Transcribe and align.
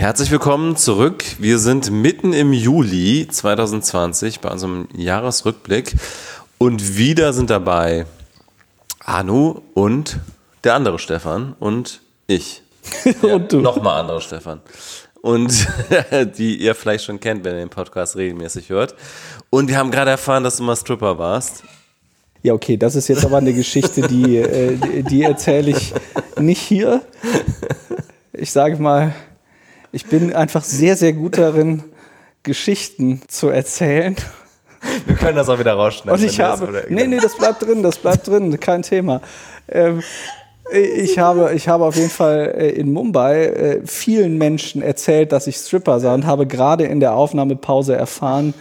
Herzlich 0.00 0.30
willkommen 0.30 0.76
zurück. 0.76 1.22
Wir 1.40 1.58
sind 1.58 1.90
mitten 1.90 2.32
im 2.32 2.54
Juli 2.54 3.28
2020 3.30 4.40
bei 4.40 4.48
unserem 4.48 4.88
Jahresrückblick 4.96 5.94
und 6.56 6.96
wieder 6.96 7.34
sind 7.34 7.50
dabei 7.50 8.06
Anu 9.04 9.60
und 9.74 10.18
der 10.64 10.72
andere 10.72 10.98
Stefan 10.98 11.54
und 11.60 12.00
ich. 12.28 12.62
und 13.20 13.52
du. 13.52 13.60
Nochmal 13.60 14.00
andere 14.00 14.22
Stefan. 14.22 14.62
Und 15.20 15.68
die 16.38 16.56
ihr 16.56 16.74
vielleicht 16.74 17.04
schon 17.04 17.20
kennt, 17.20 17.44
wenn 17.44 17.52
ihr 17.52 17.60
den 17.60 17.68
Podcast 17.68 18.16
regelmäßig 18.16 18.70
hört. 18.70 18.94
Und 19.50 19.68
wir 19.68 19.76
haben 19.76 19.90
gerade 19.90 20.12
erfahren, 20.12 20.44
dass 20.44 20.56
du 20.56 20.62
mal 20.62 20.76
Stripper 20.76 21.18
warst. 21.18 21.62
Ja, 22.42 22.54
okay, 22.54 22.78
das 22.78 22.94
ist 22.94 23.08
jetzt 23.08 23.26
aber 23.26 23.36
eine 23.36 23.52
Geschichte, 23.52 24.08
die, 24.08 24.38
äh, 24.38 25.02
die 25.02 25.24
erzähle 25.24 25.72
ich 25.72 25.92
nicht 26.38 26.62
hier. 26.62 27.02
Ich 28.32 28.50
sage 28.50 28.80
mal, 28.80 29.12
ich 29.92 30.06
bin 30.06 30.32
einfach 30.32 30.64
sehr, 30.64 30.96
sehr 30.96 31.12
gut 31.12 31.38
darin, 31.38 31.82
Geschichten 32.42 33.22
zu 33.28 33.48
erzählen. 33.48 34.16
Wir 35.06 35.16
können 35.16 35.36
das 35.36 35.48
auch 35.48 35.58
wieder 35.58 35.74
rausschneiden. 35.74 36.20
Und 36.20 36.26
ich 36.26 36.40
habe, 36.40 36.84
nee, 36.88 37.06
nee, 37.06 37.18
das 37.20 37.36
bleibt 37.36 37.62
drin, 37.62 37.82
das 37.82 37.98
bleibt 37.98 38.26
drin, 38.26 38.58
kein 38.60 38.82
Thema. 38.82 39.20
Ähm, 39.68 40.02
ich 40.72 41.18
habe, 41.18 41.52
ich 41.54 41.68
habe 41.68 41.84
auf 41.84 41.96
jeden 41.96 42.10
Fall 42.10 42.54
äh, 42.56 42.70
in 42.70 42.92
Mumbai 42.92 43.44
äh, 43.46 43.80
vielen 43.84 44.38
Menschen 44.38 44.82
erzählt, 44.82 45.32
dass 45.32 45.46
ich 45.46 45.56
Stripper 45.56 46.00
sah 46.00 46.14
und 46.14 46.26
habe 46.26 46.46
gerade 46.46 46.84
in 46.84 47.00
der 47.00 47.14
Aufnahmepause 47.14 47.96
erfahren, 47.96 48.54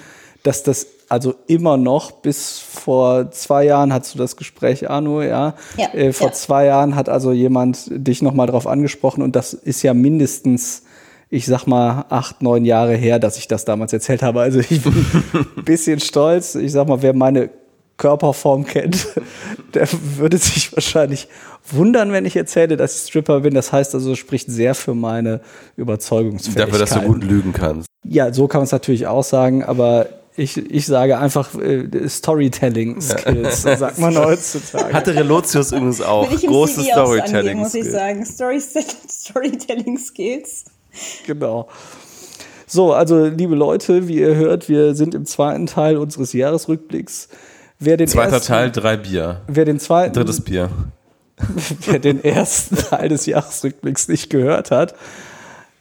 dass 0.44 0.64
das 0.64 0.88
also 1.08 1.34
immer 1.48 1.78
noch 1.78 2.12
bis 2.12 2.60
vor 2.60 3.32
zwei 3.32 3.66
Jahren 3.66 3.92
hast 3.92 4.14
du 4.14 4.18
das 4.20 4.38
Gespräch, 4.38 4.90
Arno, 4.90 5.22
ja. 5.22 5.56
ja 5.76 5.94
äh, 5.94 6.14
vor 6.14 6.28
ja. 6.28 6.34
zwei 6.34 6.66
Jahren 6.66 6.96
hat 6.96 7.10
also 7.10 7.32
jemand 7.32 7.86
dich 7.90 8.22
nochmal 8.22 8.48
drauf 8.48 8.68
angesprochen 8.68 9.24
und 9.24 9.36
das 9.36 9.54
ist 9.54 9.82
ja 9.82 9.94
mindestens, 9.94 10.84
ich 11.30 11.46
sag 11.46 11.68
mal, 11.68 12.06
acht, 12.10 12.42
neun 12.42 12.66
Jahre 12.66 12.96
her, 12.96 13.20
dass 13.20 13.38
ich 13.38 13.48
das 13.48 13.66
damals 13.66 13.94
erzählt 13.94 14.24
habe. 14.24 14.42
Also 14.42 14.60
ich 14.60 14.82
bin 14.82 15.06
ein 15.34 15.46
bisschen 15.66 16.00
stolz. 16.00 16.56
Ich 16.56 16.72
sag 16.72 16.88
mal, 16.88 17.02
wer 17.02 17.14
meine 17.14 17.50
Körperform 17.98 18.66
kennt, 18.66 19.08
der 19.74 19.88
würde 20.18 20.38
sich 20.38 20.74
wahrscheinlich 20.74 21.28
wundern, 21.70 22.12
wenn 22.12 22.26
ich 22.26 22.36
erzähle, 22.36 22.78
dass 22.78 22.96
ich 22.96 23.10
Stripper 23.10 23.42
bin. 23.42 23.54
Das 23.54 23.72
heißt 23.72 23.94
also, 23.94 24.16
spricht 24.16 24.50
sehr 24.50 24.74
für 24.74 24.96
meine 24.96 25.42
Überzeugungsfähigkeit. 25.76 26.68
Dafür, 26.68 26.80
dass 26.80 26.92
du 26.92 27.02
gut 27.02 27.24
lügen 27.24 27.54
kannst. 27.54 27.88
Ja, 28.04 28.34
so 28.34 28.48
kann 28.48 28.60
man 28.60 28.66
es 28.66 28.72
natürlich 28.72 29.06
auch 29.06 29.24
sagen, 29.24 29.64
aber 29.64 30.08
ich, 30.36 30.58
ich 30.58 30.86
sage 30.86 31.20
einfach 31.20 31.54
äh, 31.56 32.08
Storytelling-Skills, 32.08 33.64
so 33.64 33.76
sagt 33.76 34.00
man 34.00 34.18
heutzutage. 34.18 34.94
Hatte 34.94 35.14
Relotius 35.14 35.74
übrigens 35.74 36.02
auch. 36.02 36.30
Große 36.30 36.84
Storytelling-Skills. 36.84 37.58
muss 37.58 37.76
ich 37.76 37.92
sagen. 37.92 38.26
Story 38.26 38.62
Storytelling-Skills. 38.62 40.64
Genau. 41.26 41.68
So, 42.68 42.94
also 42.94 43.26
liebe 43.26 43.56
Leute, 43.56 44.08
wie 44.08 44.20
ihr 44.20 44.36
hört, 44.36 44.70
wir 44.70 44.94
sind 44.94 45.16
im 45.16 45.26
zweiten 45.26 45.66
Teil 45.66 45.98
unseres 45.98 46.34
Jahresrückblicks. 46.34 47.30
Wer 47.80 47.98
den 47.98 48.08
Zweiter 48.08 48.34
ersten, 48.34 48.48
Teil, 48.48 48.72
drei 48.72 48.98
Bier. 48.98 49.42
Wer 49.48 49.66
den 49.66 49.80
zweiten. 49.80 50.14
Drittes 50.14 50.42
Bier. 50.42 50.70
wer 51.86 52.00
den 52.00 52.24
ersten 52.24 52.76
Teil 52.76 53.10
des 53.10 53.26
Jahresrückblicks 53.26 54.08
nicht 54.08 54.30
gehört 54.30 54.70
hat, 54.70 54.94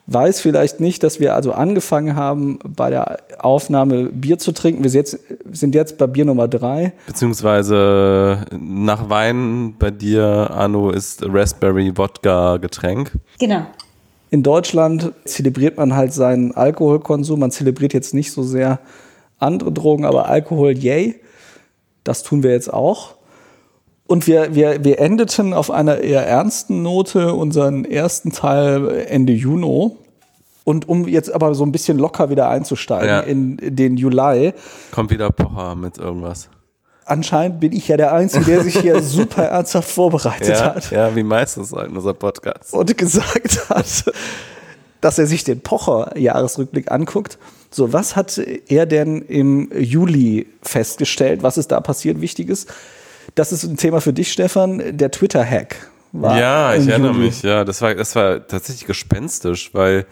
weiß 0.06 0.41
vielleicht 0.41 0.81
nicht, 0.81 1.03
dass 1.03 1.20
wir 1.20 1.34
also 1.34 1.53
angefangen 1.53 2.17
haben, 2.17 2.59
bei 2.65 2.89
der 2.89 3.19
Aufnahme 3.39 4.06
Bier 4.06 4.39
zu 4.39 4.53
trinken. 4.53 4.83
Wir 4.83 4.91
jetzt, 4.91 5.19
sind 5.53 5.75
jetzt 5.75 5.98
bei 5.98 6.06
Bier 6.06 6.25
Nummer 6.25 6.48
drei. 6.48 6.95
Beziehungsweise 7.06 8.47
nach 8.59 9.11
Wein 9.11 9.75
bei 9.78 9.91
dir, 9.91 10.25
Arno, 10.25 10.91
ist 10.91 11.22
Raspberry 11.27 11.97
Wodka 11.97 12.56
Getränk. 12.56 13.12
Genau. 13.39 13.67
In 14.31 14.43
Deutschland 14.43 15.12
zelebriert 15.25 15.77
man 15.77 15.95
halt 15.95 16.12
seinen 16.12 16.53
Alkoholkonsum. 16.53 17.41
Man 17.41 17.51
zelebriert 17.51 17.95
jetzt 17.95 18.15
nicht 18.15 18.33
so 18.33 18.43
sehr 18.43 18.81
andere 19.39 19.73
Drogen, 19.73 20.05
aber 20.05 20.29
Alkohol, 20.29 20.77
yay. 20.77 21.21
Das 22.05 22.23
tun 22.23 22.43
wir 22.43 22.51
jetzt 22.51 22.73
auch. 22.73 23.15
Und 24.06 24.27
wir, 24.27 24.55
wir, 24.55 24.84
wir 24.84 24.99
endeten 25.00 25.53
auf 25.53 25.71
einer 25.71 25.99
eher 25.99 26.27
ernsten 26.27 26.83
Note 26.83 27.34
unseren 27.34 27.84
ersten 27.84 28.33
Teil 28.33 29.06
Ende 29.09 29.33
Juni. 29.33 29.91
Und 30.65 30.89
um 30.89 31.09
jetzt 31.09 31.33
aber 31.33 31.55
so 31.55 31.65
ein 31.65 31.72
bisschen 31.72 31.99
locker 31.99 32.28
wieder 32.28 32.50
einzusteigen 32.50 33.09
ja. 33.09 33.21
in 33.21 33.56
den 33.59 33.97
Juli. 33.97 34.53
Kommt 34.93 35.10
wieder 35.10 35.31
Pocher 35.31 35.75
mit 35.75 35.97
irgendwas. 35.97 36.50
Anscheinend 37.09 37.61
bin 37.61 37.73
ich 37.73 37.89
ja 37.89 37.97
der 37.97 38.13
Einzige, 38.13 38.45
der 38.45 38.63
sich 38.63 38.79
hier 38.79 39.01
super 39.03 39.45
ernsthaft 39.45 39.91
vorbereitet 39.91 40.49
ja, 40.49 40.75
hat. 40.75 40.91
Ja, 40.91 41.15
wie 41.17 41.23
meistens 41.23 41.73
in 41.73 41.97
unserem 41.97 42.17
Podcast. 42.17 42.75
Und 42.75 42.97
gesagt 42.97 43.71
hat, 43.71 44.05
dass 45.01 45.19
er 45.19 45.27
sich 45.27 45.45
den 45.45 45.61
Pocher-Jahresrückblick 45.61 46.91
anguckt. 46.91 47.39
So, 47.71 47.93
was 47.93 48.17
hat 48.17 48.39
er 48.39 48.87
denn 48.87 49.23
im 49.23 49.71
Juli 49.79 50.47
festgestellt? 50.63 51.43
Was 51.43 51.59
ist 51.59 51.69
da 51.73 51.81
passiert 51.81 52.21
Wichtiges? 52.21 52.67
Das 53.35 53.53
ist 53.53 53.65
ein 53.65 53.77
Thema 53.77 54.01
für 54.01 54.13
dich, 54.13 54.33
Stefan. 54.33 54.97
Der 54.97 55.11
Twitter-Hack. 55.11 55.77
Ja, 56.13 56.75
ich 56.75 56.89
erinnere 56.89 57.13
Juli. 57.13 57.27
mich. 57.27 57.43
Ja, 57.43 57.65
das 57.65 57.83
war, 57.83 57.95
das 57.95 58.15
war 58.17 58.47
tatsächlich 58.47 58.87
gespenstisch, 58.87 59.75
weil 59.75 60.07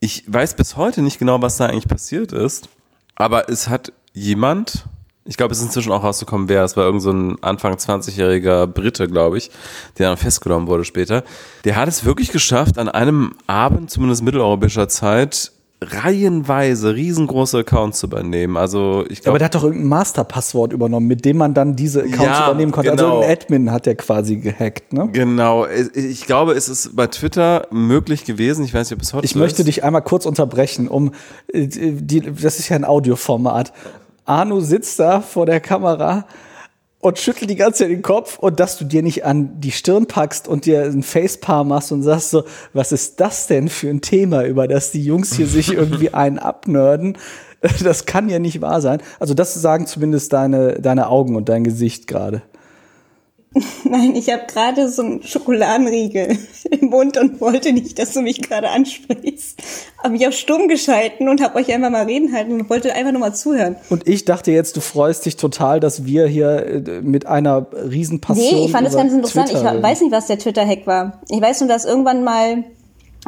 ich 0.00 0.24
weiß 0.26 0.54
bis 0.54 0.76
heute 0.76 1.02
nicht 1.02 1.18
genau, 1.18 1.40
was 1.42 1.56
da 1.56 1.66
eigentlich 1.66 1.88
passiert 1.88 2.32
ist. 2.32 2.68
Aber 3.14 3.48
es 3.48 3.68
hat 3.68 3.92
jemand, 4.12 4.86
ich 5.24 5.36
glaube, 5.36 5.52
es 5.52 5.58
ist 5.58 5.66
inzwischen 5.66 5.92
auch 5.92 6.02
rausgekommen, 6.02 6.48
wer. 6.48 6.64
Es 6.64 6.76
war 6.76 6.84
irgend 6.84 7.02
so 7.02 7.12
ein 7.12 7.36
Anfang 7.42 7.74
20-jähriger 7.74 8.66
Brite, 8.66 9.06
glaube 9.08 9.38
ich, 9.38 9.50
der 9.98 10.08
dann 10.08 10.16
festgenommen 10.16 10.66
wurde 10.66 10.84
später. 10.84 11.22
Der 11.64 11.76
hat 11.76 11.88
es 11.88 12.04
wirklich 12.04 12.32
geschafft, 12.32 12.78
an 12.78 12.88
einem 12.88 13.34
Abend, 13.46 13.90
zumindest 13.90 14.22
mitteleuropäischer 14.22 14.88
Zeit, 14.88 15.52
reihenweise 15.82 16.94
riesengroße 16.94 17.58
Accounts 17.58 18.00
zu 18.00 18.06
übernehmen. 18.06 18.56
Also 18.56 19.04
ich 19.08 19.20
glaube. 19.20 19.30
Aber 19.30 19.38
der 19.38 19.46
hat 19.46 19.54
doch 19.54 19.64
irgendein 19.64 19.88
Masterpasswort 19.88 20.72
übernommen, 20.72 21.06
mit 21.06 21.24
dem 21.24 21.38
man 21.38 21.54
dann 21.54 21.76
diese 21.76 22.00
Accounts 22.02 22.22
ja, 22.22 22.46
übernehmen 22.46 22.72
konnte. 22.72 22.90
Also 22.90 23.04
genau. 23.04 23.16
Also 23.18 23.28
ein 23.28 23.32
Admin 23.32 23.72
hat 23.72 23.86
der 23.86 23.96
quasi 23.96 24.36
gehackt, 24.36 24.92
ne? 24.92 25.08
Genau. 25.12 25.66
Ich 25.94 26.26
glaube, 26.26 26.52
es 26.52 26.68
ist 26.68 26.94
bei 26.94 27.06
Twitter 27.08 27.66
möglich 27.70 28.24
gewesen. 28.24 28.64
Ich 28.64 28.74
weiß 28.74 28.90
nicht, 28.90 28.98
ob 28.98 29.02
es 29.02 29.12
heute 29.12 29.24
Ich 29.24 29.34
möchte 29.34 29.64
dich 29.64 29.84
einmal 29.84 30.02
kurz 30.02 30.26
unterbrechen, 30.26 30.88
um 30.88 31.12
äh, 31.52 31.66
die, 31.66 32.20
das 32.20 32.58
ist 32.58 32.68
ja 32.68 32.76
ein 32.76 32.84
Audioformat. 32.84 33.72
Arno 34.24 34.60
sitzt 34.60 34.98
da 34.98 35.20
vor 35.20 35.46
der 35.46 35.60
Kamera 35.60 36.26
und 37.00 37.18
schüttelt 37.18 37.50
die 37.50 37.56
ganze 37.56 37.80
Zeit 37.80 37.90
den 37.90 38.02
Kopf 38.02 38.38
und 38.38 38.60
dass 38.60 38.78
du 38.78 38.84
dir 38.84 39.02
nicht 39.02 39.24
an 39.24 39.60
die 39.60 39.72
Stirn 39.72 40.06
packst 40.06 40.46
und 40.46 40.66
dir 40.66 40.84
ein 40.84 41.02
Facepalm 41.02 41.68
machst 41.68 41.90
und 41.90 42.02
sagst 42.02 42.30
so, 42.30 42.44
was 42.72 42.92
ist 42.92 43.20
das 43.20 43.48
denn 43.48 43.68
für 43.68 43.88
ein 43.88 44.00
Thema, 44.00 44.44
über 44.44 44.68
das 44.68 44.92
die 44.92 45.04
Jungs 45.04 45.34
hier 45.34 45.48
sich 45.48 45.72
irgendwie 45.72 46.14
einen 46.14 46.38
abnörden? 46.38 47.18
Das 47.82 48.06
kann 48.06 48.28
ja 48.28 48.38
nicht 48.38 48.60
wahr 48.60 48.80
sein. 48.80 49.00
Also 49.20 49.34
das 49.34 49.54
sagen 49.54 49.86
zumindest 49.86 50.32
deine, 50.32 50.80
deine 50.80 51.08
Augen 51.08 51.36
und 51.36 51.48
dein 51.48 51.64
Gesicht 51.64 52.06
gerade. 52.06 52.42
Nein, 53.84 54.14
ich 54.14 54.30
habe 54.30 54.44
gerade 54.46 54.88
so 54.88 55.02
einen 55.02 55.22
Schokoladenriegel 55.22 56.38
im 56.70 56.88
Mund 56.88 57.18
und 57.18 57.40
wollte 57.40 57.72
nicht, 57.72 57.98
dass 57.98 58.12
du 58.12 58.22
mich 58.22 58.40
gerade 58.40 58.70
ansprichst. 58.70 59.60
Habe 59.98 60.10
mich 60.10 60.26
auf 60.26 60.34
stumm 60.34 60.68
geschalten 60.68 61.28
und 61.28 61.42
habe 61.42 61.58
euch 61.58 61.72
einfach 61.72 61.90
mal 61.90 62.04
reden 62.04 62.32
halten 62.32 62.52
und 62.52 62.70
wollte 62.70 62.94
einfach 62.94 63.12
nur 63.12 63.20
mal 63.20 63.34
zuhören. 63.34 63.76
Und 63.90 64.08
ich 64.08 64.24
dachte 64.24 64.52
jetzt, 64.52 64.76
du 64.76 64.80
freust 64.80 65.26
dich 65.26 65.36
total, 65.36 65.80
dass 65.80 66.04
wir 66.04 66.26
hier 66.26 66.66
äh, 66.66 67.00
mit 67.02 67.26
einer 67.26 67.66
Riesenpassion. 67.72 68.58
Nee, 68.58 68.64
ich 68.66 68.72
fand 68.72 68.86
das 68.86 68.96
ganz 68.96 69.12
interessant. 69.12 69.50
Twitter 69.50 69.76
ich 69.76 69.82
weiß 69.82 70.00
nicht, 70.00 70.12
was 70.12 70.26
der 70.26 70.38
Twitter-Hack 70.38 70.86
war. 70.86 71.20
Ich 71.28 71.40
weiß 71.40 71.60
nur, 71.60 71.68
dass 71.68 71.84
irgendwann 71.84 72.24
mal 72.24 72.64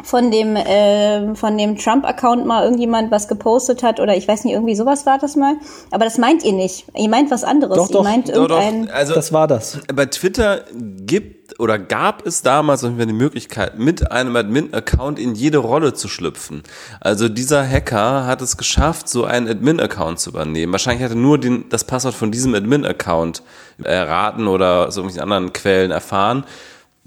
von 0.03 0.29
dem 0.29 0.55
äh, 0.55 1.35
von 1.35 1.57
dem 1.57 1.77
Trump-Account 1.77 2.45
mal 2.45 2.63
irgendjemand 2.63 3.11
was 3.11 3.27
gepostet 3.27 3.81
hat 3.81 3.99
oder 3.99 4.15
ich 4.15 4.27
weiß 4.27 4.43
nicht, 4.43 4.53
irgendwie 4.53 4.75
sowas 4.75 5.05
war 5.05 5.17
das 5.17 5.35
mal. 5.35 5.55
Aber 5.91 6.03
das 6.03 6.17
meint 6.17 6.43
ihr 6.43 6.53
nicht. 6.53 6.85
Ihr 6.95 7.09
meint 7.09 7.31
was 7.31 7.43
anderes. 7.43 7.77
Doch, 7.77 7.89
ihr 7.89 8.03
meint 8.03 8.29
doch, 8.29 8.35
irgendein. 8.35 8.87
Doch. 8.87 8.93
Also, 8.93 9.13
das 9.13 9.31
war 9.31 9.47
das. 9.47 9.79
Bei 9.93 10.05
Twitter 10.05 10.65
gibt 10.73 11.59
oder 11.59 11.79
gab 11.79 12.25
es 12.25 12.41
damals 12.41 12.83
auf 12.83 12.91
die 12.97 13.13
Möglichkeit, 13.13 13.77
mit 13.79 14.11
einem 14.11 14.35
Admin-Account 14.35 15.19
in 15.19 15.35
jede 15.35 15.59
Rolle 15.59 15.93
zu 15.93 16.07
schlüpfen. 16.07 16.63
Also 16.99 17.29
dieser 17.29 17.67
Hacker 17.67 18.25
hat 18.25 18.41
es 18.41 18.57
geschafft, 18.57 19.07
so 19.07 19.25
einen 19.25 19.47
Admin-Account 19.47 20.19
zu 20.19 20.31
übernehmen. 20.31 20.71
Wahrscheinlich 20.71 21.03
hat 21.03 21.11
er 21.11 21.17
nur 21.17 21.37
den, 21.37 21.69
das 21.69 21.83
Passwort 21.83 22.15
von 22.15 22.31
diesem 22.31 22.55
Admin-Account 22.55 23.43
erraten 23.83 24.47
oder 24.47 24.87
aus 24.87 24.97
irgendwelchen 24.97 25.21
anderen 25.21 25.53
Quellen 25.53 25.91
erfahren 25.91 26.45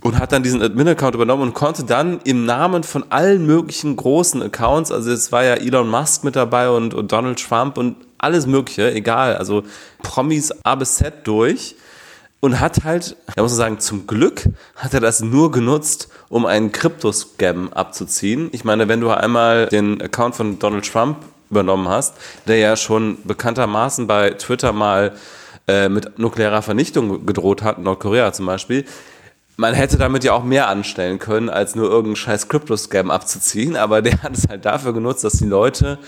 und 0.03 0.19
hat 0.19 0.33
dann 0.33 0.43
diesen 0.43 0.63
Admin-Account 0.63 1.15
übernommen 1.15 1.43
und 1.43 1.55
konnte 1.55 1.85
dann 1.85 2.21
im 2.25 2.45
Namen 2.45 2.85
von 2.85 3.05
allen 3.11 3.47
möglichen 3.47 3.97
großen 3.97 4.43
Accounts, 4.43 4.93
also 4.93 5.11
es 5.11 5.33
war 5.33 5.45
ja 5.45 5.55
Elon 5.55 5.89
Musk 5.89 6.25
mit 6.25 6.37
dabei 6.37 6.71
und, 6.71 6.95
und 6.95 7.11
Donald 7.11 7.45
Trump 7.45 7.79
und 7.79 7.97
alles 8.19 8.47
Mögliche, 8.47 8.93
egal, 8.93 9.37
also 9.37 9.65
Promis 10.03 10.53
A 10.65 10.75
bis 10.77 10.97
Z 10.97 11.27
durch 11.27 11.77
und 12.41 12.61
hat 12.61 12.85
halt, 12.85 13.17
da 13.35 13.43
muss 13.43 13.53
man 13.53 13.59
sagen, 13.59 13.81
zum 13.81 14.07
Glück 14.07 14.49
hat 14.77 14.95
er 14.95 15.01
das 15.01 15.21
nur 15.21 15.51
genutzt, 15.51 16.09
um 16.29 16.47
einen 16.47 16.71
Krypto-Scam 16.71 17.73
abzuziehen. 17.73 18.49
Ich 18.53 18.65
meine, 18.65 18.89
wenn 18.89 19.01
du 19.01 19.11
einmal 19.11 19.67
den 19.67 20.01
Account 20.01 20.37
von 20.37 20.59
Donald 20.59 20.91
Trump 20.91 21.19
übernommen 21.51 21.89
hast, 21.89 22.15
der 22.47 22.59
ja 22.59 22.77
schon 22.77 23.19
bekanntermaßen 23.25 24.07
bei 24.07 24.31
Twitter 24.31 24.73
mal 24.73 25.15
äh, 25.67 25.89
mit 25.89 26.19
nuklearer 26.19 26.63
Vernichtung 26.63 27.27
gedroht 27.27 27.63
hat, 27.63 27.79
Nordkorea 27.79 28.33
zum 28.33 28.47
Beispiel, 28.47 28.85
man 29.59 29.75
hätte 29.75 29.99
damit 29.99 30.23
ja 30.23 30.35
auch 30.35 30.45
mehr 30.45 30.69
anstellen 30.69 31.19
können, 31.19 31.51
als 31.51 31.75
nur 31.75 31.87
irgendeinen 31.87 32.15
scheiß 32.15 32.49
Crypto-Scam 32.49 33.11
abzuziehen, 33.11 33.77
aber 33.77 34.03
der 34.03 34.23
hat 34.23 34.37
es 34.37 34.49
halt 34.49 34.65
dafür 34.65 34.93
genutzt, 34.95 35.25
dass 35.25 35.35
die 35.35 35.47
Leute 35.47 35.99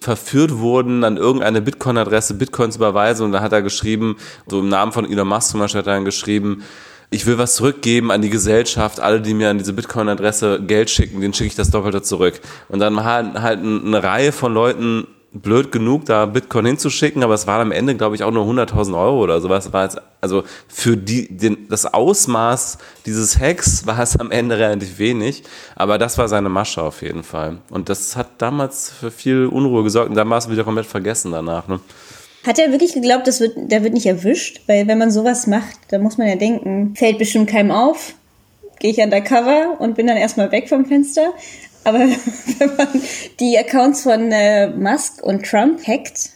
verführt 0.00 0.58
wurden, 0.58 1.04
an 1.04 1.18
irgendeine 1.18 1.60
Bitcoin-Adresse 1.60 2.34
Bitcoin 2.34 2.72
zu 2.72 2.78
überweisen 2.78 3.26
und 3.26 3.32
da 3.32 3.42
hat 3.42 3.52
er 3.52 3.60
geschrieben, 3.60 4.16
so 4.46 4.60
im 4.60 4.70
Namen 4.70 4.92
von 4.92 5.10
Elon 5.10 5.28
Musk 5.28 5.50
zum 5.50 5.60
Beispiel 5.60 5.80
hat 5.80 5.86
er 5.86 5.94
dann 5.94 6.06
geschrieben, 6.06 6.64
ich 7.10 7.26
will 7.26 7.36
was 7.36 7.56
zurückgeben 7.56 8.10
an 8.10 8.22
die 8.22 8.30
Gesellschaft, 8.30 8.98
alle, 8.98 9.20
die 9.20 9.34
mir 9.34 9.50
an 9.50 9.58
diese 9.58 9.74
Bitcoin-Adresse 9.74 10.62
Geld 10.62 10.88
schicken, 10.88 11.20
denen 11.20 11.34
schicke 11.34 11.48
ich 11.48 11.54
das 11.54 11.70
Doppelte 11.70 12.00
zurück. 12.00 12.40
Und 12.68 12.78
dann 12.78 13.04
halt, 13.04 13.40
halt 13.40 13.60
eine 13.60 14.02
Reihe 14.02 14.32
von 14.32 14.54
Leuten 14.54 15.06
blöd 15.40 15.72
genug, 15.72 16.04
da 16.06 16.26
Bitcoin 16.26 16.66
hinzuschicken, 16.66 17.22
aber 17.22 17.34
es 17.34 17.46
waren 17.46 17.62
am 17.62 17.72
Ende, 17.72 17.96
glaube 17.96 18.16
ich, 18.16 18.22
auch 18.22 18.30
nur 18.30 18.44
100.000 18.44 18.98
Euro 18.98 19.22
oder 19.22 19.40
sowas. 19.40 19.72
War 19.72 19.84
jetzt, 19.84 20.00
also 20.20 20.44
für 20.68 20.96
die, 20.96 21.28
den, 21.28 21.68
das 21.68 21.92
Ausmaß 21.92 22.78
dieses 23.04 23.38
Hacks 23.38 23.86
war 23.86 23.98
es 24.00 24.16
am 24.18 24.30
Ende 24.30 24.58
relativ 24.58 24.98
wenig, 24.98 25.42
aber 25.74 25.98
das 25.98 26.18
war 26.18 26.28
seine 26.28 26.48
Masche 26.48 26.82
auf 26.82 27.02
jeden 27.02 27.22
Fall. 27.22 27.58
Und 27.70 27.88
das 27.88 28.16
hat 28.16 28.28
damals 28.38 28.90
für 28.90 29.10
viel 29.10 29.46
Unruhe 29.46 29.82
gesorgt 29.82 30.10
und 30.10 30.16
dann 30.16 30.28
war 30.30 30.38
es 30.38 30.50
wieder 30.50 30.64
komplett 30.64 30.86
vergessen 30.86 31.32
danach. 31.32 31.68
Ne? 31.68 31.80
Hat 32.46 32.58
er 32.58 32.70
wirklich 32.70 32.94
geglaubt, 32.94 33.26
das 33.26 33.40
wird, 33.40 33.54
der 33.56 33.82
wird 33.82 33.92
nicht 33.92 34.06
erwischt? 34.06 34.60
Weil 34.66 34.86
wenn 34.86 34.98
man 34.98 35.10
sowas 35.10 35.46
macht, 35.48 35.76
dann 35.88 36.02
muss 36.02 36.16
man 36.16 36.28
ja 36.28 36.36
denken, 36.36 36.94
fällt 36.94 37.18
bestimmt 37.18 37.50
keinem 37.50 37.72
auf, 37.72 38.14
gehe 38.78 38.92
ich 38.92 38.98
undercover 38.98 39.80
und 39.80 39.96
bin 39.96 40.06
dann 40.06 40.16
erstmal 40.16 40.52
weg 40.52 40.68
vom 40.68 40.84
Fenster. 40.84 41.32
Aber 41.86 42.00
wenn 42.58 42.76
man 42.76 42.88
die 43.40 43.56
Accounts 43.56 44.02
von 44.02 44.32
äh, 44.32 44.68
Musk 44.68 45.22
und 45.22 45.46
Trump 45.46 45.86
hackt, 45.86 46.30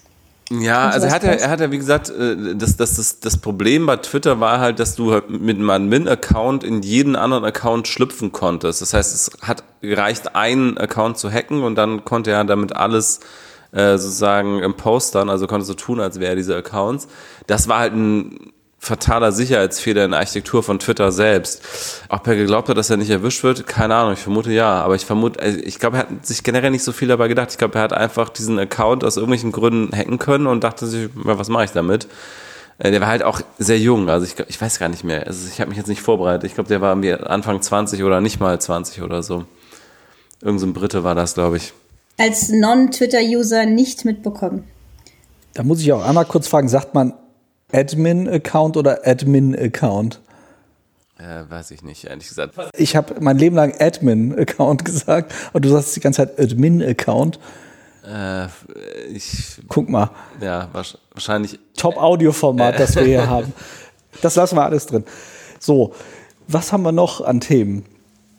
ja, 0.53 0.89
also 0.89 1.07
er 1.07 1.13
hat 1.13 1.23
ja, 1.23 1.31
er 1.31 1.49
hat 1.49 1.61
ja, 1.61 1.71
wie 1.71 1.79
gesagt, 1.79 2.11
äh, 2.11 2.57
das, 2.57 2.77
das, 2.77 2.97
das, 2.97 3.21
das 3.21 3.37
Problem 3.39 3.87
bei 3.87 3.97
Twitter 3.97 4.41
war 4.41 4.59
halt, 4.59 4.81
dass 4.81 4.97
du 4.97 5.13
halt 5.13 5.31
mit 5.31 5.57
einem 5.57 5.71
Admin-Account 5.71 6.65
in 6.65 6.83
jeden 6.83 7.15
anderen 7.15 7.45
Account 7.45 7.87
schlüpfen 7.87 8.33
konntest. 8.33 8.83
Das 8.83 8.93
heißt, 8.93 9.15
es 9.15 9.31
hat 9.43 9.63
gereicht, 9.81 10.35
einen 10.35 10.77
Account 10.77 11.19
zu 11.19 11.31
hacken 11.31 11.63
und 11.63 11.77
dann 11.77 12.05
konnte 12.05 12.33
er 12.33 12.43
damit 12.45 12.75
alles 12.75 13.21
äh, 13.71 13.97
sozusagen 13.97 14.61
im 14.61 14.75
Postern, 14.75 15.31
also 15.31 15.47
konnte 15.47 15.65
so 15.65 15.75
tun, 15.75 16.01
als 16.01 16.19
wäre 16.19 16.35
diese 16.35 16.57
Accounts. 16.57 17.07
Das 17.47 17.69
war 17.69 17.79
halt 17.79 17.95
ein 17.95 18.53
fataler 18.81 19.31
Sicherheitsfehler 19.31 20.07
in 20.07 20.13
der 20.13 20.21
Architektur 20.21 20.63
von 20.63 20.79
Twitter 20.79 21.13
selbst. 21.13 21.63
Ob 22.09 22.27
er 22.27 22.35
geglaubt 22.35 22.71
hat, 22.71 22.79
dass 22.79 22.89
er 22.89 22.97
nicht 22.97 23.11
erwischt 23.11 23.43
wird, 23.45 23.67
keine 23.67 23.95
Ahnung, 23.95 24.15
ich 24.15 24.21
vermute 24.21 24.51
ja. 24.53 24.83
Aber 24.83 24.95
ich 24.95 25.05
vermute, 25.05 25.39
also 25.39 25.59
ich 25.59 25.79
glaube, 25.79 25.99
er 25.99 26.01
hat 26.01 26.27
sich 26.27 26.43
generell 26.43 26.71
nicht 26.71 26.83
so 26.83 26.93
viel 26.93 27.07
dabei 27.07 27.29
gedacht. 27.29 27.51
Ich 27.51 27.59
glaube, 27.59 27.79
er 27.79 27.83
hat 27.83 27.93
einfach 27.93 28.31
diesen 28.31 28.59
Account 28.59 29.05
aus 29.05 29.17
irgendwelchen 29.17 29.53
Gründen 29.53 29.95
hacken 29.95 30.19
können 30.19 30.47
und 30.47 30.65
dachte 30.65 30.87
sich, 30.87 31.11
was 31.15 31.51
mache 31.51 31.65
ich 31.65 31.73
damit? 31.73 32.09
Äh, 32.79 32.91
der 32.91 33.03
war 33.03 33.09
halt 33.09 33.23
auch 33.23 33.43
sehr 33.59 33.79
jung, 33.79 34.09
also 34.09 34.25
ich, 34.25 34.35
ich 34.49 34.59
weiß 34.59 34.79
gar 34.79 34.89
nicht 34.89 35.05
mehr. 35.05 35.27
Also 35.27 35.47
ich 35.47 35.61
habe 35.61 35.69
mich 35.69 35.77
jetzt 35.77 35.89
nicht 35.89 36.01
vorbereitet. 36.01 36.45
Ich 36.45 36.55
glaube, 36.55 36.69
der 36.69 36.81
war 36.81 36.97
Anfang 37.29 37.61
20 37.61 38.03
oder 38.03 38.23
nicht 38.23 38.41
mal 38.41 38.59
20 38.59 39.03
oder 39.03 39.23
so. 39.23 39.45
Irgend 40.41 40.59
so 40.59 40.67
ein 40.67 40.73
Brite 40.73 41.05
war 41.05 41.15
das, 41.15 41.35
glaube 41.35 41.59
ich. 41.59 41.75
Als 42.17 42.49
Non-Twitter-User 42.49 43.67
nicht 43.67 44.07
mitbekommen. 44.07 44.65
Da 45.53 45.65
muss 45.65 45.81
ich 45.81 45.93
auch 45.93 46.03
einmal 46.03 46.25
kurz 46.25 46.49
fragen, 46.49 46.69
sagt 46.69 46.95
man 46.95 47.13
Admin-Account 47.73 48.77
oder 48.77 49.07
Admin-Account? 49.07 50.21
Äh, 51.19 51.51
weiß 51.51 51.71
ich 51.73 51.83
nicht, 51.83 52.05
ehrlich 52.05 52.29
gesagt. 52.29 52.55
Ich 52.77 52.97
habe 52.97 53.15
mein 53.21 53.37
Leben 53.37 53.57
lang 53.57 53.75
Admin-Account 53.79 54.85
gesagt 54.85 55.35
und 55.53 55.65
du 55.65 55.69
sagst 55.69 55.95
die 55.97 56.01
ganze 56.01 56.27
Zeit 56.27 56.39
Admin-Account. 56.39 57.39
Äh, 58.07 58.47
ich. 59.13 59.61
Guck 59.69 59.89
mal. 59.89 60.11
Ja, 60.41 60.69
wahrscheinlich. 61.13 61.59
Top-Audio-Format, 61.77 62.75
äh. 62.75 62.79
das 62.79 62.97
wir 62.97 63.03
hier 63.03 63.29
haben. 63.31 63.53
Das 64.23 64.37
lassen 64.37 64.57
wir 64.57 64.65
alles 64.65 64.87
drin. 64.87 65.05
So, 65.59 65.93
was 66.49 66.73
haben 66.73 66.83
wir 66.83 66.93
noch 66.93 67.21
an 67.21 67.41
Themen? 67.41 67.85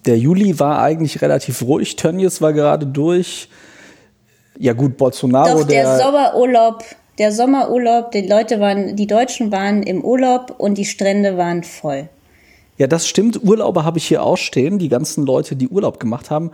Der 0.05 0.17
Juli 0.17 0.59
war 0.59 0.81
eigentlich 0.81 1.21
relativ 1.21 1.61
ruhig. 1.61 1.95
Tönnies 1.95 2.41
war 2.41 2.53
gerade 2.53 2.87
durch. 2.87 3.49
Ja 4.57 4.73
gut, 4.73 4.97
Bolsonaro. 4.97 5.59
Doch, 5.59 5.67
der, 5.67 5.83
der 5.83 5.97
Sommerurlaub 5.99 6.83
der 7.17 7.31
Sommerurlaub, 7.31 8.11
die 8.11 8.27
Leute 8.27 8.59
waren, 8.59 8.95
die 8.95 9.07
Deutschen 9.07 9.51
waren 9.51 9.83
im 9.83 10.03
Urlaub 10.03 10.55
und 10.57 10.77
die 10.77 10.85
Strände 10.85 11.37
waren 11.37 11.63
voll. 11.63 12.09
Ja, 12.77 12.87
das 12.87 13.07
stimmt. 13.07 13.43
Urlauber 13.43 13.85
habe 13.85 13.97
ich 13.97 14.07
hier 14.07 14.23
auch 14.23 14.37
stehen, 14.37 14.79
die 14.79 14.89
ganzen 14.89 15.25
Leute, 15.25 15.55
die 15.55 15.67
Urlaub 15.67 15.99
gemacht 15.99 16.31
haben. 16.31 16.51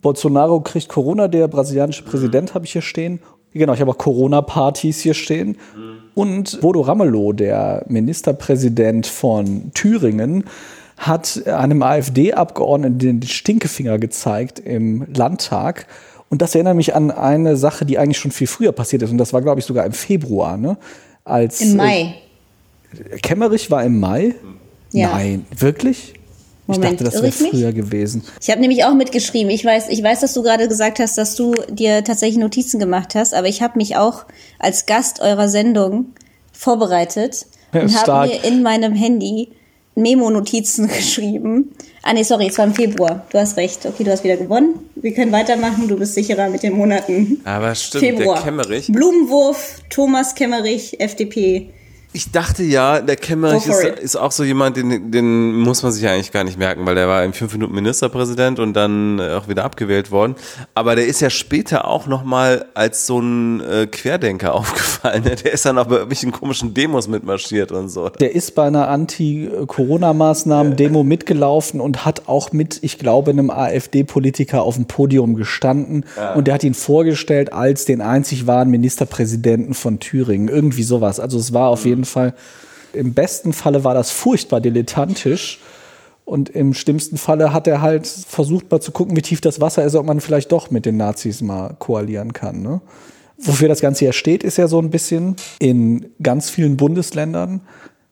Bolsonaro 0.00 0.60
kriegt 0.60 0.88
Corona, 0.88 1.28
der 1.28 1.46
brasilianische 1.48 2.04
Präsident 2.04 2.54
habe 2.54 2.64
ich 2.64 2.72
hier 2.72 2.82
stehen. 2.82 3.20
Genau, 3.52 3.74
ich 3.74 3.80
habe 3.80 3.90
auch 3.90 3.98
Corona-Partys 3.98 5.00
hier 5.00 5.14
stehen. 5.14 5.58
Und 6.14 6.60
Bodo 6.60 6.80
Ramelow, 6.80 7.32
der 7.32 7.84
Ministerpräsident 7.88 9.06
von 9.06 9.72
Thüringen, 9.74 10.44
hat 10.96 11.46
einem 11.46 11.82
AfD-Abgeordneten 11.82 12.98
den 12.98 13.22
Stinkefinger 13.22 13.98
gezeigt 13.98 14.58
im 14.58 15.06
Landtag 15.14 15.86
und 16.30 16.40
das 16.40 16.54
erinnert 16.54 16.76
mich 16.76 16.94
an 16.94 17.10
eine 17.10 17.56
Sache, 17.56 17.84
die 17.84 17.98
eigentlich 17.98 18.18
schon 18.18 18.30
viel 18.30 18.46
früher 18.46 18.72
passiert 18.72 19.02
ist. 19.02 19.10
Und 19.10 19.18
das 19.18 19.32
war, 19.32 19.42
glaube 19.42 19.60
ich, 19.60 19.66
sogar 19.66 19.84
im 19.84 19.92
Februar, 19.92 20.56
ne? 20.56 20.78
Als, 21.24 21.60
Im 21.60 21.76
Mai. 21.76 22.14
Äh, 22.92 23.18
Kemmerich 23.18 23.70
war 23.70 23.84
im 23.84 23.98
Mai? 23.98 24.36
Ja. 24.92 25.10
Nein, 25.10 25.44
wirklich? 25.56 26.14
Moment, 26.66 26.84
ich 26.84 26.98
dachte, 26.98 27.04
das 27.04 27.22
wäre 27.22 27.50
früher 27.50 27.72
gewesen. 27.72 28.22
Ich 28.40 28.48
habe 28.48 28.60
nämlich 28.60 28.84
auch 28.84 28.94
mitgeschrieben. 28.94 29.50
Ich 29.50 29.64
weiß, 29.64 29.88
ich 29.88 30.02
weiß, 30.02 30.20
dass 30.20 30.32
du 30.32 30.42
gerade 30.42 30.68
gesagt 30.68 31.00
hast, 31.00 31.18
dass 31.18 31.34
du 31.34 31.54
dir 31.68 32.04
tatsächlich 32.04 32.38
Notizen 32.38 32.78
gemacht 32.78 33.16
hast, 33.16 33.34
aber 33.34 33.48
ich 33.48 33.60
habe 33.60 33.76
mich 33.76 33.96
auch 33.96 34.24
als 34.60 34.86
Gast 34.86 35.20
eurer 35.20 35.48
Sendung 35.48 36.06
vorbereitet 36.52 37.46
ja, 37.74 37.82
und 37.82 37.96
habe 37.96 38.28
mir 38.28 38.44
in 38.44 38.62
meinem 38.62 38.94
Handy 38.94 39.48
Memo-Notizen 39.96 40.86
geschrieben. 40.96 41.72
Ah 42.02 42.14
nee, 42.14 42.22
sorry, 42.22 42.46
es 42.46 42.56
war 42.56 42.64
im 42.64 42.74
Februar. 42.74 43.26
Du 43.30 43.38
hast 43.38 43.56
recht. 43.56 43.84
Okay, 43.84 44.04
du 44.04 44.10
hast 44.10 44.24
wieder 44.24 44.36
gewonnen. 44.36 44.90
Wir 44.94 45.12
können 45.12 45.32
weitermachen. 45.32 45.86
Du 45.86 45.98
bist 45.98 46.14
sicherer 46.14 46.48
mit 46.48 46.62
den 46.62 46.72
Monaten. 46.72 47.40
Aber 47.44 47.74
stimmt, 47.74 48.04
Februar. 48.04 48.36
der 48.36 48.44
Kemmerich. 48.44 48.86
Blumenwurf, 48.90 49.82
Thomas 49.90 50.34
Kemmerich, 50.34 50.98
FDP. 50.98 51.70
Ich 52.12 52.32
dachte 52.32 52.64
ja, 52.64 53.00
der 53.00 53.14
Kemmerich 53.14 53.66
ist, 53.66 53.84
ist, 53.84 54.16
auch 54.16 54.32
so 54.32 54.42
jemand, 54.42 54.76
den, 54.76 55.12
den 55.12 55.56
muss 55.60 55.84
man 55.84 55.92
sich 55.92 56.08
eigentlich 56.08 56.32
gar 56.32 56.42
nicht 56.42 56.58
merken, 56.58 56.84
weil 56.84 56.96
der 56.96 57.06
war 57.06 57.24
in 57.24 57.32
fünf 57.32 57.52
Minuten 57.52 57.72
Ministerpräsident 57.72 58.58
und 58.58 58.74
dann 58.74 59.20
äh, 59.20 59.34
auch 59.34 59.46
wieder 59.46 59.64
abgewählt 59.64 60.10
worden. 60.10 60.34
Aber 60.74 60.96
der 60.96 61.06
ist 61.06 61.20
ja 61.20 61.30
später 61.30 61.86
auch 61.86 62.08
nochmal 62.08 62.64
als 62.74 63.06
so 63.06 63.20
ein 63.20 63.60
äh, 63.60 63.86
Querdenker 63.86 64.54
aufgefallen. 64.56 65.22
Der 65.22 65.52
ist 65.52 65.64
dann 65.64 65.78
auch 65.78 65.86
bei 65.86 65.94
irgendwelchen 65.94 66.32
komischen 66.32 66.74
Demos 66.74 67.06
mitmarschiert 67.06 67.70
und 67.70 67.88
so. 67.88 68.08
Der 68.08 68.34
ist 68.34 68.56
bei 68.56 68.66
einer 68.66 68.88
Anti-Corona-Maßnahmen-Demo 68.88 71.04
mitgelaufen 71.04 71.80
und 71.80 72.04
hat 72.04 72.26
auch 72.26 72.50
mit, 72.50 72.80
ich 72.82 72.98
glaube, 72.98 73.30
einem 73.30 73.50
AfD-Politiker 73.50 74.62
auf 74.62 74.74
dem 74.74 74.86
Podium 74.86 75.36
gestanden. 75.36 76.04
Ja. 76.16 76.34
Und 76.34 76.48
der 76.48 76.54
hat 76.54 76.64
ihn 76.64 76.74
vorgestellt 76.74 77.52
als 77.52 77.84
den 77.84 78.00
einzig 78.00 78.48
wahren 78.48 78.70
Ministerpräsidenten 78.70 79.74
von 79.74 80.00
Thüringen. 80.00 80.48
Irgendwie 80.48 80.82
sowas. 80.82 81.20
Also 81.20 81.38
es 81.38 81.52
war 81.52 81.68
auf 81.68 81.84
jeden 81.84 81.99
jeden 82.00 82.04
Fall. 82.04 82.34
Im 82.92 83.14
besten 83.14 83.52
Falle 83.52 83.84
war 83.84 83.94
das 83.94 84.10
furchtbar 84.10 84.60
dilettantisch. 84.60 85.60
Und 86.24 86.48
im 86.48 86.74
schlimmsten 86.74 87.16
Falle 87.16 87.52
hat 87.52 87.66
er 87.66 87.82
halt 87.82 88.06
versucht, 88.06 88.70
mal 88.70 88.80
zu 88.80 88.92
gucken, 88.92 89.16
wie 89.16 89.22
tief 89.22 89.40
das 89.40 89.60
Wasser 89.60 89.84
ist, 89.84 89.96
ob 89.96 90.06
man 90.06 90.20
vielleicht 90.20 90.52
doch 90.52 90.70
mit 90.70 90.86
den 90.86 90.96
Nazis 90.96 91.42
mal 91.42 91.74
koalieren 91.78 92.32
kann. 92.32 92.62
Ne? 92.62 92.80
Wofür 93.36 93.68
das 93.68 93.80
Ganze 93.80 94.04
ja 94.04 94.12
steht, 94.12 94.44
ist 94.44 94.56
ja 94.56 94.68
so 94.68 94.78
ein 94.78 94.90
bisschen, 94.90 95.34
in 95.58 96.06
ganz 96.22 96.48
vielen 96.48 96.76
Bundesländern 96.76 97.62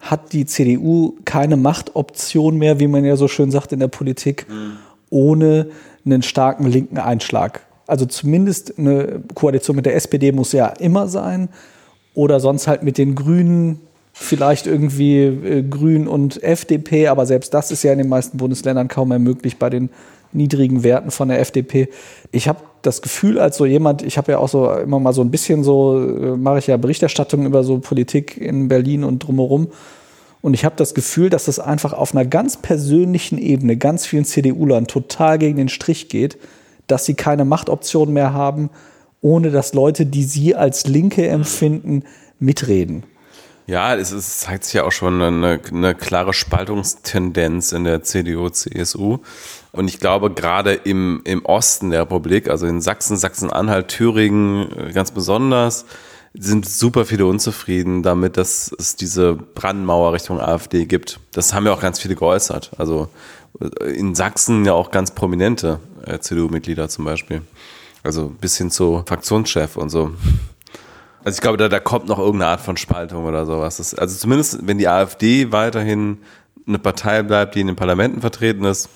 hat 0.00 0.32
die 0.32 0.46
CDU 0.46 1.14
keine 1.24 1.56
Machtoption 1.56 2.56
mehr, 2.56 2.80
wie 2.80 2.88
man 2.88 3.04
ja 3.04 3.16
so 3.16 3.28
schön 3.28 3.50
sagt 3.50 3.72
in 3.72 3.80
der 3.80 3.88
Politik, 3.88 4.46
mhm. 4.48 4.78
ohne 5.10 5.68
einen 6.04 6.22
starken 6.22 6.66
linken 6.66 6.98
Einschlag. 6.98 7.60
Also 7.86 8.04
zumindest 8.04 8.78
eine 8.78 9.22
Koalition 9.34 9.76
mit 9.76 9.86
der 9.86 9.94
SPD 9.94 10.32
muss 10.32 10.52
ja 10.52 10.66
immer 10.66 11.08
sein 11.08 11.48
oder 12.18 12.40
sonst 12.40 12.66
halt 12.66 12.82
mit 12.82 12.98
den 12.98 13.14
Grünen, 13.14 13.78
vielleicht 14.12 14.66
irgendwie 14.66 15.18
äh, 15.22 15.62
Grün 15.62 16.08
und 16.08 16.42
FDP, 16.42 17.06
aber 17.06 17.26
selbst 17.26 17.54
das 17.54 17.70
ist 17.70 17.84
ja 17.84 17.92
in 17.92 17.98
den 17.98 18.08
meisten 18.08 18.38
Bundesländern 18.38 18.88
kaum 18.88 19.10
mehr 19.10 19.20
möglich 19.20 19.56
bei 19.60 19.70
den 19.70 19.88
niedrigen 20.32 20.82
Werten 20.82 21.12
von 21.12 21.28
der 21.28 21.38
FDP. 21.38 21.88
Ich 22.32 22.48
habe 22.48 22.58
das 22.82 23.02
Gefühl, 23.02 23.38
als 23.38 23.56
so 23.56 23.66
jemand, 23.66 24.02
ich 24.02 24.18
habe 24.18 24.32
ja 24.32 24.38
auch 24.38 24.48
so 24.48 24.68
immer 24.68 24.98
mal 24.98 25.12
so 25.12 25.22
ein 25.22 25.30
bisschen 25.30 25.62
so, 25.62 25.96
äh, 25.96 26.36
mache 26.36 26.58
ich 26.58 26.66
ja 26.66 26.76
Berichterstattung 26.76 27.46
über 27.46 27.62
so 27.62 27.78
Politik 27.78 28.36
in 28.36 28.66
Berlin 28.66 29.04
und 29.04 29.20
drumherum. 29.20 29.68
Und 30.42 30.54
ich 30.54 30.64
habe 30.64 30.74
das 30.76 30.94
Gefühl, 30.94 31.30
dass 31.30 31.44
das 31.44 31.60
einfach 31.60 31.92
auf 31.92 32.16
einer 32.16 32.24
ganz 32.24 32.56
persönlichen 32.56 33.38
Ebene 33.38 33.76
ganz 33.76 34.06
vielen 34.06 34.24
CDU-Lern 34.24 34.88
total 34.88 35.38
gegen 35.38 35.56
den 35.56 35.68
Strich 35.68 36.08
geht, 36.08 36.36
dass 36.88 37.04
sie 37.04 37.14
keine 37.14 37.44
Machtoption 37.44 38.12
mehr 38.12 38.32
haben 38.32 38.70
ohne 39.20 39.50
dass 39.50 39.74
Leute, 39.74 40.06
die 40.06 40.24
sie 40.24 40.54
als 40.54 40.86
Linke 40.86 41.26
empfinden, 41.26 42.04
mitreden. 42.38 43.04
Ja, 43.66 43.94
es, 43.94 44.12
es 44.12 44.40
zeigt 44.40 44.64
sich 44.64 44.74
ja 44.74 44.84
auch 44.84 44.92
schon 44.92 45.20
eine, 45.20 45.60
eine 45.70 45.94
klare 45.94 46.32
Spaltungstendenz 46.32 47.72
in 47.72 47.84
der 47.84 48.02
CDU, 48.02 48.48
CSU. 48.48 49.18
Und 49.72 49.88
ich 49.88 50.00
glaube, 50.00 50.30
gerade 50.30 50.72
im, 50.72 51.20
im 51.24 51.44
Osten 51.44 51.90
der 51.90 52.00
Republik, 52.00 52.48
also 52.48 52.66
in 52.66 52.80
Sachsen, 52.80 53.18
Sachsen-Anhalt, 53.18 53.88
Thüringen 53.88 54.72
äh, 54.72 54.92
ganz 54.92 55.10
besonders, 55.10 55.84
sind 56.32 56.66
super 56.66 57.04
viele 57.04 57.26
unzufrieden 57.26 58.02
damit, 58.02 58.38
dass 58.38 58.74
es 58.78 58.96
diese 58.96 59.34
Brandmauer 59.34 60.14
Richtung 60.14 60.40
AfD 60.40 60.86
gibt. 60.86 61.20
Das 61.32 61.52
haben 61.52 61.66
ja 61.66 61.72
auch 61.72 61.80
ganz 61.80 62.00
viele 62.00 62.14
geäußert. 62.14 62.70
Also 62.78 63.08
in 63.84 64.14
Sachsen 64.14 64.64
ja 64.64 64.72
auch 64.72 64.90
ganz 64.90 65.10
prominente 65.10 65.80
äh, 66.06 66.18
CDU-Mitglieder 66.18 66.88
zum 66.88 67.04
Beispiel. 67.04 67.42
Also 68.08 68.32
bis 68.40 68.56
hin 68.56 68.70
zu 68.70 69.02
Fraktionschef 69.04 69.76
und 69.76 69.90
so. 69.90 70.12
Also 71.24 71.36
ich 71.36 71.42
glaube, 71.42 71.58
da, 71.58 71.68
da 71.68 71.78
kommt 71.78 72.08
noch 72.08 72.18
irgendeine 72.18 72.52
Art 72.52 72.62
von 72.62 72.78
Spaltung 72.78 73.26
oder 73.26 73.44
sowas. 73.44 73.76
Das, 73.76 73.94
also 73.94 74.16
zumindest, 74.16 74.66
wenn 74.66 74.78
die 74.78 74.88
AfD 74.88 75.52
weiterhin 75.52 76.16
eine 76.66 76.78
Partei 76.78 77.22
bleibt, 77.22 77.54
die 77.54 77.60
in 77.60 77.66
den 77.66 77.76
Parlamenten 77.76 78.22
vertreten 78.22 78.64
ist, 78.64 78.88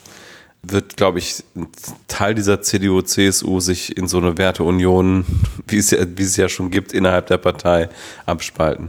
wird, 0.63 0.97
glaube 0.97 1.19
ich, 1.19 1.45
ein 1.55 1.67
Teil 2.09 2.35
dieser 2.35 2.63
CDU, 2.63 3.03
CSU 3.03 3.61
sich 3.61 3.99
in 3.99 4.09
so 4.09 4.17
eine 4.17 4.39
Werteunion, 4.39 5.27
wie 5.69 5.77
es 5.77 5.91
ja, 5.91 5.99
wie 6.17 6.23
es 6.23 6.39
ja 6.39 6.49
schon 6.49 6.71
gibt, 6.71 6.95
innerhalb 6.95 7.27
der 7.27 7.37
Partei 7.37 7.91
abspalten. 8.25 8.89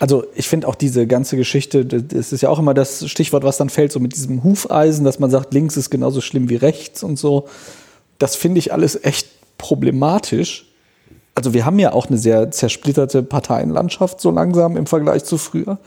Also 0.00 0.24
ich 0.34 0.48
finde 0.48 0.66
auch 0.66 0.74
diese 0.74 1.06
ganze 1.06 1.36
Geschichte, 1.36 1.86
das 1.86 2.32
ist 2.32 2.40
ja 2.40 2.48
auch 2.48 2.58
immer 2.58 2.74
das 2.74 3.08
Stichwort, 3.08 3.44
was 3.44 3.58
dann 3.58 3.70
fällt, 3.70 3.92
so 3.92 4.00
mit 4.00 4.16
diesem 4.16 4.42
Hufeisen, 4.42 5.04
dass 5.04 5.20
man 5.20 5.30
sagt, 5.30 5.54
links 5.54 5.76
ist 5.76 5.90
genauso 5.90 6.20
schlimm 6.20 6.48
wie 6.48 6.56
rechts 6.56 7.04
und 7.04 7.20
so. 7.20 7.46
Das 8.18 8.34
finde 8.34 8.58
ich 8.58 8.72
alles 8.72 8.98
echt 9.04 9.28
problematisch. 9.58 10.66
Also 11.34 11.52
wir 11.52 11.64
haben 11.64 11.78
ja 11.78 11.92
auch 11.92 12.08
eine 12.08 12.18
sehr 12.18 12.50
zersplitterte 12.50 13.22
Parteienlandschaft 13.22 14.20
so 14.20 14.30
langsam 14.30 14.76
im 14.76 14.86
Vergleich 14.86 15.24
zu 15.24 15.38
früher 15.38 15.78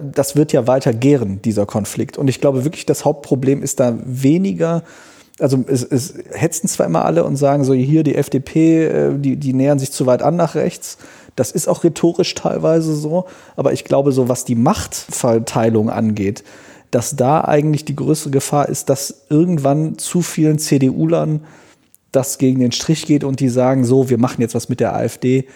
das 0.00 0.36
wird 0.36 0.52
ja 0.52 0.66
weiter 0.66 0.92
gären, 0.92 1.42
dieser 1.42 1.66
Konflikt. 1.66 2.18
Und 2.18 2.28
ich 2.28 2.40
glaube 2.40 2.64
wirklich, 2.64 2.86
das 2.86 3.04
Hauptproblem 3.04 3.62
ist 3.62 3.80
da 3.80 3.94
weniger, 4.04 4.82
also 5.38 5.64
es, 5.66 5.82
es 5.82 6.14
hetzen 6.32 6.68
zwar 6.68 6.86
immer 6.86 7.04
alle 7.04 7.24
und 7.24 7.36
sagen 7.36 7.64
so, 7.64 7.74
hier 7.74 8.02
die 8.02 8.14
FDP, 8.14 8.86
äh, 8.86 9.18
die, 9.18 9.36
die 9.36 9.52
nähern 9.52 9.78
sich 9.78 9.92
zu 9.92 10.06
weit 10.06 10.22
an 10.22 10.36
nach 10.36 10.54
rechts. 10.54 10.98
Das 11.36 11.52
ist 11.52 11.68
auch 11.68 11.84
rhetorisch 11.84 12.34
teilweise 12.34 12.94
so. 12.94 13.26
Aber 13.56 13.72
ich 13.72 13.84
glaube, 13.84 14.12
so 14.12 14.28
was 14.28 14.44
die 14.44 14.56
Machtverteilung 14.56 15.90
angeht, 15.90 16.42
dass 16.90 17.16
da 17.16 17.42
eigentlich 17.42 17.84
die 17.84 17.96
größere 17.96 18.30
Gefahr 18.30 18.68
ist, 18.68 18.88
dass 18.88 19.26
irgendwann 19.28 19.98
zu 19.98 20.22
vielen 20.22 20.58
CDU-Lern 20.58 21.40
das 22.18 22.38
gegen 22.38 22.60
den 22.60 22.72
Strich 22.72 23.06
geht 23.06 23.24
und 23.24 23.40
die 23.40 23.48
sagen, 23.48 23.84
so, 23.84 24.10
wir 24.10 24.18
machen 24.18 24.40
jetzt 24.40 24.54
was 24.54 24.68
mit 24.68 24.80
der 24.80 24.94
AfD 24.94 25.46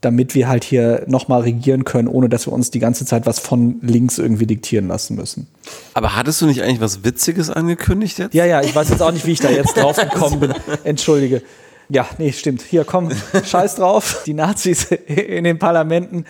damit 0.00 0.34
wir 0.34 0.46
halt 0.46 0.62
hier 0.62 1.04
nochmal 1.06 1.42
regieren 1.42 1.84
können, 1.84 2.08
ohne 2.08 2.28
dass 2.28 2.46
wir 2.46 2.52
uns 2.52 2.70
die 2.70 2.78
ganze 2.78 3.06
Zeit 3.06 3.26
was 3.26 3.38
von 3.38 3.76
links 3.82 4.18
irgendwie 4.18 4.46
diktieren 4.46 4.88
lassen 4.88 5.16
müssen. 5.16 5.48
Aber 5.94 6.14
hattest 6.14 6.40
du 6.40 6.46
nicht 6.46 6.62
eigentlich 6.62 6.80
was 6.80 7.02
Witziges 7.02 7.50
angekündigt 7.50 8.18
jetzt? 8.18 8.34
Ja, 8.34 8.44
ja, 8.44 8.62
ich 8.62 8.74
weiß 8.74 8.90
jetzt 8.90 9.02
auch 9.02 9.12
nicht, 9.12 9.26
wie 9.26 9.32
ich 9.32 9.40
da 9.40 9.50
jetzt 9.50 9.76
drauf 9.76 9.96
gekommen 9.96 10.40
bin. 10.40 10.54
Entschuldige. 10.84 11.42
Ja, 11.88 12.06
nee, 12.18 12.32
stimmt. 12.32 12.62
Hier, 12.62 12.84
komm, 12.84 13.10
scheiß 13.44 13.76
drauf. 13.76 14.22
Die 14.26 14.34
Nazis 14.34 14.84
in 15.06 15.44
den 15.44 15.58
Parlamenten 15.58 16.24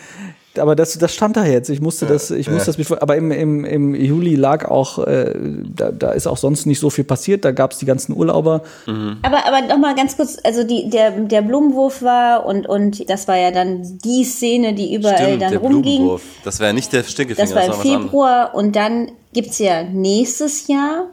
aber 0.59 0.75
das, 0.75 0.97
das 0.97 1.13
stand 1.13 1.37
da 1.37 1.45
jetzt. 1.45 1.69
Ich 1.69 1.81
musste 1.81 2.05
das, 2.05 2.31
ich 2.31 2.49
musste 2.49 2.71
das 2.73 2.91
Aber 3.01 3.15
im, 3.15 3.31
im, 3.31 3.65
im 3.65 3.95
Juli 3.95 4.35
lag 4.35 4.65
auch, 4.69 4.99
äh, 4.99 5.33
da, 5.75 5.91
da 5.91 6.11
ist 6.11 6.27
auch 6.27 6.37
sonst 6.37 6.65
nicht 6.65 6.79
so 6.79 6.89
viel 6.89 7.03
passiert. 7.03 7.45
Da 7.45 7.51
gab 7.51 7.71
es 7.71 7.77
die 7.77 7.85
ganzen 7.85 8.15
Urlauber. 8.15 8.63
Mhm. 8.85 9.17
Aber, 9.21 9.45
aber 9.45 9.61
nochmal 9.67 9.95
ganz 9.95 10.17
kurz, 10.17 10.37
also 10.43 10.63
die, 10.63 10.89
der, 10.89 11.11
der 11.11 11.41
Blumenwurf 11.41 12.01
war 12.01 12.45
und, 12.45 12.67
und 12.67 13.09
das 13.09 13.27
war 13.27 13.37
ja 13.37 13.51
dann 13.51 13.99
die 14.03 14.23
Szene, 14.23 14.73
die 14.73 14.93
überall 14.93 15.17
Stimmt, 15.17 15.41
dann 15.41 15.51
der 15.51 15.59
rumging. 15.59 15.81
Blumenwurf. 15.83 16.21
Das 16.43 16.59
war 16.59 16.67
ja 16.67 16.73
nicht 16.73 16.93
der 16.93 17.03
Stinkefinger. 17.03 17.47
Das 17.47 17.55
war 17.55 17.63
im 17.63 17.69
das 17.69 17.77
war 17.77 18.01
Februar 18.01 18.55
und 18.55 18.75
dann 18.75 19.11
gibt's 19.33 19.59
ja 19.59 19.83
nächstes 19.83 20.67
Jahr 20.67 21.07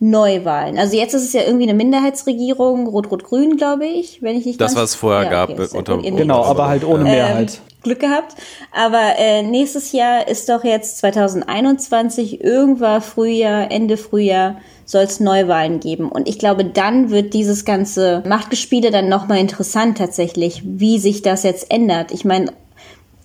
Neuwahlen. 0.00 0.78
Also 0.78 0.96
jetzt 0.96 1.14
ist 1.14 1.24
es 1.24 1.32
ja 1.32 1.42
irgendwie 1.42 1.64
eine 1.64 1.74
Minderheitsregierung, 1.74 2.86
Rot-Rot-Grün, 2.86 3.56
glaube 3.56 3.86
ich, 3.86 4.22
wenn 4.22 4.36
ich 4.36 4.46
nicht 4.46 4.60
Das, 4.60 4.76
was 4.76 4.90
es 4.90 4.94
vorher 4.94 5.30
ja, 5.30 5.44
okay, 5.44 5.56
gab. 5.56 5.74
Unter, 5.74 5.98
genau, 5.98 6.44
aber 6.44 6.68
halt 6.68 6.84
ohne 6.84 7.04
Mehrheit. 7.04 7.54
Ähm, 7.54 7.68
Glück 7.82 8.00
gehabt. 8.00 8.34
Aber 8.72 9.14
äh, 9.18 9.42
nächstes 9.42 9.92
Jahr 9.92 10.28
ist 10.28 10.48
doch 10.48 10.64
jetzt 10.64 10.98
2021, 10.98 12.42
irgendwann 12.42 13.02
Frühjahr, 13.02 13.70
Ende 13.70 13.96
Frühjahr, 13.96 14.56
soll 14.84 15.04
es 15.04 15.20
Neuwahlen 15.20 15.80
geben. 15.80 16.08
Und 16.08 16.28
ich 16.28 16.38
glaube, 16.38 16.64
dann 16.64 17.10
wird 17.10 17.34
dieses 17.34 17.64
ganze 17.64 18.22
Machtgespiele 18.26 18.90
dann 18.90 19.08
nochmal 19.08 19.38
interessant 19.38 19.98
tatsächlich, 19.98 20.62
wie 20.64 20.98
sich 20.98 21.22
das 21.22 21.42
jetzt 21.42 21.70
ändert. 21.70 22.10
Ich 22.10 22.24
meine, 22.24 22.52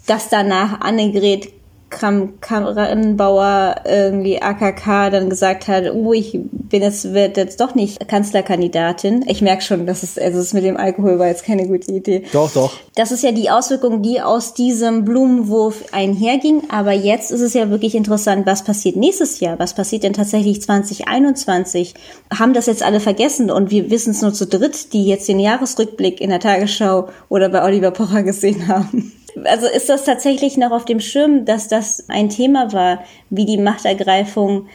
dass 0.05 0.29
danach 0.29 0.81
Annegret 0.81 1.49
Kramp-Karrenbauer 1.93 3.75
irgendwie 3.85 4.41
AKK 4.41 5.09
dann 5.11 5.29
gesagt 5.29 5.67
hat, 5.67 5.85
oh, 5.93 6.13
ich 6.13 6.39
bin 6.51 6.81
jetzt, 6.81 7.13
werde 7.13 7.41
jetzt 7.41 7.61
doch 7.61 7.75
nicht 7.75 8.07
Kanzlerkandidatin. 8.07 9.25
Ich 9.27 9.41
merke 9.41 9.61
schon, 9.61 9.85
dass 9.85 10.03
es, 10.03 10.17
also 10.17 10.39
es 10.39 10.53
mit 10.53 10.63
dem 10.63 10.75
Alkohol 10.75 11.19
war 11.19 11.27
jetzt 11.27 11.45
keine 11.45 11.67
gute 11.67 11.91
Idee. 11.91 12.23
Doch, 12.31 12.51
doch. 12.51 12.73
Das 12.95 13.11
ist 13.11 13.23
ja 13.23 13.31
die 13.31 13.49
Auswirkung, 13.49 14.01
die 14.01 14.21
aus 14.21 14.53
diesem 14.53 15.05
Blumenwurf 15.05 15.85
einherging. 15.91 16.63
Aber 16.69 16.91
jetzt 16.91 17.31
ist 17.31 17.41
es 17.41 17.53
ja 17.53 17.69
wirklich 17.69 17.95
interessant, 17.95 18.45
was 18.45 18.63
passiert 18.63 18.95
nächstes 18.95 19.39
Jahr? 19.39 19.59
Was 19.59 19.73
passiert 19.73 20.03
denn 20.03 20.13
tatsächlich 20.13 20.61
2021? 20.61 21.93
Haben 22.37 22.53
das 22.53 22.65
jetzt 22.65 22.83
alle 22.83 22.99
vergessen 22.99 23.51
und 23.51 23.71
wir 23.71 23.89
wissen 23.89 24.11
es 24.11 24.21
nur 24.21 24.33
zu 24.33 24.47
dritt, 24.47 24.93
die 24.93 25.05
jetzt 25.05 25.27
den 25.27 25.39
Jahresrückblick 25.39 26.19
in 26.21 26.31
der 26.31 26.39
Tagesschau 26.39 27.09
oder 27.29 27.49
bei 27.49 27.63
Oliver 27.63 27.91
Pocher 27.91 28.23
gesehen 28.23 28.67
haben? 28.67 29.11
Also 29.43 29.67
ist 29.67 29.89
das 29.89 30.03
tatsächlich 30.03 30.57
noch 30.57 30.71
auf 30.71 30.85
dem 30.85 30.99
Schirm, 30.99 31.45
dass 31.45 31.67
das 31.67 32.05
ein 32.09 32.29
Thema 32.29 32.71
war, 32.73 33.03
wie 33.29 33.45
die 33.45 33.57
Machtergreifung 33.57 34.67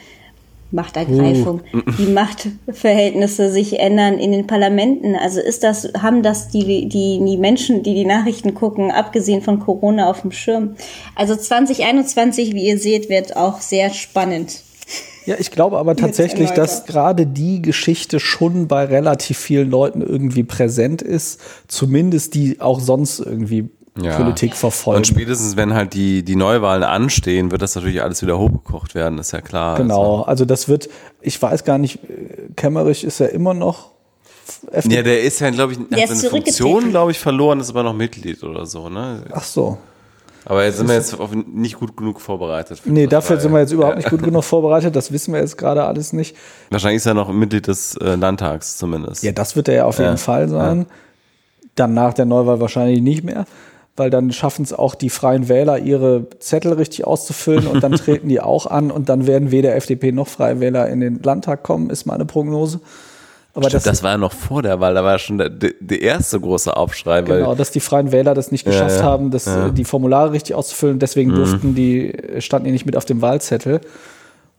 Machtergreifung, 0.71 1.61
uh. 1.73 1.81
die 1.97 2.11
Machtverhältnisse 2.11 3.51
sich 3.51 3.79
ändern 3.79 4.19
in 4.19 4.31
den 4.31 4.45
Parlamenten. 4.45 5.15
Also 5.15 5.39
ist 5.39 5.63
das, 5.63 5.89
haben 5.99 6.21
das 6.21 6.49
die, 6.49 6.87
die, 6.87 7.19
die 7.23 7.37
Menschen, 7.37 7.81
die 7.81 7.95
die 7.95 8.05
Nachrichten 8.05 8.53
gucken, 8.53 8.91
abgesehen 8.91 9.41
von 9.41 9.59
Corona 9.59 10.09
auf 10.09 10.21
dem 10.21 10.31
Schirm? 10.31 10.75
Also 11.15 11.35
2021, 11.35 12.53
wie 12.53 12.67
ihr 12.67 12.77
seht, 12.77 13.09
wird 13.09 13.35
auch 13.35 13.61
sehr 13.61 13.89
spannend. 13.89 14.61
Ja, 15.25 15.35
ich 15.37 15.51
glaube 15.51 15.77
aber 15.77 15.95
tatsächlich, 15.95 16.51
dass 16.51 16.85
gerade 16.85 17.27
die 17.27 17.61
Geschichte 17.61 18.19
schon 18.19 18.67
bei 18.67 18.85
relativ 18.85 19.37
vielen 19.37 19.69
Leuten 19.69 20.01
irgendwie 20.01 20.43
präsent 20.43 21.01
ist, 21.01 21.39
zumindest 21.67 22.33
die 22.33 22.61
auch 22.61 22.79
sonst 22.79 23.19
irgendwie 23.19 23.69
ja. 24.03 24.17
Politik 24.17 24.55
verfolgen. 24.55 24.97
Und 24.97 25.07
spätestens, 25.07 25.55
wenn 25.55 25.73
halt 25.73 25.93
die, 25.93 26.23
die 26.23 26.35
Neuwahlen 26.35 26.83
anstehen, 26.83 27.51
wird 27.51 27.61
das 27.61 27.75
natürlich 27.75 28.01
alles 28.01 28.21
wieder 28.21 28.37
hochgekocht 28.37 28.95
werden, 28.95 29.19
ist 29.19 29.31
ja 29.31 29.41
klar. 29.41 29.77
Genau, 29.77 30.17
also, 30.17 30.25
also 30.25 30.45
das 30.45 30.67
wird, 30.67 30.89
ich 31.21 31.41
weiß 31.41 31.63
gar 31.63 31.77
nicht, 31.77 31.99
Kemmerich 32.55 33.03
ist 33.03 33.19
ja 33.19 33.27
immer 33.27 33.53
noch 33.53 33.91
FDP. 34.71 34.95
Ja, 34.95 35.03
der 35.03 35.21
ist 35.21 35.39
ja, 35.39 35.49
glaube 35.49 35.73
ich, 35.73 35.79
hat 35.79 36.09
seine 36.09 36.29
Funktion, 36.29 36.89
glaube 36.89 37.11
ich, 37.11 37.19
verloren, 37.19 37.59
ist 37.59 37.69
aber 37.69 37.83
noch 37.83 37.93
Mitglied 37.93 38.43
oder 38.43 38.65
so, 38.65 38.89
ne? 38.89 39.23
Ach 39.31 39.43
so. 39.43 39.77
Aber 40.45 40.63
jetzt 40.63 40.77
sind 40.77 40.87
wir 40.87 40.95
jetzt 40.95 41.15
nicht 41.47 41.77
gut 41.77 41.95
genug 41.95 42.21
vorbereitet. 42.21 42.81
Nee, 42.85 43.07
dafür 43.07 43.35
Fall. 43.35 43.41
sind 43.41 43.51
wir 43.51 43.59
jetzt 43.59 43.71
überhaupt 43.71 43.97
nicht 43.97 44.09
gut 44.09 44.23
genug 44.23 44.43
vorbereitet. 44.43 44.95
Das 44.95 45.11
wissen 45.11 45.33
wir 45.33 45.41
jetzt 45.41 45.57
gerade 45.57 45.83
alles 45.83 46.13
nicht. 46.13 46.35
Wahrscheinlich 46.71 46.97
ist 46.97 47.05
er 47.05 47.13
noch 47.13 47.31
Mitglied 47.31 47.67
des 47.67 47.95
äh, 47.97 48.15
Landtags 48.15 48.77
zumindest. 48.77 49.21
Ja, 49.21 49.31
das 49.31 49.55
wird 49.55 49.67
er 49.67 49.75
ja 49.75 49.85
auf 49.85 49.99
jeden 49.99 50.11
ja. 50.11 50.17
Fall 50.17 50.49
sein. 50.49 50.79
Ja. 50.79 50.85
Dann 51.75 51.93
nach 51.93 52.13
der 52.13 52.25
Neuwahl 52.25 52.59
wahrscheinlich 52.59 53.01
nicht 53.01 53.23
mehr 53.23 53.45
weil 53.99 54.09
dann 54.09 54.31
schaffen 54.31 54.63
es 54.63 54.73
auch 54.73 54.95
die 54.95 55.09
Freien 55.09 55.49
Wähler, 55.49 55.77
ihre 55.77 56.27
Zettel 56.39 56.73
richtig 56.73 57.05
auszufüllen 57.05 57.67
und 57.67 57.83
dann 57.83 57.91
treten 57.95 58.29
die 58.29 58.41
auch 58.41 58.65
an 58.65 58.89
und 58.89 59.09
dann 59.09 59.27
werden 59.27 59.51
weder 59.51 59.75
FDP 59.75 60.11
noch 60.11 60.27
Freie 60.27 60.59
Wähler 60.59 60.87
in 60.89 61.01
den 61.01 61.21
Landtag 61.21 61.63
kommen, 61.63 61.89
ist 61.89 62.05
meine 62.05 62.25
Prognose. 62.25 62.79
Aber 63.53 63.69
Stimmt, 63.69 63.73
das, 63.73 63.83
das 63.83 64.03
war 64.03 64.11
ja 64.11 64.17
noch 64.17 64.31
vor 64.31 64.61
der 64.61 64.79
Wahl, 64.79 64.93
da 64.93 65.03
war 65.03 65.19
schon 65.19 65.37
der, 65.37 65.49
der 65.49 66.01
erste 66.01 66.39
große 66.39 66.75
Aufschrei. 66.75 67.21
Genau, 67.23 67.55
dass 67.55 67.71
die 67.71 67.79
Freien 67.79 68.11
Wähler 68.11 68.33
das 68.33 68.51
nicht 68.51 68.63
geschafft 68.63 68.99
ja, 68.99 69.03
haben, 69.03 69.31
das, 69.31 69.45
ja. 69.45 69.69
die 69.69 69.83
Formulare 69.83 70.31
richtig 70.31 70.55
auszufüllen, 70.55 70.99
deswegen 70.99 71.31
mhm. 71.31 71.35
durften 71.35 71.75
die, 71.75 72.13
standen 72.39 72.65
die 72.65 72.71
nicht 72.71 72.85
mit 72.85 72.95
auf 72.95 73.05
dem 73.05 73.21
Wahlzettel. 73.21 73.81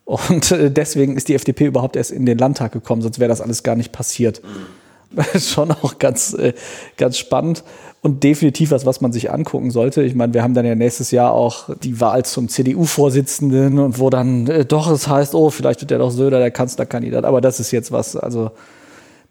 Und 0.04 0.50
äh, 0.50 0.72
deswegen 0.72 1.16
ist 1.16 1.28
die 1.28 1.36
FDP 1.36 1.66
überhaupt 1.66 1.94
erst 1.94 2.10
in 2.10 2.26
den 2.26 2.36
Landtag 2.36 2.72
gekommen, 2.72 3.00
sonst 3.00 3.20
wäre 3.20 3.28
das 3.28 3.40
alles 3.40 3.62
gar 3.62 3.76
nicht 3.76 3.92
passiert. 3.92 4.42
Mhm. 4.42 4.79
Schon 5.38 5.72
auch 5.72 5.98
ganz, 5.98 6.34
äh, 6.34 6.52
ganz 6.96 7.18
spannend 7.18 7.64
und 8.02 8.24
definitiv 8.24 8.70
was, 8.70 8.86
was 8.86 9.00
man 9.00 9.12
sich 9.12 9.30
angucken 9.30 9.70
sollte. 9.70 10.02
Ich 10.02 10.14
meine, 10.14 10.32
wir 10.32 10.42
haben 10.42 10.54
dann 10.54 10.64
ja 10.64 10.74
nächstes 10.74 11.10
Jahr 11.10 11.32
auch 11.32 11.68
die 11.82 12.00
Wahl 12.00 12.24
zum 12.24 12.48
CDU-Vorsitzenden 12.48 13.78
und 13.78 13.98
wo 13.98 14.08
dann 14.10 14.46
äh, 14.46 14.64
doch 14.64 14.90
es 14.90 15.08
heißt, 15.08 15.34
oh, 15.34 15.50
vielleicht 15.50 15.80
wird 15.80 15.90
ja 15.90 15.98
doch 15.98 16.10
Söder 16.10 16.38
der 16.38 16.50
Kanzlerkandidat. 16.50 17.24
Aber 17.24 17.40
das 17.40 17.60
ist 17.60 17.70
jetzt 17.72 17.92
was, 17.92 18.16
also 18.16 18.52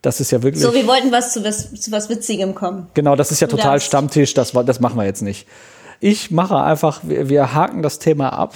das 0.01 0.21
ist 0.21 0.31
ja 0.31 0.43
wirklich. 0.43 0.63
So, 0.63 0.73
wir 0.73 0.87
wollten 0.87 1.11
was 1.11 1.33
zu 1.33 1.43
was, 1.43 1.73
zu 1.73 1.91
was 1.91 2.09
Witzigem 2.09 2.55
kommen. 2.55 2.87
Genau, 2.93 3.15
das 3.15 3.31
ist 3.31 3.39
ja 3.39 3.47
total. 3.47 3.81
Stammtisch, 3.81 4.33
das, 4.33 4.51
das 4.51 4.79
machen 4.79 4.97
wir 4.97 5.05
jetzt 5.05 5.21
nicht. 5.21 5.47
Ich 5.99 6.31
mache 6.31 6.61
einfach, 6.61 7.01
wir, 7.03 7.27
wir 7.27 7.53
haken 7.53 7.81
das 7.81 7.99
Thema 7.99 8.29
ab. 8.29 8.55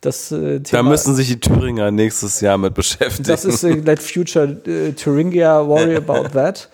Das, 0.00 0.30
äh, 0.30 0.60
da 0.60 0.82
müssen 0.82 1.14
sich 1.14 1.28
die 1.28 1.40
Thüringer 1.40 1.90
nächstes 1.90 2.40
Jahr 2.40 2.58
mit 2.58 2.74
beschäftigen. 2.74 3.28
Das 3.28 3.44
ist 3.44 3.64
äh, 3.64 3.72
Let 3.84 4.02
Future 4.02 4.56
äh, 4.66 4.92
Thuringia 4.92 5.66
worry 5.66 5.96
about 5.96 6.28
that. 6.30 6.68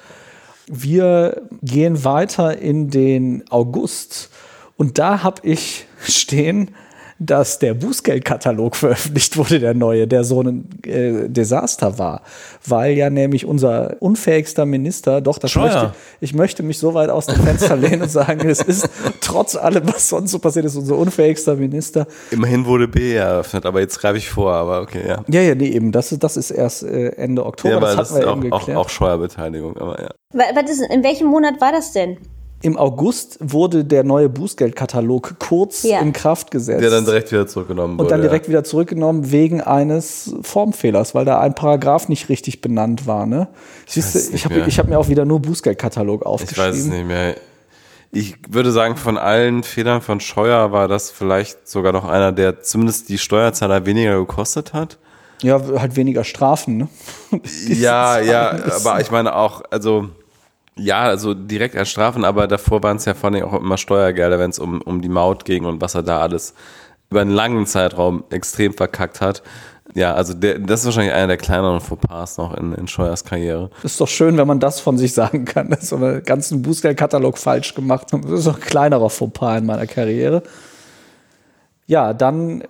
Wir 0.67 1.43
gehen 1.63 2.05
weiter 2.05 2.59
in 2.59 2.91
den 2.91 3.45
August 3.51 4.31
und 4.77 4.99
da 4.99 5.23
habe 5.23 5.41
ich 5.45 5.87
stehen 6.01 6.75
dass 7.25 7.59
der 7.59 7.75
Bußgeldkatalog 7.75 8.75
veröffentlicht 8.77 9.37
wurde, 9.37 9.61
der 9.61 9.75
neue, 9.75 10.07
der 10.09 10.25
so 10.25 10.43
ein 10.43 10.69
äh, 10.87 11.29
Desaster 11.29 11.99
war. 11.99 12.23
Weil 12.67 12.93
ja 12.95 13.11
nämlich 13.11 13.47
unser 13.47 13.97
unfähigster 14.01 14.67
Minister, 14.67 15.21
doch, 15.21 15.39
das 15.39 15.55
möchte, 15.55 15.93
ich 16.21 16.35
möchte 16.35 16.63
mich 16.63 16.79
so 16.79 16.95
weit 16.95 17.11
aus 17.11 17.27
dem 17.27 17.41
Fenster 17.43 17.77
lehnen 17.77 18.03
und 18.03 18.11
sagen, 18.11 18.49
es 18.49 18.61
ist 18.61 18.89
trotz 19.21 19.55
allem, 19.57 19.87
was 19.93 20.09
sonst 20.09 20.31
so 20.33 20.39
passiert 20.39 20.65
ist, 20.67 20.77
unser 20.77 20.97
unfähigster 20.97 21.55
Minister. 21.57 22.07
Immerhin 22.31 22.67
wurde 22.67 22.89
B 22.89 23.15
eröffnet, 23.15 23.67
aber 23.67 23.81
jetzt 23.81 24.01
greife 24.01 24.19
ich 24.19 24.29
vor, 24.29 24.53
aber 24.53 24.81
okay, 24.83 25.03
ja. 25.07 25.25
Ja, 25.29 25.41
ja, 25.43 25.55
nee, 25.55 25.69
eben, 25.69 25.93
das 25.93 26.13
ist, 26.13 26.25
das 26.25 26.37
ist 26.37 26.51
erst 26.51 26.83
äh, 26.83 27.09
Ende 27.11 27.45
Oktober, 27.47 27.71
Ja, 27.71 27.77
aber 27.79 27.87
das 27.95 27.97
das 27.97 28.11
hatten 28.13 28.21
wir 28.21 28.27
ist 28.27 28.45
eben 28.45 28.53
auch, 28.53 28.57
auch, 28.57 28.61
geklärt. 28.61 28.79
auch 28.79 28.89
Steuerbeteiligung, 28.89 29.77
aber 29.77 30.01
ja. 30.01 30.09
Wa- 30.35 30.45
Was 30.61 30.71
ist, 30.71 30.83
in 30.91 31.03
welchem 31.05 31.29
Monat 31.29 31.61
war 31.61 31.73
das 31.73 31.93
denn? 31.93 32.17
Im 32.63 32.77
August 32.79 33.39
wurde 33.41 33.85
der 33.85 34.05
neue 34.05 34.29
Bußgeldkatalog 34.29 35.35
kurz 35.39 35.83
Ja. 35.83 36.01
in 36.01 36.13
Kraft 36.13 36.51
gesetzt. 36.51 36.81
Der 36.83 36.91
dann 36.91 37.05
direkt 37.05 37.33
wieder 37.33 37.47
zurückgenommen 37.47 37.95
wurde. 37.95 38.05
und 38.05 38.11
dann 38.11 38.21
ja. 38.21 38.29
direkt 38.29 38.49
wieder 38.49 38.65
zurückgenommen 38.65 39.31
wegen 39.33 39.61
eines 39.61 40.35
Formfehlers, 40.43 41.15
weil 41.15 41.25
da 41.25 41.41
ein 41.41 41.55
Paragraph 41.55 42.09
nicht 42.09 42.29
richtig 42.29 42.61
benannt 42.61 43.07
war. 43.07 43.27
Ne? 43.27 43.49
Siehst 43.87 44.15
du, 44.15 44.35
ich 44.35 44.45
habe 44.45 44.65
ich 44.67 44.79
hab 44.79 44.89
mir 44.89 44.99
auch 44.99 45.09
wieder 45.09 45.25
nur 45.25 45.41
Bußgeldkatalog 45.41 46.21
Ich 46.23 46.27
aufgeschrieben. 46.27 46.71
weiß 46.71 46.79
es 46.79 46.87
nicht 46.87 47.07
mehr. 47.07 47.35
Ich 48.13 48.37
würde 48.49 48.71
sagen, 48.73 48.97
von 48.97 49.17
allen 49.19 49.63
Fehlern 49.63 50.03
von 50.03 50.21
Scheuer 50.21 50.71
war 50.71 50.87
das 50.87 51.11
vielleicht 51.11 51.67
sogar 51.69 51.93
noch 51.93 52.05
einer, 52.05 52.31
der 52.31 52.63
zumindest 52.63 53.09
die 53.09 53.19
Steuerzahler 53.19 53.87
weniger 53.87 54.19
gekostet 54.19 54.73
hat. 54.75 54.99
Ja, 55.43 55.61
halt 55.79 55.97
weniger 55.97 56.23
Strafen. 56.23 56.77
Ne? 56.77 56.89
Ja, 57.69 58.21
ja, 58.21 58.55
aber 58.77 59.01
ich 59.01 59.11
meine 59.11 59.35
auch, 59.35 59.63
also 59.71 60.11
ja, 60.77 61.03
also 61.03 61.35
direkt 61.35 61.77
als 61.77 61.91
Strafen, 61.91 62.25
aber 62.25 62.47
davor 62.47 62.83
waren 62.83 62.97
es 62.97 63.05
ja 63.05 63.15
vor 63.15 63.31
allem 63.31 63.45
auch 63.45 63.55
immer 63.55 63.77
Steuergelder, 63.77 64.39
wenn 64.39 64.51
es 64.51 64.59
um, 64.59 64.81
um 64.81 65.03
die 65.03 65.09
Maut 65.09 65.45
ging 65.45 65.65
und 65.65 65.81
was 65.81 65.95
er 65.95 66.03
da 66.03 66.21
alles 66.21 66.55
über 67.11 67.21
einen 67.21 67.31
langen 67.31 67.67
Zeitraum 67.67 68.25
extrem 68.31 68.73
verkackt 68.73 69.21
hat. 69.21 69.43
Ja, 69.95 70.15
also 70.15 70.33
der, 70.33 70.59
das 70.59 70.81
ist 70.81 70.87
wahrscheinlich 70.87 71.13
einer 71.13 71.27
der 71.27 71.37
kleineren 71.37 71.81
Fauxpas 71.81 72.39
noch 72.39 72.55
in, 72.55 72.73
in 72.73 72.89
Scheuers 72.89 73.25
Karriere. 73.25 73.69
Ist 73.83 74.01
doch 74.01 74.09
schön, 74.09 74.39
wenn 74.39 74.47
man 74.47 74.61
das 74.61 74.81
von 74.81 74.97
sich 74.97 75.13
sagen 75.13 75.45
kann. 75.45 75.69
Das 75.69 75.83
ist 75.83 75.89
so 75.91 75.97
einen 75.97 76.23
ganzen 76.23 76.63
Bußgeldkatalog 76.63 77.37
falsch 77.37 77.75
gemacht. 77.75 78.07
Das 78.11 78.31
ist 78.31 78.47
doch 78.47 78.55
ein 78.55 78.63
kleinerer 78.63 79.11
Fauxpas 79.11 79.59
in 79.59 79.67
meiner 79.67 79.87
Karriere. 79.87 80.43
Ja, 81.87 82.15
dann 82.15 82.65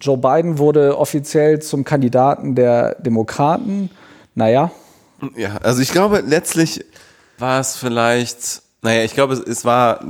Joe 0.00 0.18
Biden 0.18 0.58
wurde 0.58 0.98
offiziell 0.98 1.60
zum 1.60 1.84
Kandidaten 1.84 2.56
der 2.56 2.96
Demokraten. 2.96 3.90
Naja, 4.34 4.72
Ja, 5.36 5.58
also 5.62 5.80
ich 5.80 5.92
glaube, 5.92 6.22
letztlich 6.26 6.84
war 7.38 7.60
es 7.60 7.76
vielleicht, 7.76 8.62
naja, 8.82 9.04
ich 9.04 9.14
glaube, 9.14 9.34
es, 9.34 9.40
es 9.40 9.64
war 9.64 10.00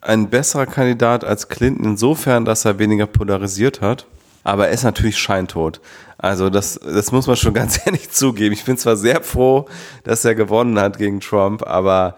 ein 0.00 0.30
besserer 0.30 0.66
Kandidat 0.66 1.24
als 1.24 1.48
Clinton 1.48 1.84
insofern, 1.84 2.44
dass 2.44 2.64
er 2.64 2.78
weniger 2.78 3.06
polarisiert 3.06 3.80
hat. 3.80 4.06
Aber 4.42 4.68
er 4.68 4.72
ist 4.72 4.84
natürlich 4.84 5.18
scheintot. 5.18 5.80
Also 6.16 6.48
das, 6.48 6.80
das 6.82 7.12
muss 7.12 7.26
man 7.26 7.36
schon 7.36 7.54
ganz 7.54 7.86
ehrlich 7.86 8.10
zugeben. 8.10 8.54
Ich 8.54 8.64
bin 8.64 8.78
zwar 8.78 8.96
sehr 8.96 9.22
froh, 9.22 9.66
dass 10.04 10.24
er 10.24 10.34
gewonnen 10.34 10.78
hat 10.78 10.98
gegen 10.98 11.20
Trump, 11.20 11.66
aber 11.66 12.14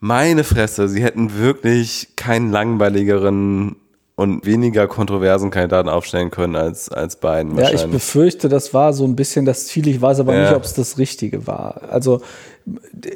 meine 0.00 0.44
Fresse, 0.44 0.88
sie 0.88 1.02
hätten 1.02 1.36
wirklich 1.36 2.08
keinen 2.16 2.50
langweiligeren 2.50 3.76
und 4.20 4.44
weniger 4.44 4.86
kontroversen 4.86 5.50
Kandidaten 5.50 5.88
aufstellen 5.88 6.30
können 6.30 6.54
als, 6.54 6.90
als 6.90 7.16
Biden 7.16 7.56
Ja, 7.56 7.70
ich 7.72 7.86
befürchte, 7.86 8.50
das 8.50 8.74
war 8.74 8.92
so 8.92 9.06
ein 9.06 9.16
bisschen 9.16 9.46
das 9.46 9.66
Ziel. 9.66 9.88
Ich 9.88 10.02
weiß 10.02 10.20
aber 10.20 10.34
Ja. 10.34 10.42
nicht, 10.42 10.54
ob 10.54 10.64
es 10.64 10.74
das 10.74 10.98
Richtige 10.98 11.46
war. 11.46 11.84
Also 11.88 12.20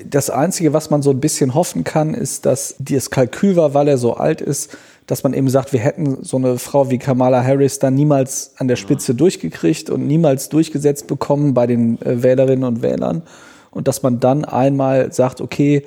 das 0.08 0.30
Einzige, 0.30 0.72
was 0.72 0.88
man 0.88 1.02
so 1.02 1.10
ein 1.10 1.20
bisschen 1.20 1.54
hoffen 1.54 1.84
kann, 1.84 2.14
ist, 2.14 2.46
dass 2.46 2.76
das 2.78 3.10
Kalkül 3.10 3.54
war, 3.54 3.74
weil 3.74 3.86
er 3.88 3.98
so 3.98 4.14
alt 4.14 4.40
ist, 4.40 4.78
dass 5.06 5.22
man 5.22 5.34
eben 5.34 5.50
sagt, 5.50 5.74
wir 5.74 5.80
hätten 5.80 6.24
so 6.24 6.38
eine 6.38 6.56
Frau 6.58 6.90
wie 6.90 6.96
Kamala 6.96 7.44
Harris 7.44 7.78
dann 7.78 7.92
niemals 7.94 8.52
an 8.56 8.66
der 8.66 8.76
Spitze 8.76 9.14
durchgekriegt 9.14 9.90
und 9.90 10.06
niemals 10.06 10.48
durchgesetzt 10.48 11.06
bekommen 11.06 11.52
bei 11.52 11.66
den 11.66 12.00
äh, 12.00 12.22
Wählerinnen 12.22 12.64
und 12.64 12.80
Wählern. 12.80 13.24
Und 13.70 13.88
dass 13.88 14.02
man 14.02 14.20
dann 14.20 14.46
einmal 14.46 15.12
sagt, 15.12 15.42
okay, 15.42 15.84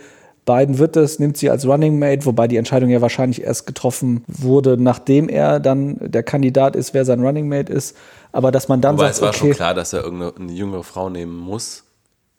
Biden 0.47 0.79
wird 0.79 0.95
es, 0.95 1.19
nimmt 1.19 1.37
sie 1.37 1.51
als 1.51 1.67
Running 1.67 1.99
Mate, 1.99 2.25
wobei 2.25 2.47
die 2.47 2.55
Entscheidung 2.57 2.89
ja 2.89 3.01
wahrscheinlich 3.01 3.43
erst 3.43 3.67
getroffen 3.67 4.23
wurde, 4.27 4.81
nachdem 4.81 5.29
er 5.29 5.59
dann 5.59 5.97
der 5.99 6.23
Kandidat 6.23 6.75
ist, 6.75 6.95
wer 6.95 7.05
sein 7.05 7.19
Running 7.19 7.47
Mate 7.47 7.71
ist. 7.71 7.95
Aber 8.31 8.51
dass 8.51 8.67
man 8.67 8.81
dann 8.81 8.95
Aber 8.95 9.03
sagt, 9.03 9.15
es 9.15 9.21
war 9.21 9.29
okay, 9.29 9.37
schon 9.37 9.51
klar, 9.51 9.73
dass 9.75 9.93
er 9.93 10.03
irgendeine 10.03 10.33
eine 10.39 10.51
jüngere 10.53 10.83
Frau 10.83 11.09
nehmen 11.09 11.37
muss, 11.37 11.83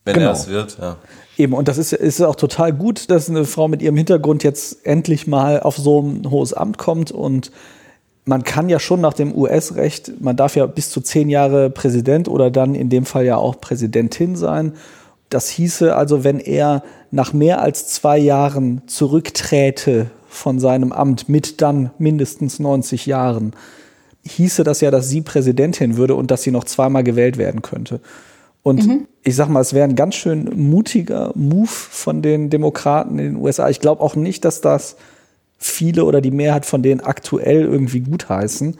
wenn 0.05 0.15
Genau. 0.15 0.29
er 0.29 0.33
es 0.33 0.49
wird. 0.49 0.79
Ja. 0.81 0.97
Eben, 1.37 1.53
und 1.53 1.69
das 1.69 1.77
ist, 1.77 1.93
ist 1.93 2.21
auch 2.23 2.35
total 2.35 2.73
gut, 2.73 3.11
dass 3.11 3.29
eine 3.29 3.45
Frau 3.45 3.69
mit 3.69 3.83
ihrem 3.83 3.97
Hintergrund 3.97 4.43
jetzt 4.43 4.85
endlich 4.87 5.27
mal 5.27 5.61
auf 5.61 5.77
so 5.77 6.01
ein 6.01 6.31
hohes 6.31 6.55
Amt 6.55 6.79
kommt. 6.79 7.13
Und 7.13 7.53
man 8.25 8.43
kann 8.43 8.71
ja 8.71 8.81
schon 8.81 9.03
nach 9.03 9.15
dem 9.15 9.37
US-Recht, 9.37 10.21
man 10.21 10.37
darf 10.37 10.57
ja 10.57 10.67
bis 10.67 10.91
zu 10.91 11.03
zehn 11.03 11.29
Jahre 11.29 11.69
Präsident 11.69 12.27
oder 12.27 12.51
dann 12.51 12.75
in 12.75 12.89
dem 12.89 13.05
Fall 13.05 13.25
ja 13.27 13.37
auch 13.37 13.61
Präsidentin 13.61 14.35
sein. 14.35 14.73
Das 15.29 15.49
hieße 15.49 15.95
also, 15.95 16.25
wenn 16.25 16.41
er 16.41 16.83
nach 17.11 17.33
mehr 17.33 17.61
als 17.61 17.89
zwei 17.89 18.19
Jahren 18.19 18.83
zurückträte 18.87 20.11
von 20.29 20.59
seinem 20.59 20.93
Amt 20.93 21.29
mit 21.29 21.61
dann 21.61 21.91
mindestens 21.99 22.59
90 22.59 23.07
Jahren, 23.07 23.53
hieße 24.27 24.65
das 24.65 24.81
ja, 24.81 24.91
dass 24.91 25.09
sie 25.09 25.23
Präsidentin 25.23 25.97
würde 25.97 26.15
und 26.15 26.31
dass 26.31 26.43
sie 26.43 26.51
noch 26.51 26.65
zweimal 26.65 27.05
gewählt 27.05 27.39
werden 27.39 27.63
könnte. 27.63 28.01
Und 28.63 29.07
ich 29.23 29.35
sag 29.35 29.49
mal, 29.49 29.61
es 29.61 29.73
wäre 29.73 29.89
ein 29.89 29.97
ganz 29.97 30.15
schön 30.15 30.51
mutiger 30.55 31.33
Move 31.35 31.69
von 31.69 32.21
den 32.21 32.51
Demokraten 32.51 33.19
in 33.19 33.25
den 33.25 33.37
USA. 33.37 33.71
Ich 33.71 33.81
glaube 33.81 34.03
auch 34.03 34.15
nicht, 34.15 34.45
dass 34.45 34.61
das 34.61 34.97
viele 35.57 36.05
oder 36.05 36.21
die 36.21 36.31
Mehrheit 36.31 36.67
von 36.67 36.83
denen 36.83 37.01
aktuell 37.01 37.63
irgendwie 37.63 38.01
gutheißen. 38.01 38.77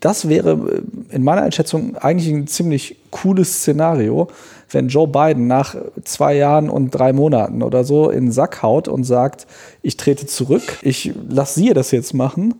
Das 0.00 0.28
wäre 0.28 0.52
äh, 0.52 1.14
in 1.14 1.22
meiner 1.22 1.42
Einschätzung 1.42 1.96
eigentlich 1.96 2.28
ein 2.32 2.46
ziemlich 2.46 2.96
cooles 3.10 3.60
Szenario, 3.60 4.28
wenn 4.70 4.88
Joe 4.88 5.06
Biden 5.06 5.46
nach 5.46 5.76
zwei 6.04 6.34
Jahren 6.34 6.68
und 6.68 6.90
drei 6.90 7.12
Monaten 7.12 7.62
oder 7.62 7.84
so 7.84 8.10
in 8.10 8.26
den 8.26 8.32
Sack 8.32 8.62
haut 8.62 8.88
und 8.88 9.04
sagt, 9.04 9.46
ich 9.82 9.96
trete 9.96 10.26
zurück, 10.26 10.78
ich 10.82 11.12
lasse 11.28 11.60
sie 11.60 11.72
das 11.72 11.92
jetzt 11.92 12.14
machen. 12.14 12.54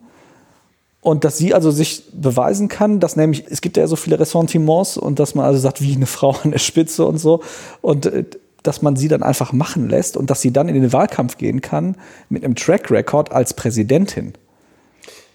Und 1.01 1.25
dass 1.25 1.39
sie 1.39 1.55
also 1.55 1.71
sich 1.71 2.03
beweisen 2.13 2.67
kann, 2.69 2.99
dass 2.99 3.15
nämlich, 3.15 3.45
es 3.49 3.61
gibt 3.61 3.77
ja 3.77 3.87
so 3.87 3.95
viele 3.95 4.19
Ressentiments 4.19 4.97
und 4.97 5.21
dass 5.21 5.37
man 5.37 5.45
also 5.45 5.61
sagt, 5.61 5.81
wie 5.81 5.95
eine 5.95 6.07
Frau 6.07 6.31
an 6.43 6.51
der 6.51 6.59
Spitze 6.59 7.07
und 7.07 7.19
so. 7.19 7.43
Und 7.81 8.07
äh, 8.07 8.25
dass 8.65 8.83
man 8.83 8.97
sie 8.97 9.07
dann 9.09 9.23
einfach 9.23 9.53
machen 9.53 9.89
lässt 9.89 10.17
und 10.17 10.31
dass 10.31 10.41
sie 10.41 10.53
dann 10.53 10.69
in 10.69 10.75
den 10.75 10.93
Wahlkampf 10.93 11.39
gehen 11.39 11.61
kann 11.61 11.97
mit 12.29 12.45
einem 12.45 12.57
Track 12.57 12.91
Record 12.91 13.31
als 13.31 13.55
Präsidentin. 13.55 14.33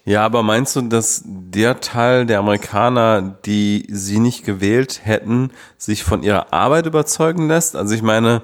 Ja, 0.04 0.24
aber 0.24 0.42
meinst 0.42 0.74
du, 0.74 0.82
dass 0.82 1.22
der 1.24 1.80
Teil 1.80 2.26
der 2.26 2.40
Amerikaner, 2.40 3.22
die 3.44 3.86
sie 3.88 4.18
nicht 4.18 4.44
gewählt 4.44 5.00
hätten, 5.04 5.50
sich 5.78 6.02
von 6.02 6.22
ihrer 6.22 6.52
Arbeit 6.52 6.86
überzeugen 6.86 7.46
lässt? 7.46 7.76
Also 7.76 7.94
ich 7.94 8.02
meine, 8.02 8.42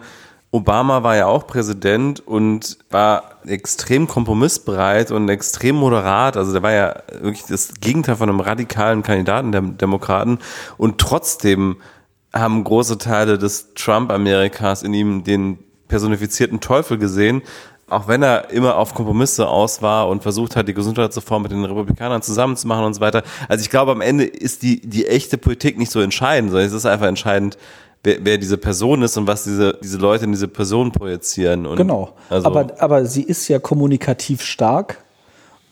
Obama 0.51 1.03
war 1.03 1.16
ja 1.16 1.27
auch 1.27 1.47
Präsident 1.47 2.27
und 2.27 2.79
war 2.90 3.40
extrem 3.44 4.07
kompromissbereit 4.07 5.11
und 5.11 5.29
extrem 5.29 5.77
moderat. 5.77 6.37
Also 6.37 6.53
der 6.53 6.62
war 6.62 6.73
ja 6.73 7.03
wirklich 7.21 7.44
das 7.44 7.75
Gegenteil 7.81 8.16
von 8.16 8.29
einem 8.29 8.40
radikalen 8.40 9.03
Kandidaten 9.03 9.53
der 9.53 9.61
Demokraten. 9.62 10.38
Und 10.79 10.99
trotzdem 10.99 11.79
haben 12.33 12.64
große 12.64 12.99
Teile 12.99 13.37
des 13.37 13.75
Trump-Amerikas 13.75 14.83
in 14.83 14.94
ihm 14.94 15.25
den 15.25 15.59
personifizierten 15.88 16.61
Teufel 16.61 16.99
gesehen. 16.99 17.42
Auch 17.90 18.07
wenn 18.09 18.22
er 18.22 18.51
immer 18.51 18.77
auf 18.77 18.94
Kompromisse 18.94 19.48
aus 19.48 19.81
war 19.81 20.09
und 20.09 20.22
versucht 20.22 20.57
hat, 20.57 20.68
die 20.68 20.74
Gesundheitsreform 20.74 21.42
mit 21.42 21.53
den 21.53 21.64
Republikanern 21.64 22.22
zusammenzumachen 22.22 22.85
und 22.85 22.94
so 22.94 23.01
weiter. 23.01 23.22
Also 23.48 23.62
ich 23.62 23.70
glaube, 23.70 23.92
am 23.92 24.01
Ende 24.01 24.24
ist 24.24 24.62
die, 24.62 24.81
die 24.81 25.07
echte 25.07 25.38
Politik 25.38 25.79
nicht 25.79 25.90
so 25.90 26.01
entscheidend, 26.01 26.51
sondern 26.51 26.66
es 26.66 26.74
ist 26.74 26.85
einfach 26.85 27.07
entscheidend, 27.07 27.57
wer, 28.05 28.18
wer 28.24 28.38
diese 28.38 28.59
Person 28.59 29.03
ist 29.03 29.16
und 29.16 29.27
was 29.27 29.44
diese, 29.44 29.79
diese 29.83 29.98
Leute 29.98 30.24
in 30.24 30.33
diese 30.33 30.48
Person 30.48 30.92
projizieren. 30.92 31.66
Und 31.66 31.77
Genau. 31.77 32.11
Also, 32.29 32.46
aber, 32.46 32.74
aber 32.79 33.07
sie 33.07 33.22
ist 33.22 33.48
ja 33.48 33.59
kommunikativ 33.59 34.42
stark. 34.42 35.03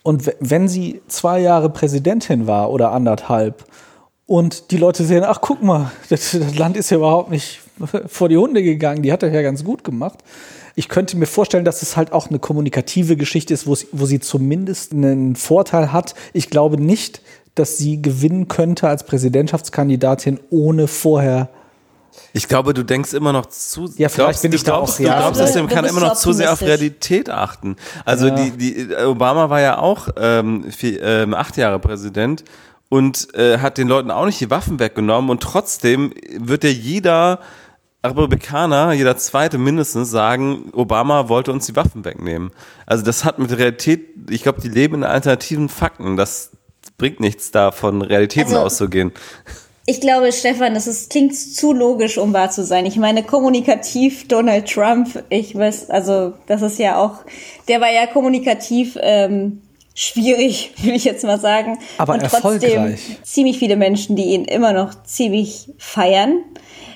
Und 0.02 0.32
wenn 0.40 0.68
sie 0.68 1.02
zwei 1.08 1.40
Jahre 1.40 1.68
Präsidentin 1.68 2.46
war 2.46 2.70
oder 2.70 2.92
anderthalb 2.92 3.64
und 4.26 4.70
die 4.70 4.76
Leute 4.76 5.04
sehen, 5.04 5.24
ach 5.26 5.40
guck 5.40 5.62
mal, 5.62 5.90
das, 6.08 6.32
das 6.32 6.56
Land 6.56 6.76
ist 6.76 6.90
ja 6.90 6.98
überhaupt 6.98 7.30
nicht 7.30 7.60
vor 8.06 8.28
die 8.28 8.36
Hunde 8.36 8.62
gegangen, 8.62 9.02
die 9.02 9.12
hat 9.12 9.22
das 9.22 9.32
ja 9.32 9.42
ganz 9.42 9.64
gut 9.64 9.84
gemacht. 9.84 10.18
Ich 10.78 10.88
könnte 10.88 11.16
mir 11.16 11.26
vorstellen, 11.26 11.64
dass 11.64 11.82
es 11.82 11.96
halt 11.96 12.12
auch 12.12 12.28
eine 12.28 12.38
kommunikative 12.38 13.16
Geschichte 13.16 13.52
ist, 13.54 13.66
wo 13.66 13.74
sie, 13.74 13.88
wo 13.92 14.06
sie 14.06 14.20
zumindest 14.20 14.92
einen 14.92 15.34
Vorteil 15.34 15.90
hat. 15.90 16.14
Ich 16.34 16.50
glaube 16.50 16.80
nicht, 16.80 17.22
dass 17.54 17.78
sie 17.78 18.00
gewinnen 18.02 18.46
könnte 18.48 18.86
als 18.88 19.04
Präsidentschaftskandidatin, 19.04 20.38
ohne 20.50 20.86
vorher 20.86 21.48
ich 22.32 22.48
glaube, 22.48 22.72
du 22.72 22.82
denkst 22.82 23.12
immer 23.12 23.32
noch 23.32 23.44
zu. 23.46 23.90
Ja, 23.98 24.08
vielleicht 24.08 24.40
bin 24.40 24.50
du 24.50 24.56
ich 24.56 24.62
da 24.64 24.72
glaubst, 24.72 24.94
auch- 24.94 24.98
Du 24.98 25.02
ja. 25.04 25.18
glaubst, 25.18 25.38
Du- 25.40 25.44
dass 25.44 25.54
man 25.54 25.68
du 25.68 25.74
kann 25.74 25.84
immer 25.84 26.00
noch 26.00 26.14
zu 26.16 26.32
sehr 26.32 26.50
auf. 26.52 26.62
Realität 26.62 27.28
achten. 27.28 27.76
Also 28.06 28.28
Ja. 28.28 28.34
die, 28.34 28.50
die 28.52 28.94
Obama 29.04 29.50
war 29.50 29.60
ja 29.60 29.78
auch 29.78 30.08
ähm, 30.18 30.64
vier, 30.70 31.02
ähm, 31.02 31.34
acht 31.34 31.56
Jahre 31.58 31.78
Präsident 31.78 32.44
und 32.88 33.34
äh, 33.34 33.58
hat 33.58 33.76
den 33.76 33.88
Leuten 33.88 34.10
auch 34.10 34.24
nicht 34.24 34.40
die 34.40 34.50
Waffen 34.50 34.78
weggenommen 34.80 35.30
und 35.30 35.42
trotzdem 35.42 36.12
wird 36.38 36.64
ja 36.64 36.70
jeder 36.70 37.40
Republikaner, 38.10 38.92
jeder 38.92 39.16
zweite 39.16 39.58
mindestens 39.58 40.10
sagen, 40.10 40.70
Obama 40.72 41.28
wollte 41.28 41.52
uns 41.52 41.66
die 41.66 41.76
Waffen 41.76 42.04
wegnehmen. 42.04 42.50
Also 42.86 43.04
das 43.04 43.24
hat 43.24 43.38
mit 43.38 43.56
Realität, 43.56 44.08
ich 44.30 44.42
glaube, 44.42 44.60
die 44.60 44.68
leben 44.68 44.96
in 44.96 45.04
alternativen 45.04 45.68
Fakten. 45.68 46.16
Das 46.16 46.50
bringt 46.98 47.20
nichts 47.20 47.50
da, 47.50 47.70
von 47.70 48.02
Realitäten 48.02 48.54
also, 48.54 48.66
auszugehen. 48.66 49.12
Ich 49.88 50.00
glaube, 50.00 50.32
Stefan, 50.32 50.74
das 50.74 50.88
ist, 50.88 51.10
klingt 51.10 51.36
zu 51.36 51.72
logisch, 51.72 52.18
um 52.18 52.32
wahr 52.32 52.50
zu 52.50 52.64
sein. 52.64 52.86
Ich 52.86 52.96
meine, 52.96 53.22
kommunikativ 53.22 54.26
Donald 54.26 54.68
Trump, 54.68 55.22
ich 55.28 55.54
weiß, 55.54 55.90
also 55.90 56.34
das 56.46 56.62
ist 56.62 56.78
ja 56.78 56.98
auch, 56.98 57.18
der 57.68 57.80
war 57.80 57.92
ja 57.92 58.06
kommunikativ 58.08 58.98
ähm, 59.00 59.62
schwierig, 59.96 60.72
würde 60.82 60.94
ich 60.94 61.04
jetzt 61.04 61.24
mal 61.24 61.40
sagen. 61.40 61.78
Aber 61.98 62.14
Und 62.14 62.22
trotzdem 62.22 62.96
ziemlich 63.24 63.58
viele 63.58 63.74
Menschen, 63.74 64.14
die 64.14 64.26
ihn 64.26 64.44
immer 64.44 64.72
noch 64.72 65.02
ziemlich 65.02 65.72
feiern. 65.78 66.38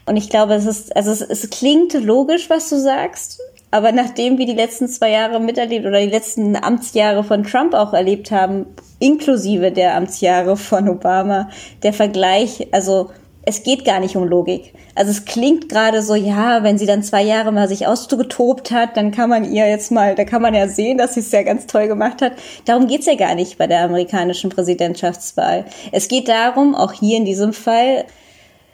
Und 0.07 0.17
ich 0.17 0.31
glaube, 0.31 0.55
es 0.55 0.67
ist, 0.67 0.95
also 0.95 1.11
es, 1.11 1.21
es 1.21 1.51
klingt 1.51 1.95
logisch, 1.95 2.49
was 2.49 2.69
du 2.69 2.79
sagst. 2.79 3.41
Aber 3.73 3.93
nachdem 3.93 4.39
wir 4.39 4.47
die 4.47 4.55
letzten 4.55 4.89
zwei 4.89 5.11
Jahre 5.11 5.41
miterlebt 5.41 5.87
oder 5.87 6.01
die 6.01 6.11
letzten 6.11 6.57
Amtsjahre 6.57 7.23
von 7.23 7.45
Trump 7.45 7.73
auch 7.73 7.93
erlebt 7.93 8.31
haben, 8.31 8.67
inklusive 8.99 9.71
der 9.71 9.97
Amtsjahre 9.97 10.57
von 10.57 10.89
Obama, 10.89 11.49
der 11.83 11.93
Vergleich, 11.93 12.67
also 12.73 13.11
es 13.51 13.65
geht 13.65 13.85
gar 13.85 14.01
nicht 14.01 14.17
um 14.17 14.25
Logik. 14.25 14.73
Also 14.95 15.11
es 15.11 15.25
klingt 15.25 15.69
gerade 15.69 16.03
so, 16.03 16.15
ja, 16.15 16.63
wenn 16.63 16.79
sie 16.79 16.87
dann 16.87 17.03
zwei 17.03 17.23
Jahre 17.23 17.53
mal 17.53 17.69
sich 17.69 17.87
ausgetobt 17.87 18.71
hat, 18.71 18.97
dann 18.97 19.11
kann 19.11 19.29
man 19.29 19.45
ihr 19.45 19.69
jetzt 19.69 19.91
mal, 19.91 20.15
da 20.15 20.25
kann 20.25 20.41
man 20.41 20.55
ja 20.55 20.69
sehen, 20.69 20.99
dass 20.99 21.15
sie 21.15 21.21
es 21.21 21.33
ja 21.33 21.43
ganz 21.43 21.67
toll 21.67 21.89
gemacht 21.89 22.23
hat. 22.23 22.33
Darum 22.65 22.87
geht's 22.87 23.07
ja 23.07 23.17
gar 23.17 23.35
nicht 23.35 23.59
bei 23.59 23.67
der 23.67 23.83
amerikanischen 23.83 24.51
Präsidentschaftswahl. 24.51 25.65
Es 25.91 26.09
geht 26.09 26.29
darum, 26.29 26.75
auch 26.75 26.93
hier 26.93 27.17
in 27.17 27.25
diesem 27.25 27.53
Fall, 27.53 28.05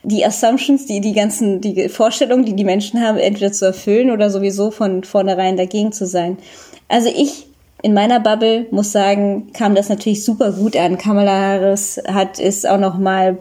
die 0.02 0.24
Assumptions, 0.24 0.86
die, 0.86 1.00
die 1.00 1.14
ganzen, 1.14 1.60
die 1.60 1.88
Vorstellungen, 1.88 2.44
die 2.44 2.54
die 2.54 2.64
Menschen 2.64 3.00
haben, 3.00 3.18
entweder 3.18 3.52
zu 3.52 3.64
erfüllen 3.64 4.10
oder 4.10 4.30
sowieso 4.30 4.70
von 4.70 5.04
vornherein 5.04 5.56
dagegen 5.56 5.90
zu 5.90 6.06
sein. 6.06 6.36
Also 6.88 7.08
ich 7.08 7.46
in 7.86 7.94
meiner 7.94 8.18
Bubble 8.18 8.66
muss 8.72 8.90
sagen, 8.90 9.52
kam 9.52 9.76
das 9.76 9.88
natürlich 9.88 10.24
super 10.24 10.50
gut 10.50 10.76
an. 10.76 10.98
Kamala 10.98 11.30
Harris 11.30 12.02
hat 12.08 12.40
ist 12.40 12.68
auch 12.68 12.80
noch 12.80 12.98
mal 12.98 13.38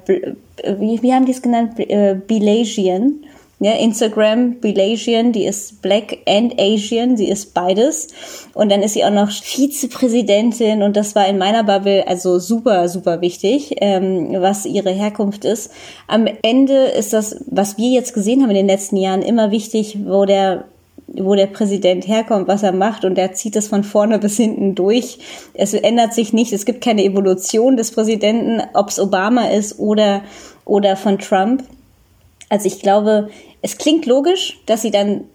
wie, 0.64 1.02
wie 1.02 1.14
haben 1.14 1.26
die 1.26 1.32
es 1.32 1.42
genannt? 1.42 1.80
Äh, 1.80 2.16
Belasian. 2.28 3.26
Ja, 3.60 3.72
Instagram 3.72 4.60
Belasian, 4.60 5.32
die 5.32 5.46
ist 5.46 5.82
Black 5.82 6.20
and 6.28 6.60
Asian, 6.60 7.18
sie 7.18 7.28
ist 7.28 7.56
beides. 7.56 8.10
Und 8.54 8.72
dann 8.72 8.84
ist 8.84 8.94
sie 8.94 9.04
auch 9.04 9.10
noch 9.10 9.32
Vizepräsidentin 9.32 10.84
und 10.84 10.96
das 10.96 11.16
war 11.16 11.28
in 11.28 11.40
meiner 11.40 11.64
Bubble 11.64 12.06
also 12.08 12.38
super, 12.38 12.88
super 12.88 13.22
wichtig, 13.22 13.78
ähm, 13.80 14.36
was 14.42 14.68
ihre 14.68 14.92
Herkunft 14.92 15.44
ist. 15.44 15.72
Am 16.08 16.28
Ende 16.44 16.76
ist 16.76 17.14
das, 17.14 17.38
was 17.48 17.80
wir 17.80 17.90
jetzt 17.90 18.14
gesehen 18.14 18.44
haben 18.44 18.52
in 18.52 18.58
den 18.58 18.68
letzten 18.68 18.98
Jahren, 18.98 19.24
immer 19.24 19.50
wichtig, 19.50 19.98
wo 20.06 20.26
der 20.26 20.66
wo 21.08 21.36
der 21.36 21.48
Präsident 21.48 22.08
herkommt, 22.08 22.48
was 22.48 22.64
er 22.64 22.72
macht 22.72 23.06
und 23.06 23.18
er 23.18 23.34
zieht 23.34 23.56
es 23.56 23.68
von 23.68 23.84
vorne 23.84 24.20
bis 24.20 24.38
hinten 24.38 24.76
durch. 24.76 25.20
Es 25.54 25.74
ändert 25.74 26.14
sich 26.14 26.34
nicht, 26.34 26.52
es 26.52 26.66
gibt 26.66 26.84
keine 26.84 27.04
Evolution 27.04 27.78
des 27.78 27.92
Präsidenten, 27.92 28.62
ob 28.74 28.90
es 28.90 29.00
Obama 29.00 29.48
ist 29.48 29.80
oder, 29.80 30.24
oder 30.66 30.96
von 30.96 31.20
Trump. 31.20 31.64
Also 32.50 32.68
ich 32.68 32.82
glaube, 32.82 33.30
es 33.62 33.78
klingt 33.78 34.06
logisch, 34.06 34.60
dass 34.66 34.82
sie 34.82 34.92
dann, 34.92 35.26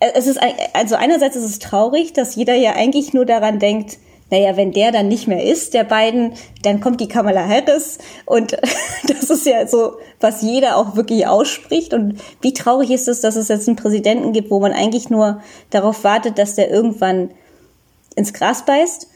es 0.00 0.26
ist, 0.26 0.40
also 0.72 0.96
einerseits 0.96 1.36
ist 1.36 1.44
es 1.44 1.58
traurig, 1.58 2.12
dass 2.12 2.36
jeder 2.36 2.54
ja 2.54 2.72
eigentlich 2.74 3.12
nur 3.12 3.26
daran 3.26 3.58
denkt, 3.58 3.98
naja, 4.30 4.56
wenn 4.56 4.72
der 4.72 4.92
dann 4.92 5.08
nicht 5.08 5.26
mehr 5.26 5.44
ist, 5.44 5.74
der 5.74 5.84
beiden, 5.84 6.34
dann 6.62 6.80
kommt 6.80 7.00
die 7.00 7.08
Kamala 7.08 7.46
Harris. 7.46 7.98
Und 8.26 8.52
das 9.08 9.30
ist 9.30 9.46
ja 9.46 9.66
so, 9.66 9.96
was 10.20 10.42
jeder 10.42 10.76
auch 10.76 10.96
wirklich 10.96 11.26
ausspricht. 11.26 11.92
Und 11.94 12.20
wie 12.40 12.54
traurig 12.54 12.90
ist 12.90 13.08
es, 13.08 13.20
dass 13.20 13.36
es 13.36 13.48
jetzt 13.48 13.68
einen 13.68 13.76
Präsidenten 13.76 14.32
gibt, 14.32 14.50
wo 14.50 14.60
man 14.60 14.72
eigentlich 14.72 15.10
nur 15.10 15.42
darauf 15.70 16.04
wartet, 16.04 16.38
dass 16.38 16.54
der 16.54 16.70
irgendwann 16.70 17.30
ins 18.16 18.32
Gras 18.32 18.64
beißt 18.64 19.08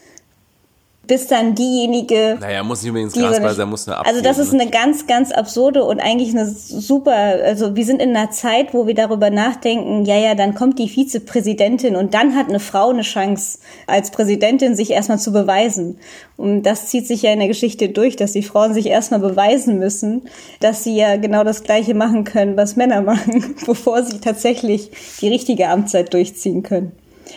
bis 1.06 1.26
dann 1.26 1.54
diejenige. 1.54 2.36
Naja, 2.40 2.62
muss 2.62 2.82
nicht 2.82 2.90
unbedingt 2.90 3.14
ins 3.14 3.40
Gras 3.40 3.58
er 3.58 3.66
muss 3.66 3.86
eine 3.86 3.98
abgeben, 3.98 4.16
Also 4.16 4.28
das 4.28 4.38
ist 4.38 4.52
ne? 4.52 4.62
eine 4.62 4.70
ganz, 4.70 5.06
ganz 5.06 5.32
absurde 5.32 5.84
und 5.84 6.00
eigentlich 6.00 6.30
eine 6.30 6.46
super, 6.46 7.12
also 7.12 7.76
wir 7.76 7.84
sind 7.84 8.00
in 8.00 8.16
einer 8.16 8.30
Zeit, 8.30 8.74
wo 8.74 8.86
wir 8.86 8.94
darüber 8.94 9.30
nachdenken, 9.30 10.04
ja, 10.04 10.16
ja, 10.16 10.34
dann 10.34 10.54
kommt 10.54 10.78
die 10.78 10.88
Vizepräsidentin 10.88 11.96
und 11.96 12.14
dann 12.14 12.34
hat 12.34 12.48
eine 12.48 12.60
Frau 12.60 12.90
eine 12.90 13.02
Chance, 13.02 13.58
als 13.86 14.10
Präsidentin 14.10 14.76
sich 14.76 14.90
erstmal 14.90 15.18
zu 15.18 15.32
beweisen. 15.32 15.98
Und 16.36 16.62
das 16.62 16.88
zieht 16.88 17.06
sich 17.06 17.22
ja 17.22 17.32
in 17.32 17.38
der 17.38 17.48
Geschichte 17.48 17.88
durch, 17.88 18.16
dass 18.16 18.32
die 18.32 18.42
Frauen 18.42 18.74
sich 18.74 18.86
erstmal 18.86 19.20
beweisen 19.20 19.78
müssen, 19.78 20.22
dass 20.60 20.82
sie 20.82 20.96
ja 20.96 21.16
genau 21.16 21.44
das 21.44 21.62
Gleiche 21.62 21.94
machen 21.94 22.24
können, 22.24 22.56
was 22.56 22.76
Männer 22.76 23.02
machen, 23.02 23.54
bevor 23.66 24.02
sie 24.02 24.20
tatsächlich 24.20 24.90
die 25.20 25.28
richtige 25.28 25.68
Amtszeit 25.68 26.12
durchziehen 26.12 26.62
können 26.62 26.92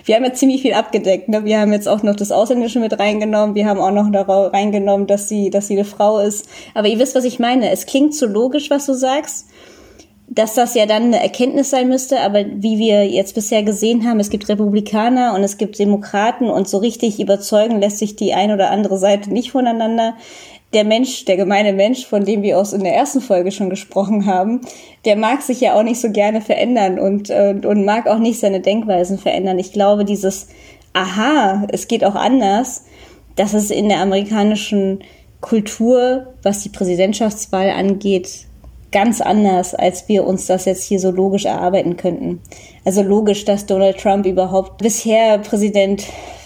wir 0.06 0.16
haben 0.16 0.24
ja 0.24 0.34
ziemlich 0.34 0.62
viel 0.62 0.74
abgedeckt. 0.74 1.30
Ne? 1.30 1.46
Wir 1.46 1.60
haben 1.60 1.72
jetzt 1.72 1.88
auch 1.88 2.04
noch 2.04 2.16
das 2.16 2.32
Ausländische 2.32 2.80
mit 2.80 3.00
reingenommen. 3.00 3.56
Wir 3.56 3.66
haben 3.66 3.80
auch 3.80 3.92
noch 3.92 4.12
da 4.12 4.22
reingenommen, 4.24 5.08
dass 5.08 5.30
sie, 5.30 5.50
dass 5.50 5.68
sie 5.68 5.76
eine 5.76 5.86
Frau 5.86 6.20
ist. 6.20 6.48
Aber 6.74 6.88
ihr 6.88 7.00
wisst, 7.00 7.16
was 7.16 7.26
ich 7.26 7.40
meine. 7.40 7.72
Es 7.72 7.86
klingt 7.86 8.14
so 8.14 8.26
logisch, 8.26 8.70
was 8.70 8.86
du 8.86 8.94
sagst, 8.94 9.48
dass 10.30 10.56
das 10.56 10.76
ja 10.76 10.86
dann 10.86 11.06
eine 11.06 11.22
Erkenntnis 11.22 11.70
sein 11.70 11.88
müsste. 11.88 12.20
Aber 12.20 12.46
wie 12.46 12.78
wir 12.78 13.08
jetzt 13.08 13.36
bisher 13.36 13.64
gesehen 13.64 14.08
haben, 14.08 14.20
es 14.20 14.30
gibt 14.30 14.50
Republikaner 14.50 15.34
und 15.34 15.44
es 15.44 15.58
gibt 15.58 15.80
Demokraten 15.80 16.50
und 16.50 16.68
so 16.68 16.78
richtig 16.78 17.20
überzeugen 17.20 17.80
lässt 17.80 18.00
sich 18.00 18.16
die 18.16 18.34
eine 18.34 18.54
oder 18.54 18.72
andere 18.72 18.98
Seite 18.98 19.32
nicht 19.32 19.52
voneinander 19.52 20.16
der 20.74 20.84
Mensch, 20.84 21.26
der 21.26 21.38
gemeine 21.38 21.74
Mensch, 21.74 22.06
von 22.06 22.26
dem 22.26 22.42
wir 22.42 22.58
aus 22.58 22.74
in 22.74 22.84
der 22.84 22.96
ersten 22.96 23.22
Folge 23.22 23.52
schon 23.52 23.70
gesprochen 23.70 24.26
haben, 24.26 24.62
der 25.06 25.16
mag 25.16 25.42
sich 25.42 25.62
ja 25.62 25.74
auch 25.74 25.84
nicht 25.84 26.02
so 26.02 26.12
gerne 26.12 26.42
verändern 26.42 27.00
und, 27.00 27.30
und, 27.30 27.66
und 27.66 27.86
mag 27.86 28.08
auch 28.08 28.20
nicht 28.20 28.40
seine 28.40 28.60
Denkweisen 28.60 29.18
verändern. 29.18 29.60
Ich 29.60 29.72
glaube, 29.72 30.04
dieses 30.04 30.48
Aha, 30.94 31.68
es 31.72 31.88
geht 31.88 32.04
auch 32.04 32.16
anders, 32.16 32.86
das 33.36 33.54
ist 33.54 33.72
in 33.72 33.88
der 33.88 34.00
amerikanischen 34.00 35.00
Kultur, 35.42 36.34
was 36.42 36.64
die 36.64 36.70
Präsidentschaftswahl 36.70 37.70
angeht, 37.70 38.48
ganz 38.92 39.22
anders, 39.22 39.76
als 39.76 40.08
wir 40.08 40.26
uns 40.26 40.48
das 40.48 40.66
jetzt 40.66 40.84
hier 40.84 41.00
so 41.00 41.12
logisch 41.12 41.46
erarbeiten 41.46 41.98
könnten. 41.98 42.42
Also 42.84 43.04
logisch, 43.04 43.46
dass 43.46 43.66
Donald 43.66 44.00
Trump 44.00 44.26
überhaupt 44.26 44.80
bisher 44.80 45.38
Präsident 45.38 46.04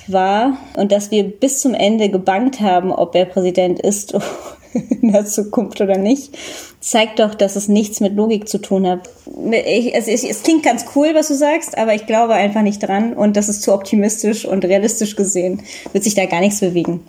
war 0.07 0.57
und 0.75 0.91
dass 0.91 1.11
wir 1.11 1.23
bis 1.23 1.59
zum 1.59 1.73
Ende 1.73 2.09
gebankt 2.09 2.59
haben, 2.59 2.91
ob 2.91 3.15
er 3.15 3.25
Präsident 3.25 3.79
ist 3.79 4.13
in 4.73 5.11
der 5.11 5.25
Zukunft 5.25 5.81
oder 5.81 5.97
nicht, 5.97 6.37
zeigt 6.79 7.19
doch, 7.19 7.35
dass 7.35 7.55
es 7.55 7.67
nichts 7.67 7.99
mit 7.99 8.15
Logik 8.15 8.49
zu 8.49 8.57
tun 8.57 8.87
hat. 8.87 9.09
Ich, 9.51 9.93
es, 9.93 10.07
es, 10.07 10.43
klingt 10.43 10.63
ganz 10.63 10.85
cool, 10.95 11.11
was 11.13 11.27
du 11.27 11.35
sagst, 11.35 11.77
aber 11.77 11.93
ich 11.93 12.07
glaube 12.07 12.33
einfach 12.33 12.61
nicht 12.61 12.79
dran 12.79 13.13
und 13.13 13.37
das 13.37 13.49
ist 13.49 13.61
zu 13.61 13.73
optimistisch 13.73 14.45
und 14.45 14.65
realistisch 14.65 15.15
gesehen 15.15 15.61
wird 15.93 16.03
sich 16.03 16.15
da 16.15 16.25
gar 16.25 16.39
nichts 16.39 16.59
bewegen. 16.59 17.01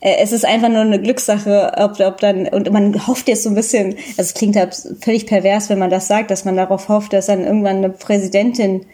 Äh, 0.00 0.16
es 0.20 0.32
ist 0.32 0.44
einfach 0.44 0.68
nur 0.68 0.82
eine 0.82 1.00
Glückssache, 1.00 1.72
ob, 1.76 1.98
ob 2.00 2.20
dann, 2.20 2.46
und 2.48 2.70
man 2.70 3.06
hofft 3.06 3.28
jetzt 3.28 3.42
so 3.42 3.48
ein 3.48 3.54
bisschen, 3.54 3.96
also 4.10 4.22
es 4.22 4.34
klingt 4.34 4.56
halt 4.56 4.76
völlig 5.00 5.26
pervers, 5.26 5.68
wenn 5.68 5.78
man 5.78 5.90
das 5.90 6.08
sagt, 6.08 6.30
dass 6.30 6.44
man 6.44 6.56
darauf 6.56 6.88
hofft, 6.88 7.12
dass 7.12 7.26
dann 7.26 7.44
irgendwann 7.44 7.78
eine 7.78 7.90
Präsidentin 7.90 8.86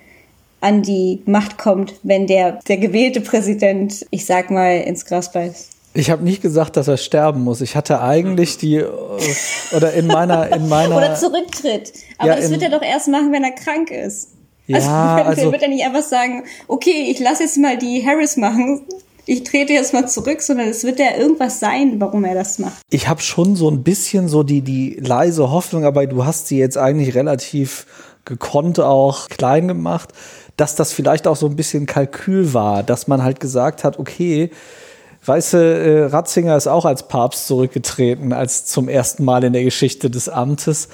an 0.65 0.83
die 0.83 1.23
Macht 1.27 1.59
kommt, 1.59 1.95
wenn 2.03 2.27
der, 2.27 2.59
der 2.67 2.79
gewählte 2.79 3.21
Präsident, 3.21 4.07
ich 4.11 4.25
sag 4.25 4.51
mal, 4.51 4.81
ins 4.81 5.05
Gras 5.05 5.31
beißt. 5.31 5.69
Ich 5.93 6.11
habe 6.11 6.25
nicht 6.25 6.41
gesagt, 6.41 6.79
dass 6.79 6.89
er 6.89 6.97
sterben 6.97 7.45
muss. 7.45 7.61
Ich 7.61 7.77
hatte 7.77 8.01
eigentlich 8.01 8.57
die 8.57 8.77
äh, 8.77 8.87
oder 9.77 9.93
in 9.93 10.07
meiner 10.09 10.51
in 10.51 10.69
meiner 10.69 10.97
oder 10.97 11.15
zurücktritt. 11.15 11.93
Aber 12.19 12.31
ja, 12.31 12.37
das 12.37 12.51
wird 12.51 12.63
er 12.63 12.71
doch 12.71 12.83
erst 12.83 13.09
machen, 13.09 13.31
wenn 13.31 13.45
er 13.45 13.53
krank 13.53 13.91
ist. 13.91 14.31
Ja, 14.67 15.17
also, 15.17 15.29
also 15.43 15.53
wird 15.53 15.63
er 15.63 15.69
nicht 15.69 15.85
einfach 15.85 16.03
sagen, 16.03 16.45
okay, 16.67 17.09
ich 17.11 17.21
lasse 17.21 17.45
jetzt 17.45 17.59
mal 17.59 17.77
die 17.77 18.05
Harris 18.05 18.37
machen. 18.37 18.87
Ich 19.27 19.45
trete 19.45 19.73
jetzt 19.73 19.93
mal 19.93 20.09
zurück, 20.09 20.43
sondern 20.43 20.69
es 20.69 20.83
wird 20.83 20.99
ja 20.99 21.17
irgendwas 21.17 21.61
sein, 21.61 22.01
warum 22.01 22.25
er 22.25 22.35
das 22.35 22.59
macht. 22.59 22.81
Ich 22.91 23.07
habe 23.07 23.21
schon 23.21 23.55
so 23.55 23.71
ein 23.71 23.85
bisschen 23.85 24.29
so 24.29 24.43
die 24.43 24.63
die 24.63 24.97
leise 24.99 25.51
Hoffnung, 25.51 25.85
aber 25.85 26.07
du 26.07 26.25
hast 26.25 26.49
sie 26.49 26.59
jetzt 26.59 26.79
eigentlich 26.79 27.15
relativ 27.15 27.87
gekonnt 28.25 28.81
auch 28.81 29.29
klein 29.29 29.69
gemacht 29.69 30.09
dass 30.57 30.75
das 30.77 30.93
vielleicht 30.93 31.27
auch 31.27 31.37
so 31.37 31.47
ein 31.47 31.57
bisschen 31.57 31.87
Kalkül 31.87 32.55
war, 32.55 32.83
dass 32.83 33.09
man 33.09 33.23
halt 33.23 33.41
gesagt 33.41 33.85
hat, 33.85 33.99
okay, 33.99 34.51
Weißt 35.27 35.55
du, 35.55 35.57
äh, 35.57 36.05
Ratzinger 36.05 36.57
ist 36.57 36.67
auch 36.67 36.85
als 36.85 37.09
Papst 37.09 37.47
zurückgetreten, 37.47 38.33
als 38.33 38.67
zum 38.67 38.89
ersten 38.89 39.25
Mal 39.25 39.43
in 39.45 39.55
der 39.55 39.65
Geschichte 39.65 40.11
des 40.11 40.29
Amtes. 40.29 40.89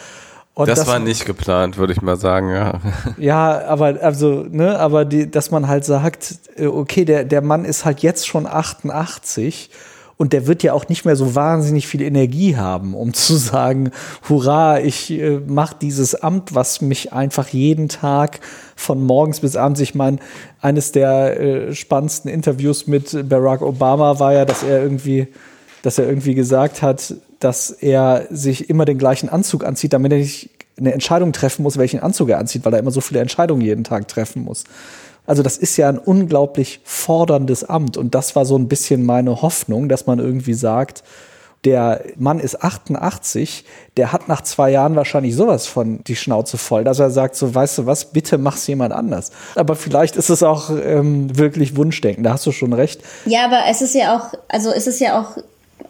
Und 0.54 0.68
das, 0.68 0.80
das 0.80 0.88
war 0.88 0.98
nicht 0.98 1.26
geplant, 1.26 1.78
würde 1.78 1.92
ich 1.92 2.02
mal 2.02 2.16
sagen, 2.16 2.50
ja. 2.50 2.80
Ja, 3.18 3.62
aber 3.66 3.96
also, 4.00 4.44
ne, 4.48 4.78
aber 4.78 5.04
die, 5.04 5.30
dass 5.30 5.50
man 5.50 5.66
halt 5.68 5.84
sagt, 5.84 6.34
äh, 6.56 6.66
okay, 6.66 7.04
der, 7.04 7.24
der 7.24 7.40
Mann 7.40 7.64
ist 7.64 7.84
halt 7.84 8.00
jetzt 8.00 8.26
schon 8.26 8.46
88 8.46 9.70
und 10.20 10.34
der 10.34 10.46
wird 10.46 10.62
ja 10.62 10.74
auch 10.74 10.86
nicht 10.86 11.06
mehr 11.06 11.16
so 11.16 11.34
wahnsinnig 11.34 11.86
viel 11.86 12.02
Energie 12.02 12.54
haben, 12.54 12.92
um 12.92 13.14
zu 13.14 13.36
sagen, 13.36 13.90
hurra, 14.28 14.78
ich 14.78 15.10
äh, 15.10 15.40
mache 15.46 15.76
dieses 15.80 16.14
Amt, 16.14 16.54
was 16.54 16.82
mich 16.82 17.14
einfach 17.14 17.48
jeden 17.48 17.88
Tag 17.88 18.40
von 18.76 19.02
morgens 19.02 19.40
bis 19.40 19.56
abends, 19.56 19.80
ich 19.80 19.94
meine, 19.94 20.18
eines 20.60 20.92
der 20.92 21.40
äh, 21.40 21.74
spannendsten 21.74 22.30
Interviews 22.30 22.86
mit 22.86 23.30
Barack 23.30 23.62
Obama 23.62 24.18
war 24.18 24.34
ja, 24.34 24.44
dass 24.44 24.62
er 24.62 24.82
irgendwie, 24.82 25.26
dass 25.80 25.96
er 25.96 26.06
irgendwie 26.06 26.34
gesagt 26.34 26.82
hat, 26.82 27.14
dass 27.38 27.70
er 27.70 28.26
sich 28.28 28.68
immer 28.68 28.84
den 28.84 28.98
gleichen 28.98 29.30
Anzug 29.30 29.64
anzieht, 29.64 29.94
damit 29.94 30.12
er 30.12 30.18
nicht 30.18 30.50
eine 30.76 30.92
Entscheidung 30.92 31.32
treffen 31.32 31.62
muss, 31.62 31.78
welchen 31.78 32.00
Anzug 32.00 32.28
er 32.28 32.38
anzieht, 32.40 32.66
weil 32.66 32.74
er 32.74 32.80
immer 32.80 32.90
so 32.90 33.00
viele 33.00 33.20
Entscheidungen 33.20 33.62
jeden 33.62 33.84
Tag 33.84 34.06
treffen 34.06 34.44
muss. 34.44 34.64
Also 35.26 35.42
das 35.42 35.56
ist 35.56 35.76
ja 35.76 35.88
ein 35.88 35.98
unglaublich 35.98 36.80
forderndes 36.84 37.64
Amt 37.64 37.96
und 37.96 38.14
das 38.14 38.34
war 38.36 38.44
so 38.44 38.56
ein 38.56 38.68
bisschen 38.68 39.04
meine 39.04 39.42
Hoffnung, 39.42 39.88
dass 39.88 40.06
man 40.06 40.18
irgendwie 40.18 40.54
sagt, 40.54 41.02
der 41.64 42.02
Mann 42.16 42.40
ist 42.40 42.62
88, 42.62 43.64
der 43.96 44.12
hat 44.12 44.28
nach 44.28 44.40
zwei 44.40 44.70
Jahren 44.70 44.96
wahrscheinlich 44.96 45.36
sowas 45.36 45.66
von 45.66 46.02
die 46.04 46.16
Schnauze 46.16 46.56
voll, 46.56 46.84
dass 46.84 46.98
er 46.98 47.10
sagt, 47.10 47.36
so 47.36 47.54
weißt 47.54 47.78
du 47.78 47.86
was, 47.86 48.06
bitte 48.06 48.38
mach's 48.38 48.66
jemand 48.66 48.94
anders. 48.94 49.30
Aber 49.56 49.76
vielleicht 49.76 50.16
ist 50.16 50.30
es 50.30 50.42
auch 50.42 50.70
ähm, 50.70 51.36
wirklich 51.36 51.76
Wunschdenken, 51.76 52.24
da 52.24 52.32
hast 52.32 52.46
du 52.46 52.52
schon 52.52 52.72
recht. 52.72 53.02
Ja, 53.26 53.44
aber 53.44 53.64
es 53.68 53.82
ist 53.82 53.94
ja 53.94 54.16
auch, 54.16 54.32
also 54.48 54.70
es 54.70 54.86
ist 54.86 55.00
ja 55.00 55.20
auch 55.20 55.36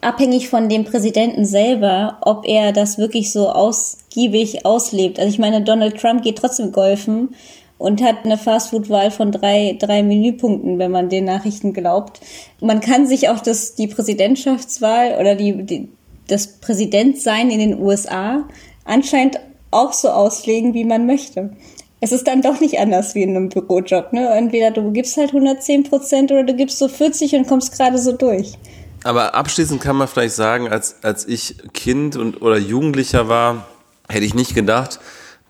abhängig 0.00 0.48
von 0.48 0.68
dem 0.68 0.84
Präsidenten 0.84 1.44
selber, 1.44 2.18
ob 2.22 2.46
er 2.46 2.72
das 2.72 2.98
wirklich 2.98 3.32
so 3.32 3.50
ausgiebig 3.50 4.64
auslebt. 4.64 5.18
Also 5.18 5.30
ich 5.30 5.38
meine, 5.38 5.62
Donald 5.62 6.00
Trump 6.00 6.22
geht 6.22 6.38
trotzdem 6.38 6.72
golfen 6.72 7.34
und 7.80 8.02
hat 8.02 8.24
eine 8.24 8.36
Fastfood-Wahl 8.36 9.10
von 9.10 9.32
drei, 9.32 9.74
drei 9.80 10.02
Menüpunkten, 10.02 10.78
wenn 10.78 10.90
man 10.90 11.08
den 11.08 11.24
Nachrichten 11.24 11.72
glaubt. 11.72 12.20
Man 12.60 12.80
kann 12.80 13.06
sich 13.06 13.30
auch 13.30 13.40
das, 13.40 13.74
die 13.74 13.86
Präsidentschaftswahl 13.86 15.16
oder 15.18 15.34
die, 15.34 15.62
die, 15.64 15.88
das 16.28 16.58
Präsidentsein 16.60 17.50
in 17.50 17.58
den 17.58 17.80
USA 17.80 18.46
anscheinend 18.84 19.40
auch 19.70 19.94
so 19.94 20.10
auslegen, 20.10 20.74
wie 20.74 20.84
man 20.84 21.06
möchte. 21.06 21.56
Es 22.00 22.12
ist 22.12 22.26
dann 22.26 22.42
doch 22.42 22.60
nicht 22.60 22.78
anders 22.78 23.14
wie 23.14 23.22
in 23.22 23.30
einem 23.30 23.48
Bürojob. 23.48 24.12
Ne? 24.12 24.28
Entweder 24.28 24.72
du 24.72 24.92
gibst 24.92 25.16
halt 25.16 25.28
110 25.28 25.84
Prozent 25.84 26.30
oder 26.30 26.44
du 26.44 26.54
gibst 26.54 26.78
so 26.78 26.86
40 26.86 27.34
und 27.34 27.48
kommst 27.48 27.72
gerade 27.72 27.96
so 27.96 28.12
durch. 28.12 28.58
Aber 29.04 29.34
abschließend 29.34 29.80
kann 29.80 29.96
man 29.96 30.06
vielleicht 30.06 30.34
sagen, 30.34 30.68
als, 30.68 30.96
als 31.02 31.26
ich 31.26 31.56
Kind 31.72 32.16
und, 32.16 32.42
oder 32.42 32.58
Jugendlicher 32.58 33.30
war, 33.30 33.66
hätte 34.06 34.26
ich 34.26 34.34
nicht 34.34 34.54
gedacht, 34.54 35.00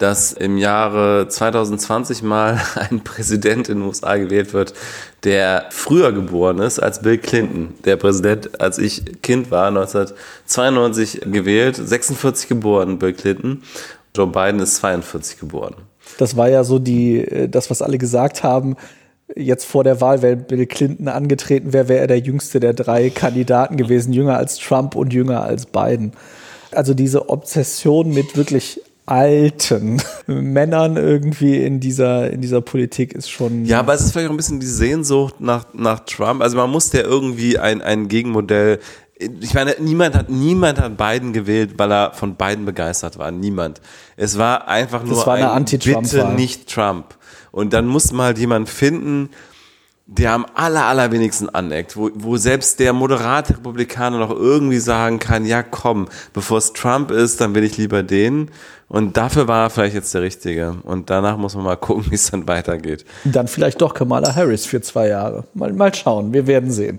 dass 0.01 0.33
im 0.33 0.57
Jahre 0.57 1.29
2020 1.29 2.23
mal 2.23 2.59
ein 2.75 3.05
Präsident 3.05 3.69
in 3.69 3.81
den 3.81 3.87
USA 3.87 4.17
gewählt 4.17 4.55
wird, 4.55 4.73
der 5.25 5.67
früher 5.71 6.11
geboren 6.13 6.59
ist 6.59 6.79
als 6.79 7.03
Bill 7.03 7.19
Clinton. 7.19 7.75
Der 7.85 7.97
Präsident, 7.97 8.61
als 8.61 8.79
ich 8.79 9.23
Kind 9.23 9.51
war, 9.51 9.69
1992 9.69 11.21
gewählt, 11.27 11.77
46 11.77 12.49
geboren, 12.49 12.99
Bill 12.99 13.13
Clinton. 13.13 13.63
Joe 14.17 14.27
Biden 14.27 14.61
ist 14.61 14.77
42 14.77 15.39
geboren. 15.39 15.75
Das 16.17 16.35
war 16.35 16.49
ja 16.49 16.65
so 16.65 16.79
die, 16.79 17.19
äh, 17.19 17.49
das, 17.49 17.69
was 17.69 17.83
alle 17.83 17.99
gesagt 17.99 18.43
haben. 18.43 18.77
Jetzt 19.37 19.67
vor 19.67 19.85
der 19.85 20.01
Wahl, 20.01 20.23
wenn 20.23 20.45
Bill 20.45 20.65
Clinton 20.65 21.09
angetreten 21.09 21.75
wäre, 21.75 21.89
wäre 21.89 22.01
er 22.01 22.07
der 22.07 22.19
jüngste 22.19 22.59
der 22.59 22.73
drei 22.73 23.11
Kandidaten 23.11 23.77
gewesen, 23.77 24.15
jünger 24.15 24.39
als 24.39 24.57
Trump 24.57 24.97
und 24.97 25.13
jünger 25.13 25.43
als 25.43 25.67
Biden. 25.67 26.13
Also 26.73 26.95
diese 26.95 27.29
Obsession 27.29 28.15
mit 28.15 28.37
wirklich 28.37 28.81
alten 29.11 30.01
Männern 30.27 30.97
irgendwie 30.97 31.63
in 31.63 31.81
dieser, 31.81 32.31
in 32.31 32.41
dieser 32.41 32.61
Politik 32.61 33.13
ist 33.13 33.31
schon. 33.31 33.65
Ja, 33.65 33.81
aber 33.81 33.95
es 33.95 34.03
ist 34.03 34.13
vielleicht 34.13 34.29
auch 34.29 34.33
ein 34.33 34.37
bisschen 34.37 34.61
die 34.61 34.67
Sehnsucht 34.67 35.41
nach, 35.41 35.67
nach 35.75 36.01
Trump. 36.01 36.43
Also 36.43 36.57
man 36.57 36.71
muss 36.71 36.93
ja 36.93 37.01
irgendwie 37.01 37.59
ein, 37.59 37.83
ein 37.83 38.09
Gegenmodell 38.09 38.79
ich 39.41 39.53
meine, 39.53 39.77
niemand 39.79 40.15
hat, 40.15 40.31
niemand 40.31 40.81
hat 40.81 40.97
Biden 40.97 41.35
gewählt, 41.35 41.75
weil 41.77 41.93
er 41.93 42.13
von 42.13 42.37
Biden 42.37 42.65
begeistert 42.65 43.19
war. 43.19 43.31
Niemand. 43.31 43.81
Es 44.17 44.39
war 44.39 44.67
einfach 44.67 45.05
nur 45.05 45.27
war 45.27 45.53
ein 45.53 45.65
Bitte 45.67 46.33
nicht 46.35 46.73
Trump. 46.73 47.15
Und 47.53 47.73
dann 47.73 47.87
muss 47.87 48.13
man 48.13 48.27
halt 48.27 48.39
jemand 48.39 48.71
finden, 48.71 49.29
der 50.11 50.33
am 50.33 50.45
aller, 50.55 50.87
allerwenigsten 50.87 51.49
aneckt, 51.49 51.97
wo, 51.97 52.11
wo 52.15 52.37
selbst 52.37 52.81
der 52.81 52.93
moderate 52.93 53.55
Republikaner 53.55 54.19
noch 54.19 54.31
irgendwie 54.31 54.81
sagen 54.81 55.21
kann, 55.21 55.47
ja 55.47 55.63
komm, 55.63 56.09
bevor 56.33 56.59
es 56.59 56.73
Trump 56.73 57.13
ist, 57.13 57.41
dann 57.41 57.55
will 57.55 57.63
ich 57.63 57.77
lieber 57.77 58.03
den. 58.03 58.51
Und 58.89 59.17
dafür 59.17 59.47
war 59.47 59.67
er 59.67 59.71
vielleicht 59.71 59.95
jetzt 59.95 60.13
der 60.13 60.23
Richtige. 60.23 60.79
Und 60.83 61.11
danach 61.11 61.37
muss 61.37 61.55
man 61.55 61.63
mal 61.63 61.77
gucken, 61.77 62.07
wie 62.11 62.17
es 62.17 62.29
dann 62.29 62.49
weitergeht. 62.49 63.05
Dann 63.23 63.47
vielleicht 63.47 63.81
doch 63.81 63.95
Kamala 63.95 64.35
Harris 64.35 64.67
für 64.67 64.81
zwei 64.81 65.07
Jahre. 65.09 65.45
Mal, 65.55 65.73
mal 65.73 65.95
schauen, 65.95 66.33
wir 66.33 66.49
werden 66.49 66.73
sehen. 66.73 66.99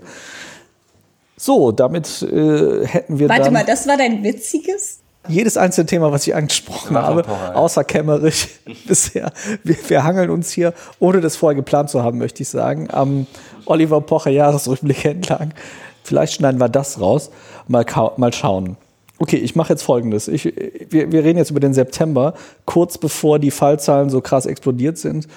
So, 1.36 1.70
damit 1.70 2.22
äh, 2.22 2.86
hätten 2.86 3.18
wir 3.18 3.28
Warte 3.28 3.44
dann 3.44 3.52
mal, 3.52 3.66
das 3.66 3.86
war 3.86 3.98
dein 3.98 4.24
witziges? 4.24 5.01
Jedes 5.28 5.56
einzelne 5.56 5.86
Thema, 5.86 6.10
was 6.12 6.26
ich 6.26 6.34
angesprochen 6.34 6.96
habe, 6.96 7.24
außer 7.54 7.84
Kämmerich 7.84 8.48
bisher. 8.86 9.32
Wir, 9.62 9.76
wir 9.88 10.04
hangeln 10.04 10.30
uns 10.30 10.50
hier, 10.50 10.74
ohne 10.98 11.20
das 11.20 11.36
vorher 11.36 11.54
geplant 11.54 11.90
zu 11.90 12.02
haben, 12.02 12.18
möchte 12.18 12.42
ich 12.42 12.48
sagen, 12.48 12.88
am 12.90 13.26
Oliver 13.66 14.00
Pocher 14.00 14.30
Jahresrückblick 14.30 15.04
entlang. 15.04 15.54
Vielleicht 16.02 16.34
schneiden 16.34 16.60
wir 16.60 16.68
das 16.68 17.00
raus. 17.00 17.30
Mal, 17.68 17.86
mal 18.16 18.32
schauen. 18.32 18.76
Okay, 19.18 19.36
ich 19.36 19.54
mache 19.54 19.72
jetzt 19.72 19.82
folgendes. 19.82 20.26
Ich, 20.26 20.44
wir, 20.44 21.12
wir 21.12 21.22
reden 21.22 21.38
jetzt 21.38 21.50
über 21.50 21.60
den 21.60 21.74
September, 21.74 22.34
kurz 22.64 22.98
bevor 22.98 23.38
die 23.38 23.52
Fallzahlen 23.52 24.10
so 24.10 24.20
krass 24.20 24.46
explodiert 24.46 24.98
sind. 24.98 25.28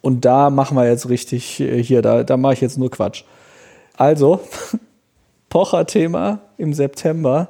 Und 0.00 0.24
da 0.24 0.50
machen 0.50 0.76
wir 0.76 0.88
jetzt 0.88 1.08
richtig 1.08 1.58
äh, 1.58 1.82
hier, 1.82 2.02
da, 2.02 2.22
da 2.22 2.36
mache 2.36 2.52
ich 2.52 2.60
jetzt 2.60 2.78
nur 2.78 2.90
Quatsch. 2.90 3.24
Also, 3.96 4.40
Pocher-Thema 5.48 6.38
im 6.58 6.72
September 6.72 7.48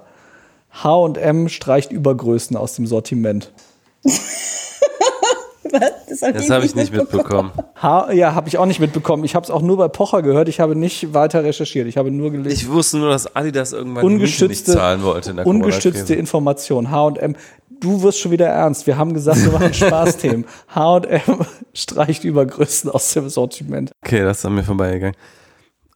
H&M 0.82 1.48
streicht 1.48 1.92
Übergrößen 1.92 2.56
aus 2.56 2.74
dem 2.74 2.86
Sortiment. 2.86 3.52
das 5.70 6.22
habe 6.22 6.38
hab 6.38 6.64
ich 6.64 6.74
nicht 6.74 6.92
mitbekommen. 6.92 7.52
Ha 7.82 8.12
ja, 8.12 8.34
habe 8.34 8.48
ich 8.48 8.58
auch 8.58 8.66
nicht 8.66 8.80
mitbekommen. 8.80 9.24
Ich 9.24 9.34
habe 9.34 9.44
es 9.44 9.50
auch 9.50 9.62
nur 9.62 9.76
bei 9.76 9.88
Pocher 9.88 10.22
gehört. 10.22 10.48
Ich 10.48 10.60
habe 10.60 10.76
nicht 10.76 11.14
weiter 11.14 11.44
recherchiert. 11.44 11.86
Ich 11.86 11.96
habe 11.96 12.10
nur 12.10 12.30
gelesen. 12.30 12.54
Ich 12.54 12.70
wusste 12.70 12.98
nur, 12.98 13.10
dass 13.10 13.34
Adidas 13.34 13.72
irgendwann 13.72 14.16
nicht 14.16 14.66
zahlen 14.66 15.02
wollte. 15.02 15.30
In 15.30 15.36
der 15.36 15.46
ungestützte 15.46 16.14
Information. 16.14 16.90
H&M. 16.90 17.36
Du 17.80 18.02
wirst 18.02 18.20
schon 18.20 18.30
wieder 18.32 18.46
ernst. 18.46 18.86
Wir 18.86 18.96
haben 18.96 19.12
gesagt, 19.12 19.42
wir 19.42 19.52
machen 19.52 19.74
Spaßthemen. 19.74 20.46
H&M 20.74 21.20
streicht 21.74 22.24
Übergrößen 22.24 22.90
aus 22.90 23.12
dem 23.12 23.28
Sortiment. 23.28 23.92
Okay, 24.02 24.22
das 24.22 24.38
ist 24.38 24.46
an 24.46 24.54
mir 24.54 24.62
vorbeigegangen. 24.64 25.16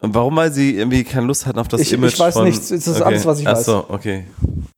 Und 0.00 0.14
warum? 0.14 0.36
Weil 0.36 0.52
sie 0.52 0.76
irgendwie 0.76 1.04
keine 1.04 1.26
Lust 1.26 1.46
hatten 1.46 1.58
auf 1.58 1.68
das 1.68 1.82
ich, 1.82 1.92
Image 1.92 2.14
Ich 2.14 2.20
weiß 2.20 2.34
von, 2.34 2.44
nicht, 2.44 2.58
das 2.58 2.70
ist 2.70 2.88
okay. 2.88 3.04
alles, 3.04 3.26
was 3.26 3.40
ich 3.40 3.46
weiß. 3.46 3.58
Ach 3.58 3.64
so, 3.64 3.84
okay. 3.88 4.24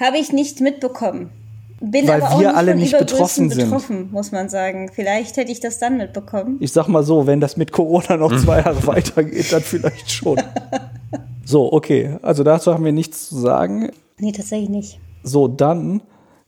Habe 0.01 0.19
ich 0.19 0.33
nicht 0.33 0.61
mitbekommen. 0.61 1.31
Bin 1.81 2.07
Weil 2.07 2.23
aber 2.23 2.35
auch 2.35 2.41
wir 2.41 2.49
nicht 2.49 2.57
alle 2.57 2.75
nicht 2.77 2.97
betroffen 2.97 3.51
sind. 3.51 3.65
betroffen, 3.65 4.11
muss 4.13 4.31
man 4.31 4.49
sagen. 4.49 4.89
Vielleicht 4.93 5.37
hätte 5.37 5.51
ich 5.51 5.59
das 5.59 5.79
dann 5.81 5.97
mitbekommen. 5.97 6.59
Ich 6.61 6.73
sag 6.73 6.87
mal 6.87 7.03
so, 7.03 7.27
wenn 7.27 7.41
das 7.41 7.57
mit 7.57 7.73
Corona 7.73 8.17
noch 8.17 8.37
zwei 8.41 8.59
Jahre 8.59 8.87
weitergeht, 8.87 9.53
dann 9.53 9.63
vielleicht 9.63 10.11
schon. 10.11 10.41
So, 11.45 11.73
okay. 11.73 12.19
Also 12.23 12.45
dazu 12.45 12.73
haben 12.73 12.85
wir 12.85 12.93
nichts 12.93 13.29
zu 13.29 13.39
sagen. 13.39 13.91
Nee, 14.19 14.31
tatsächlich 14.31 14.69
nicht. 14.69 15.01
So, 15.25 15.49
dann, 15.49 16.03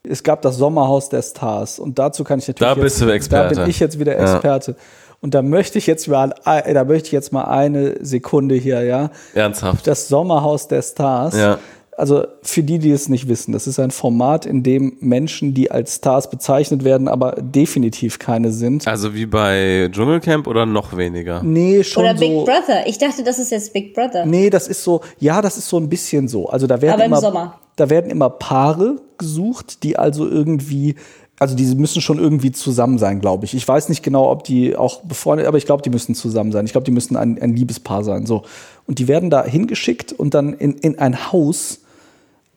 es 0.05 0.23
gab 0.23 0.43
das 0.43 0.57
Sommerhaus 0.57 1.09
der 1.09 1.23
Stars 1.23 1.81
und 1.81 1.99
dazu 1.99 2.23
kann 2.23 2.39
ich 2.39 2.47
natürlich. 2.47 2.75
Da 2.77 2.81
bist 2.81 3.01
jetzt, 3.01 3.09
du 3.09 3.13
Experte. 3.13 3.55
Da 3.57 3.61
bin 3.63 3.71
ich 3.71 3.81
jetzt 3.81 3.99
wieder 3.99 4.17
Experte. 4.17 4.73
Ja. 4.73 4.77
Und 5.25 5.33
da 5.33 5.41
möchte 5.41 5.79
ich 5.79 5.87
jetzt 5.87 6.07
mal, 6.07 6.35
da 6.45 6.85
möchte 6.85 7.07
ich 7.07 7.13
jetzt 7.13 7.33
mal 7.33 7.45
eine 7.45 7.95
Sekunde 8.05 8.57
hier, 8.57 8.83
ja. 8.83 9.11
Ernsthaft. 9.33 9.87
Das 9.87 10.07
Sommerhaus 10.09 10.69
der 10.69 10.83
Stars. 10.83 11.35
Ja. 11.35 11.59
Also 11.97 12.27
für 12.43 12.63
die, 12.63 12.79
die 12.79 12.91
es 12.91 13.09
nicht 13.09 13.27
wissen, 13.27 13.53
das 13.53 13.67
ist 13.67 13.81
ein 13.81 13.91
Format, 13.91 14.45
in 14.45 14.63
dem 14.63 14.99
Menschen, 15.01 15.55
die 15.55 15.71
als 15.71 15.95
Stars 15.95 16.29
bezeichnet 16.29 16.85
werden, 16.85 17.09
aber 17.09 17.37
definitiv 17.41 18.19
keine 18.19 18.53
sind. 18.53 18.87
Also 18.87 19.15
wie 19.15 19.25
bei 19.25 19.89
Dschungelcamp 19.91 20.47
oder 20.47 20.67
noch 20.67 20.95
weniger? 20.95 21.43
Nee, 21.43 21.85
schon 21.85 22.03
Oder 22.05 22.19
so. 22.19 22.21
Big 22.21 22.45
Brother. 22.45 22.87
Ich 22.87 22.99
dachte, 22.99 23.25
das 23.25 23.39
ist 23.39 23.51
jetzt 23.51 23.73
Big 23.73 23.95
Brother. 23.95 24.27
Nee, 24.27 24.51
das 24.51 24.69
ist 24.69 24.85
so, 24.85 25.01
ja, 25.21 25.41
das 25.41 25.57
ist 25.57 25.71
so 25.71 25.79
ein 25.79 25.89
bisschen 25.89 26.29
so. 26.29 26.51
Also 26.51 26.67
da 26.67 26.83
werden 26.83 26.97
aber 26.97 27.05
immer, 27.07 27.17
im 27.17 27.23
Sommer. 27.23 27.61
da 27.77 27.89
werden 27.89 28.11
immer 28.11 28.29
Paare 28.29 28.97
gesucht, 29.17 29.85
die 29.85 29.97
also 29.97 30.29
irgendwie 30.29 30.97
also 31.39 31.57
die 31.57 31.65
müssen 31.75 32.01
schon 32.01 32.19
irgendwie 32.19 32.53
zusammen 32.53 32.99
sein, 32.99 33.21
glaube 33.21 33.45
ich. 33.45 33.55
Ich 33.55 33.67
weiß 33.67 33.89
nicht 33.89 34.03
genau, 34.03 34.31
ob 34.31 34.45
die 34.45 34.77
auch 34.77 35.03
befreundet, 35.03 35.47
aber 35.47 35.59
ich 35.59 35.67
glaube, 35.67 35.83
die 35.83 35.91
müssen 35.91 36.15
zusammen 36.15 36.53
sein. 36.53 36.65
Ich 36.65 36.73
glaube, 36.73 36.85
die 36.85 36.93
müssen 36.93 37.17
ein, 37.17 37.41
ein 37.41 37.57
Liebespaar 37.57 38.05
sein. 38.05 38.25
So. 38.27 38.45
Und 38.87 38.99
die 38.99 39.09
werden 39.09 39.31
da 39.31 39.45
hingeschickt 39.45 40.13
und 40.13 40.35
dann 40.35 40.55
in, 40.55 40.75
in 40.75 40.99
ein 40.99 41.33
Haus, 41.33 41.81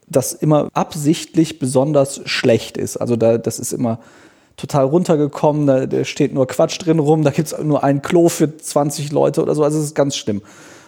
das 0.10 0.34
immer 0.34 0.70
absichtlich 0.74 1.60
besonders 1.60 2.22
schlecht 2.26 2.78
ist. 2.78 2.98
Also 2.98 3.16
da, 3.16 3.38
das 3.38 3.60
ist 3.60 3.74
immer 3.74 4.00
total 4.56 4.86
runtergekommen, 4.86 5.68
da, 5.68 5.86
da 5.86 6.06
steht 6.06 6.34
nur 6.34 6.48
Quatsch 6.48 6.78
drin 6.80 7.00
rum, 7.00 7.24
da 7.24 7.32
gibt's 7.32 7.56
nur 7.62 7.84
ein 7.84 8.02
Klo 8.02 8.30
für 8.30 8.58
20 8.58 9.12
Leute 9.12 9.42
oder 9.42 9.54
so. 9.54 9.64
Also 9.64 9.80
es 9.80 9.86
ist 9.86 9.96
ganz 9.96 10.16
schlimm 10.16 10.42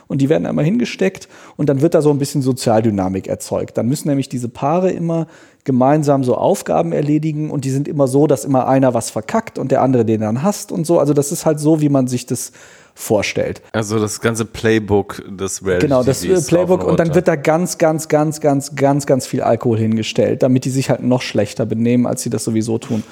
und 0.10 0.22
die 0.22 0.28
werden 0.28 0.46
einmal 0.48 0.66
hingesteckt 0.66 1.30
und 1.56 1.70
dann 1.70 1.82
wird 1.82 1.94
da 1.94 2.02
so 2.02 2.10
ein 2.10 2.18
bisschen 2.18 2.42
Sozialdynamik 2.42 3.28
erzeugt. 3.28 3.78
Dann 3.78 3.88
müssen 3.88 4.10
nämlich 4.10 4.28
diese 4.28 4.50
Paare 4.50 4.92
immer 4.92 5.28
gemeinsam 5.70 6.24
so 6.24 6.36
Aufgaben 6.36 6.92
erledigen 6.92 7.52
und 7.52 7.64
die 7.64 7.70
sind 7.70 7.88
immer 7.88 8.08
so, 8.08 8.26
dass 8.26 8.44
immer 8.44 8.68
einer 8.68 8.94
was 8.96 9.12
verkackt 9.12 9.60
und 9.60 9.72
der 9.72 9.82
andere 9.82 10.04
den 10.04 10.22
dann 10.22 10.42
hasst 10.42 10.72
und 10.72 10.88
so. 10.88 11.00
Also 11.00 11.14
das 11.14 11.32
ist 11.32 11.46
halt 11.46 11.60
so, 11.60 11.80
wie 11.80 11.90
man 11.90 12.08
sich 12.08 12.26
das 12.26 12.52
vorstellt. 12.96 13.62
Also 13.72 14.00
das 14.00 14.20
ganze 14.20 14.46
Playbook 14.46 15.24
des 15.30 15.64
Reality 15.64 15.88
Genau, 15.88 16.04
das 16.04 16.22
TVs 16.22 16.48
Playbook 16.48 16.84
und, 16.84 16.92
und 16.92 17.00
dann 17.00 17.14
wird 17.14 17.28
da 17.28 17.36
ganz, 17.36 17.78
ganz, 17.78 18.08
ganz, 18.08 18.42
ganz, 18.42 18.76
ganz, 18.76 19.06
ganz 19.06 19.28
viel 19.28 19.42
Alkohol 19.42 19.78
hingestellt, 19.78 20.44
damit 20.44 20.66
die 20.66 20.72
sich 20.72 20.90
halt 20.90 21.04
noch 21.04 21.22
schlechter 21.22 21.66
benehmen, 21.66 22.08
als 22.08 22.24
sie 22.24 22.30
das 22.30 22.44
sowieso 22.44 22.78
tun. 22.78 23.04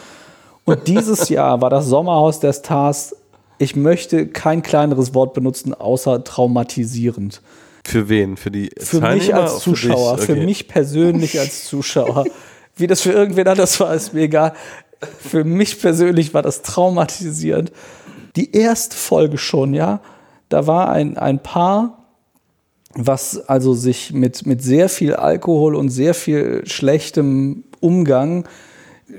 Und 0.66 0.88
dieses 0.88 1.30
Jahr 1.30 1.62
war 1.62 1.70
das 1.70 1.86
Sommerhaus 1.86 2.40
der 2.40 2.54
Stars 2.54 3.16
ich 3.58 3.76
möchte 3.76 4.28
kein 4.28 4.62
kleineres 4.62 5.14
Wort 5.14 5.34
benutzen, 5.34 5.74
außer 5.74 6.24
traumatisierend. 6.24 7.42
Für 7.88 8.10
wen? 8.10 8.36
Für 8.36 8.52
die 8.52 8.70
Für 8.78 9.00
mich 9.00 9.34
als 9.34 9.60
Zuschauer, 9.60 10.18
für, 10.18 10.24
okay. 10.24 10.42
für, 10.42 10.46
mich 10.46 10.68
persönlich 10.68 11.40
als 11.40 11.64
Zuschauer. 11.64 12.26
Wie 12.76 12.86
das 12.86 13.00
für 13.00 13.14
irgendwen 13.14 13.48
anders 13.48 13.80
war, 13.80 13.96
ist 13.96 14.14
mir 14.14 14.24
egal. 14.24 14.52
Für 15.20 15.46
mich 15.46 15.80
persönlich 15.80 16.34
war 16.34 16.42
das 16.42 16.64
traumatisierend. 16.64 17.72
Die 18.36 18.52
erste 18.52 18.94
Folge 18.94 19.38
schon, 19.38 19.74
ja. 19.74 20.02
Da 20.50 20.68
war 20.68 20.90
ein, 20.90 21.18
ein 21.18 21.42
Paar, 21.42 22.10
was 22.94 23.38
also 23.48 23.74
sich 23.74 24.12
mit, 24.12 24.46
mit 24.46 24.62
sehr 24.62 24.90
viel 24.90 25.14
Alkohol 25.16 25.74
und 25.74 25.88
sehr 25.88 26.14
viel 26.14 26.64
schlechtem 26.68 27.64
Umgang 27.80 28.50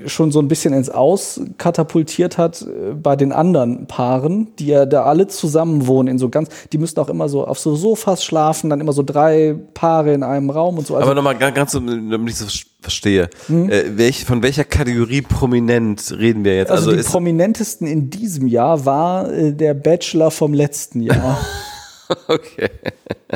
schon 0.05 0.31
so 0.31 0.39
ein 0.39 0.47
bisschen 0.47 0.73
ins 0.73 0.89
Aus 0.89 1.41
katapultiert 1.57 2.37
hat 2.37 2.61
äh, 2.61 2.93
bei 2.93 3.15
den 3.15 3.31
anderen 3.31 3.87
Paaren, 3.87 4.47
die 4.59 4.67
ja 4.67 4.85
da 4.85 5.03
alle 5.03 5.27
zusammen 5.27 5.87
wohnen 5.87 6.07
in 6.07 6.19
so 6.19 6.29
ganz, 6.29 6.49
die 6.71 6.77
müssten 6.77 6.99
auch 6.99 7.09
immer 7.09 7.27
so 7.27 7.45
auf 7.45 7.59
so 7.59 7.75
Sofas 7.75 8.23
schlafen, 8.23 8.69
dann 8.69 8.81
immer 8.81 8.93
so 8.93 9.03
drei 9.03 9.55
Paare 9.73 10.13
in 10.13 10.23
einem 10.23 10.49
Raum 10.51 10.77
und 10.77 10.85
so. 10.85 10.95
Also 10.95 11.07
Aber 11.07 11.15
nochmal 11.15 11.37
ganz, 11.37 11.55
ganz, 11.55 11.71
damit 11.71 12.33
ich 12.33 12.39
das 12.39 12.61
verstehe, 12.81 13.29
mhm. 13.47 13.69
äh, 13.69 13.97
welch, 13.97 14.25
von 14.25 14.43
welcher 14.43 14.63
Kategorie 14.63 15.21
prominent 15.21 16.15
reden 16.17 16.43
wir 16.43 16.55
jetzt? 16.55 16.71
Also, 16.71 16.91
also 16.91 17.01
die 17.01 17.07
prominentesten 17.07 17.87
in 17.87 18.09
diesem 18.09 18.47
Jahr 18.47 18.85
war 18.85 19.31
äh, 19.31 19.53
der 19.53 19.73
Bachelor 19.73 20.29
vom 20.29 20.53
letzten 20.53 21.01
Jahr. 21.01 21.39
okay. 22.27 22.69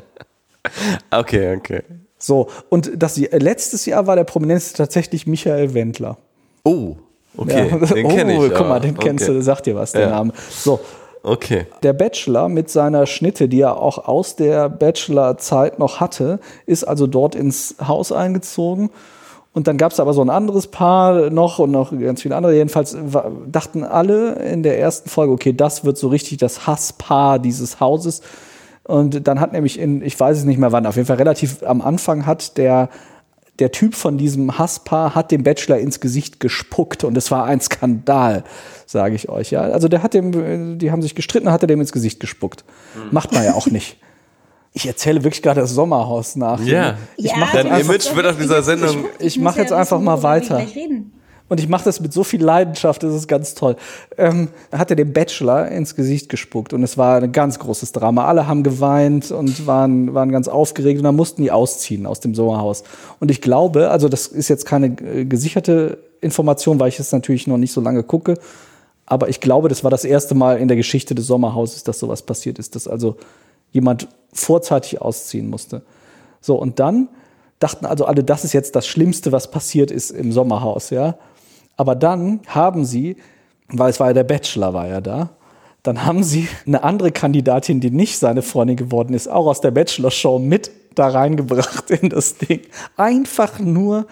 okay, 1.11 1.57
okay. 1.57 1.81
So, 2.19 2.49
und 2.69 2.91
das 2.95 3.17
letztes 3.17 3.85
Jahr 3.85 4.07
war 4.07 4.15
der 4.15 4.23
prominenteste 4.23 4.77
tatsächlich 4.77 5.27
Michael 5.27 5.73
Wendler. 5.73 6.17
Oh, 6.63 6.95
okay. 7.37 7.69
Ja. 7.69 7.77
Den 7.77 8.07
kenne 8.07 8.35
oh, 8.39 8.45
ich. 8.45 8.53
Guck 8.53 8.67
mal, 8.67 8.79
den 8.79 8.95
okay. 8.95 9.09
kennst 9.09 9.27
du, 9.27 9.41
sagt 9.41 9.65
dir 9.65 9.75
was, 9.75 9.91
der 9.91 10.01
ja. 10.01 10.09
Name. 10.09 10.33
So. 10.49 10.79
Okay. 11.25 11.67
Der 11.83 11.93
Bachelor 11.93 12.49
mit 12.49 12.69
seiner 12.69 13.05
Schnitte, 13.05 13.47
die 13.47 13.61
er 13.61 13.77
auch 13.77 14.07
aus 14.07 14.35
der 14.35 14.67
Bachelor-Zeit 14.67 15.79
noch 15.79 16.01
hatte, 16.01 16.39
ist 16.65 16.83
also 16.83 17.07
dort 17.07 17.33
ins 17.33 17.75
Haus 17.85 18.11
eingezogen. 18.11 18.89
Und 19.53 19.67
dann 19.67 19.77
gab 19.77 19.91
es 19.93 19.99
aber 19.99 20.13
so 20.13 20.21
ein 20.21 20.29
anderes 20.29 20.67
Paar 20.67 21.29
noch 21.29 21.59
und 21.59 21.71
noch 21.71 21.97
ganz 21.97 22.23
viele 22.23 22.35
andere. 22.35 22.55
Jedenfalls 22.55 22.97
dachten 23.47 23.83
alle 23.83 24.33
in 24.33 24.63
der 24.63 24.79
ersten 24.79 25.09
Folge, 25.09 25.31
okay, 25.31 25.53
das 25.53 25.85
wird 25.85 25.97
so 25.97 26.09
richtig 26.09 26.39
das 26.39 26.67
Hasspaar 26.67 27.39
dieses 27.39 27.79
Hauses. 27.79 28.21
Und 28.83 29.27
dann 29.27 29.39
hat 29.39 29.53
nämlich 29.53 29.79
in, 29.79 30.01
ich 30.01 30.19
weiß 30.19 30.39
es 30.39 30.43
nicht 30.43 30.57
mehr 30.57 30.73
wann, 30.73 30.85
auf 30.85 30.95
jeden 30.95 31.07
Fall 31.07 31.17
relativ 31.17 31.63
am 31.63 31.81
Anfang 31.81 32.25
hat 32.25 32.57
der 32.57 32.89
der 33.59 33.71
Typ 33.71 33.93
von 33.95 34.17
diesem 34.17 34.57
Hasspaar 34.57 35.13
hat 35.13 35.31
dem 35.31 35.43
Bachelor 35.43 35.77
ins 35.77 35.99
Gesicht 35.99 36.39
gespuckt 36.39 37.03
und 37.03 37.15
es 37.15 37.29
war 37.29 37.45
ein 37.45 37.61
Skandal, 37.61 38.43
sage 38.85 39.15
ich 39.15 39.29
euch. 39.29 39.51
Ja, 39.51 39.61
also 39.61 39.87
der 39.87 40.01
hat 40.01 40.13
dem, 40.13 40.79
die 40.79 40.91
haben 40.91 41.01
sich 41.01 41.13
gestritten, 41.13 41.51
hat 41.51 41.61
er 41.61 41.67
dem 41.67 41.79
ins 41.79 41.91
Gesicht 41.91 42.19
gespuckt. 42.19 42.63
Mhm. 42.95 43.09
Macht 43.11 43.31
man 43.31 43.43
ja 43.43 43.53
auch 43.53 43.67
nicht. 43.67 43.97
Ich 44.75 44.87
erzähle 44.87 45.23
wirklich 45.23 45.43
gerade 45.43 45.61
das 45.61 45.71
Sommerhaus 45.71 46.35
nach. 46.35 46.59
Ja, 46.61 46.97
ich 47.15 47.25
ja, 47.25 47.47
Dein 47.53 47.67
Image 47.67 48.15
wird 48.15 48.25
auf 48.25 48.37
dieser 48.37 48.63
Sendung. 48.63 49.05
Ich, 49.19 49.19
ich, 49.19 49.25
ich 49.37 49.39
mache 49.39 49.59
jetzt 49.59 49.71
einfach 49.71 49.99
mal 49.99 50.23
weiter. 50.23 50.65
Und 51.53 51.59
ich 51.59 51.69
mache 51.69 51.83
das 51.83 51.99
mit 51.99 52.11
so 52.11 52.23
viel 52.23 52.43
Leidenschaft, 52.43 53.03
das 53.03 53.13
ist 53.13 53.27
ganz 53.27 53.53
toll. 53.53 53.75
Ähm, 54.17 54.47
hat 54.71 54.89
er 54.89 54.95
dem 54.95 55.13
Bachelor 55.13 55.67
ins 55.67 55.95
Gesicht 55.95 56.27
gespuckt 56.27 56.73
und 56.73 56.81
es 56.81 56.97
war 56.97 57.21
ein 57.21 57.31
ganz 57.31 57.59
großes 57.59 57.91
Drama. 57.91 58.25
Alle 58.25 58.47
haben 58.47 58.63
geweint 58.63 59.29
und 59.29 59.67
waren, 59.67 60.15
waren 60.15 60.31
ganz 60.31 60.47
aufgeregt 60.47 60.97
und 60.97 61.03
dann 61.03 61.15
mussten 61.15 61.43
die 61.43 61.51
ausziehen 61.51 62.07
aus 62.07 62.19
dem 62.19 62.33
Sommerhaus. 62.33 62.83
Und 63.19 63.29
ich 63.29 63.39
glaube, 63.39 63.91
also 63.91 64.09
das 64.09 64.25
ist 64.25 64.47
jetzt 64.47 64.65
keine 64.65 64.87
äh, 64.87 65.25
gesicherte 65.25 65.99
Information, 66.21 66.79
weil 66.79 66.89
ich 66.89 66.97
es 66.99 67.11
natürlich 67.11 67.45
noch 67.45 67.57
nicht 67.57 67.71
so 67.71 67.81
lange 67.81 68.01
gucke. 68.01 68.33
Aber 69.05 69.29
ich 69.29 69.39
glaube, 69.39 69.69
das 69.69 69.83
war 69.83 69.91
das 69.91 70.05
erste 70.05 70.33
Mal 70.33 70.57
in 70.57 70.67
der 70.67 70.77
Geschichte 70.77 71.13
des 71.13 71.27
Sommerhauses, 71.27 71.83
dass 71.83 71.99
sowas 71.99 72.23
passiert 72.23 72.57
ist, 72.57 72.73
dass 72.75 72.87
also 72.87 73.17
jemand 73.69 74.07
vorzeitig 74.33 74.99
ausziehen 74.99 75.51
musste. 75.51 75.83
So, 76.41 76.55
und 76.55 76.79
dann 76.79 77.09
dachten 77.59 77.85
also 77.85 78.05
alle, 78.05 78.23
das 78.23 78.43
ist 78.43 78.53
jetzt 78.53 78.75
das 78.75 78.87
Schlimmste, 78.87 79.31
was 79.31 79.51
passiert 79.51 79.91
ist 79.91 80.09
im 80.09 80.31
Sommerhaus, 80.31 80.89
ja. 80.89 81.15
Aber 81.77 81.95
dann 81.95 82.41
haben 82.47 82.85
sie, 82.85 83.17
weil 83.69 83.89
es 83.89 83.99
war 83.99 84.07
ja 84.07 84.13
der 84.13 84.23
Bachelor, 84.23 84.73
war 84.73 84.87
ja 84.87 85.01
da, 85.01 85.31
dann 85.83 86.05
haben 86.05 86.23
sie 86.23 86.47
eine 86.65 86.83
andere 86.83 87.11
Kandidatin, 87.11 87.81
die 87.81 87.91
nicht 87.91 88.17
seine 88.17 88.41
Freundin 88.41 88.77
geworden 88.77 89.13
ist, 89.13 89.27
auch 89.27 89.47
aus 89.47 89.59
der 89.59 89.71
Bachelor-Show 89.71 90.39
mit 90.39 90.71
da 90.95 91.09
reingebracht 91.09 91.91
in 91.91 92.09
das 92.09 92.37
Ding. 92.37 92.61
Einfach 92.95 93.59
nur, 93.59 94.07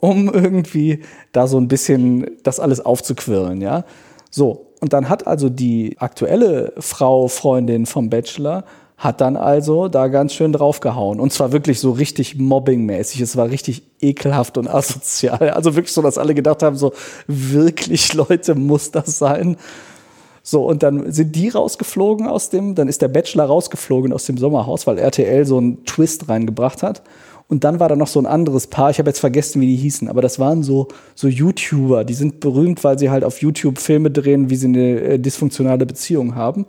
um 0.00 0.28
irgendwie 0.32 1.02
da 1.32 1.46
so 1.46 1.58
ein 1.58 1.68
bisschen 1.68 2.26
das 2.42 2.60
alles 2.60 2.84
aufzuquirlen, 2.84 3.60
ja. 3.60 3.84
So. 4.30 4.66
Und 4.80 4.92
dann 4.92 5.08
hat 5.08 5.26
also 5.26 5.48
die 5.48 5.96
aktuelle 5.98 6.74
Frau, 6.78 7.28
Freundin 7.28 7.86
vom 7.86 8.10
Bachelor, 8.10 8.64
hat 8.96 9.20
dann 9.20 9.36
also 9.36 9.88
da 9.88 10.08
ganz 10.08 10.32
schön 10.32 10.52
draufgehauen. 10.52 11.20
Und 11.20 11.32
zwar 11.32 11.52
wirklich 11.52 11.80
so 11.80 11.90
richtig 11.90 12.38
mobbingmäßig. 12.38 13.20
Es 13.20 13.36
war 13.36 13.50
richtig 13.50 13.82
ekelhaft 14.00 14.56
und 14.56 14.68
asozial. 14.68 15.50
Also 15.50 15.76
wirklich 15.76 15.92
so, 15.92 16.02
dass 16.02 16.16
alle 16.18 16.34
gedacht 16.34 16.62
haben, 16.62 16.76
so 16.76 16.92
wirklich 17.26 18.14
Leute, 18.14 18.54
muss 18.54 18.90
das 18.90 19.18
sein? 19.18 19.56
So, 20.42 20.64
und 20.64 20.82
dann 20.82 21.10
sind 21.12 21.34
die 21.34 21.48
rausgeflogen 21.48 22.26
aus 22.28 22.50
dem, 22.50 22.76
dann 22.76 22.88
ist 22.88 23.02
der 23.02 23.08
Bachelor 23.08 23.46
rausgeflogen 23.46 24.12
aus 24.12 24.26
dem 24.26 24.38
Sommerhaus, 24.38 24.86
weil 24.86 24.96
RTL 24.96 25.44
so 25.44 25.58
einen 25.58 25.84
Twist 25.84 26.28
reingebracht 26.28 26.82
hat. 26.84 27.02
Und 27.48 27.64
dann 27.64 27.80
war 27.80 27.88
da 27.88 27.96
noch 27.96 28.06
so 28.06 28.20
ein 28.20 28.26
anderes 28.26 28.68
Paar, 28.68 28.90
ich 28.90 28.98
habe 28.98 29.10
jetzt 29.10 29.18
vergessen, 29.18 29.60
wie 29.60 29.66
die 29.66 29.76
hießen, 29.76 30.08
aber 30.08 30.22
das 30.22 30.38
waren 30.38 30.62
so, 30.62 30.88
so 31.14 31.28
YouTuber, 31.28 32.04
die 32.04 32.14
sind 32.14 32.40
berühmt, 32.40 32.82
weil 32.82 32.98
sie 32.98 33.10
halt 33.10 33.24
auf 33.24 33.42
YouTube 33.42 33.78
Filme 33.78 34.10
drehen, 34.10 34.48
wie 34.50 34.56
sie 34.56 34.66
eine 34.66 35.00
äh, 35.00 35.18
dysfunktionale 35.18 35.84
Beziehung 35.84 36.34
haben 36.34 36.66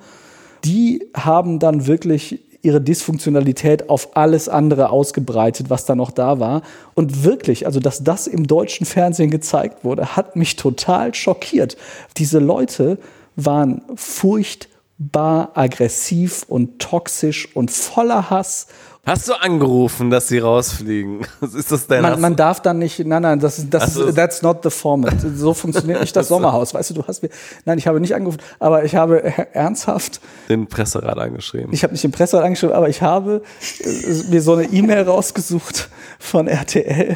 die 0.64 1.10
haben 1.14 1.60
dann 1.60 1.88
wirklich 1.88 2.40
ihre 2.62 2.82
Dysfunktionalität 2.82 3.90
auf 3.90 4.16
alles 4.18 4.50
andere 4.50 4.90
ausgebreitet, 4.90 5.70
was 5.70 5.86
da 5.86 5.96
noch 5.96 6.12
da 6.12 6.40
war. 6.40 6.64
Und 6.96 7.24
wirklich, 7.24 7.66
also 7.66 7.80
dass 7.80 8.04
das 8.04 8.28
im 8.28 8.48
deutschen 8.48 8.86
Fernsehen 8.86 9.30
gezeigt 9.30 9.84
wurde, 9.84 10.16
hat 10.16 10.36
mich 10.36 10.56
total 10.56 11.14
schockiert. 11.14 11.78
Diese 12.18 12.40
Leute 12.40 12.98
waren 13.36 13.84
furchtbar 13.96 15.52
aggressiv 15.54 16.46
und 16.48 16.80
toxisch 16.80 17.56
und 17.56 17.72
voller 17.72 18.30
Hass 18.30 18.68
Hast 19.08 19.30
du 19.30 19.34
angerufen, 19.34 20.10
dass 20.10 20.28
sie 20.28 20.40
rausfliegen? 20.40 21.22
Ist 21.42 21.72
das 21.72 21.88
dein 21.88 22.02
man, 22.02 22.20
man 22.20 22.36
darf 22.36 22.62
dann 22.62 22.80
nicht, 22.80 23.00
nein, 23.00 23.22
nein, 23.22 23.40
das, 23.40 23.66
das 23.70 23.94
so. 23.94 24.12
that's 24.12 24.42
not 24.42 24.64
the 24.64 24.70
format. 24.70 25.16
So 25.34 25.54
funktioniert 25.54 26.02
nicht 26.02 26.14
das 26.14 26.28
Sommerhaus. 26.28 26.74
Weißt 26.74 26.90
du, 26.90 26.96
du 26.96 27.08
hast 27.08 27.24
mir, 27.24 27.30
nein, 27.64 27.78
ich 27.78 27.88
habe 27.88 28.02
nicht 28.02 28.14
angerufen, 28.14 28.42
aber 28.60 28.84
ich 28.84 28.96
habe 28.96 29.24
ernsthaft 29.54 30.20
den 30.50 30.68
Presserat 30.68 31.18
angeschrieben. 31.18 31.70
Ich 31.72 31.84
habe 31.84 31.94
nicht 31.94 32.04
den 32.04 32.12
Presserat 32.12 32.44
angeschrieben, 32.44 32.76
aber 32.76 32.90
ich 32.90 33.02
habe 33.02 33.44
äh, 33.80 34.30
mir 34.30 34.42
so 34.42 34.56
eine 34.56 34.66
E-Mail 34.66 35.04
rausgesucht 35.04 35.90
von 36.20 36.50
RTL 36.50 37.16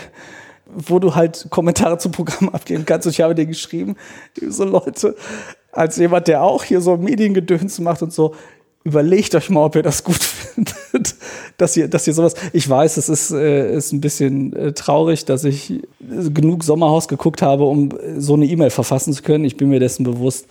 wo 0.74 1.00
du 1.00 1.16
halt 1.16 1.48
Kommentare 1.50 1.98
zum 1.98 2.14
Programm 2.14 2.48
abgeben 2.54 2.86
kannst. 2.86 3.06
Und 3.06 3.12
ich 3.12 3.20
habe 3.20 3.36
dir 3.36 3.46
geschrieben, 3.46 3.98
so 4.48 4.64
Leute, 4.64 5.18
als 5.74 5.98
jemand, 5.98 6.30
der 6.30 6.44
auch 6.44 6.64
hier 6.64 6.80
so 6.80 6.96
Mediengedöns 6.96 7.80
macht 7.80 8.02
und 8.02 8.14
so, 8.14 8.34
überlegt 8.84 9.36
euch 9.36 9.50
mal, 9.50 9.66
ob 9.66 9.76
ihr 9.76 9.84
das 9.84 10.04
gut 10.04 10.16
findet, 10.24 11.16
dass 11.58 11.78
ihr, 11.78 11.88
dass 11.88 12.08
ihr 12.08 12.14
sowas. 12.14 12.34
Ich 12.54 12.68
weiß, 12.68 12.98
es 12.98 13.10
ist, 13.10 13.32
äh, 13.32 13.76
ist 13.76 13.92
ein 13.92 14.02
bisschen 14.02 14.54
äh, 14.54 14.74
traurig, 14.74 15.26
dass 15.26 15.44
ich 15.44 15.82
genug 16.00 16.64
Sommerhaus 16.64 17.08
geguckt 17.08 17.42
habe, 17.42 17.66
um 17.66 17.90
so 18.18 18.34
eine 18.34 18.46
E-Mail 18.46 18.70
verfassen 18.70 19.14
zu 19.14 19.22
können. 19.22 19.46
Ich 19.46 19.58
bin 19.58 19.70
mir 19.70 19.80
dessen 19.80 20.04
bewusst. 20.04 20.48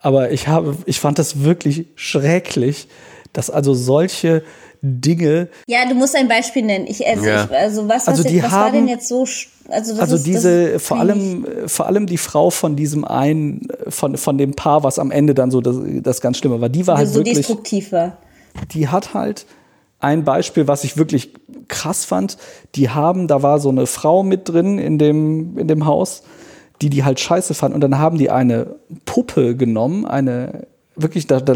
Aber 0.00 0.30
ich 0.30 0.48
habe, 0.48 0.76
ich 0.84 1.00
fand 1.00 1.18
das 1.18 1.44
wirklich 1.44 1.86
schrecklich, 1.96 2.88
dass 3.32 3.50
also 3.50 3.74
solche 3.74 4.42
Dinge. 4.86 5.48
Ja, 5.66 5.88
du 5.88 5.94
musst 5.94 6.14
ein 6.14 6.28
Beispiel 6.28 6.62
nennen. 6.62 6.86
Ich, 6.86 7.06
also, 7.06 7.24
ja. 7.24 7.44
ich, 7.44 7.50
also 7.50 7.88
was, 7.88 8.06
also 8.06 8.22
was, 8.22 8.30
die 8.30 8.42
was 8.42 8.50
haben, 8.50 8.64
war 8.64 8.72
denn 8.72 8.86
jetzt 8.86 9.08
so? 9.08 9.26
Also, 9.70 9.98
also 9.98 10.16
ist, 10.16 10.26
diese, 10.26 10.78
vor 10.78 10.98
allem, 10.98 11.46
vor 11.66 11.86
allem 11.86 12.06
die 12.06 12.18
Frau 12.18 12.50
von 12.50 12.76
diesem 12.76 13.06
einen, 13.06 13.66
von, 13.88 14.18
von 14.18 14.36
dem 14.36 14.52
Paar, 14.52 14.82
was 14.82 14.98
am 14.98 15.10
Ende 15.10 15.32
dann 15.32 15.50
so 15.50 15.62
das, 15.62 15.76
das 16.02 16.20
ganz 16.20 16.36
Schlimme 16.36 16.60
war, 16.60 16.68
die 16.68 16.86
war 16.86 16.98
halt 16.98 17.08
so 17.08 17.16
wirklich. 17.16 17.38
destruktiv 17.38 17.92
war. 17.92 18.18
Die 18.72 18.88
hat 18.88 19.14
halt 19.14 19.46
ein 20.00 20.22
Beispiel, 20.22 20.68
was 20.68 20.84
ich 20.84 20.98
wirklich 20.98 21.32
krass 21.68 22.04
fand. 22.04 22.36
Die 22.74 22.90
haben, 22.90 23.26
da 23.26 23.42
war 23.42 23.60
so 23.60 23.70
eine 23.70 23.86
Frau 23.86 24.22
mit 24.22 24.50
drin 24.50 24.78
in 24.78 24.98
dem, 24.98 25.56
in 25.56 25.66
dem 25.66 25.86
Haus, 25.86 26.24
die 26.82 26.90
die 26.90 27.04
halt 27.04 27.20
scheiße 27.20 27.54
fand. 27.54 27.74
Und 27.74 27.80
dann 27.80 27.98
haben 27.98 28.18
die 28.18 28.28
eine 28.28 28.76
Puppe 29.06 29.56
genommen, 29.56 30.04
eine, 30.04 30.66
wirklich, 30.94 31.26
da, 31.26 31.40
da 31.40 31.54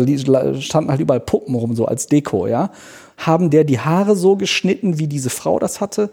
standen 0.54 0.90
halt 0.90 1.00
überall 1.00 1.20
Puppen 1.20 1.54
rum, 1.54 1.74
so 1.76 1.84
als 1.84 2.06
Deko, 2.06 2.46
ja 2.46 2.70
haben 3.18 3.50
der 3.50 3.64
die 3.64 3.80
Haare 3.80 4.16
so 4.16 4.36
geschnitten, 4.36 4.98
wie 4.98 5.08
diese 5.08 5.30
Frau 5.30 5.58
das 5.58 5.80
hatte, 5.80 6.10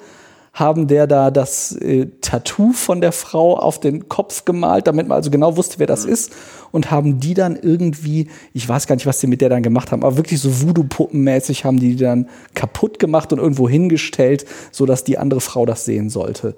haben 0.56 0.88
der 0.88 1.06
da 1.06 1.32
das 1.32 1.74
äh, 1.74 2.08
Tattoo 2.22 2.72
von 2.72 3.02
der 3.02 3.12
Frau 3.12 3.58
auf 3.58 3.80
den 3.80 4.08
Kopf 4.08 4.46
gemalt, 4.46 4.88
damit 4.88 5.08
man 5.08 5.18
also 5.18 5.30
genau 5.30 5.58
wusste, 5.58 5.80
wer 5.80 5.88
das 5.88 6.06
mhm. 6.06 6.14
ist 6.14 6.32
und 6.72 6.92
haben 6.92 7.20
die 7.20 7.34
dann 7.34 7.58
irgendwie, 7.58 8.30
ich 8.54 8.68
weiß 8.68 8.88
gar 8.88 8.96
nicht, 8.96 9.06
was 9.06 9.20
die 9.20 9.28
mit 9.28 9.42
der 9.42 9.50
dann 9.50 9.64
gemacht 9.64 9.92
haben, 9.92 10.04
aber 10.04 10.16
wirklich 10.16 10.40
so 10.40 10.62
Voodoo-Puppenmäßig 10.62 11.66
haben 11.66 11.80
die, 11.80 11.96
die 11.96 12.04
dann 12.04 12.30
kaputt 12.54 13.00
gemacht 13.00 13.34
und 13.34 13.40
irgendwo 13.40 13.68
hingestellt, 13.68 14.46
so 14.72 14.86
dass 14.86 15.04
die 15.04 15.18
andere 15.18 15.42
Frau 15.42 15.66
das 15.66 15.84
sehen 15.84 16.10
sollte. 16.10 16.56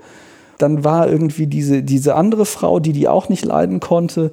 Dann 0.60 0.84
war 0.84 1.10
irgendwie 1.10 1.48
diese, 1.48 1.82
diese 1.82 2.14
andere 2.14 2.46
Frau, 2.46 2.80
die 2.80 2.94
die 2.94 3.08
auch 3.08 3.30
nicht 3.30 3.46
leiden 3.46 3.80
konnte, 3.80 4.30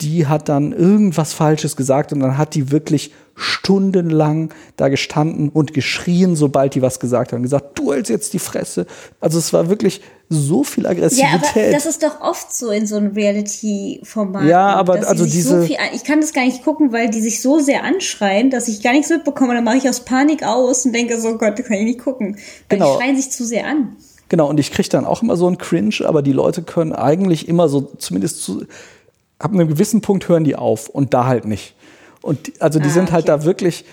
die 0.00 0.26
hat 0.26 0.48
dann 0.48 0.72
irgendwas 0.72 1.34
Falsches 1.34 1.76
gesagt 1.76 2.14
und 2.14 2.20
dann 2.20 2.38
hat 2.38 2.54
die 2.54 2.70
wirklich 2.70 3.12
stundenlang 3.34 4.52
da 4.76 4.88
gestanden 4.88 5.48
und 5.48 5.74
geschrien, 5.74 6.36
sobald 6.36 6.74
die 6.74 6.82
was 6.82 7.00
gesagt 7.00 7.32
hat 7.32 7.38
und 7.38 7.42
gesagt, 7.42 7.78
du 7.78 7.92
hältst 7.92 8.10
jetzt 8.10 8.32
die 8.34 8.38
Fresse. 8.38 8.86
Also 9.20 9.38
es 9.38 9.52
war 9.52 9.68
wirklich 9.68 10.02
so 10.28 10.64
viel 10.64 10.86
Aggressivität. 10.86 11.56
Ja, 11.56 11.62
aber 11.62 11.72
das 11.72 11.86
ist 11.86 12.02
doch 12.02 12.20
oft 12.20 12.54
so 12.54 12.70
in 12.70 12.86
so 12.86 12.96
einem 12.96 13.12
Reality-Format. 13.12 14.44
Ja, 14.44 14.74
aber 14.74 15.06
also 15.08 15.24
diese. 15.24 15.60
So 15.60 15.66
viel, 15.66 15.76
ich 15.94 16.04
kann 16.04 16.20
das 16.20 16.32
gar 16.32 16.44
nicht 16.44 16.64
gucken, 16.64 16.92
weil 16.92 17.10
die 17.10 17.20
sich 17.20 17.42
so 17.42 17.58
sehr 17.58 17.84
anschreien, 17.84 18.50
dass 18.50 18.68
ich 18.68 18.82
gar 18.82 18.92
nichts 18.92 19.10
mitbekomme. 19.10 19.54
Dann 19.54 19.64
mache 19.64 19.76
ich 19.76 19.88
aus 19.88 20.00
Panik 20.00 20.42
aus 20.42 20.86
und 20.86 20.92
denke 20.92 21.20
so, 21.20 21.36
Gott, 21.38 21.58
das 21.58 21.66
kann 21.66 21.78
ich 21.78 21.84
nicht 21.84 22.00
gucken. 22.00 22.36
Weil 22.68 22.78
genau. 22.78 22.96
die 22.96 23.02
schreien 23.02 23.16
sich 23.16 23.30
zu 23.30 23.44
sehr 23.44 23.66
an. 23.66 23.96
Genau, 24.28 24.48
und 24.48 24.58
ich 24.58 24.70
kriege 24.70 24.88
dann 24.88 25.04
auch 25.04 25.22
immer 25.22 25.36
so 25.36 25.46
einen 25.46 25.58
Cringe, 25.58 25.96
aber 26.04 26.22
die 26.22 26.32
Leute 26.32 26.62
können 26.62 26.94
eigentlich 26.94 27.48
immer 27.48 27.68
so, 27.68 27.92
zumindest 27.98 28.42
zu, 28.42 28.64
ab 29.38 29.52
einem 29.52 29.68
gewissen 29.68 30.00
Punkt 30.00 30.28
hören 30.28 30.44
die 30.44 30.56
auf 30.56 30.88
und 30.88 31.12
da 31.12 31.26
halt 31.26 31.44
nicht. 31.44 31.74
Und 32.22 32.46
die, 32.46 32.60
also 32.60 32.78
die 32.78 32.88
ah, 32.88 32.92
sind 32.92 33.12
halt 33.12 33.28
okay. 33.28 33.38
da 33.38 33.44
wirklich, 33.44 33.84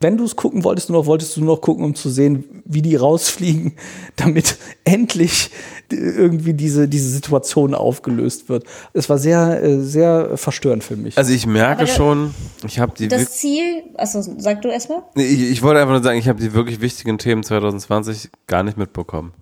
wenn 0.00 0.16
du 0.16 0.24
es 0.24 0.36
gucken 0.36 0.64
wolltest, 0.64 0.90
nur 0.90 1.00
noch 1.00 1.06
wolltest 1.06 1.36
du 1.36 1.40
nur 1.40 1.56
noch 1.56 1.60
gucken, 1.60 1.84
um 1.84 1.94
zu 1.94 2.08
sehen, 2.08 2.62
wie 2.64 2.82
die 2.82 2.96
rausfliegen, 2.96 3.74
damit 4.16 4.56
endlich 4.84 5.50
irgendwie 5.90 6.54
diese, 6.54 6.88
diese 6.88 7.10
Situation 7.10 7.74
aufgelöst 7.74 8.48
wird. 8.48 8.64
Es 8.92 9.08
war 9.10 9.18
sehr, 9.18 9.62
äh, 9.62 9.80
sehr 9.80 10.36
verstörend 10.36 10.82
für 10.82 10.96
mich. 10.96 11.18
Also 11.18 11.32
ich 11.32 11.46
merke 11.46 11.86
schon, 11.86 12.34
ich 12.66 12.78
habe 12.78 12.92
die. 12.96 13.08
Das 13.08 13.32
Ziel, 13.32 13.82
also 13.94 14.22
sag 14.38 14.62
du 14.62 14.68
erstmal. 14.68 15.02
Ich, 15.14 15.50
ich 15.50 15.62
wollte 15.62 15.80
einfach 15.80 15.92
nur 15.92 16.02
sagen, 16.02 16.18
ich 16.18 16.28
habe 16.28 16.40
die 16.40 16.54
wirklich 16.54 16.80
wichtigen 16.80 17.18
Themen 17.18 17.42
2020 17.42 18.30
gar 18.46 18.62
nicht 18.62 18.78
mitbekommen. 18.78 19.34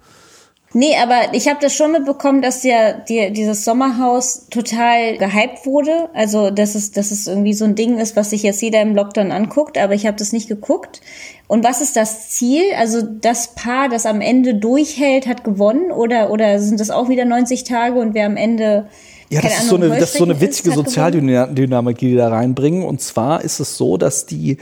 Nee, 0.73 0.95
aber 1.03 1.35
ich 1.35 1.49
habe 1.49 1.59
das 1.61 1.75
schon 1.75 1.91
mitbekommen, 1.91 2.43
dass 2.43 2.63
ja 2.63 2.93
die, 2.93 3.33
dieses 3.33 3.65
Sommerhaus 3.65 4.47
total 4.51 5.19
gehypt 5.19 5.67
wurde. 5.67 6.09
Also, 6.15 6.51
dass 6.51 6.77
es, 6.77 6.93
dass 6.93 7.11
es 7.11 7.27
irgendwie 7.27 7.55
so 7.55 7.65
ein 7.65 7.75
Ding 7.75 7.99
ist, 7.99 8.15
was 8.15 8.31
sich 8.31 8.45
jetzt 8.45 8.63
jeder 8.63 8.81
im 8.81 8.95
Lockdown 8.95 9.33
anguckt, 9.33 9.79
aber 9.79 9.95
ich 9.95 10.07
habe 10.07 10.17
das 10.17 10.33
nicht 10.33 10.49
geguckt. 10.49 11.01
Und 11.49 11.65
was 11.65 11.81
ist 11.81 11.97
das 11.97 12.29
Ziel? 12.31 12.63
Also 12.79 13.03
das 13.03 13.57
Paar, 13.57 13.89
das 13.89 14.07
am 14.07 14.21
Ende 14.21 14.55
durchhält, 14.55 15.27
hat 15.27 15.43
gewonnen? 15.43 15.91
Oder, 15.91 16.31
oder 16.31 16.61
sind 16.61 16.79
das 16.79 16.91
auch 16.91 17.09
wieder 17.09 17.25
90 17.25 17.65
Tage 17.65 17.99
und 17.99 18.15
wer 18.15 18.27
am 18.27 18.37
Ende 18.37 18.87
ja, 19.29 19.41
das 19.41 19.61
ist, 19.61 19.69
so 19.69 19.77
eine, 19.77 19.89
das 19.89 20.11
ist 20.11 20.19
so 20.19 20.25
eine 20.25 20.41
witzige 20.41 20.73
Sozialdynamik, 20.73 21.99
die 21.99 22.09
die 22.11 22.17
da 22.17 22.29
reinbringen. 22.29 22.85
Und 22.85 23.01
zwar 23.01 23.45
ist 23.45 23.61
es 23.61 23.77
so, 23.77 23.97
dass 23.97 24.27
die 24.27 24.59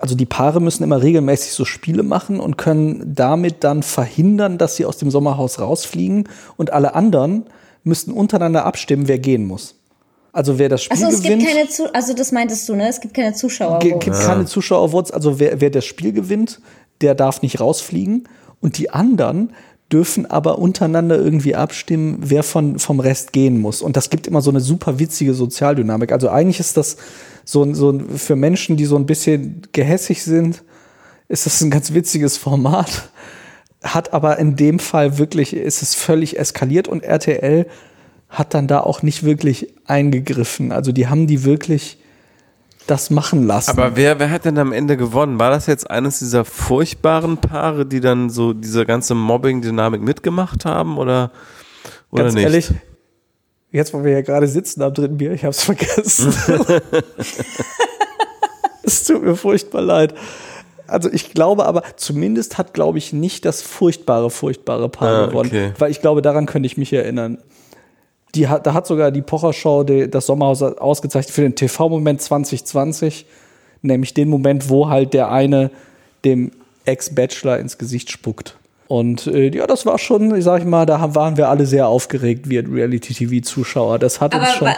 also 0.00 0.14
die 0.14 0.26
Paare 0.26 0.60
müssen 0.60 0.82
immer 0.82 1.02
regelmäßig 1.02 1.52
so 1.52 1.64
Spiele 1.64 2.02
machen 2.02 2.40
und 2.40 2.56
können 2.56 3.14
damit 3.14 3.64
dann 3.64 3.82
verhindern, 3.82 4.58
dass 4.58 4.76
sie 4.76 4.86
aus 4.86 4.96
dem 4.96 5.10
Sommerhaus 5.10 5.60
rausfliegen 5.60 6.28
und 6.56 6.72
alle 6.72 6.94
anderen 6.94 7.44
müssten 7.82 8.12
untereinander 8.12 8.64
abstimmen, 8.64 9.08
wer 9.08 9.18
gehen 9.18 9.46
muss. 9.46 9.76
Also 10.32 10.58
wer 10.58 10.68
das 10.68 10.82
Spiel 10.82 10.96
Achso, 10.96 11.14
es 11.14 11.22
gewinnt. 11.22 11.42
Gibt 11.42 11.54
keine 11.54 11.68
Zu 11.68 11.94
also 11.94 12.12
das 12.12 12.32
meintest 12.32 12.68
du, 12.68 12.74
ne? 12.74 12.88
Es 12.88 13.00
gibt 13.00 13.14
keine 13.14 13.34
Zuschauer. 13.34 13.78
Es 13.78 13.84
gibt 13.84 14.02
keine 14.02 14.46
Zuschauervotes. 14.46 15.12
Also 15.12 15.38
wer, 15.38 15.60
wer 15.60 15.70
das 15.70 15.84
Spiel 15.84 16.12
gewinnt, 16.12 16.60
der 17.00 17.14
darf 17.14 17.42
nicht 17.42 17.60
rausfliegen. 17.60 18.28
Und 18.60 18.78
die 18.78 18.90
anderen 18.90 19.52
dürfen 19.92 20.26
aber 20.26 20.58
untereinander 20.58 21.16
irgendwie 21.16 21.54
abstimmen, 21.54 22.18
wer 22.20 22.42
von, 22.42 22.80
vom 22.80 22.98
Rest 22.98 23.32
gehen 23.32 23.60
muss. 23.60 23.80
Und 23.80 23.96
das 23.96 24.10
gibt 24.10 24.26
immer 24.26 24.40
so 24.40 24.50
eine 24.50 24.60
super 24.60 24.98
witzige 24.98 25.34
Sozialdynamik. 25.34 26.10
Also 26.10 26.30
eigentlich 26.30 26.58
ist 26.58 26.76
das 26.76 26.96
so, 27.44 27.72
so 27.74 27.98
für 28.16 28.36
Menschen, 28.36 28.76
die 28.76 28.84
so 28.84 28.96
ein 28.96 29.06
bisschen 29.06 29.62
gehässig 29.72 30.22
sind, 30.22 30.62
ist 31.28 31.46
das 31.46 31.60
ein 31.60 31.70
ganz 31.70 31.92
witziges 31.92 32.36
Format. 32.36 33.10
Hat 33.82 34.12
aber 34.12 34.38
in 34.38 34.56
dem 34.56 34.78
Fall 34.78 35.18
wirklich, 35.18 35.54
ist 35.54 35.82
es 35.82 35.94
völlig 35.94 36.38
eskaliert 36.38 36.88
und 36.88 37.02
RTL 37.02 37.66
hat 38.28 38.54
dann 38.54 38.66
da 38.66 38.80
auch 38.80 39.02
nicht 39.02 39.22
wirklich 39.22 39.74
eingegriffen. 39.86 40.72
Also 40.72 40.92
die 40.92 41.06
haben 41.08 41.26
die 41.26 41.44
wirklich 41.44 41.98
das 42.86 43.10
machen 43.10 43.46
lassen. 43.46 43.70
Aber 43.70 43.96
wer, 43.96 44.18
wer 44.18 44.30
hat 44.30 44.44
denn 44.44 44.58
am 44.58 44.72
Ende 44.72 44.96
gewonnen? 44.96 45.38
War 45.38 45.50
das 45.50 45.66
jetzt 45.66 45.90
eines 45.90 46.18
dieser 46.18 46.44
furchtbaren 46.44 47.38
Paare, 47.38 47.86
die 47.86 48.00
dann 48.00 48.28
so 48.30 48.52
diese 48.52 48.84
ganze 48.84 49.14
Mobbing-Dynamik 49.14 50.02
mitgemacht 50.02 50.64
haben 50.64 50.98
oder, 50.98 51.30
oder 52.10 52.24
Ganz 52.24 52.34
nicht? 52.34 52.44
ehrlich, 52.44 52.70
Jetzt, 53.74 53.92
wo 53.92 54.04
wir 54.04 54.12
ja 54.12 54.20
gerade 54.20 54.46
sitzen 54.46 54.82
am 54.82 54.94
dritten 54.94 55.16
Bier, 55.16 55.32
ich 55.32 55.42
habe 55.42 55.50
es 55.50 55.64
vergessen. 55.64 56.32
es 58.84 59.02
tut 59.02 59.24
mir 59.24 59.34
furchtbar 59.34 59.82
leid. 59.82 60.14
Also 60.86 61.10
ich 61.10 61.32
glaube 61.32 61.66
aber, 61.66 61.82
zumindest 61.96 62.56
hat, 62.56 62.72
glaube 62.72 62.98
ich, 62.98 63.12
nicht 63.12 63.44
das 63.44 63.62
furchtbare, 63.62 64.30
furchtbare 64.30 64.88
Paar 64.88 65.08
ah, 65.08 65.26
gewonnen. 65.26 65.48
Okay. 65.48 65.72
Weil 65.76 65.90
ich 65.90 66.00
glaube, 66.00 66.22
daran 66.22 66.46
könnte 66.46 66.68
ich 66.68 66.76
mich 66.76 66.92
erinnern. 66.92 67.38
Die 68.36 68.46
hat, 68.46 68.64
da 68.64 68.74
hat 68.74 68.86
sogar 68.86 69.10
die 69.10 69.22
Pocher-Show 69.22 69.82
das 69.82 70.26
Sommerhaus 70.26 70.62
ausgezeichnet 70.62 71.34
für 71.34 71.42
den 71.42 71.56
TV-Moment 71.56 72.22
2020. 72.22 73.26
Nämlich 73.82 74.14
den 74.14 74.28
Moment, 74.28 74.70
wo 74.70 74.88
halt 74.88 75.14
der 75.14 75.32
eine 75.32 75.72
dem 76.24 76.52
Ex-Bachelor 76.84 77.58
ins 77.58 77.76
Gesicht 77.76 78.12
spuckt. 78.12 78.56
Und 78.86 79.26
äh, 79.26 79.48
ja, 79.48 79.66
das 79.66 79.86
war 79.86 79.98
schon, 79.98 80.34
ich 80.36 80.44
sag 80.44 80.60
ich 80.60 80.66
mal, 80.66 80.84
da 80.84 81.14
waren 81.14 81.36
wir 81.36 81.48
alle 81.48 81.64
sehr 81.64 81.88
aufgeregt, 81.88 82.50
wir 82.50 82.68
Reality-TV-Zuschauer. 82.68 83.98
Das 83.98 84.20
hat 84.20 84.34
Aber 84.34 84.44
uns 84.44 84.54
schon. 84.54 84.68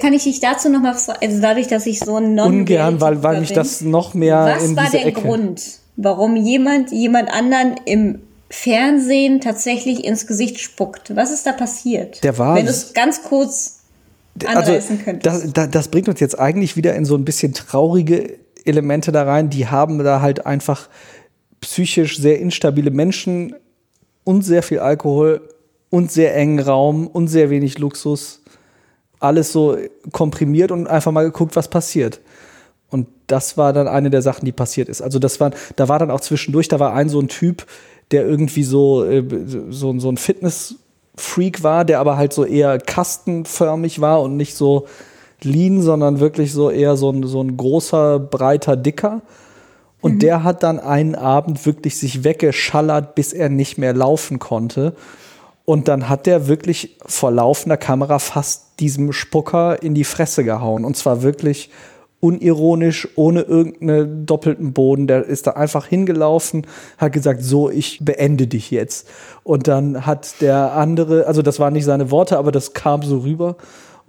Kann 0.00 0.12
ich 0.14 0.24
dich 0.24 0.40
dazu 0.40 0.70
noch 0.70 0.80
mal, 0.80 0.92
also 0.92 1.40
dadurch, 1.40 1.68
dass 1.68 1.86
ich 1.86 2.00
so 2.00 2.16
ein 2.16 2.34
non 2.34 2.60
Ungern, 2.60 3.00
weil, 3.00 3.22
weil 3.22 3.40
mich 3.40 3.52
das 3.52 3.82
noch 3.82 4.14
mehr 4.14 4.54
Was 4.56 4.64
in 4.64 4.76
war 4.76 4.90
der 4.90 5.06
Ecke. 5.06 5.20
Grund, 5.20 5.62
warum 5.96 6.36
jemand 6.36 6.92
jemand 6.92 7.30
anderen 7.30 7.74
im 7.84 8.20
Fernsehen 8.48 9.40
tatsächlich 9.40 10.04
ins 10.04 10.26
Gesicht 10.26 10.58
spuckt? 10.58 11.14
Was 11.14 11.30
ist 11.30 11.46
da 11.46 11.52
passiert? 11.52 12.24
Der 12.24 12.38
war. 12.38 12.56
Wenn 12.56 12.64
du 12.64 12.70
es 12.70 12.94
ganz 12.94 13.22
kurz 13.22 13.80
also, 14.46 14.72
das, 15.22 15.52
das, 15.52 15.70
das 15.70 15.88
bringt 15.88 16.08
uns 16.08 16.20
jetzt 16.20 16.38
eigentlich 16.38 16.76
wieder 16.76 16.94
in 16.94 17.04
so 17.04 17.16
ein 17.16 17.24
bisschen 17.24 17.52
traurige 17.52 18.38
Elemente 18.64 19.12
da 19.12 19.24
rein. 19.24 19.50
Die 19.50 19.66
haben 19.66 19.98
da 19.98 20.20
halt 20.20 20.46
einfach 20.46 20.88
psychisch 21.62 22.18
sehr 22.18 22.38
instabile 22.38 22.90
Menschen 22.90 23.54
und 24.24 24.42
sehr 24.42 24.62
viel 24.62 24.80
Alkohol 24.80 25.40
und 25.88 26.12
sehr 26.12 26.36
engen 26.36 26.60
Raum 26.60 27.06
und 27.06 27.28
sehr 27.28 27.48
wenig 27.50 27.78
Luxus. 27.78 28.42
Alles 29.18 29.52
so 29.52 29.78
komprimiert 30.10 30.70
und 30.70 30.86
einfach 30.86 31.12
mal 31.12 31.24
geguckt, 31.24 31.56
was 31.56 31.68
passiert. 31.68 32.20
Und 32.90 33.06
das 33.26 33.56
war 33.56 33.72
dann 33.72 33.88
eine 33.88 34.10
der 34.10 34.20
Sachen, 34.20 34.44
die 34.44 34.52
passiert 34.52 34.88
ist. 34.88 35.00
Also 35.00 35.18
das 35.18 35.40
war, 35.40 35.52
da 35.76 35.88
war 35.88 35.98
dann 35.98 36.10
auch 36.10 36.20
zwischendurch, 36.20 36.68
da 36.68 36.78
war 36.78 36.92
ein 36.92 37.08
so 37.08 37.20
ein 37.20 37.28
Typ, 37.28 37.64
der 38.10 38.26
irgendwie 38.26 38.64
so, 38.64 39.04
äh, 39.04 39.24
so, 39.70 39.98
so 39.98 40.10
ein 40.10 40.18
Fitness-Freak 40.18 41.62
war, 41.62 41.84
der 41.84 42.00
aber 42.00 42.16
halt 42.16 42.32
so 42.32 42.44
eher 42.44 42.78
kastenförmig 42.78 44.00
war 44.00 44.20
und 44.20 44.36
nicht 44.36 44.54
so 44.54 44.86
lean, 45.42 45.80
sondern 45.80 46.20
wirklich 46.20 46.52
so 46.52 46.70
eher 46.70 46.96
so 46.96 47.10
ein, 47.10 47.22
so 47.22 47.42
ein 47.42 47.56
großer, 47.56 48.18
breiter 48.18 48.76
Dicker. 48.76 49.22
Und 50.02 50.16
mhm. 50.16 50.18
der 50.18 50.44
hat 50.44 50.62
dann 50.62 50.78
einen 50.78 51.14
Abend 51.14 51.64
wirklich 51.64 51.96
sich 51.96 52.24
weggeschallert, 52.24 53.14
bis 53.14 53.32
er 53.32 53.48
nicht 53.48 53.78
mehr 53.78 53.94
laufen 53.94 54.38
konnte. 54.38 54.94
Und 55.64 55.88
dann 55.88 56.08
hat 56.08 56.26
der 56.26 56.48
wirklich 56.48 56.98
vor 57.06 57.30
laufender 57.30 57.76
Kamera 57.76 58.18
fast 58.18 58.80
diesem 58.80 59.12
Spucker 59.12 59.82
in 59.82 59.94
die 59.94 60.04
Fresse 60.04 60.44
gehauen. 60.44 60.84
Und 60.84 60.96
zwar 60.96 61.22
wirklich 61.22 61.70
unironisch, 62.18 63.08
ohne 63.16 63.42
irgendeinen 63.42 64.26
doppelten 64.26 64.72
Boden. 64.72 65.06
Der 65.06 65.24
ist 65.24 65.46
da 65.46 65.52
einfach 65.52 65.86
hingelaufen, 65.86 66.66
hat 66.98 67.12
gesagt, 67.12 67.42
so, 67.42 67.70
ich 67.70 67.98
beende 68.00 68.46
dich 68.46 68.70
jetzt. 68.70 69.08
Und 69.44 69.66
dann 69.66 70.04
hat 70.04 70.40
der 70.40 70.72
andere, 70.72 71.26
also 71.26 71.42
das 71.42 71.58
waren 71.58 71.72
nicht 71.72 71.84
seine 71.84 72.10
Worte, 72.10 72.38
aber 72.38 72.52
das 72.52 72.74
kam 72.74 73.02
so 73.02 73.18
rüber. 73.18 73.56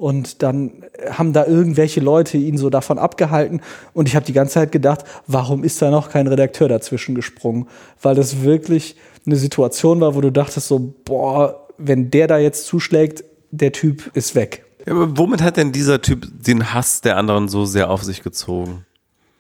Und 0.03 0.43
dann 0.43 0.83
haben 1.09 1.31
da 1.31 1.45
irgendwelche 1.45 2.01
Leute 2.01 2.37
ihn 2.37 2.57
so 2.57 2.69
davon 2.69 2.99
abgehalten. 2.99 3.61
Und 3.93 4.09
ich 4.09 4.17
habe 4.17 4.25
die 4.25 4.33
ganze 4.33 4.55
Zeit 4.55 4.73
gedacht, 4.73 5.05
warum 5.27 5.63
ist 5.63 5.81
da 5.81 5.91
noch 5.91 6.09
kein 6.09 6.27
Redakteur 6.27 6.67
dazwischen 6.67 7.15
gesprungen? 7.15 7.69
Weil 8.01 8.13
das 8.13 8.41
wirklich 8.41 8.97
eine 9.25 9.37
Situation 9.37 10.01
war, 10.01 10.13
wo 10.13 10.19
du 10.19 10.29
dachtest 10.29 10.67
so, 10.67 10.93
boah, 11.05 11.67
wenn 11.77 12.11
der 12.11 12.27
da 12.27 12.37
jetzt 12.37 12.65
zuschlägt, 12.65 13.23
der 13.51 13.71
Typ 13.71 14.11
ist 14.13 14.35
weg. 14.35 14.65
Ja, 14.85 14.91
aber 14.91 15.17
womit 15.17 15.41
hat 15.41 15.55
denn 15.55 15.71
dieser 15.71 16.01
Typ 16.01 16.27
den 16.33 16.73
Hass 16.73 16.99
der 16.99 17.15
anderen 17.15 17.47
so 17.47 17.63
sehr 17.63 17.89
auf 17.89 18.03
sich 18.03 18.23
gezogen? 18.23 18.85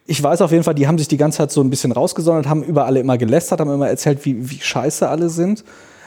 Ich 0.05 0.23
weiß 0.23 0.39
auf 0.39 0.53
jeden 0.53 0.63
Fall, 0.63 0.75
die 0.75 0.87
haben 0.87 0.97
sich 0.97 1.09
die 1.09 1.17
ganze 1.17 1.39
Zeit 1.39 1.51
so 1.51 1.59
ein 1.59 1.69
bisschen 1.69 1.91
rausgesondert, 1.91 2.47
haben 2.47 2.63
über 2.63 2.85
alle 2.85 3.01
immer 3.01 3.17
gelästert, 3.17 3.59
haben 3.59 3.73
immer 3.73 3.89
erzählt, 3.89 4.23
wie, 4.23 4.49
wie 4.49 4.61
scheiße 4.61 5.09
alle 5.09 5.29
sind. 5.29 5.65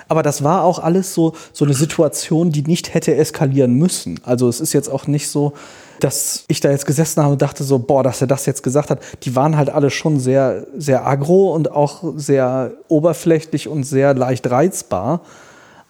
Aber 0.08 0.22
das 0.22 0.44
war 0.44 0.62
auch 0.64 0.78
alles 0.78 1.14
so, 1.14 1.34
so 1.52 1.64
eine 1.64 1.74
Situation, 1.74 2.52
die 2.52 2.62
nicht 2.62 2.94
hätte 2.94 3.14
eskalieren 3.14 3.74
müssen. 3.74 4.20
Also 4.24 4.48
es 4.48 4.60
ist 4.60 4.72
jetzt 4.72 4.88
auch 4.88 5.06
nicht 5.06 5.28
so, 5.28 5.52
dass 6.00 6.44
ich 6.48 6.60
da 6.60 6.70
jetzt 6.70 6.86
gesessen 6.86 7.22
habe 7.22 7.32
und 7.32 7.42
dachte 7.42 7.64
so, 7.64 7.78
boah, 7.78 8.02
dass 8.02 8.20
er 8.20 8.26
das 8.26 8.46
jetzt 8.46 8.62
gesagt 8.62 8.90
hat. 8.90 9.00
Die 9.24 9.34
waren 9.34 9.56
halt 9.56 9.70
alle 9.70 9.90
schon 9.90 10.20
sehr, 10.20 10.66
sehr 10.76 11.06
agro 11.06 11.52
und 11.54 11.72
auch 11.72 12.04
sehr 12.16 12.72
oberflächlich 12.88 13.68
und 13.68 13.84
sehr 13.84 14.14
leicht 14.14 14.48
reizbar. 14.50 15.22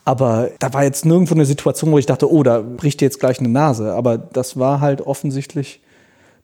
Aber 0.04 0.50
da 0.60 0.72
war 0.72 0.84
jetzt 0.84 1.04
nirgendwo 1.04 1.34
eine 1.34 1.44
Situation, 1.44 1.90
wo 1.90 1.98
ich 1.98 2.06
dachte, 2.06 2.30
oh, 2.30 2.42
da 2.42 2.62
bricht 2.62 3.00
dir 3.00 3.06
jetzt 3.06 3.20
gleich 3.20 3.40
eine 3.40 3.48
Nase. 3.48 3.92
Aber 3.92 4.16
das 4.16 4.58
war 4.58 4.80
halt 4.80 5.02
offensichtlich 5.02 5.80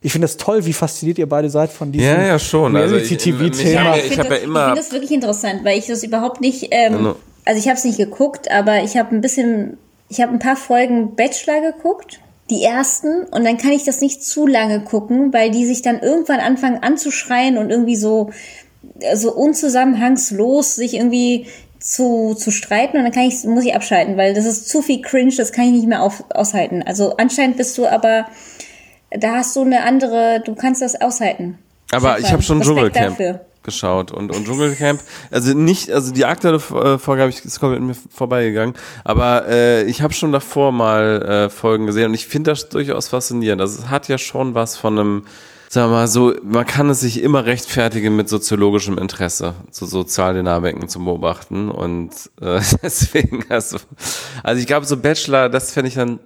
ich 0.05 0.11
finde 0.11 0.25
es 0.25 0.37
toll, 0.37 0.66
wie 0.66 0.73
fasziniert 0.73 1.18
ihr 1.18 1.29
beide 1.29 1.49
seid 1.49 1.70
von 1.70 1.93
diesem 1.93 2.09
ja, 2.09 2.27
ja, 2.27 2.39
schon. 2.39 2.75
Reality-TV-Thema. 2.75 3.93
Also 3.93 4.05
ich, 4.05 4.07
ich, 4.07 4.18
ich, 4.18 4.18
ich, 4.18 4.33
ich 4.33 4.41
finde 4.41 4.75
das 4.75 4.91
wirklich 4.91 5.12
interessant, 5.12 5.64
weil 5.64 5.79
ich 5.79 5.87
das 5.87 6.03
überhaupt 6.03 6.41
nicht 6.41 6.66
ähm, 6.73 7.14
also 7.45 7.59
ich 7.59 7.68
habe 7.68 7.76
es 7.76 7.84
nicht 7.84 7.99
geguckt, 7.99 8.51
aber 8.51 8.82
ich 8.82 8.97
habe 8.97 9.14
ein 9.14 9.20
bisschen, 9.20 9.78
ich 10.09 10.20
habe 10.20 10.32
ein 10.32 10.38
paar 10.38 10.57
Folgen 10.57 11.14
Bachelor 11.14 11.72
geguckt 11.72 12.20
die 12.51 12.62
ersten 12.62 13.24
und 13.24 13.45
dann 13.45 13.57
kann 13.57 13.72
ich 13.72 13.84
das 13.84 14.01
nicht 14.01 14.22
zu 14.24 14.47
lange 14.47 14.80
gucken, 14.80 15.32
weil 15.32 15.51
die 15.51 15.64
sich 15.64 15.80
dann 15.80 16.01
irgendwann 16.01 16.40
anfangen 16.40 16.82
anzuschreien 16.82 17.57
und 17.57 17.70
irgendwie 17.70 17.97
so 17.97 18.30
so 19.14 19.32
unzusammenhangslos 19.32 20.74
sich 20.74 20.95
irgendwie 20.95 21.47
zu, 21.78 22.34
zu 22.34 22.51
streiten 22.51 22.97
und 22.97 23.05
dann 23.05 23.12
kann 23.12 23.24
ich, 23.24 23.45
muss 23.45 23.64
ich 23.64 23.74
abschalten, 23.74 24.16
weil 24.16 24.34
das 24.34 24.45
ist 24.45 24.68
zu 24.68 24.82
viel 24.82 25.01
Cringe, 25.03 25.34
das 25.36 25.53
kann 25.53 25.66
ich 25.66 25.72
nicht 25.72 25.88
mehr 25.88 26.03
auf, 26.03 26.24
aushalten. 26.30 26.82
Also 26.82 27.16
anscheinend 27.16 27.57
bist 27.57 27.78
du 27.78 27.86
aber, 27.86 28.26
da 29.11 29.36
hast 29.36 29.57
du 29.57 29.62
eine 29.62 29.84
andere, 29.84 30.43
du 30.45 30.55
kannst 30.55 30.82
das 30.82 31.01
aushalten. 31.01 31.59
Aber 31.90 32.18
ich 32.18 32.32
habe 32.32 32.43
schon 32.43 32.61
Dschungelcamp 32.61 33.18
geschaut 33.63 34.13
und, 34.13 34.35
und 34.35 34.47
Dschungelcamp, 34.47 35.01
also 35.31 35.55
nicht, 35.55 35.91
also 35.91 36.13
die 36.13 36.25
aktuelle 36.25 36.57
äh, 36.57 36.99
Folge 36.99 37.23
habe 37.23 37.31
ich, 37.31 37.45
ist 37.45 37.61
komplett 37.61 37.83
mir 37.83 37.95
vorbeigegangen, 38.11 38.75
aber 39.05 39.47
äh, 39.49 39.85
ich 39.85 40.03
habe 40.03 40.13
schon 40.13 40.33
davor 40.33 40.73
mal 40.73 41.23
äh, 41.23 41.51
Folgen 41.51 41.87
gesehen 41.87 42.07
und 42.07 42.15
ich 42.15 42.27
finde 42.27 42.51
das 42.51 42.69
durchaus 42.69 43.09
faszinierend. 43.09 43.61
Also 43.61 43.83
es 43.83 43.91
hat 43.91 44.09
ja 44.09 44.19
schon 44.19 44.55
was 44.55 44.77
von 44.77 44.99
einem 44.99 45.23
wir 45.75 45.87
mal 45.87 46.07
so, 46.07 46.35
man 46.43 46.67
kann 46.67 46.91
es 46.91 47.01
sich 47.01 47.23
immer 47.23 47.47
rechtfertigen 47.47 48.15
mit 48.15 48.29
soziologischem 48.29 48.99
Interesse, 48.99 49.55
so 49.71 49.87
Sozialdynamiken 49.87 50.89
zu 50.89 51.03
beobachten 51.03 51.71
und 51.71 52.11
äh, 52.41 52.61
deswegen, 52.83 53.45
also, 53.49 53.79
also 54.43 54.61
ich 54.61 54.67
glaube 54.67 54.87
so 54.87 54.99
Bachelor, 54.99 55.49
das 55.49 55.73
fände 55.73 55.89
ich 55.89 55.95
dann 55.95 56.21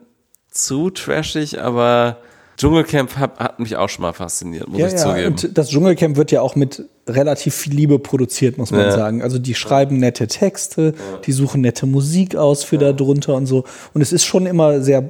zu 0.50 0.90
trashig, 0.90 1.60
aber 1.60 2.18
Dschungelcamp 2.56 3.16
hat, 3.16 3.38
hat 3.38 3.58
mich 3.58 3.76
auch 3.76 3.88
schon 3.88 4.02
mal 4.02 4.12
fasziniert, 4.12 4.68
muss 4.68 4.78
ja, 4.78 4.86
ich 4.86 4.92
ja. 4.94 4.98
zugeben. 4.98 5.26
Und 5.28 5.58
das 5.58 5.68
Dschungelcamp 5.68 6.16
wird 6.16 6.30
ja 6.32 6.40
auch 6.40 6.56
mit 6.56 6.84
relativ 7.06 7.54
viel 7.54 7.74
Liebe 7.74 7.98
produziert, 7.98 8.58
muss 8.58 8.70
man 8.70 8.80
Ja. 8.80 8.92
sagen. 8.92 9.22
Also 9.22 9.38
die 9.38 9.54
schreiben 9.54 9.98
nette 9.98 10.26
Texte, 10.26 10.94
die 11.24 11.32
suchen 11.32 11.60
nette 11.60 11.86
Musik 11.86 12.34
aus 12.36 12.64
für 12.64 12.78
da 12.78 12.92
drunter 12.92 13.34
und 13.34 13.46
so. 13.46 13.64
Und 13.94 14.00
es 14.00 14.12
ist 14.12 14.24
schon 14.24 14.46
immer 14.46 14.80
sehr 14.80 15.06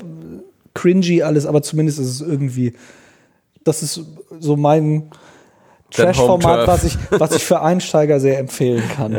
cringy 0.74 1.22
alles, 1.22 1.46
aber 1.46 1.62
zumindest 1.62 1.98
ist 1.98 2.08
es 2.08 2.20
irgendwie, 2.20 2.74
das 3.64 3.82
ist 3.82 4.00
so 4.40 4.56
mein. 4.56 5.10
Trash-Format, 5.92 6.66
was 6.66 6.82
ich, 6.82 6.98
was 7.10 7.30
ich 7.30 7.44
für 7.44 7.62
Einsteiger 7.62 8.18
sehr 8.18 8.40
empfehlen 8.40 8.82
kann. 8.96 9.12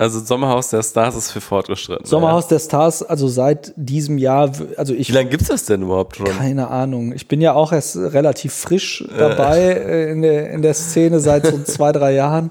Ja. 0.00 0.04
Also 0.06 0.20
Sommerhaus 0.24 0.68
der 0.70 0.82
Stars 0.82 1.14
ist 1.14 1.30
für 1.30 1.40
Fortgeschritten. 1.40 2.06
Sommerhaus 2.06 2.48
der 2.48 2.58
Stars, 2.58 3.02
also 3.02 3.28
seit 3.28 3.72
diesem 3.76 4.18
Jahr, 4.18 4.50
also 4.76 4.94
ich 4.94 5.08
Wie 5.10 5.12
lange 5.12 5.28
gibt's 5.28 5.48
das 5.48 5.66
denn 5.66 5.82
überhaupt 5.82 6.16
schon? 6.16 6.26
Keine 6.26 6.68
Ahnung. 6.68 7.12
Ich 7.12 7.28
bin 7.28 7.40
ja 7.40 7.52
auch 7.54 7.72
erst 7.72 7.96
relativ 7.96 8.52
frisch 8.54 9.04
dabei 9.16 9.58
äh, 9.60 10.10
in, 10.12 10.22
der, 10.22 10.50
in 10.50 10.62
der 10.62 10.74
Szene 10.74 11.20
seit 11.20 11.46
so 11.46 11.58
zwei, 11.64 11.92
drei 11.92 12.14
Jahren. 12.14 12.50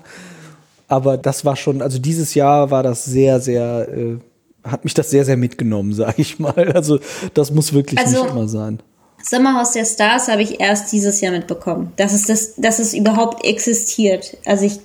Aber 0.88 1.18
das 1.18 1.45
war 1.45 1.56
schon, 1.56 1.82
also 1.82 2.00
dieses 2.00 2.34
Jahr 2.34 2.72
war 2.72 2.84
das 2.84 3.06
sehr, 3.06 3.39
sehr, 3.39 3.88
äh, 3.89 4.18
hat 4.64 4.84
mich 4.84 4.93
das 4.93 5.10
sehr, 5.10 5.26
sehr 5.26 5.38
mitgenommen, 5.38 5.93
sage 5.93 6.16
ich 6.22 6.39
mal. 6.39 6.72
Also 6.74 7.00
das 7.34 7.52
muss 7.52 7.74
wirklich 7.74 8.00
Also- 8.00 8.24
nicht 8.24 8.32
immer 8.32 8.47
sein. 8.47 8.80
Sommerhaus 9.22 9.74
der 9.74 9.84
Stars 9.84 10.30
habe 10.30 10.43
ich 10.43 10.62
erst 10.62 10.93
dieses 10.93 11.20
Jahr 11.20 11.34
mitbekommen, 11.34 11.91
dass 11.97 12.14
es, 12.14 12.26
das, 12.26 12.56
dass 12.56 12.80
es 12.80 12.93
überhaupt 12.93 13.43
existiert. 13.45 14.38
Also 14.45 14.64
ich, 14.66 14.80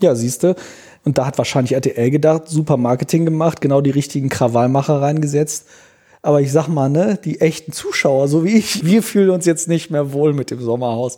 Ja, 0.00 0.14
siehste. 0.14 0.54
Und 1.06 1.18
da 1.18 1.26
hat 1.26 1.38
wahrscheinlich 1.38 1.72
RTL 1.72 2.10
gedacht, 2.10 2.48
super 2.48 2.76
Marketing 2.76 3.24
gemacht, 3.24 3.60
genau 3.60 3.80
die 3.80 3.90
richtigen 3.90 4.28
Krawallmacher 4.28 5.00
reingesetzt. 5.00 5.66
Aber 6.20 6.40
ich 6.40 6.50
sag 6.50 6.66
mal, 6.66 6.88
ne, 6.88 7.16
die 7.24 7.40
echten 7.40 7.70
Zuschauer, 7.70 8.26
so 8.26 8.44
wie 8.44 8.56
ich, 8.56 8.84
wir 8.84 9.04
fühlen 9.04 9.30
uns 9.30 9.46
jetzt 9.46 9.68
nicht 9.68 9.88
mehr 9.88 10.12
wohl 10.12 10.32
mit 10.32 10.50
dem 10.50 10.60
Sommerhaus. 10.60 11.16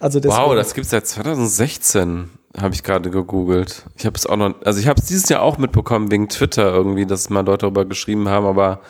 Also 0.00 0.18
deswegen, 0.18 0.42
Wow, 0.42 0.56
das 0.56 0.74
gibt's 0.74 0.90
seit 0.90 1.06
2016, 1.06 2.28
habe 2.58 2.74
ich 2.74 2.82
gerade 2.82 3.08
gegoogelt. 3.08 3.84
Ich 3.96 4.04
habe 4.04 4.16
es 4.16 4.26
auch 4.26 4.36
noch, 4.36 4.52
also 4.64 4.80
ich 4.80 4.88
habe 4.88 5.00
es 5.00 5.06
dieses 5.06 5.28
Jahr 5.28 5.42
auch 5.42 5.58
mitbekommen 5.58 6.10
wegen 6.10 6.28
Twitter 6.28 6.74
irgendwie, 6.74 7.06
dass 7.06 7.30
mal 7.30 7.46
Leute 7.46 7.66
darüber 7.66 7.84
geschrieben 7.84 8.28
haben, 8.28 8.46
aber 8.46 8.80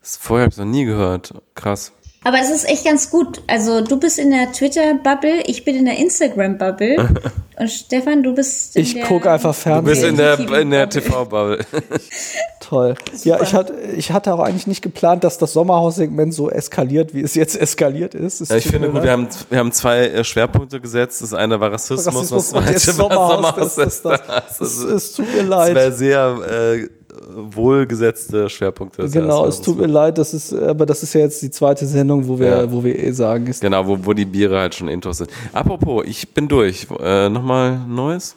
vorher 0.00 0.44
habe 0.44 0.52
ich 0.52 0.58
noch 0.58 0.66
nie 0.66 0.84
gehört. 0.84 1.34
Krass. 1.56 1.90
Aber 2.24 2.38
es 2.40 2.50
ist 2.50 2.68
echt 2.68 2.84
ganz 2.84 3.10
gut. 3.10 3.40
Also 3.46 3.80
du 3.80 3.98
bist 3.98 4.18
in 4.18 4.30
der 4.30 4.52
Twitter-Bubble, 4.52 5.42
ich 5.46 5.64
bin 5.64 5.76
in 5.76 5.84
der 5.86 5.98
Instagram-Bubble. 5.98 7.08
und 7.58 7.70
Stefan, 7.70 8.22
du 8.22 8.34
bist 8.34 8.76
in 8.76 8.82
ich 8.82 8.94
der 8.94 9.04
guck 9.06 9.26
einfach 9.26 9.54
Du 9.54 9.60
Fernsehen. 9.60 9.84
bist 9.84 10.04
in 10.04 10.16
der, 10.16 10.60
in 10.60 10.70
der 10.70 10.88
TV-Bubble. 10.88 11.64
Toll. 12.60 12.94
Ja, 13.24 13.40
ich 13.42 13.52
hatte, 13.54 13.74
ich 13.96 14.12
hatte 14.12 14.32
auch 14.32 14.38
eigentlich 14.38 14.66
nicht 14.66 14.82
geplant, 14.82 15.24
dass 15.24 15.38
das 15.38 15.52
Sommerhaussegment 15.54 16.32
so 16.32 16.50
eskaliert, 16.50 17.14
wie 17.14 17.22
es 17.22 17.34
jetzt 17.34 17.56
eskaliert 17.60 18.14
ist. 18.14 18.40
Es 18.40 18.50
Ja, 18.50 18.56
ich 18.56 18.66
finde 18.68 18.90
gut, 18.90 19.02
wir 19.02 19.10
haben, 19.10 19.26
wir 19.48 19.58
haben 19.58 19.72
zwei 19.72 20.06
äh, 20.06 20.22
Schwerpunkte 20.24 20.80
gesetzt. 20.80 21.20
Das 21.22 21.34
eine 21.34 21.58
war 21.58 21.72
Rassismus, 21.72 22.06
Rassismus 22.06 22.50
das 22.50 22.64
zweite 22.64 22.98
war 22.98 23.08
Sommerhaus. 23.34 23.54
Das, 23.56 23.74
das, 23.76 23.98
Stars. 23.98 24.20
das, 24.26 24.58
Das 24.58 24.60
es, 24.60 24.78
ist- 24.78 24.84
es 24.84 25.12
tut 25.14 25.34
mir 25.34 25.42
leid. 25.42 25.96
sehr 25.96 26.38
äh, 26.48 26.88
wohlgesetzte 27.28 28.48
Schwerpunkte. 28.48 29.08
Genau, 29.08 29.46
es 29.46 29.60
tut 29.60 29.78
mir 29.78 29.86
leid, 29.86 30.18
das 30.18 30.34
ist, 30.34 30.52
aber 30.54 30.86
das 30.86 31.02
ist 31.02 31.12
ja 31.14 31.20
jetzt 31.20 31.42
die 31.42 31.50
zweite 31.50 31.86
Sendung, 31.86 32.26
wo 32.26 32.38
wir, 32.38 32.46
Ja. 32.48 32.72
wo 32.72 32.82
wir 32.82 32.98
eh 32.98 33.12
sagen, 33.12 33.46
ist, 33.46 33.60
Genau, 33.60 33.86
wo, 33.86 33.98
wo 34.02 34.12
die 34.12 34.24
Biere 34.24 34.58
halt 34.58 34.74
schon 34.74 34.88
intos 34.88 35.18
sind. 35.18 35.30
Apropos, 35.52 36.04
ich 36.06 36.28
bin 36.32 36.48
durch. 36.48 36.86
Äh, 37.00 37.28
Nochmal 37.28 37.78
Neues? 37.86 38.34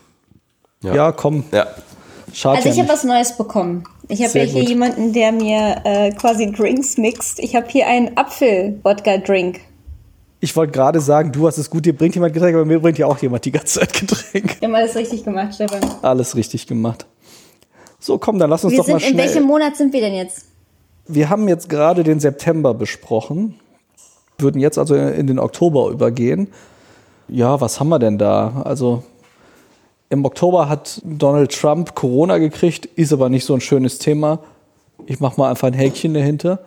ja, 0.82 1.12
komm, 1.12 1.44
Ja. 1.52 1.68
schade. 2.34 2.58
Also 2.58 2.70
ich 2.70 2.76
ja 2.76 2.84
habe 2.84 2.94
was 2.94 3.04
Neues 3.04 3.38
bekommen. 3.38 3.84
Ich 4.10 4.22
habe 4.22 4.38
ja 4.40 4.46
hier 4.46 4.62
gut. 4.62 4.70
jemanden, 4.70 5.14
der 5.14 5.32
mir 5.32 5.78
äh, 5.86 6.12
quasi 6.12 6.52
Drinks 6.52 6.98
mixt. 6.98 7.40
Ich 7.40 7.56
habe 7.56 7.68
hier 7.70 7.88
einen 7.88 8.18
Apfel-Wodka-Drink. 8.18 9.62
Ich 10.42 10.54
wollte 10.58 10.74
gerade 10.74 11.00
sagen, 11.00 11.32
du 11.32 11.48
hast 11.48 11.58
es 11.58 11.70
gut, 11.70 11.86
dir 11.86 11.96
bringt 11.96 12.16
jemand 12.16 12.34
Getränk, 12.34 12.54
aber 12.56 12.66
mir 12.66 12.80
bringt 12.82 12.98
ja 12.98 13.06
auch 13.08 13.18
jemand 13.20 13.46
die 13.46 13.52
ganze 13.52 13.80
Zeit 13.80 13.94
Getränk. 13.94 14.60
Wir 14.60 14.68
haben 14.68 14.76
alles 14.76 14.94
richtig 14.98 15.24
gemacht, 15.24 15.56
Stefan. 15.56 15.80
Alles 16.02 16.36
richtig 16.36 16.68
gemacht. 16.68 17.06
So, 18.04 18.18
komm, 18.18 18.38
dann 18.38 18.50
lass 18.50 18.66
uns 18.66 18.74
Wir 18.74 18.80
doch 18.80 18.88
mal 18.90 19.00
sind, 19.00 19.12
in 19.12 19.16
schnell. 19.16 19.28
welchem 19.28 19.44
Monat 19.46 19.78
sind 19.78 19.94
wir 19.94 20.02
denn 20.02 20.14
jetzt? 20.14 20.48
Wir 21.08 21.30
haben 21.30 21.48
jetzt 21.48 21.70
gerade 21.70 22.04
den 22.04 22.20
September 22.20 22.74
besprochen, 22.74 23.58
würden 24.38 24.60
jetzt 24.60 24.78
also 24.78 24.94
in 24.94 25.26
den 25.26 25.40
Oktober 25.40 25.90
übergehen. 25.90 26.50
Ja, 27.30 27.62
was 27.62 27.80
haben 27.80 27.88
wir 27.88 28.00
denn 28.00 28.18
da? 28.18 28.62
Also 28.66 29.04
im 30.10 30.26
Oktober 30.26 30.68
hat 30.68 31.02
Donald 31.06 31.58
Trump 31.58 31.96
Corona 31.96 32.40
gekriegt, 32.40 32.88
ist 32.88 33.14
aber 33.14 33.30
nicht 33.30 33.46
so 33.46 33.54
ein 33.54 33.62
schönes 33.62 34.00
Thema. 34.00 34.40
Ich 35.06 35.22
mache 35.22 35.40
mal 35.40 35.50
einfach 35.50 35.70
ein 35.70 35.74
Häkchen 35.74 36.14
dahinter. 36.14 36.60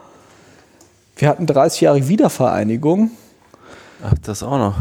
Wir 1.17 1.29
hatten 1.29 1.47
30 1.47 1.83
Jahre 1.83 2.09
Wiedervereinigung. 2.09 3.11
Ach, 4.03 4.15
das 4.23 4.43
auch 4.43 4.57
noch. 4.57 4.77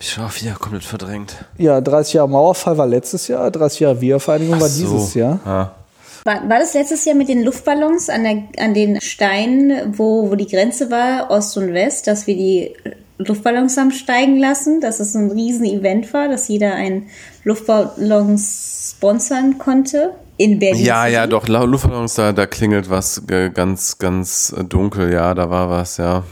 Ich 0.00 0.10
schau 0.10 0.28
wieder 0.40 0.54
komplett 0.54 0.84
verdrängt. 0.84 1.44
Ja, 1.56 1.80
30 1.80 2.14
Jahre 2.14 2.28
Mauerfall 2.28 2.76
war 2.76 2.86
letztes 2.86 3.28
Jahr, 3.28 3.50
30 3.50 3.80
Jahre 3.80 4.00
Wiedervereinigung 4.00 4.60
war 4.60 4.68
dieses 4.68 5.14
Jahr. 5.14 5.40
Ah. 5.44 5.70
War, 6.24 6.48
war 6.48 6.58
das 6.58 6.74
letztes 6.74 7.04
Jahr 7.04 7.14
mit 7.14 7.28
den 7.28 7.44
Luftballons 7.44 8.10
an, 8.10 8.24
der, 8.24 8.42
an 8.58 8.74
den 8.74 9.00
Steinen, 9.00 9.96
wo, 9.96 10.30
wo 10.30 10.34
die 10.34 10.48
Grenze 10.48 10.90
war, 10.90 11.30
Ost 11.30 11.56
und 11.56 11.72
West, 11.72 12.08
dass 12.08 12.26
wir 12.26 12.36
die 12.36 12.74
Luftballons 13.18 13.76
haben 13.76 13.92
steigen 13.92 14.38
lassen, 14.38 14.80
dass 14.80 15.00
es 15.00 15.14
ein 15.14 15.30
Riesen-Event 15.30 16.12
war, 16.12 16.28
dass 16.28 16.48
jeder 16.48 16.74
einen 16.74 17.08
Luftballon 17.44 18.38
sponsern 18.38 19.58
konnte 19.58 20.12
in 20.36 20.58
Berlin. 20.58 20.84
Ja, 20.84 21.04
City? 21.04 21.14
ja, 21.14 21.26
doch, 21.26 21.48
Luftballons, 21.48 22.14
da, 22.14 22.32
da 22.32 22.46
klingelt 22.46 22.90
was 22.90 23.22
äh, 23.30 23.48
ganz, 23.50 23.98
ganz 23.98 24.54
äh, 24.56 24.64
dunkel. 24.64 25.12
Ja, 25.12 25.32
da 25.32 25.48
war 25.48 25.70
was, 25.70 25.96
ja. 25.96 26.24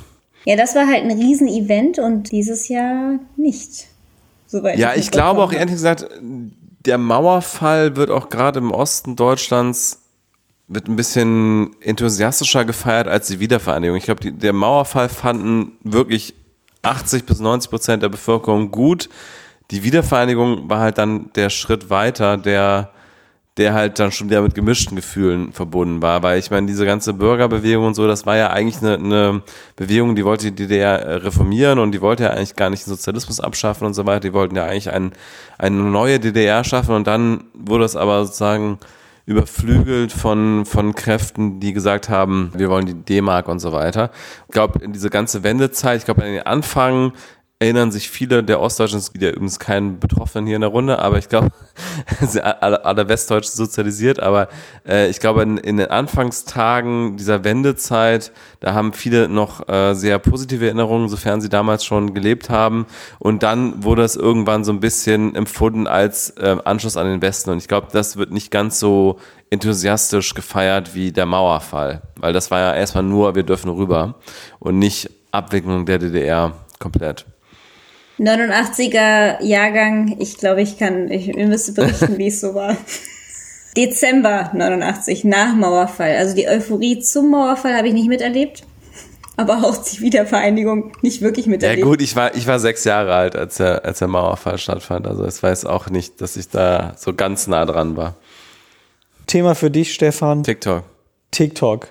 Ja, 0.46 0.56
das 0.56 0.74
war 0.74 0.86
halt 0.86 1.04
ein 1.04 1.10
Riesen-Event 1.10 1.98
und 1.98 2.30
dieses 2.30 2.68
Jahr 2.68 3.18
nicht. 3.36 3.86
Soweit 4.46 4.78
Ja, 4.78 4.94
ich 4.94 5.10
glaube 5.10 5.42
auch 5.42 5.52
ehrlich 5.52 5.74
gesagt, 5.74 6.06
der 6.20 6.98
Mauerfall 6.98 7.96
wird 7.96 8.10
auch 8.10 8.28
gerade 8.28 8.58
im 8.58 8.70
Osten 8.70 9.16
Deutschlands 9.16 10.00
wird 10.66 10.88
ein 10.88 10.96
bisschen 10.96 11.76
enthusiastischer 11.80 12.64
gefeiert 12.64 13.06
als 13.06 13.28
die 13.28 13.40
Wiedervereinigung. 13.40 13.96
Ich 13.96 14.04
glaube, 14.04 14.32
der 14.32 14.52
Mauerfall 14.52 15.08
fanden 15.08 15.72
wirklich 15.82 16.34
80 16.82 17.24
bis 17.24 17.40
90 17.40 17.70
Prozent 17.70 18.02
der 18.02 18.08
Bevölkerung 18.08 18.70
gut. 18.70 19.08
Die 19.70 19.82
Wiedervereinigung 19.82 20.68
war 20.68 20.80
halt 20.80 20.98
dann 20.98 21.30
der 21.34 21.50
Schritt 21.50 21.90
weiter, 21.90 22.36
der 22.36 22.90
der 23.56 23.72
halt 23.72 24.00
dann 24.00 24.10
schon 24.10 24.28
wieder 24.28 24.42
mit 24.42 24.54
gemischten 24.54 24.96
Gefühlen 24.96 25.52
verbunden 25.52 26.02
war, 26.02 26.24
weil 26.24 26.40
ich 26.40 26.50
meine, 26.50 26.66
diese 26.66 26.84
ganze 26.84 27.14
Bürgerbewegung 27.14 27.86
und 27.86 27.94
so, 27.94 28.06
das 28.08 28.26
war 28.26 28.36
ja 28.36 28.50
eigentlich 28.50 28.82
eine, 28.82 28.94
eine 28.94 29.42
Bewegung, 29.76 30.16
die 30.16 30.24
wollte 30.24 30.50
die 30.50 30.66
DDR 30.66 30.98
äh, 31.00 31.14
reformieren 31.16 31.78
und 31.78 31.92
die 31.92 32.00
wollte 32.00 32.24
ja 32.24 32.30
eigentlich 32.30 32.56
gar 32.56 32.70
nicht 32.70 32.84
den 32.84 32.90
Sozialismus 32.90 33.38
abschaffen 33.38 33.86
und 33.86 33.94
so 33.94 34.06
weiter, 34.06 34.20
die 34.20 34.32
wollten 34.32 34.56
ja 34.56 34.64
eigentlich 34.64 34.90
ein, 34.90 35.12
eine 35.56 35.76
neue 35.76 36.18
DDR 36.18 36.64
schaffen 36.64 36.96
und 36.96 37.06
dann 37.06 37.44
wurde 37.54 37.84
es 37.84 37.94
aber 37.94 38.24
sozusagen 38.26 38.78
überflügelt 39.26 40.12
von, 40.12 40.66
von 40.66 40.94
Kräften, 40.94 41.58
die 41.58 41.72
gesagt 41.72 42.08
haben, 42.08 42.52
wir 42.54 42.68
wollen 42.68 42.86
die 42.86 42.94
D-Mark 42.94 43.48
und 43.48 43.58
so 43.58 43.72
weiter. 43.72 44.10
Ich 44.48 44.52
glaube, 44.52 44.80
in 44.80 44.92
diese 44.92 45.08
ganze 45.08 45.42
Wendezeit, 45.42 46.00
ich 46.00 46.04
glaube, 46.04 46.22
an 46.22 46.32
den 46.32 46.42
Anfang 46.46 47.12
erinnern 47.60 47.92
sich 47.92 48.10
viele 48.10 48.42
der 48.42 48.60
Ostdeutschen, 48.60 48.98
es 48.98 49.12
gibt 49.12 49.22
ja 49.22 49.30
übrigens 49.30 49.58
keinen 49.58 50.00
Betroffenen 50.00 50.46
hier 50.46 50.56
in 50.56 50.62
der 50.62 50.70
Runde, 50.70 50.98
aber 50.98 51.18
ich 51.18 51.28
glaube, 51.28 51.50
alle, 52.60 52.84
alle 52.84 53.08
Westdeutschen 53.08 53.54
sozialisiert, 53.54 54.20
aber 54.20 54.48
äh, 54.86 55.08
ich 55.08 55.20
glaube, 55.20 55.42
in, 55.42 55.56
in 55.58 55.76
den 55.76 55.90
Anfangstagen 55.90 57.16
dieser 57.16 57.44
Wendezeit, 57.44 58.32
da 58.60 58.74
haben 58.74 58.92
viele 58.92 59.28
noch 59.28 59.68
äh, 59.68 59.94
sehr 59.94 60.18
positive 60.18 60.66
Erinnerungen, 60.66 61.08
sofern 61.08 61.40
sie 61.40 61.48
damals 61.48 61.84
schon 61.84 62.12
gelebt 62.12 62.50
haben. 62.50 62.86
Und 63.18 63.42
dann 63.42 63.84
wurde 63.84 64.02
es 64.02 64.16
irgendwann 64.16 64.64
so 64.64 64.72
ein 64.72 64.80
bisschen 64.80 65.34
empfunden 65.34 65.86
als 65.86 66.30
äh, 66.30 66.56
Anschluss 66.64 66.96
an 66.96 67.06
den 67.06 67.22
Westen. 67.22 67.50
Und 67.50 67.58
ich 67.58 67.68
glaube, 67.68 67.88
das 67.92 68.16
wird 68.16 68.32
nicht 68.32 68.50
ganz 68.50 68.80
so 68.80 69.18
enthusiastisch 69.50 70.34
gefeiert 70.34 70.94
wie 70.94 71.12
der 71.12 71.26
Mauerfall. 71.26 72.02
Weil 72.16 72.32
das 72.32 72.50
war 72.50 72.60
ja 72.60 72.74
erstmal 72.74 73.04
nur, 73.04 73.34
wir 73.34 73.44
dürfen 73.44 73.70
rüber 73.70 74.16
und 74.58 74.78
nicht 74.78 75.10
Abwicklung 75.30 75.86
der 75.86 75.98
DDR 75.98 76.52
komplett. 76.78 77.26
89er 78.18 79.42
Jahrgang, 79.42 80.16
ich 80.18 80.38
glaube, 80.38 80.62
ich 80.62 80.78
kann, 80.78 81.10
ich, 81.10 81.28
ihr 81.28 81.46
müsst 81.46 81.74
berichten, 81.74 82.18
wie 82.18 82.28
es 82.28 82.40
so 82.40 82.54
war. 82.54 82.76
Dezember 83.76 84.50
89, 84.54 85.24
nach 85.24 85.54
Mauerfall. 85.54 86.16
Also 86.16 86.36
die 86.36 86.48
Euphorie 86.48 87.00
zum 87.00 87.30
Mauerfall 87.30 87.76
habe 87.76 87.88
ich 87.88 87.94
nicht 87.94 88.08
miterlebt, 88.08 88.62
aber 89.36 89.64
auch 89.64 89.76
die 89.76 90.00
Wiedervereinigung 90.00 90.92
nicht 91.02 91.22
wirklich 91.22 91.46
miterlebt. 91.46 91.80
Ja 91.80 91.84
gut, 91.84 92.00
ich 92.00 92.14
war, 92.14 92.36
ich 92.36 92.46
war 92.46 92.60
sechs 92.60 92.84
Jahre 92.84 93.14
alt, 93.14 93.34
als 93.34 93.56
der, 93.56 93.84
als 93.84 93.98
der 93.98 94.06
Mauerfall 94.06 94.58
stattfand. 94.58 95.08
Also 95.08 95.26
ich 95.26 95.42
weiß 95.42 95.64
auch 95.64 95.90
nicht, 95.90 96.20
dass 96.20 96.36
ich 96.36 96.48
da 96.48 96.94
so 96.96 97.14
ganz 97.14 97.48
nah 97.48 97.64
dran 97.64 97.96
war. 97.96 98.14
Thema 99.26 99.56
für 99.56 99.72
dich, 99.72 99.92
Stefan. 99.92 100.44
TikTok. 100.44 100.84
TikTok. 101.32 101.88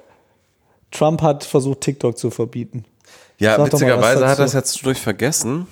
Trump 0.91 1.21
hat 1.21 1.43
versucht, 1.43 1.82
TikTok 1.82 2.17
zu 2.17 2.30
verbieten. 2.30 2.86
Ja, 3.39 3.57
Sag 3.57 3.74
witzigerweise 3.74 4.26
hat 4.28 4.39
er 4.39 4.45
das 4.45 4.53
jetzt 4.53 4.86
durch 4.86 4.99
vergessen. 4.99 5.67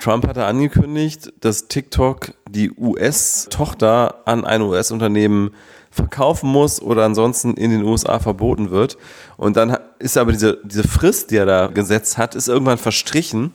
Trump 0.00 0.26
hatte 0.26 0.44
angekündigt, 0.44 1.32
dass 1.40 1.68
TikTok 1.68 2.32
die 2.48 2.72
US-Tochter 2.72 4.22
an 4.24 4.44
ein 4.44 4.62
US-Unternehmen 4.62 5.50
verkaufen 5.90 6.50
muss 6.50 6.80
oder 6.80 7.04
ansonsten 7.04 7.54
in 7.54 7.70
den 7.70 7.84
USA 7.84 8.18
verboten 8.18 8.70
wird. 8.70 8.96
Und 9.36 9.56
dann 9.56 9.76
ist 9.98 10.16
aber 10.16 10.32
diese, 10.32 10.58
diese 10.64 10.86
Frist, 10.86 11.30
die 11.30 11.36
er 11.36 11.46
da 11.46 11.66
gesetzt 11.66 12.16
hat, 12.16 12.34
ist 12.34 12.48
irgendwann 12.48 12.78
verstrichen, 12.78 13.52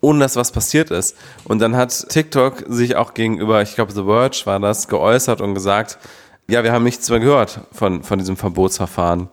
ohne 0.00 0.20
dass 0.20 0.36
was 0.36 0.52
passiert 0.52 0.90
ist. 0.90 1.16
Und 1.44 1.58
dann 1.58 1.76
hat 1.76 2.08
TikTok 2.08 2.64
sich 2.68 2.96
auch 2.96 3.14
gegenüber, 3.14 3.62
ich 3.62 3.74
glaube, 3.74 3.92
The 3.92 4.04
Verge 4.04 4.42
war 4.44 4.60
das, 4.60 4.88
geäußert 4.88 5.40
und 5.40 5.54
gesagt, 5.54 5.98
ja, 6.48 6.62
wir 6.62 6.72
haben 6.72 6.84
nichts 6.84 7.10
mehr 7.10 7.20
gehört 7.20 7.60
von, 7.72 8.02
von 8.04 8.18
diesem 8.18 8.36
Verbotsverfahren. 8.36 9.28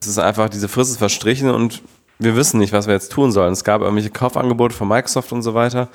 Es 0.00 0.06
ist 0.06 0.18
einfach, 0.18 0.48
diese 0.48 0.68
Frist 0.68 0.92
ist 0.92 0.98
verstrichen 0.98 1.50
und 1.50 1.82
wir 2.22 2.36
wissen 2.36 2.58
nicht, 2.58 2.72
was 2.72 2.86
wir 2.86 2.94
jetzt 2.94 3.12
tun 3.12 3.32
sollen. 3.32 3.52
Es 3.52 3.64
gab 3.64 3.82
irgendwelche 3.82 4.10
Kaufangebote 4.10 4.74
von 4.74 4.88
Microsoft 4.88 5.32
und 5.32 5.42
so 5.42 5.54
weiter, 5.54 5.88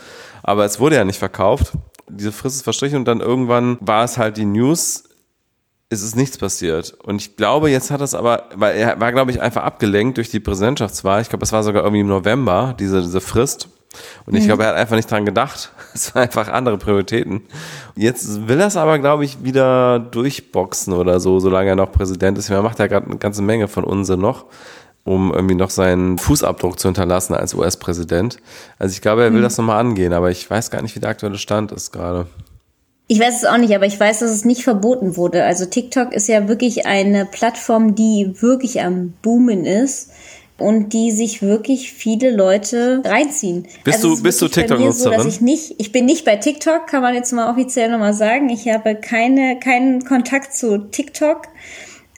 aber 0.43 0.65
es 0.65 0.79
wurde 0.79 0.95
ja 0.95 1.05
nicht 1.05 1.19
verkauft. 1.19 1.73
Diese 2.09 2.31
Frist 2.31 2.57
ist 2.57 2.63
verstrichen 2.63 2.99
und 2.99 3.05
dann 3.05 3.19
irgendwann 3.19 3.77
war 3.81 4.03
es 4.03 4.17
halt 4.17 4.37
die 4.37 4.45
News, 4.45 5.03
es 5.89 6.03
ist 6.03 6.15
nichts 6.15 6.37
passiert. 6.37 6.97
Und 7.03 7.21
ich 7.21 7.37
glaube, 7.37 7.69
jetzt 7.69 7.91
hat 7.91 8.01
es 8.01 8.13
aber, 8.13 8.45
weil 8.55 8.75
er 8.77 8.99
war, 8.99 9.11
glaube 9.11 9.31
ich, 9.31 9.41
einfach 9.41 9.63
abgelenkt 9.63 10.17
durch 10.17 10.29
die 10.29 10.39
Präsidentschaftswahl. 10.39 11.21
Ich 11.21 11.29
glaube, 11.29 11.45
es 11.45 11.53
war 11.53 11.63
sogar 11.63 11.83
irgendwie 11.83 12.01
im 12.01 12.07
November, 12.07 12.75
diese, 12.77 13.01
diese 13.01 13.21
Frist. 13.21 13.69
Und 14.25 14.35
ich 14.35 14.43
mhm. 14.43 14.47
glaube, 14.47 14.63
er 14.63 14.69
hat 14.69 14.75
einfach 14.75 14.95
nicht 14.95 15.09
dran 15.09 15.25
gedacht. 15.25 15.71
Es 15.93 16.13
waren 16.13 16.23
einfach 16.23 16.49
andere 16.49 16.77
Prioritäten. 16.77 17.41
Jetzt 17.95 18.47
will 18.47 18.59
er 18.59 18.67
es 18.67 18.77
aber, 18.77 18.99
glaube 18.99 19.25
ich, 19.25 19.43
wieder 19.43 19.97
durchboxen 19.97 20.93
oder 20.93 21.19
so, 21.19 21.39
solange 21.39 21.69
er 21.69 21.75
noch 21.75 21.91
Präsident 21.91 22.37
ist. 22.37 22.51
Er 22.51 22.61
macht 22.61 22.77
ja 22.77 22.85
gerade 22.85 23.07
eine 23.07 23.17
ganze 23.17 23.41
Menge 23.41 23.67
von 23.67 23.83
Unsinn 23.83 24.19
noch 24.19 24.45
um 25.07 25.33
irgendwie 25.33 25.55
noch 25.55 25.69
seinen 25.69 26.17
Fußabdruck 26.17 26.79
zu 26.79 26.89
hinterlassen 26.89 27.33
als 27.33 27.53
US-Präsident. 27.53 28.37
Also 28.77 28.93
ich 28.93 29.01
glaube, 29.01 29.23
er 29.23 29.31
will 29.31 29.39
mhm. 29.39 29.43
das 29.43 29.57
nochmal 29.57 29.79
angehen, 29.79 30.13
aber 30.13 30.29
ich 30.31 30.49
weiß 30.49 30.69
gar 30.69 30.81
nicht, 30.81 30.95
wie 30.95 30.99
der 30.99 31.09
aktuelle 31.09 31.37
Stand 31.37 31.71
ist 31.71 31.91
gerade. 31.91 32.27
Ich 33.07 33.19
weiß 33.19 33.37
es 33.37 33.45
auch 33.45 33.57
nicht, 33.57 33.73
aber 33.73 33.85
ich 33.85 33.97
weiß, 33.97 34.19
dass 34.19 34.31
es 34.31 34.43
nicht 34.43 34.63
verboten 34.63 35.15
wurde. 35.15 35.45
Also 35.45 35.65
TikTok 35.65 36.11
ist 36.11 36.27
ja 36.27 36.49
wirklich 36.49 36.85
eine 36.85 37.25
Plattform, 37.25 37.95
die 37.95 38.33
wirklich 38.41 38.81
am 38.81 39.13
Boomen 39.21 39.63
ist 39.63 40.11
und 40.57 40.91
die 40.91 41.11
sich 41.11 41.41
wirklich 41.41 41.93
viele 41.93 42.35
Leute 42.35 43.01
reinziehen. 43.05 43.65
Bist 43.85 44.03
also 44.03 44.15
du 44.15 44.23
bist 44.23 44.41
du 44.41 44.49
TikTok-Nutzerin? 44.49 45.21
So, 45.21 45.27
ich 45.29 45.39
nicht, 45.39 45.75
ich 45.77 45.93
bin 45.93 46.03
nicht 46.03 46.25
bei 46.25 46.35
TikTok, 46.35 46.87
kann 46.87 47.01
man 47.01 47.15
jetzt 47.15 47.31
mal 47.31 47.49
offiziell 47.49 47.89
nochmal 47.89 48.13
sagen. 48.13 48.49
Ich 48.49 48.67
habe 48.67 48.95
keine 48.95 49.57
keinen 49.59 50.03
Kontakt 50.03 50.53
zu 50.53 50.89
TikTok. 50.89 51.43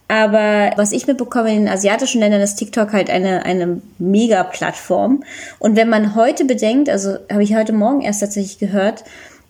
Aber 0.10 0.72
was 0.76 0.92
ich 0.92 1.06
mitbekomme 1.06 1.54
in 1.54 1.66
den 1.66 1.74
asiatischen 1.74 2.20
Ländern 2.20 2.42
ist 2.42 2.56
TikTok 2.56 2.94
halt 2.94 3.12
eine, 3.12 3.46
eine 3.46 3.80
Mega-Plattform. 4.00 5.24
Und 5.60 5.76
wenn 5.76 5.88
man 5.88 6.16
heute 6.16 6.46
bedenkt, 6.46 6.90
also 6.90 7.18
habe 7.32 7.44
ich 7.44 7.56
heute 7.56 7.74
Morgen 7.74 8.02
erst 8.02 8.22
tatsächlich 8.22 8.58
gehört, 8.58 9.04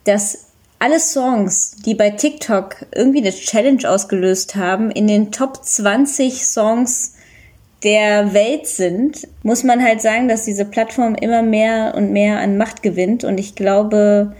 dass 0.03 0.47
alle 0.77 0.99
Songs, 0.99 1.77
die 1.85 1.95
bei 1.95 2.09
TikTok 2.09 2.75
irgendwie 2.93 3.19
eine 3.19 3.31
Challenge 3.31 3.89
ausgelöst 3.89 4.57
haben, 4.57 4.91
in 4.91 5.07
den 5.07 5.31
Top 5.31 5.63
20 5.63 6.45
Songs 6.45 7.13
der 7.85 8.33
Welt 8.33 8.67
sind, 8.67 9.29
muss 9.43 9.63
man 9.63 9.81
halt 9.81 10.01
sagen, 10.01 10.27
dass 10.27 10.43
diese 10.43 10.65
Plattform 10.65 11.15
immer 11.15 11.41
mehr 11.41 11.93
und 11.95 12.11
mehr 12.11 12.39
an 12.39 12.57
Macht 12.57 12.83
gewinnt. 12.83 13.23
Und 13.23 13.39
ich 13.39 13.55
glaube, 13.55 14.35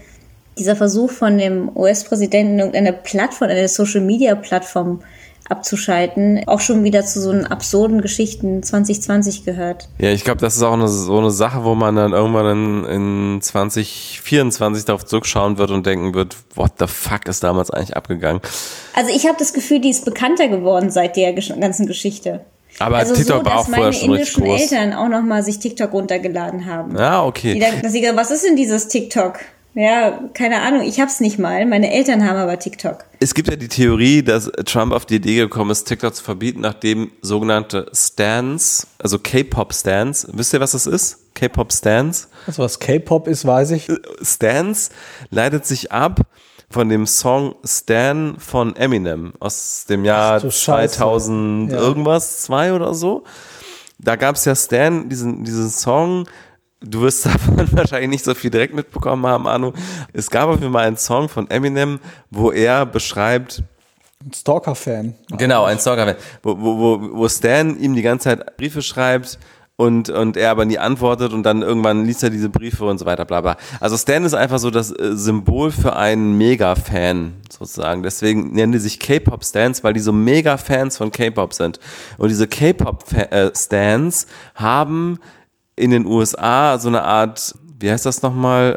dieser 0.58 0.76
Versuch 0.76 1.10
von 1.10 1.38
dem 1.38 1.74
US-Präsidenten, 1.74 2.58
irgendeine 2.58 2.92
Plattform, 2.92 3.48
eine 3.48 3.68
Social-Media-Plattform 3.68 5.02
abzuschalten, 5.50 6.42
auch 6.46 6.60
schon 6.60 6.84
wieder 6.84 7.04
zu 7.04 7.20
so 7.20 7.30
einen 7.30 7.46
absurden 7.46 8.00
Geschichten 8.00 8.62
2020 8.62 9.44
gehört. 9.44 9.88
Ja, 9.98 10.10
ich 10.10 10.24
glaube, 10.24 10.40
das 10.40 10.56
ist 10.56 10.62
auch 10.62 10.72
eine, 10.72 10.88
so 10.88 11.18
eine 11.18 11.30
Sache, 11.30 11.64
wo 11.64 11.74
man 11.74 11.96
dann 11.96 12.12
irgendwann 12.12 12.84
in, 12.86 13.34
in 13.36 13.42
2024 13.42 14.84
darauf 14.84 15.04
zurückschauen 15.04 15.58
wird 15.58 15.70
und 15.70 15.86
denken 15.86 16.14
wird, 16.14 16.36
what 16.54 16.72
the 16.78 16.86
fuck 16.86 17.26
ist 17.26 17.42
damals 17.42 17.70
eigentlich 17.70 17.96
abgegangen? 17.96 18.40
Also 18.94 19.10
ich 19.14 19.26
habe 19.26 19.36
das 19.38 19.52
Gefühl, 19.52 19.80
die 19.80 19.90
ist 19.90 20.04
bekannter 20.04 20.48
geworden 20.48 20.90
seit 20.90 21.16
der 21.16 21.32
ganzen 21.32 21.86
Geschichte. 21.86 22.40
Aber 22.78 22.96
also 22.96 23.14
TikTok 23.14 23.40
so, 23.40 23.44
war 23.44 23.58
auch 23.58 23.66
vorher 23.66 23.92
schon 23.92 24.10
richtig 24.12 24.34
groß. 24.34 24.42
Dass 24.42 24.46
meine 24.46 24.54
indischen 24.60 24.88
Eltern 24.88 24.92
auch 24.94 25.08
nochmal 25.08 25.42
sich 25.42 25.58
TikTok 25.58 25.92
runtergeladen 25.92 26.66
haben. 26.66 26.96
Ja, 26.96 27.24
okay. 27.24 27.54
Die 27.54 27.60
dann, 27.60 27.82
dass 27.82 27.92
sie, 27.92 28.08
was 28.14 28.30
ist 28.30 28.44
denn 28.44 28.56
dieses 28.56 28.88
TikTok? 28.88 29.40
Ja, 29.74 30.18
keine 30.34 30.62
Ahnung, 30.62 30.82
ich 30.82 31.00
hab's 31.00 31.20
nicht 31.20 31.38
mal. 31.38 31.64
Meine 31.64 31.92
Eltern 31.92 32.28
haben 32.28 32.36
aber 32.36 32.58
TikTok. 32.58 33.04
Es 33.20 33.34
gibt 33.34 33.48
ja 33.48 33.56
die 33.56 33.68
Theorie, 33.68 34.22
dass 34.22 34.50
Trump 34.64 34.92
auf 34.92 35.06
die 35.06 35.16
Idee 35.16 35.36
gekommen 35.36 35.70
ist, 35.70 35.84
TikTok 35.84 36.14
zu 36.14 36.24
verbieten, 36.24 36.60
nachdem 36.60 37.12
sogenannte 37.22 37.86
Stans, 37.94 38.88
also 38.98 39.18
K-Pop-Stans, 39.18 40.28
wisst 40.32 40.52
ihr, 40.52 40.60
was 40.60 40.72
das 40.72 40.86
ist? 40.86 41.34
K-Pop-Stans? 41.34 42.28
Also 42.46 42.62
was 42.64 42.80
K-Pop 42.80 43.28
ist, 43.28 43.46
weiß 43.46 43.70
ich. 43.72 43.88
Stans 44.22 44.90
leitet 45.30 45.66
sich 45.66 45.92
ab 45.92 46.20
von 46.68 46.88
dem 46.88 47.06
Song 47.06 47.54
Stan 47.64 48.36
von 48.38 48.74
Eminem 48.76 49.34
aus 49.40 49.86
dem 49.88 50.04
Jahr 50.04 50.40
2000 50.40 51.72
ja. 51.72 51.78
irgendwas, 51.78 52.42
zwei 52.42 52.72
oder 52.72 52.94
so. 52.94 53.24
Da 53.98 54.16
gab's 54.16 54.44
ja 54.44 54.54
Stan, 54.54 55.08
diesen, 55.08 55.44
diesen 55.44 55.68
Song, 55.68 56.26
Du 56.80 57.02
wirst 57.02 57.26
davon 57.26 57.66
wahrscheinlich 57.72 58.10
nicht 58.10 58.24
so 58.24 58.34
viel 58.34 58.50
direkt 58.50 58.74
mitbekommen 58.74 59.26
haben, 59.26 59.46
Anu. 59.46 59.72
Es 60.12 60.30
gab 60.30 60.48
auf 60.48 60.60
jeden 60.60 60.72
Fall 60.72 60.86
einen 60.86 60.96
Song 60.96 61.28
von 61.28 61.50
Eminem, 61.50 62.00
wo 62.30 62.50
er 62.50 62.86
beschreibt, 62.86 63.62
ein 64.22 64.34
Stalker-Fan. 64.34 65.14
Genau, 65.30 65.64
ein 65.64 65.78
Stalker-Fan. 65.78 66.16
Wo, 66.42 66.58
wo, 66.58 67.00
wo 67.12 67.28
Stan 67.28 67.78
ihm 67.78 67.94
die 67.94 68.02
ganze 68.02 68.24
Zeit 68.24 68.56
Briefe 68.58 68.82
schreibt 68.82 69.38
und, 69.76 70.10
und 70.10 70.36
er 70.36 70.50
aber 70.50 70.66
nie 70.66 70.76
antwortet 70.76 71.32
und 71.32 71.42
dann 71.42 71.62
irgendwann 71.62 72.04
liest 72.04 72.22
er 72.22 72.28
diese 72.28 72.50
Briefe 72.50 72.84
und 72.84 72.98
so 72.98 73.06
weiter, 73.06 73.24
bla 73.24 73.40
bla. 73.40 73.56
Also 73.80 73.96
Stan 73.96 74.22
ist 74.24 74.34
einfach 74.34 74.58
so 74.58 74.70
das 74.70 74.90
äh, 74.90 75.16
Symbol 75.16 75.70
für 75.70 75.96
einen 75.96 76.36
Mega-Fan 76.36 77.32
sozusagen. 77.50 78.02
Deswegen 78.02 78.52
nennen 78.52 78.72
die 78.72 78.78
sich 78.78 79.00
K-Pop-Stans, 79.00 79.82
weil 79.82 79.94
die 79.94 80.00
so 80.00 80.12
Mega-Fans 80.12 80.98
von 80.98 81.10
K-Pop 81.10 81.54
sind. 81.54 81.80
Und 82.18 82.28
diese 82.28 82.46
K-Pop-Stans 82.46 84.26
haben 84.54 85.18
in 85.80 85.90
den 85.90 86.06
USA 86.06 86.78
so 86.78 86.88
eine 86.88 87.02
Art, 87.02 87.54
wie 87.78 87.90
heißt 87.90 88.06
das 88.06 88.22
nochmal? 88.22 88.76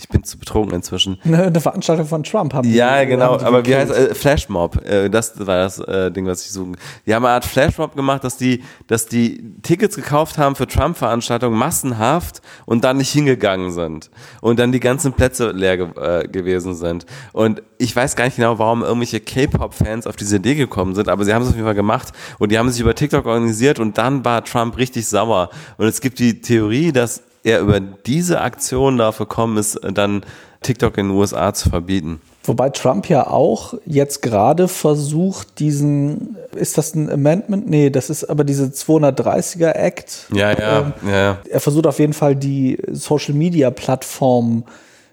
Ich 0.00 0.08
bin 0.08 0.22
zu 0.22 0.38
betrunken 0.38 0.76
inzwischen. 0.76 1.18
Eine 1.24 1.60
Veranstaltung 1.60 2.06
von 2.06 2.22
Trump 2.22 2.54
haben 2.54 2.72
Ja, 2.72 3.00
die, 3.00 3.08
genau. 3.08 3.36
Aber 3.40 3.66
wie 3.66 3.74
heißt 3.74 3.90
äh, 3.90 4.14
Flashmob? 4.14 4.84
Äh, 4.86 5.10
das 5.10 5.44
war 5.44 5.58
das 5.58 5.80
äh, 5.80 6.12
Ding, 6.12 6.24
was 6.24 6.44
ich 6.44 6.52
suche. 6.52 6.72
Die 7.04 7.12
haben 7.12 7.24
eine 7.24 7.34
Art 7.34 7.44
Flashmob 7.44 7.96
gemacht, 7.96 8.22
dass 8.22 8.36
die, 8.36 8.62
dass 8.86 9.06
die 9.06 9.42
Tickets 9.62 9.96
gekauft 9.96 10.38
haben 10.38 10.54
für 10.54 10.68
Trump-Veranstaltungen 10.68 11.58
massenhaft 11.58 12.42
und 12.64 12.84
dann 12.84 12.98
nicht 12.98 13.10
hingegangen 13.10 13.72
sind 13.72 14.10
und 14.40 14.60
dann 14.60 14.70
die 14.70 14.78
ganzen 14.78 15.14
Plätze 15.14 15.50
leer 15.50 15.76
ge 15.76 15.88
äh, 15.96 16.28
gewesen 16.28 16.76
sind. 16.76 17.04
Und 17.32 17.62
ich 17.78 17.94
weiß 17.94 18.14
gar 18.14 18.26
nicht 18.26 18.36
genau, 18.36 18.56
warum 18.60 18.84
irgendwelche 18.84 19.18
K-Pop-Fans 19.18 20.06
auf 20.06 20.14
diese 20.14 20.36
Idee 20.36 20.54
gekommen 20.54 20.94
sind, 20.94 21.08
aber 21.08 21.24
sie 21.24 21.34
haben 21.34 21.42
es 21.42 21.48
auf 21.48 21.54
jeden 21.54 21.66
Fall 21.66 21.74
gemacht 21.74 22.12
und 22.38 22.52
die 22.52 22.58
haben 22.58 22.70
sich 22.70 22.80
über 22.80 22.94
TikTok 22.94 23.26
organisiert 23.26 23.80
und 23.80 23.98
dann 23.98 24.24
war 24.24 24.44
Trump 24.44 24.76
richtig 24.76 25.08
sauer. 25.08 25.50
Und 25.76 25.86
es 25.86 26.00
gibt 26.00 26.20
die 26.20 26.40
Theorie, 26.40 26.92
dass 26.92 27.22
er 27.44 27.60
über 27.60 27.80
diese 27.80 28.40
Aktion 28.40 28.98
dafür 28.98 29.26
gekommen 29.26 29.56
ist, 29.56 29.80
dann 29.82 30.22
TikTok 30.62 30.98
in 30.98 31.08
den 31.08 31.16
USA 31.16 31.54
zu 31.54 31.70
verbieten. 31.70 32.20
Wobei 32.44 32.70
Trump 32.70 33.08
ja 33.08 33.26
auch 33.26 33.74
jetzt 33.84 34.22
gerade 34.22 34.68
versucht, 34.68 35.58
diesen, 35.58 36.36
ist 36.56 36.78
das 36.78 36.94
ein 36.94 37.10
Amendment? 37.10 37.68
Nee, 37.68 37.90
das 37.90 38.08
ist 38.08 38.24
aber 38.24 38.42
diese 38.42 38.66
230er 38.66 39.72
Act. 39.72 40.26
Ja, 40.32 40.52
ja, 40.52 40.78
ähm, 40.80 40.92
ja. 41.06 41.38
Er 41.48 41.60
versucht 41.60 41.86
auf 41.86 41.98
jeden 41.98 42.14
Fall 42.14 42.34
die 42.34 42.78
Social 42.90 43.34
Media 43.34 43.70
Plattformen 43.70 44.64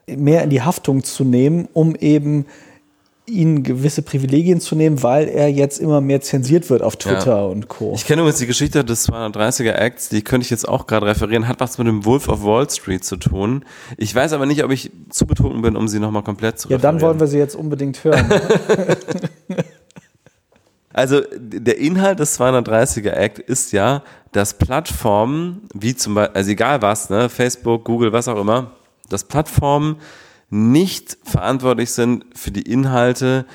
mehr 0.07 0.43
in 0.43 0.49
die 0.49 0.61
Haftung 0.61 1.03
zu 1.03 1.25
nehmen, 1.25 1.67
um 1.73 1.95
eben 1.95 2.45
ihn 3.27 3.63
gewisse 3.63 4.01
Privilegien 4.01 4.59
zu 4.61 4.75
nehmen, 4.75 5.01
weil 5.01 5.27
er 5.27 5.49
jetzt 5.49 5.79
immer 5.79 5.99
mehr 5.99 6.21
zensiert 6.21 6.69
wird 6.69 6.81
auf 6.81 6.95
Twitter 6.95 7.37
ja. 7.37 7.45
und 7.45 7.67
Co. 7.67 7.93
Ich 7.95 8.05
kenne 8.05 8.21
übrigens 8.21 8.39
die 8.39 8.45
Geschichte 8.45 8.85
des 8.85 9.09
230er 9.09 9.73
Acts, 9.73 10.09
die 10.09 10.21
könnte 10.21 10.45
ich 10.45 10.51
jetzt 10.51 10.67
auch 10.67 10.85
gerade 10.85 11.07
referieren, 11.07 11.47
hat 11.47 11.59
was 11.59 11.77
mit 11.77 11.87
dem 11.87 12.05
Wolf 12.05 12.27
of 12.27 12.43
Wall 12.43 12.69
Street 12.69 13.03
zu 13.03 13.17
tun. 13.17 13.65
Ich 13.97 14.13
weiß 14.13 14.33
aber 14.33 14.45
nicht, 14.45 14.63
ob 14.63 14.71
ich 14.71 14.91
zu 15.09 15.25
betrunken 15.25 15.61
bin, 15.61 15.75
um 15.75 15.87
sie 15.87 15.99
nochmal 15.99 16.23
komplett 16.23 16.59
zu 16.59 16.69
ja, 16.69 16.75
referieren. 16.75 16.95
Ja, 16.95 16.99
dann 16.99 17.07
wollen 17.09 17.19
wir 17.19 17.27
sie 17.27 17.39
jetzt 17.39 17.55
unbedingt 17.55 18.03
hören. 18.03 18.29
Also 20.95 21.19
der 21.37 21.77
Inhalt 21.77 22.19
des 22.19 22.39
230er 22.39 23.09
Act 23.09 23.39
ist 23.39 23.73
ja, 23.73 24.01
dass 24.31 24.57
Plattformen, 24.57 25.67
wie 25.73 25.93
zum 25.93 26.15
Beispiel, 26.15 26.37
also 26.37 26.51
egal 26.51 26.81
was, 26.81 27.09
ne, 27.09 27.27
Facebook, 27.27 27.83
Google, 27.83 28.13
was 28.13 28.29
auch 28.29 28.39
immer, 28.39 28.71
dass 29.09 29.25
Plattformen 29.25 29.97
nicht 30.49 31.17
verantwortlich 31.23 31.91
sind 31.91 32.25
für 32.33 32.51
die 32.51 32.61
Inhalte 32.61 33.45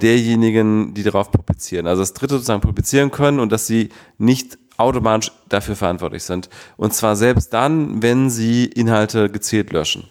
derjenigen, 0.00 0.94
die 0.94 1.02
darauf 1.02 1.30
publizieren. 1.30 1.86
Also 1.86 2.02
das 2.02 2.14
Dritte 2.14 2.34
sozusagen 2.34 2.60
publizieren 2.60 3.10
können 3.10 3.40
und 3.40 3.52
dass 3.52 3.66
sie 3.66 3.90
nicht 4.18 4.58
automatisch 4.76 5.30
dafür 5.48 5.76
verantwortlich 5.76 6.24
sind. 6.24 6.48
Und 6.76 6.94
zwar 6.94 7.14
selbst 7.16 7.52
dann, 7.52 8.02
wenn 8.02 8.30
sie 8.30 8.64
Inhalte 8.64 9.30
gezielt 9.30 9.72
löschen. 9.72 10.08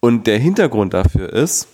Und 0.00 0.26
der 0.26 0.38
Hintergrund 0.38 0.94
dafür 0.94 1.32
ist, 1.32 1.68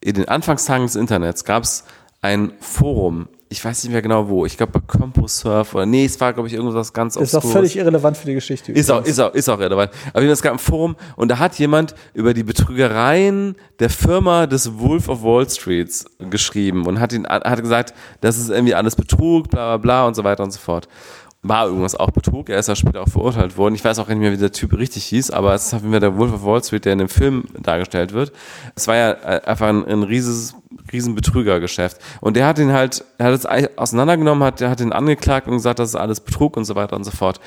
in 0.00 0.14
den 0.14 0.28
Anfangstagen 0.28 0.86
des 0.86 0.96
Internets 0.96 1.44
gab 1.44 1.62
es 1.62 1.84
ein 2.20 2.52
Forum, 2.60 3.28
ich 3.52 3.62
weiß 3.62 3.84
nicht 3.84 3.92
mehr 3.92 4.02
genau 4.02 4.28
wo, 4.28 4.46
ich 4.46 4.56
glaube 4.56 4.72
bei 4.72 4.80
CompoServe 4.80 5.76
oder 5.76 5.86
nee, 5.86 6.06
es 6.06 6.18
war 6.20 6.32
glaube 6.32 6.48
ich 6.48 6.54
irgendwas 6.54 6.92
ganz 6.92 7.16
Ist 7.16 7.36
auch 7.36 7.44
völlig 7.44 7.76
irrelevant 7.76 8.16
für 8.16 8.26
die 8.26 8.34
Geschichte. 8.34 8.72
Ist 8.72 8.90
auch, 8.90 9.04
ist 9.04 9.20
auch, 9.20 9.34
ist 9.34 9.48
auch 9.48 9.58
relevant. 9.58 9.92
Aber 10.12 10.24
es 10.24 10.42
gab 10.42 10.54
ein 10.54 10.58
Forum 10.58 10.96
und 11.16 11.30
da 11.30 11.38
hat 11.38 11.58
jemand 11.58 11.94
über 12.14 12.32
die 12.34 12.42
Betrügereien 12.42 13.54
der 13.78 13.90
Firma 13.90 14.46
des 14.46 14.78
Wolf 14.78 15.08
of 15.08 15.22
Wall 15.22 15.48
Streets 15.48 16.06
geschrieben 16.18 16.86
und 16.86 16.98
hat 16.98 17.12
ihn, 17.12 17.26
hat 17.26 17.60
gesagt, 17.60 17.92
das 18.22 18.38
ist 18.38 18.48
irgendwie 18.48 18.74
alles 18.74 18.96
Betrug, 18.96 19.50
bla 19.50 19.76
bla 19.76 19.76
bla 19.76 20.06
und 20.06 20.14
so 20.14 20.24
weiter 20.24 20.42
und 20.42 20.50
so 20.50 20.58
fort 20.58 20.88
war 21.42 21.66
irgendwas 21.66 21.96
auch 21.96 22.10
Betrug. 22.10 22.48
Er 22.48 22.60
ist 22.60 22.68
ja 22.68 22.76
später 22.76 23.02
auch 23.02 23.08
verurteilt 23.08 23.56
worden. 23.56 23.74
Ich 23.74 23.84
weiß 23.84 23.98
auch 23.98 24.06
nicht 24.06 24.18
mehr, 24.18 24.32
wie 24.32 24.36
der 24.36 24.52
Typ 24.52 24.72
richtig 24.78 25.04
hieß, 25.06 25.32
aber 25.32 25.54
es 25.54 25.66
ist 25.66 25.74
auf 25.74 25.80
jeden 25.80 25.92
Fall 25.92 26.00
der 26.00 26.16
Wolf 26.16 26.32
of 26.32 26.44
Wall 26.44 26.62
Street, 26.62 26.84
der 26.84 26.92
in 26.92 27.00
dem 27.00 27.08
Film 27.08 27.44
dargestellt 27.60 28.12
wird. 28.12 28.32
Es 28.76 28.86
war 28.86 28.94
ja 28.94 29.10
äh, 29.10 29.42
einfach 29.44 29.66
ein, 29.66 29.84
ein 29.84 30.04
rieses, 30.04 30.54
riesen 30.92 31.16
Betrügergeschäft. 31.16 31.98
Und 32.20 32.36
der 32.36 32.46
hat 32.46 32.60
ihn 32.60 32.72
halt, 32.72 33.04
er 33.18 33.26
hat 33.26 33.34
es 33.34 33.46
auseinandergenommen, 33.76 34.44
hat, 34.44 34.60
der 34.60 34.70
hat 34.70 34.80
ihn 34.80 34.92
angeklagt 34.92 35.48
und 35.48 35.54
gesagt, 35.54 35.80
das 35.80 35.90
ist 35.90 35.96
alles 35.96 36.20
Betrug 36.20 36.56
und 36.56 36.64
so 36.64 36.76
weiter 36.76 36.94
und 36.94 37.02
so 37.04 37.10
fort. 37.10 37.40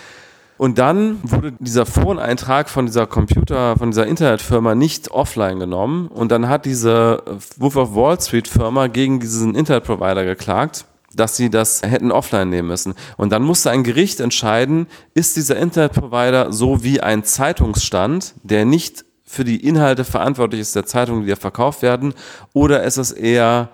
Und 0.57 0.77
dann 0.77 1.19
wurde 1.23 1.53
dieser 1.59 1.85
Phone-Eintrag 1.85 2.69
von 2.69 2.85
dieser 2.85 3.07
Computer, 3.07 3.77
von 3.77 3.91
dieser 3.91 4.07
Internetfirma 4.07 4.75
nicht 4.75 5.11
offline 5.11 5.59
genommen. 5.59 6.07
Und 6.07 6.31
dann 6.31 6.49
hat 6.49 6.65
diese 6.65 7.23
Wolf 7.57 7.75
of 7.77 7.95
Wall 7.95 8.19
Street 8.19 8.47
Firma 8.47 8.87
gegen 8.87 9.21
diesen 9.21 9.55
Internetprovider 9.55 10.25
geklagt 10.25 10.85
dass 11.15 11.37
sie 11.37 11.49
das 11.49 11.81
hätten 11.81 12.11
offline 12.11 12.49
nehmen 12.49 12.67
müssen. 12.67 12.93
Und 13.17 13.31
dann 13.31 13.43
musste 13.43 13.71
ein 13.71 13.83
Gericht 13.83 14.19
entscheiden, 14.19 14.87
ist 15.13 15.35
dieser 15.35 15.57
Internetprovider 15.57 16.51
so 16.51 16.83
wie 16.83 17.01
ein 17.01 17.23
Zeitungsstand, 17.23 18.33
der 18.43 18.65
nicht 18.65 19.05
für 19.23 19.43
die 19.43 19.65
Inhalte 19.65 20.03
verantwortlich 20.03 20.61
ist 20.61 20.75
der 20.75 20.85
Zeitung, 20.85 21.23
die 21.23 21.29
da 21.29 21.35
verkauft 21.35 21.81
werden, 21.81 22.13
oder 22.53 22.83
ist 22.83 22.97
es 22.97 23.11
eher 23.11 23.69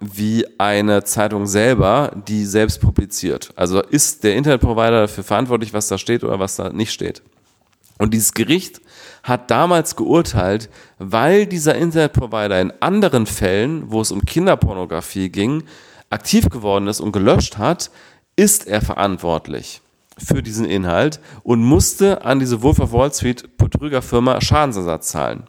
wie 0.00 0.46
eine 0.58 1.04
Zeitung 1.04 1.46
selber, 1.46 2.12
die 2.26 2.44
selbst 2.44 2.80
publiziert. 2.80 3.52
Also 3.56 3.82
ist 3.82 4.24
der 4.24 4.34
Internetprovider 4.34 5.02
dafür 5.02 5.24
verantwortlich, 5.24 5.72
was 5.72 5.88
da 5.88 5.98
steht 5.98 6.24
oder 6.24 6.40
was 6.40 6.56
da 6.56 6.70
nicht 6.70 6.92
steht. 6.92 7.22
Und 7.98 8.12
dieses 8.12 8.34
Gericht 8.34 8.80
hat 9.22 9.50
damals 9.50 9.96
geurteilt, 9.96 10.68
weil 10.98 11.46
dieser 11.46 11.74
Internetprovider 11.76 12.60
in 12.60 12.72
anderen 12.80 13.26
Fällen, 13.26 13.90
wo 13.90 14.00
es 14.00 14.12
um 14.12 14.24
Kinderpornografie 14.24 15.30
ging, 15.30 15.64
aktiv 16.10 16.48
geworden 16.48 16.86
ist 16.86 17.00
und 17.00 17.12
gelöscht 17.12 17.58
hat, 17.58 17.90
ist 18.36 18.66
er 18.66 18.82
verantwortlich 18.82 19.80
für 20.18 20.42
diesen 20.42 20.64
Inhalt 20.64 21.20
und 21.42 21.62
musste 21.62 22.24
an 22.24 22.38
diese 22.38 22.62
Wolf 22.62 22.78
of 22.80 22.92
Wall 22.92 23.12
Street 23.12 23.56
Betrügerfirma 23.58 24.40
Schadensersatz 24.40 25.08
zahlen. 25.08 25.44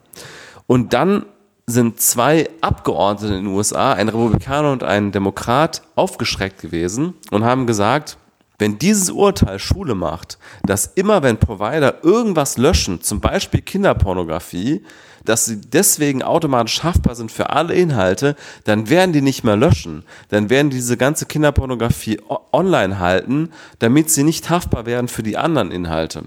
Und 0.66 0.94
dann 0.94 1.26
sind 1.66 2.00
zwei 2.00 2.50
Abgeordnete 2.62 3.34
in 3.36 3.46
den 3.46 3.54
USA, 3.54 3.94
ein 3.94 4.10
Republikaner 4.10 4.72
und 4.72 4.84
ein 4.84 5.12
Demokrat, 5.12 5.82
aufgeschreckt 5.96 6.62
gewesen 6.62 7.14
und 7.32 7.44
haben 7.44 7.68
gesagt, 7.68 8.18
wenn 8.60 8.80
dieses 8.80 9.12
Urteil 9.12 9.60
Schule 9.60 9.94
macht, 9.94 10.40
dass 10.64 10.88
immer 10.88 11.24
wenn 11.24 11.38
Provider 11.38 12.04
irgendwas 12.04 12.58
löschen, 12.58 13.02
zum 13.02 13.20
Beispiel 13.22 13.62
Kinderpornografie, 13.62 14.84
dass 15.28 15.44
sie 15.44 15.60
deswegen 15.60 16.24
automatisch 16.24 16.84
haftbar 16.84 17.14
sind 17.14 17.34
für 17.34 17.50
alle 17.50 17.74
Inhalte, 17.74 18.38
dann 18.64 18.90
werden 18.90 19.12
die 19.12 19.22
nicht 19.22 19.44
mehr 19.44 19.58
löschen. 19.58 20.04
Dann 20.30 20.50
werden 20.50 20.70
diese 20.70 20.96
ganze 20.96 21.26
Kinderpornografie 21.26 22.22
online 22.54 23.00
halten, 23.00 23.50
damit 23.80 24.10
sie 24.10 24.24
nicht 24.24 24.50
haftbar 24.50 24.86
werden 24.86 25.10
für 25.10 25.24
die 25.24 25.38
anderen 25.38 25.72
Inhalte. 25.72 26.24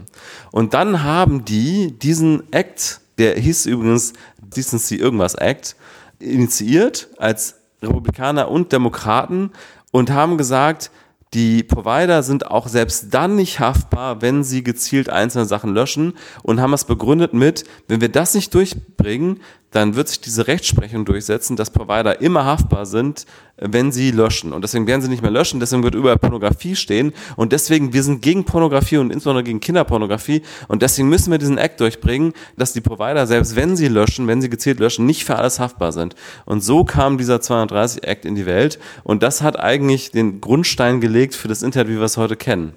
Und 0.51 0.75
dann 0.75 1.03
haben 1.03 1.47
die 1.47 1.99
diesen 1.99 2.53
Act, 2.53 3.01
der 3.17 3.39
hieß 3.39 3.65
übrigens 3.67 4.13
Decency 4.39 4.97
Irgendwas 4.97 5.35
Act, 5.35 5.77
initiiert 6.19 7.09
als 7.17 7.55
Republikaner 7.83 8.51
und 8.51 8.71
Demokraten 8.73 9.51
und 9.93 10.11
haben 10.11 10.37
gesagt, 10.37 10.91
die 11.35 11.63
Provider 11.63 12.23
sind 12.23 12.51
auch 12.51 12.67
selbst 12.67 13.15
dann 13.15 13.37
nicht 13.37 13.61
haftbar, 13.61 14.21
wenn 14.21 14.43
sie 14.43 14.65
gezielt 14.65 15.09
einzelne 15.09 15.45
Sachen 15.45 15.73
löschen 15.73 16.15
und 16.43 16.61
haben 16.61 16.73
es 16.73 16.85
begründet 16.85 17.35
mit, 17.35 17.65
wenn 17.87 18.01
wir 18.01 18.09
das 18.09 18.35
nicht 18.35 18.53
durchbringen, 18.53 19.41
dann 19.71 19.95
wird 19.95 20.09
sich 20.09 20.21
diese 20.21 20.47
Rechtsprechung 20.47 21.05
durchsetzen, 21.05 21.57
dass 21.57 21.71
Provider 21.71 22.21
immer 22.21 22.45
haftbar 22.45 22.87
sind, 22.87 23.25
wenn 23.57 23.93
sie 23.93 24.11
löschen. 24.11 24.53
Und 24.53 24.63
deswegen 24.63 24.87
werden 24.87 25.03
sie 25.03 25.09
nicht 25.09 25.23
mehr 25.23 25.31
löschen, 25.31 25.61
deswegen 25.61 25.83
wird 25.83 25.95
überall 25.95 26.19
Pornografie 26.19 26.75
stehen. 26.75 27.13
Und 27.37 27.53
deswegen, 27.53 27.93
wir 27.93 28.03
sind 28.03 28.23
gegen 28.23 28.45
Pornografie 28.45 28.97
und 28.97 29.13
insbesondere 29.13 29.45
gegen 29.45 29.61
Kinderpornografie. 29.61 30.43
Und 30.69 30.83
deswegen 30.83 31.09
müssen 31.09 31.31
wir 31.31 31.39
diesen 31.39 31.59
Act 31.59 31.81
durchbringen, 31.81 32.33
dass 32.57 32.73
die 32.73 32.81
Provider, 32.81 33.27
selbst 33.27 33.55
wenn 33.55 33.77
sie 33.77 33.89
löschen, 33.89 34.27
wenn 34.27 34.41
sie 34.41 34.51
gezielt 34.51 34.81
löschen, 34.81 35.07
nicht 35.07 35.25
für 35.25 35.37
alles 35.37 35.61
haftbar 35.61 35.93
sind. 35.93 36.15
Und 36.47 36.65
so 36.65 36.85
kam 36.85 37.19
dieser 37.19 37.41
230 37.41 38.05
Act 38.05 38.25
in 38.25 38.35
die 38.35 38.47
Welt. 38.47 38.79
Und 39.05 39.23
das 39.23 39.43
hat 39.43 39.59
eigentlich 39.59 40.11
den 40.11 40.41
Grundstein 40.41 41.01
gelegt 41.01 41.35
für 41.35 41.49
das 41.49 41.63
Internet, 41.63 41.89
wie 41.89 41.99
wir 41.99 42.03
es 42.03 42.17
heute 42.17 42.37
kennen. 42.37 42.73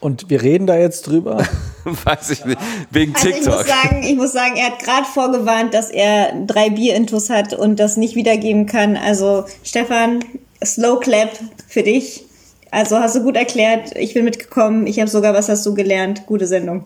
Und 0.00 0.28
wir 0.30 0.42
reden 0.42 0.66
da 0.66 0.76
jetzt 0.76 1.06
drüber? 1.06 1.44
Weiß 1.84 2.30
ich 2.30 2.44
nicht. 2.44 2.58
Wegen 2.90 3.14
also 3.14 3.28
TikTok. 3.28 3.42
Ich 3.42 3.56
muss, 3.56 3.66
sagen, 3.66 4.02
ich 4.02 4.16
muss 4.16 4.32
sagen, 4.32 4.56
er 4.56 4.66
hat 4.66 4.78
gerade 4.80 5.06
vorgewarnt, 5.06 5.74
dass 5.74 5.90
er 5.90 6.32
drei 6.46 6.70
Bierintus 6.70 7.30
hat 7.30 7.54
und 7.54 7.80
das 7.80 7.96
nicht 7.96 8.14
wiedergeben 8.14 8.66
kann. 8.66 8.96
Also, 8.96 9.44
Stefan, 9.62 10.24
Slow 10.64 11.00
Clap 11.00 11.30
für 11.68 11.82
dich. 11.82 12.24
Also 12.70 12.98
hast 12.98 13.16
du 13.16 13.22
gut 13.22 13.36
erklärt. 13.36 13.96
Ich 13.96 14.14
bin 14.14 14.24
mitgekommen. 14.24 14.86
Ich 14.86 14.98
habe 14.98 15.08
sogar 15.08 15.34
was 15.34 15.48
hast 15.48 15.64
du 15.64 15.74
gelernt. 15.74 16.26
Gute 16.26 16.46
Sendung. 16.46 16.84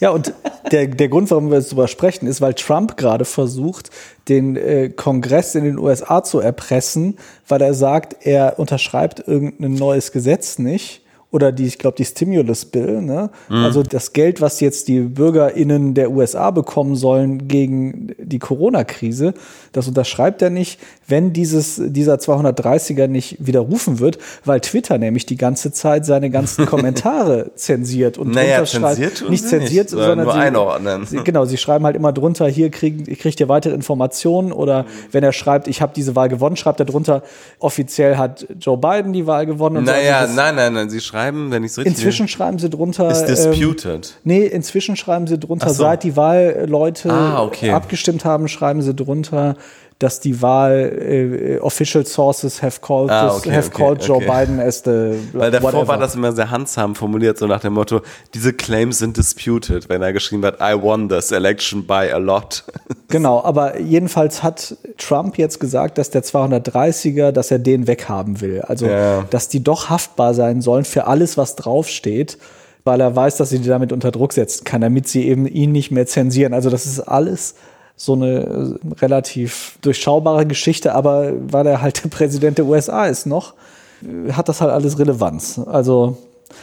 Ja, 0.00 0.10
und 0.10 0.34
der, 0.70 0.88
der 0.88 1.08
Grund, 1.08 1.30
warum 1.30 1.50
wir 1.50 1.58
jetzt 1.58 1.70
drüber 1.70 1.88
sprechen, 1.88 2.26
ist, 2.26 2.40
weil 2.40 2.54
Trump 2.54 2.96
gerade 2.96 3.24
versucht, 3.24 3.90
den 4.28 4.56
äh, 4.56 4.90
Kongress 4.90 5.54
in 5.54 5.64
den 5.64 5.78
USA 5.78 6.22
zu 6.24 6.40
erpressen, 6.40 7.16
weil 7.48 7.62
er 7.62 7.74
sagt, 7.74 8.26
er 8.26 8.58
unterschreibt 8.58 9.26
irgendein 9.26 9.74
neues 9.74 10.12
Gesetz 10.12 10.58
nicht 10.58 11.03
oder 11.34 11.50
die, 11.50 11.66
ich 11.66 11.78
glaube, 11.78 11.96
die 11.96 12.04
Stimulus 12.04 12.64
Bill, 12.64 13.02
ne? 13.02 13.28
Mhm. 13.48 13.64
Also 13.64 13.82
das 13.82 14.12
Geld, 14.12 14.40
was 14.40 14.60
jetzt 14.60 14.86
die 14.86 15.00
BürgerInnen 15.00 15.92
der 15.94 16.12
USA 16.12 16.52
bekommen 16.52 16.94
sollen 16.94 17.48
gegen 17.48 18.14
die 18.18 18.38
Corona-Krise, 18.38 19.34
das 19.72 19.88
unterschreibt 19.88 20.42
er 20.42 20.50
nicht, 20.50 20.78
wenn 21.08 21.32
dieses, 21.32 21.82
dieser 21.84 22.14
230er 22.14 23.08
nicht 23.08 23.44
widerrufen 23.44 23.98
wird, 23.98 24.18
weil 24.44 24.60
Twitter 24.60 24.96
nämlich 24.96 25.26
die 25.26 25.36
ganze 25.36 25.72
Zeit 25.72 26.06
seine 26.06 26.30
ganzen 26.30 26.66
Kommentare 26.74 27.50
zensiert 27.56 28.16
und 28.16 28.30
naja, 28.32 28.64
zensiert 28.64 29.28
nicht 29.28 29.44
zensiert, 29.48 29.90
nicht, 29.92 30.04
sondern 30.04 30.26
nur 30.26 30.34
sie, 30.34 30.38
einordnen. 30.38 31.04
Sie, 31.04 31.16
genau, 31.24 31.46
sie 31.46 31.56
schreiben 31.56 31.84
halt 31.84 31.96
immer 31.96 32.12
drunter, 32.12 32.46
hier 32.46 32.70
kriegen, 32.70 33.04
kriegt 33.16 33.40
ihr 33.40 33.48
weitere 33.48 33.74
Informationen 33.74 34.52
oder 34.52 34.86
wenn 35.10 35.24
er 35.24 35.32
schreibt, 35.32 35.66
ich 35.66 35.82
habe 35.82 35.92
diese 35.96 36.14
Wahl 36.14 36.28
gewonnen, 36.28 36.56
schreibt 36.56 36.78
er 36.78 36.86
drunter, 36.86 37.24
offiziell 37.58 38.18
hat 38.18 38.46
Joe 38.60 38.78
Biden 38.78 39.12
die 39.12 39.26
Wahl 39.26 39.46
gewonnen. 39.46 39.78
Und 39.78 39.84
naja, 39.84 40.20
so. 40.20 40.26
also 40.26 40.36
nein, 40.36 40.54
nein, 40.54 40.72
nein, 40.74 40.90
sie 40.90 41.00
schreiben 41.00 41.23
schreiben, 41.24 41.50
wenn 41.50 41.64
ich 41.64 41.72
es 41.72 41.78
richtig 41.78 41.94
Inzwischen 41.94 42.28
schreiben 42.28 42.58
sie 42.58 42.70
drunter. 42.70 43.10
Ist 43.10 43.26
disputed. 43.26 44.14
Ähm, 44.14 44.20
nee, 44.24 44.46
inzwischen 44.46 44.96
schreiben 44.96 45.26
sie 45.26 45.38
drunter, 45.38 45.70
so. 45.70 45.84
seit 45.84 46.02
die 46.02 46.16
Wahlleute 46.16 47.10
ah, 47.10 47.42
okay. 47.42 47.70
abgestimmt 47.70 48.24
haben, 48.24 48.48
schreiben 48.48 48.82
sie 48.82 48.94
drunter, 48.94 49.56
dass 49.98 50.20
die 50.20 50.42
Wahl 50.42 50.92
äh, 50.98 51.58
official 51.60 52.04
sources 52.04 52.62
have 52.62 52.80
called, 52.80 53.10
ah, 53.10 53.36
okay, 53.36 53.52
have 53.52 53.68
okay, 53.68 53.76
called 53.76 54.02
Joe 54.02 54.20
Biden 54.20 54.60
as 54.60 54.82
the 54.84 55.14
Weil 55.32 55.50
davor 55.50 55.72
whatever. 55.72 55.88
war 55.88 55.98
das 55.98 56.14
immer 56.14 56.32
sehr 56.32 56.50
handsam 56.50 56.94
formuliert, 56.94 57.38
so 57.38 57.46
nach 57.46 57.60
dem 57.60 57.74
Motto, 57.74 58.00
diese 58.34 58.52
Claims 58.52 58.98
sind 58.98 59.16
disputed, 59.16 59.88
wenn 59.88 60.02
er 60.02 60.12
geschrieben 60.12 60.44
hat, 60.44 60.60
I 60.60 60.80
won 60.80 61.08
this 61.08 61.30
election 61.30 61.86
by 61.86 62.10
a 62.12 62.18
lot. 62.18 62.64
Genau, 63.08 63.44
aber 63.44 63.78
jedenfalls 63.78 64.42
hat 64.42 64.76
Trump 64.98 65.38
jetzt 65.38 65.60
gesagt, 65.60 65.98
dass 65.98 66.10
der 66.10 66.24
230er, 66.24 67.30
dass 67.30 67.52
er 67.52 67.60
den 67.60 67.86
weghaben 67.86 68.40
will. 68.40 68.62
Also, 68.62 68.86
ja. 68.86 69.22
dass 69.30 69.48
die 69.48 69.62
doch 69.62 69.88
haftbar 69.88 70.34
sein 70.34 70.62
sollen 70.62 70.84
für 70.84 71.06
alles, 71.06 71.36
was 71.36 71.54
draufsteht 71.54 72.38
weil 72.84 73.00
er 73.00 73.16
weiß, 73.16 73.38
dass 73.38 73.48
sie 73.50 73.58
die 73.58 73.68
damit 73.68 73.92
unter 73.92 74.10
Druck 74.12 74.34
setzen 74.34 74.64
kann, 74.64 74.82
damit 74.82 75.08
sie 75.08 75.26
eben 75.26 75.46
ihn 75.46 75.72
nicht 75.72 75.90
mehr 75.90 76.06
zensieren. 76.06 76.52
Also 76.52 76.68
das 76.68 76.84
ist 76.84 77.00
alles 77.00 77.54
so 77.96 78.14
eine 78.14 78.40
äh, 78.40 78.94
relativ 79.00 79.78
durchschaubare 79.82 80.46
Geschichte, 80.46 80.94
aber 80.94 81.32
weil 81.50 81.66
er 81.66 81.80
halt 81.80 82.02
der 82.04 82.08
Präsident 82.08 82.58
der 82.58 82.66
USA 82.66 83.06
ist 83.06 83.26
noch, 83.26 83.54
äh, 84.02 84.32
hat 84.32 84.48
das 84.48 84.60
halt 84.60 84.72
alles 84.72 84.98
Relevanz. 84.98 85.58
Also 85.58 86.18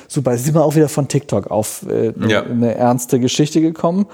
super, 0.07 0.37
sind 0.37 0.55
wir 0.55 0.63
auch 0.63 0.75
wieder 0.75 0.89
von 0.89 1.07
TikTok 1.07 1.49
auf 1.49 1.85
äh, 1.89 2.13
ja. 2.27 2.43
eine 2.43 2.75
ernste 2.75 3.19
Geschichte 3.19 3.61
gekommen. 3.61 4.07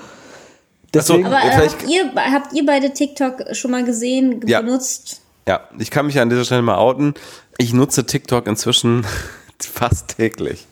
Deswegen, 0.93 1.26
aber 1.26 1.38
äh, 1.43 1.68
habt, 1.68 1.89
ihr, 1.89 2.11
habt 2.15 2.53
ihr 2.53 2.65
beide 2.65 2.93
TikTok 2.93 3.55
schon 3.55 3.72
mal 3.72 3.84
gesehen, 3.84 4.41
ja. 4.45 4.61
benutzt? 4.61 5.22
Ja, 5.47 5.61
ich 5.78 5.91
kann 5.91 6.05
mich 6.05 6.20
an 6.20 6.30
dieser 6.30 6.45
Stelle 6.45 6.61
mal 6.61 6.78
outen. 6.78 7.13
Ich 7.57 7.74
nutze 7.74 8.05
TikTok 8.05 8.47
inzwischen 8.47 9.05
fast 9.74 10.10
täglich. 10.18 10.68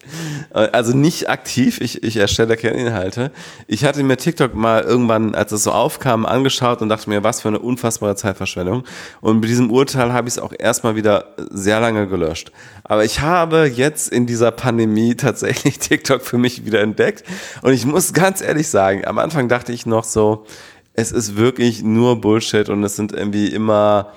Also 0.52 0.96
nicht 0.96 1.30
aktiv, 1.30 1.82
ich, 1.82 2.04
ich 2.04 2.18
erstelle 2.18 2.56
keine 2.56 2.78
Inhalte. 2.78 3.32
Ich 3.68 3.84
hatte 3.84 4.04
mir 4.04 4.18
TikTok 4.18 4.54
mal 4.54 4.84
irgendwann, 4.84 5.34
als 5.34 5.52
es 5.52 5.64
so 5.64 5.72
aufkam, 5.72 6.26
angeschaut 6.26 6.82
und 6.82 6.90
dachte 6.90 7.10
mir, 7.10 7.24
was 7.24 7.42
für 7.42 7.48
eine 7.48 7.60
unfassbare 7.60 8.16
Zeitverschwendung. 8.16 8.84
Und 9.22 9.40
mit 9.40 9.50
diesem 9.50 9.72
Urteil 9.72 10.14
habe 10.14 10.28
ich 10.28 10.36
es 10.36 10.40
auch 10.40 10.54
erstmal 10.58 10.96
wieder 10.96 11.36
sehr 11.50 11.80
lange 11.80 12.08
gelöscht. 12.08 12.52
Aber 12.84 13.04
ich 13.04 13.22
habe 13.22 13.66
jetzt 13.66 14.10
in 14.12 14.28
dieser 14.28 14.52
Pandemie 14.52 15.16
tatsächlich 15.16 15.80
TikTok 15.80 16.22
für 16.22 16.38
mich 16.38 16.66
wieder 16.66 16.82
entdeckt. 16.82 17.24
Und 17.62 17.74
ich 17.74 17.86
muss 17.86 18.14
ganz 18.14 18.42
ehrlich 18.42 18.68
sagen, 18.68 19.06
am 19.06 19.18
Anfang 19.18 19.50
dachte 19.50 19.72
ich 19.74 19.86
noch 19.86 20.04
so, 20.04 20.46
es 20.94 21.12
ist 21.12 21.36
wirklich 21.36 21.84
nur 21.84 22.22
Bullshit 22.22 22.70
und 22.70 22.84
es 22.84 22.96
sind 22.96 23.12
irgendwie 23.12 23.48
immer 23.48 24.14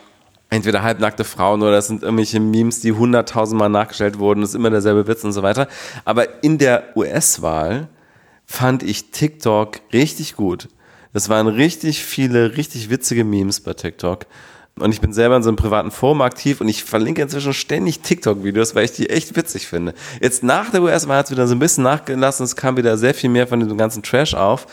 entweder 0.51 0.83
halbnackte 0.83 1.25
Frauen 1.25 1.63
oder 1.63 1.79
es 1.79 1.89
sind 1.89 2.03
irgendwelche 2.03 2.41
Memes, 2.41 2.81
die 2.81 2.93
hunderttausendmal 2.93 3.69
nachgestellt 3.69 4.19
wurden, 4.19 4.41
das 4.41 4.51
ist 4.51 4.57
immer 4.57 4.71
derselbe 4.71 5.07
Witz 5.07 5.25
und 5.25 5.33
so 5.33 5.43
weiter. 5.43 5.69
Aber 6.05 6.43
in 6.43 6.59
der 6.59 6.97
US-Wahl 6.97 7.89
fand 8.47 8.83
ich 8.83 9.11
TikTok 9.11 9.81
richtig 9.93 10.37
gut. 10.37 10.69
Das 11.13 11.29
waren 11.29 11.49
richtig 11.49 12.03
viele, 12.03 12.57
richtig 12.57 12.91
witzige 12.91 13.25
Memes 13.25 13.61
bei 13.61 13.75
TikTok. 13.75 14.27
Und 14.79 14.93
ich 14.93 15.01
bin 15.01 15.13
selber 15.13 15.37
in 15.37 15.43
so 15.43 15.49
einem 15.49 15.57
privaten 15.57 15.91
Forum 15.91 16.23
aktiv 16.23 16.61
und 16.61 16.69
ich 16.69 16.85
verlinke 16.85 17.21
inzwischen 17.21 17.53
ständig 17.53 18.01
TikTok-Videos, 18.01 18.75
weil 18.75 18.85
ich 18.85 18.93
die 18.93 19.11
echt 19.11 19.35
witzig 19.37 19.67
finde. 19.67 19.93
Jetzt 20.21 20.43
nach 20.43 20.71
der 20.71 20.83
US-Wahl 20.83 21.19
hat 21.19 21.27
es 21.27 21.33
wieder 21.33 21.47
so 21.47 21.55
ein 21.55 21.59
bisschen 21.59 21.85
nachgelassen, 21.85 22.45
es 22.45 22.55
kam 22.55 22.77
wieder 22.77 22.97
sehr 22.97 23.15
viel 23.15 23.31
mehr 23.31 23.47
von 23.47 23.61
diesem 23.61 23.77
ganzen 23.77 24.03
Trash 24.03 24.35
auf. 24.35 24.67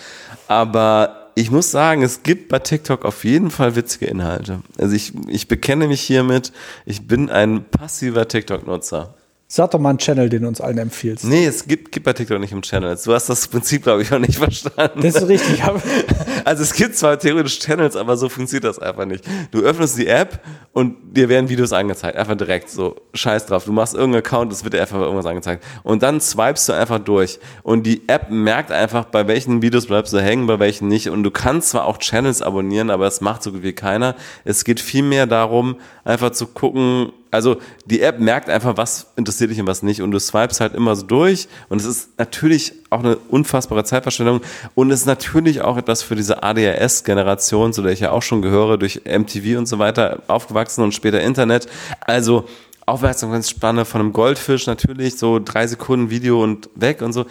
Aber 0.47 1.24
ich 1.35 1.51
muss 1.51 1.69
sagen, 1.69 2.01
es 2.01 2.23
gibt 2.23 2.47
bei 2.47 2.59
TikTok 2.59 3.03
auf 3.03 3.25
jeden 3.25 3.51
Fall 3.51 3.75
witzige 3.75 4.05
Inhalte. 4.05 4.61
Also 4.77 4.95
ich, 4.95 5.13
ich 5.27 5.49
bekenne 5.49 5.87
mich 5.87 6.01
hiermit, 6.01 6.53
ich 6.85 7.07
bin 7.07 7.29
ein 7.29 7.65
passiver 7.65 8.27
TikTok-Nutzer. 8.27 9.13
Sag 9.55 9.71
doch 9.71 9.79
mal 9.79 9.91
einen 9.91 9.99
Channel, 9.99 10.27
den 10.27 10.41
du 10.41 10.49
uns 10.49 10.59
allen 10.59 10.77
empfiehlst. 10.77 11.23
Nee, 11.23 11.45
es 11.45 11.65
gibt, 11.65 11.93
gibt 11.93 12.05
bei 12.05 12.11
TikTok 12.11 12.41
nicht 12.41 12.51
im 12.51 12.61
Channel. 12.61 12.97
Du 13.01 13.13
hast 13.13 13.29
das 13.29 13.47
Prinzip, 13.47 13.83
glaube 13.83 14.01
ich, 14.01 14.11
auch 14.11 14.19
nicht 14.19 14.37
verstanden. 14.37 14.99
Das 15.01 15.15
ist 15.15 15.29
richtig. 15.29 15.63
also 16.43 16.61
es 16.61 16.73
gibt 16.73 16.97
zwar 16.97 17.17
theoretisch 17.17 17.59
Channels, 17.59 17.95
aber 17.95 18.17
so 18.17 18.27
funktioniert 18.27 18.65
das 18.65 18.79
einfach 18.79 19.05
nicht. 19.05 19.23
Du 19.51 19.61
öffnest 19.61 19.97
die 19.97 20.07
App 20.07 20.41
und 20.73 20.97
dir 21.15 21.29
werden 21.29 21.47
Videos 21.47 21.71
angezeigt. 21.71 22.17
Einfach 22.17 22.35
direkt 22.35 22.69
so. 22.69 22.97
Scheiß 23.13 23.45
drauf. 23.45 23.63
Du 23.63 23.71
machst 23.71 23.93
irgendeinen 23.93 24.25
Account, 24.25 24.51
es 24.51 24.65
wird 24.65 24.73
dir 24.73 24.81
einfach 24.81 24.99
irgendwas 24.99 25.25
angezeigt. 25.25 25.63
Und 25.83 26.03
dann 26.03 26.19
swipest 26.19 26.67
du 26.67 26.73
einfach 26.73 26.99
durch. 26.99 27.39
Und 27.63 27.83
die 27.83 28.09
App 28.09 28.29
merkt 28.29 28.73
einfach, 28.73 29.05
bei 29.05 29.25
welchen 29.29 29.61
Videos 29.61 29.85
bleibst 29.85 30.11
du 30.11 30.21
hängen, 30.21 30.47
bei 30.47 30.59
welchen 30.59 30.89
nicht. 30.89 31.07
Und 31.07 31.23
du 31.23 31.31
kannst 31.31 31.69
zwar 31.69 31.85
auch 31.85 31.99
Channels 31.99 32.41
abonnieren, 32.41 32.89
aber 32.89 33.07
es 33.07 33.21
macht 33.21 33.41
so 33.41 33.53
gut 33.53 33.63
wie 33.63 33.71
keiner. 33.71 34.15
Es 34.43 34.65
geht 34.65 34.81
vielmehr 34.81 35.27
darum, 35.27 35.77
einfach 36.03 36.31
zu 36.31 36.47
gucken, 36.47 37.13
also 37.35 37.57
die 37.85 38.01
App 38.01 38.19
merkt 38.19 38.49
einfach, 38.49 38.77
was 38.77 39.07
interessiert 39.15 39.51
dich 39.51 39.59
und 39.59 39.67
was 39.67 39.83
nicht. 39.83 40.01
Und 40.01 40.11
du 40.11 40.19
swipes 40.19 40.59
halt 40.59 40.73
immer 40.73 40.95
so 40.95 41.05
durch. 41.05 41.47
Und 41.69 41.79
es 41.79 41.85
ist 41.85 42.17
natürlich 42.17 42.73
auch 42.89 42.99
eine 42.99 43.17
unfassbare 43.17 43.83
Zeitverstellung. 43.83 44.41
Und 44.73 44.89
es 44.91 45.01
ist 45.01 45.05
natürlich 45.05 45.61
auch 45.61 45.77
etwas 45.77 46.01
für 46.01 46.15
diese 46.15 46.41
ADHS-Generation, 46.41 47.73
zu 47.73 47.81
der 47.81 47.91
ich 47.91 47.99
ja 47.99 48.11
auch 48.11 48.23
schon 48.23 48.41
gehöre, 48.41 48.77
durch 48.77 49.01
MTV 49.05 49.57
und 49.57 49.67
so 49.67 49.77
weiter 49.77 50.23
aufgewachsen 50.27 50.83
und 50.83 50.93
später 50.93 51.21
Internet. 51.21 51.67
Also 52.01 52.45
Aufmerksamkeitsspanne 52.85 53.85
von 53.85 54.01
einem 54.01 54.13
Goldfisch 54.13 54.67
natürlich, 54.67 55.17
so 55.17 55.39
drei 55.39 55.67
Sekunden 55.67 56.09
Video 56.09 56.43
und 56.43 56.69
weg 56.75 57.01
und 57.01 57.13
so. 57.13 57.25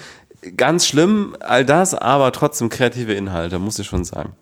Ganz 0.57 0.87
schlimm, 0.87 1.37
all 1.41 1.65
das, 1.65 1.95
aber 1.95 2.31
trotzdem 2.33 2.69
kreative 2.69 3.15
Inhalte, 3.15 3.59
muss 3.59 3.79
ich 3.79 3.87
schon 3.87 4.05
sagen. 4.05 4.35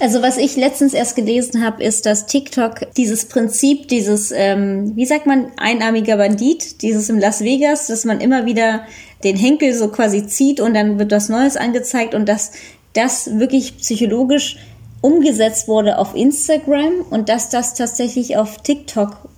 Also 0.00 0.22
was 0.22 0.38
ich 0.38 0.56
letztens 0.56 0.94
erst 0.94 1.14
gelesen 1.14 1.62
habe, 1.62 1.84
ist, 1.84 2.06
dass 2.06 2.24
TikTok 2.24 2.94
dieses 2.96 3.26
Prinzip, 3.26 3.86
dieses, 3.88 4.32
ähm, 4.34 4.92
wie 4.96 5.04
sagt 5.04 5.26
man, 5.26 5.52
einarmiger 5.58 6.16
Bandit, 6.16 6.80
dieses 6.80 7.10
im 7.10 7.18
Las 7.18 7.42
Vegas, 7.42 7.88
dass 7.88 8.06
man 8.06 8.20
immer 8.20 8.46
wieder 8.46 8.86
den 9.24 9.36
Henkel 9.36 9.74
so 9.74 9.88
quasi 9.88 10.26
zieht 10.26 10.58
und 10.58 10.72
dann 10.72 10.98
wird 10.98 11.12
was 11.12 11.28
Neues 11.28 11.58
angezeigt 11.58 12.14
und 12.14 12.30
dass 12.30 12.52
das 12.94 13.38
wirklich 13.38 13.76
psychologisch 13.76 14.56
umgesetzt 15.02 15.68
wurde 15.68 15.98
auf 15.98 16.14
Instagram 16.14 17.04
und 17.10 17.28
dass 17.28 17.50
das 17.50 17.74
tatsächlich 17.74 18.38
auf 18.38 18.62
TikTok 18.62 19.28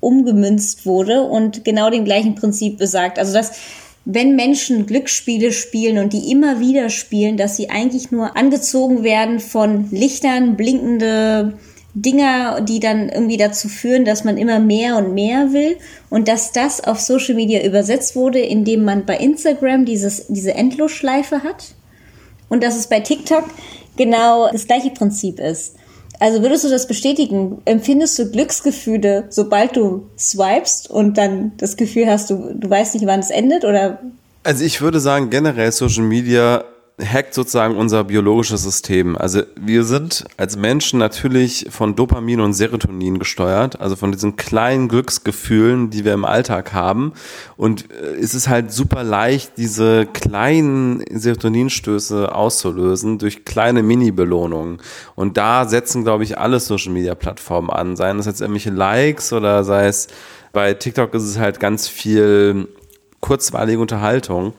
umgemünzt 0.00 0.84
wurde 0.84 1.22
und 1.22 1.64
genau 1.64 1.90
dem 1.90 2.04
gleichen 2.04 2.34
Prinzip 2.34 2.76
besagt. 2.76 3.20
Also 3.20 3.32
dass 3.32 3.52
wenn 4.04 4.34
Menschen 4.34 4.86
Glücksspiele 4.86 5.52
spielen 5.52 5.98
und 5.98 6.12
die 6.12 6.30
immer 6.30 6.58
wieder 6.58 6.88
spielen, 6.88 7.36
dass 7.36 7.56
sie 7.56 7.70
eigentlich 7.70 8.10
nur 8.10 8.36
angezogen 8.36 9.04
werden 9.04 9.38
von 9.38 9.88
Lichtern, 9.90 10.56
blinkende 10.56 11.54
Dinger, 11.94 12.62
die 12.62 12.80
dann 12.80 13.10
irgendwie 13.10 13.36
dazu 13.36 13.68
führen, 13.68 14.04
dass 14.04 14.24
man 14.24 14.38
immer 14.38 14.58
mehr 14.58 14.96
und 14.96 15.14
mehr 15.14 15.52
will 15.52 15.76
und 16.10 16.26
dass 16.26 16.52
das 16.52 16.82
auf 16.82 17.00
Social 17.00 17.34
Media 17.34 17.62
übersetzt 17.62 18.16
wurde, 18.16 18.40
indem 18.40 18.84
man 18.84 19.04
bei 19.04 19.18
Instagram 19.18 19.84
dieses, 19.84 20.26
diese 20.28 20.54
Endlosschleife 20.54 21.42
hat 21.42 21.74
und 22.48 22.62
dass 22.62 22.76
es 22.76 22.88
bei 22.88 23.00
TikTok 23.00 23.44
genau 23.96 24.50
das 24.50 24.66
gleiche 24.66 24.90
Prinzip 24.90 25.38
ist. 25.38 25.76
Also 26.22 26.40
würdest 26.40 26.62
du 26.62 26.68
das 26.68 26.86
bestätigen? 26.86 27.62
Empfindest 27.64 28.16
du 28.16 28.30
Glücksgefühle, 28.30 29.24
sobald 29.28 29.74
du 29.74 30.06
swipest 30.16 30.88
und 30.88 31.18
dann 31.18 31.50
das 31.56 31.76
Gefühl 31.76 32.06
hast, 32.06 32.30
du, 32.30 32.54
du 32.54 32.70
weißt 32.70 32.94
nicht, 32.94 33.06
wann 33.06 33.18
es 33.18 33.30
endet? 33.30 33.64
Oder? 33.64 33.98
Also 34.44 34.64
ich 34.64 34.80
würde 34.80 35.00
sagen, 35.00 35.30
generell 35.30 35.72
Social 35.72 36.04
Media 36.04 36.62
hackt 37.04 37.34
sozusagen 37.34 37.76
unser 37.76 38.04
biologisches 38.04 38.62
System. 38.62 39.16
Also 39.16 39.42
wir 39.56 39.84
sind 39.84 40.24
als 40.36 40.56
Menschen 40.56 40.98
natürlich 40.98 41.66
von 41.70 41.96
Dopamin 41.96 42.40
und 42.40 42.52
Serotonin 42.52 43.18
gesteuert, 43.18 43.80
also 43.80 43.96
von 43.96 44.12
diesen 44.12 44.36
kleinen 44.36 44.88
Glücksgefühlen, 44.88 45.90
die 45.90 46.04
wir 46.04 46.14
im 46.14 46.24
Alltag 46.24 46.72
haben. 46.72 47.12
Und 47.56 47.90
äh, 47.90 48.14
es 48.20 48.34
ist 48.34 48.48
halt 48.48 48.72
super 48.72 49.04
leicht, 49.04 49.52
diese 49.56 50.06
kleinen 50.06 51.04
Serotoninstöße 51.10 52.34
auszulösen 52.34 53.18
durch 53.18 53.44
kleine 53.44 53.82
Mini-Belohnungen. 53.82 54.78
Und 55.14 55.36
da 55.36 55.66
setzen, 55.66 56.04
glaube 56.04 56.24
ich, 56.24 56.38
alle 56.38 56.60
Social-Media-Plattformen 56.60 57.70
an. 57.70 57.96
Seien 57.96 58.18
es 58.18 58.26
jetzt 58.26 58.40
irgendwelche 58.40 58.70
Likes 58.70 59.32
oder 59.32 59.64
sei 59.64 59.86
es 59.86 60.08
bei 60.52 60.74
TikTok 60.74 61.14
ist 61.14 61.22
es 61.22 61.38
halt 61.38 61.60
ganz 61.60 61.88
viel 61.88 62.68
kurzweilige 63.20 63.80
Unterhaltung. 63.80 64.52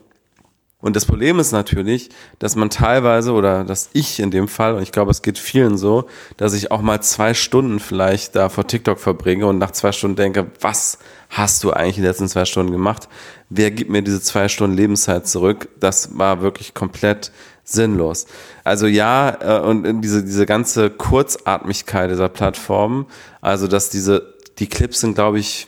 Und 0.83 0.97
das 0.97 1.05
Problem 1.05 1.39
ist 1.39 1.53
natürlich, 1.53 2.09
dass 2.39 2.57
man 2.57 2.69
teilweise, 2.69 3.31
oder 3.31 3.63
dass 3.63 3.89
ich 3.93 4.19
in 4.19 4.31
dem 4.31 4.49
Fall, 4.49 4.73
und 4.73 4.83
ich 4.83 4.91
glaube, 4.91 5.11
es 5.11 5.21
geht 5.21 5.39
vielen 5.39 5.77
so, 5.77 6.09
dass 6.35 6.53
ich 6.53 6.71
auch 6.71 6.81
mal 6.81 6.99
zwei 7.01 7.33
Stunden 7.33 7.79
vielleicht 7.79 8.35
da 8.35 8.49
vor 8.49 8.67
TikTok 8.67 8.99
verbringe 8.99 9.47
und 9.47 9.59
nach 9.59 9.71
zwei 9.71 9.93
Stunden 9.93 10.17
denke, 10.17 10.47
was 10.59 10.97
hast 11.29 11.63
du 11.63 11.71
eigentlich 11.71 11.95
die 11.95 12.01
letzten 12.01 12.27
zwei 12.27 12.43
Stunden 12.43 12.73
gemacht? 12.73 13.07
Wer 13.47 13.71
gibt 13.71 13.91
mir 13.91 14.01
diese 14.01 14.21
zwei 14.21 14.49
Stunden 14.49 14.75
Lebenszeit 14.75 15.25
zurück? 15.25 15.69
Das 15.79 16.17
war 16.17 16.41
wirklich 16.41 16.73
komplett 16.73 17.31
sinnlos. 17.63 18.25
Also 18.65 18.85
ja, 18.85 19.37
äh, 19.39 19.61
und 19.61 20.01
diese, 20.01 20.21
diese 20.21 20.45
ganze 20.45 20.89
Kurzatmigkeit 20.89 22.11
dieser 22.11 22.27
Plattformen, 22.27 23.05
also 23.39 23.69
dass 23.69 23.89
diese, 23.89 24.33
die 24.59 24.67
Clips 24.67 24.99
sind, 24.99 25.15
glaube 25.15 25.39
ich, 25.39 25.67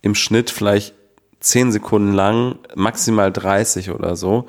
im 0.00 0.14
Schnitt 0.14 0.48
vielleicht 0.48 0.94
zehn 1.40 1.72
Sekunden 1.72 2.12
lang, 2.12 2.56
maximal 2.74 3.32
30 3.32 3.90
oder 3.90 4.16
so. 4.16 4.46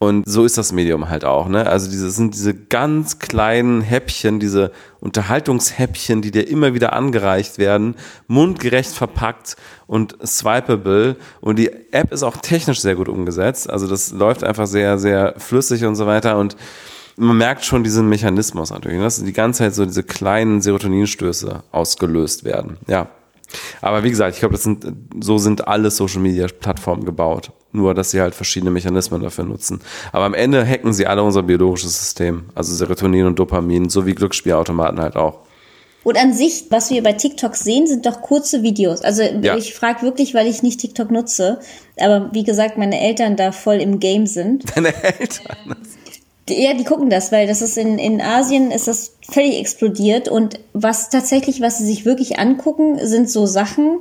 Und 0.00 0.28
so 0.28 0.44
ist 0.44 0.56
das 0.56 0.70
Medium 0.70 1.08
halt 1.08 1.24
auch, 1.24 1.48
ne? 1.48 1.66
Also 1.66 1.90
diese 1.90 2.08
sind 2.12 2.34
diese 2.34 2.54
ganz 2.54 3.18
kleinen 3.18 3.80
Häppchen, 3.80 4.38
diese 4.38 4.70
Unterhaltungshäppchen, 5.00 6.22
die 6.22 6.30
dir 6.30 6.46
immer 6.46 6.72
wieder 6.72 6.92
angereicht 6.92 7.58
werden, 7.58 7.96
mundgerecht 8.28 8.92
verpackt 8.92 9.56
und 9.88 10.16
swipeable. 10.24 11.16
Und 11.40 11.58
die 11.58 11.72
App 11.90 12.12
ist 12.12 12.22
auch 12.22 12.36
technisch 12.36 12.80
sehr 12.80 12.94
gut 12.94 13.08
umgesetzt. 13.08 13.68
Also 13.68 13.88
das 13.88 14.12
läuft 14.12 14.44
einfach 14.44 14.68
sehr, 14.68 15.00
sehr 15.00 15.34
flüssig 15.36 15.84
und 15.84 15.96
so 15.96 16.06
weiter. 16.06 16.38
Und 16.38 16.56
man 17.16 17.36
merkt 17.36 17.64
schon 17.64 17.82
diesen 17.82 18.08
Mechanismus 18.08 18.70
natürlich, 18.70 18.98
ne? 18.98 19.04
dass 19.04 19.24
die 19.24 19.32
ganze 19.32 19.64
Zeit 19.64 19.74
so 19.74 19.84
diese 19.84 20.04
kleinen 20.04 20.60
Serotoninstöße 20.60 21.64
ausgelöst 21.72 22.44
werden. 22.44 22.76
Ja. 22.86 23.08
Aber 23.80 24.04
wie 24.04 24.10
gesagt, 24.10 24.34
ich 24.34 24.40
glaube, 24.40 24.54
das 24.54 24.62
sind, 24.62 24.86
so 25.20 25.38
sind 25.38 25.66
alle 25.68 25.90
Social 25.90 26.20
Media 26.20 26.46
Plattformen 26.46 27.04
gebaut. 27.04 27.52
Nur, 27.72 27.94
dass 27.94 28.10
sie 28.10 28.20
halt 28.20 28.34
verschiedene 28.34 28.70
Mechanismen 28.70 29.22
dafür 29.22 29.44
nutzen. 29.44 29.80
Aber 30.12 30.24
am 30.24 30.34
Ende 30.34 30.66
hacken 30.66 30.92
sie 30.92 31.06
alle 31.06 31.22
unser 31.22 31.42
biologisches 31.42 31.98
System. 31.98 32.44
Also 32.54 32.74
Serotonin 32.74 33.26
und 33.26 33.38
Dopamin, 33.38 33.90
so 33.90 34.06
wie 34.06 34.14
Glücksspielautomaten 34.14 35.00
halt 35.00 35.16
auch. 35.16 35.40
Und 36.04 36.16
an 36.16 36.32
sich, 36.32 36.66
was 36.70 36.90
wir 36.90 37.02
bei 37.02 37.12
TikTok 37.12 37.54
sehen, 37.54 37.86
sind 37.86 38.06
doch 38.06 38.22
kurze 38.22 38.62
Videos. 38.62 39.02
Also 39.02 39.22
ja. 39.22 39.56
ich 39.56 39.74
frage 39.74 40.02
wirklich, 40.02 40.32
weil 40.32 40.46
ich 40.46 40.62
nicht 40.62 40.80
TikTok 40.80 41.10
nutze. 41.10 41.58
Aber 41.98 42.30
wie 42.32 42.44
gesagt, 42.44 42.78
meine 42.78 42.98
Eltern 43.00 43.36
da 43.36 43.52
voll 43.52 43.76
im 43.76 44.00
Game 44.00 44.26
sind. 44.26 44.64
Deine 44.74 44.94
Eltern? 45.02 45.76
Ja, 46.50 46.74
die 46.74 46.84
gucken 46.84 47.10
das, 47.10 47.32
weil 47.32 47.46
das 47.46 47.62
ist 47.62 47.76
in, 47.76 47.98
in 47.98 48.20
Asien 48.20 48.70
ist 48.70 48.88
das 48.88 49.14
völlig 49.30 49.58
explodiert 49.58 50.28
und 50.28 50.58
was 50.72 51.10
tatsächlich, 51.10 51.60
was 51.60 51.78
sie 51.78 51.86
sich 51.86 52.04
wirklich 52.04 52.38
angucken, 52.38 52.98
sind 53.06 53.28
so 53.30 53.46
Sachen, 53.46 54.00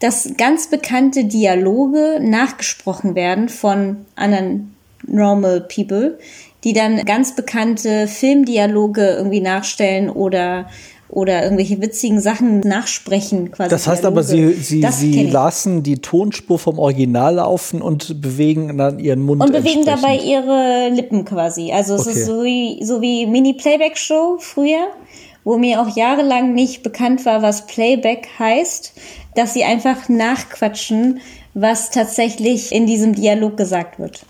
dass 0.00 0.30
ganz 0.36 0.68
bekannte 0.68 1.24
Dialoge 1.24 2.18
nachgesprochen 2.20 3.14
werden 3.14 3.48
von 3.48 4.04
anderen 4.14 4.74
normal 5.06 5.60
people, 5.60 6.18
die 6.64 6.72
dann 6.72 7.04
ganz 7.04 7.34
bekannte 7.34 8.06
Filmdialoge 8.06 9.06
irgendwie 9.08 9.40
nachstellen 9.40 10.10
oder 10.10 10.68
oder 11.08 11.42
irgendwelche 11.42 11.80
witzigen 11.80 12.20
Sachen 12.20 12.60
nachsprechen 12.60 13.52
quasi. 13.52 13.70
Das 13.70 13.86
heißt 13.86 14.04
aber, 14.04 14.22
sie, 14.22 14.54
sie, 14.54 14.84
sie 14.90 15.22
lassen 15.24 15.82
die 15.82 15.98
Tonspur 15.98 16.58
vom 16.58 16.78
Original 16.78 17.36
laufen 17.36 17.80
und 17.80 18.20
bewegen 18.20 18.76
dann 18.76 18.98
ihren 18.98 19.22
Mund. 19.22 19.42
Und 19.42 19.52
bewegen 19.52 19.84
dabei 19.84 20.16
ihre 20.16 20.88
Lippen 20.92 21.24
quasi. 21.24 21.72
Also 21.72 21.94
es 21.94 22.06
okay. 22.06 22.10
ist 22.10 22.26
so 22.26 22.42
wie, 22.42 22.84
so 22.84 23.00
wie 23.00 23.26
Mini-Playback-Show 23.26 24.38
früher, 24.40 24.88
wo 25.44 25.56
mir 25.58 25.80
auch 25.80 25.96
jahrelang 25.96 26.54
nicht 26.54 26.82
bekannt 26.82 27.24
war, 27.24 27.40
was 27.40 27.66
Playback 27.66 28.28
heißt, 28.38 28.92
dass 29.36 29.54
sie 29.54 29.62
einfach 29.64 30.08
nachquatschen, 30.08 31.20
was 31.54 31.90
tatsächlich 31.90 32.72
in 32.72 32.86
diesem 32.86 33.14
Dialog 33.14 33.56
gesagt 33.56 33.98
wird. 33.98 34.26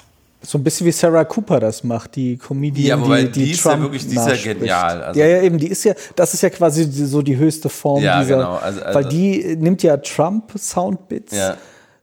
So 0.47 0.59
ein 0.59 0.65
bisschen 0.65 0.87
wie 0.87 0.93
Sarah 0.93 1.25
Cooper 1.25 1.59
das 1.59 1.83
macht, 1.83 2.15
die 2.15 2.37
Comedian, 2.37 3.01
ja, 3.01 3.05
wobei 3.05 3.25
die, 3.25 3.33
die, 3.33 3.45
die 3.47 3.51
ist 3.51 3.63
Trump 3.63 3.77
ja 3.77 3.83
wirklich, 3.83 4.07
die 4.07 4.17
ist 4.17 4.29
ja 4.29 4.53
genial. 4.53 5.03
Also 5.03 5.19
ja, 5.19 5.27
ja, 5.27 5.43
eben, 5.43 5.59
die 5.59 5.67
ist 5.67 5.83
ja, 5.83 5.95
das 6.15 6.35
ist 6.35 6.43
ja 6.43 6.51
quasi 6.51 6.85
so 6.85 7.21
die 7.21 7.37
höchste 7.37 7.69
Form 7.69 8.01
ja, 8.01 8.21
dieser, 8.21 8.37
genau. 8.37 8.55
also, 8.55 8.81
also, 8.81 8.95
weil 8.95 9.05
die 9.07 9.57
nimmt 9.59 9.83
ja 9.83 9.97
Trump 9.97 10.53
Soundbits. 10.57 11.37
Ja. 11.37 11.57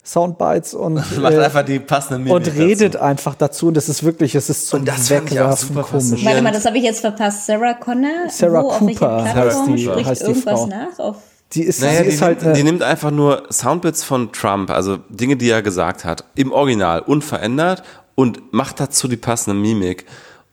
Soundbites 0.06 0.74
und 0.74 0.96
macht 1.18 1.32
äh, 1.32 1.38
einfach 1.38 1.64
die 1.64 1.78
passende 1.78 2.18
Mimik 2.18 2.34
und 2.34 2.54
redet 2.54 2.96
dazu. 2.96 3.04
einfach 3.04 3.34
dazu 3.34 3.68
und 3.68 3.74
das 3.74 3.88
ist 3.88 4.04
wirklich 4.04 4.34
es 4.34 4.50
ist 4.50 4.66
zum 4.68 4.86
Wegwerfen 4.86 5.80
komisch. 5.80 6.22
Warte 6.26 6.42
mal, 6.42 6.52
das 6.52 6.66
habe 6.66 6.76
ich 6.76 6.84
jetzt 6.84 7.00
verpasst. 7.00 7.46
Sarah 7.46 7.72
Connor, 7.72 8.28
Sarah 8.28 8.62
Wo, 8.62 8.68
Cooper 8.68 9.24
heißt 9.24 9.66
die, 9.66 9.88
heißt 9.88 10.20
die 10.20 10.26
irgendwas 10.26 10.60
Frau. 10.60 10.66
nach 10.66 10.98
auf 10.98 11.16
die 11.54 11.62
ist, 11.62 11.80
naja, 11.80 12.02
die, 12.02 12.08
ist 12.08 12.20
halt 12.20 12.42
nimmt, 12.42 12.56
die 12.56 12.64
nimmt 12.64 12.82
einfach 12.82 13.10
nur 13.10 13.44
Soundbits 13.50 14.02
von 14.02 14.32
Trump, 14.32 14.70
also 14.70 14.98
Dinge, 15.08 15.36
die 15.36 15.48
er 15.50 15.62
gesagt 15.62 16.04
hat, 16.04 16.24
im 16.34 16.52
Original 16.52 17.00
unverändert 17.00 17.82
und 18.14 18.52
macht 18.52 18.80
dazu 18.80 19.08
die 19.08 19.16
passende 19.16 19.58
Mimik. 19.58 20.06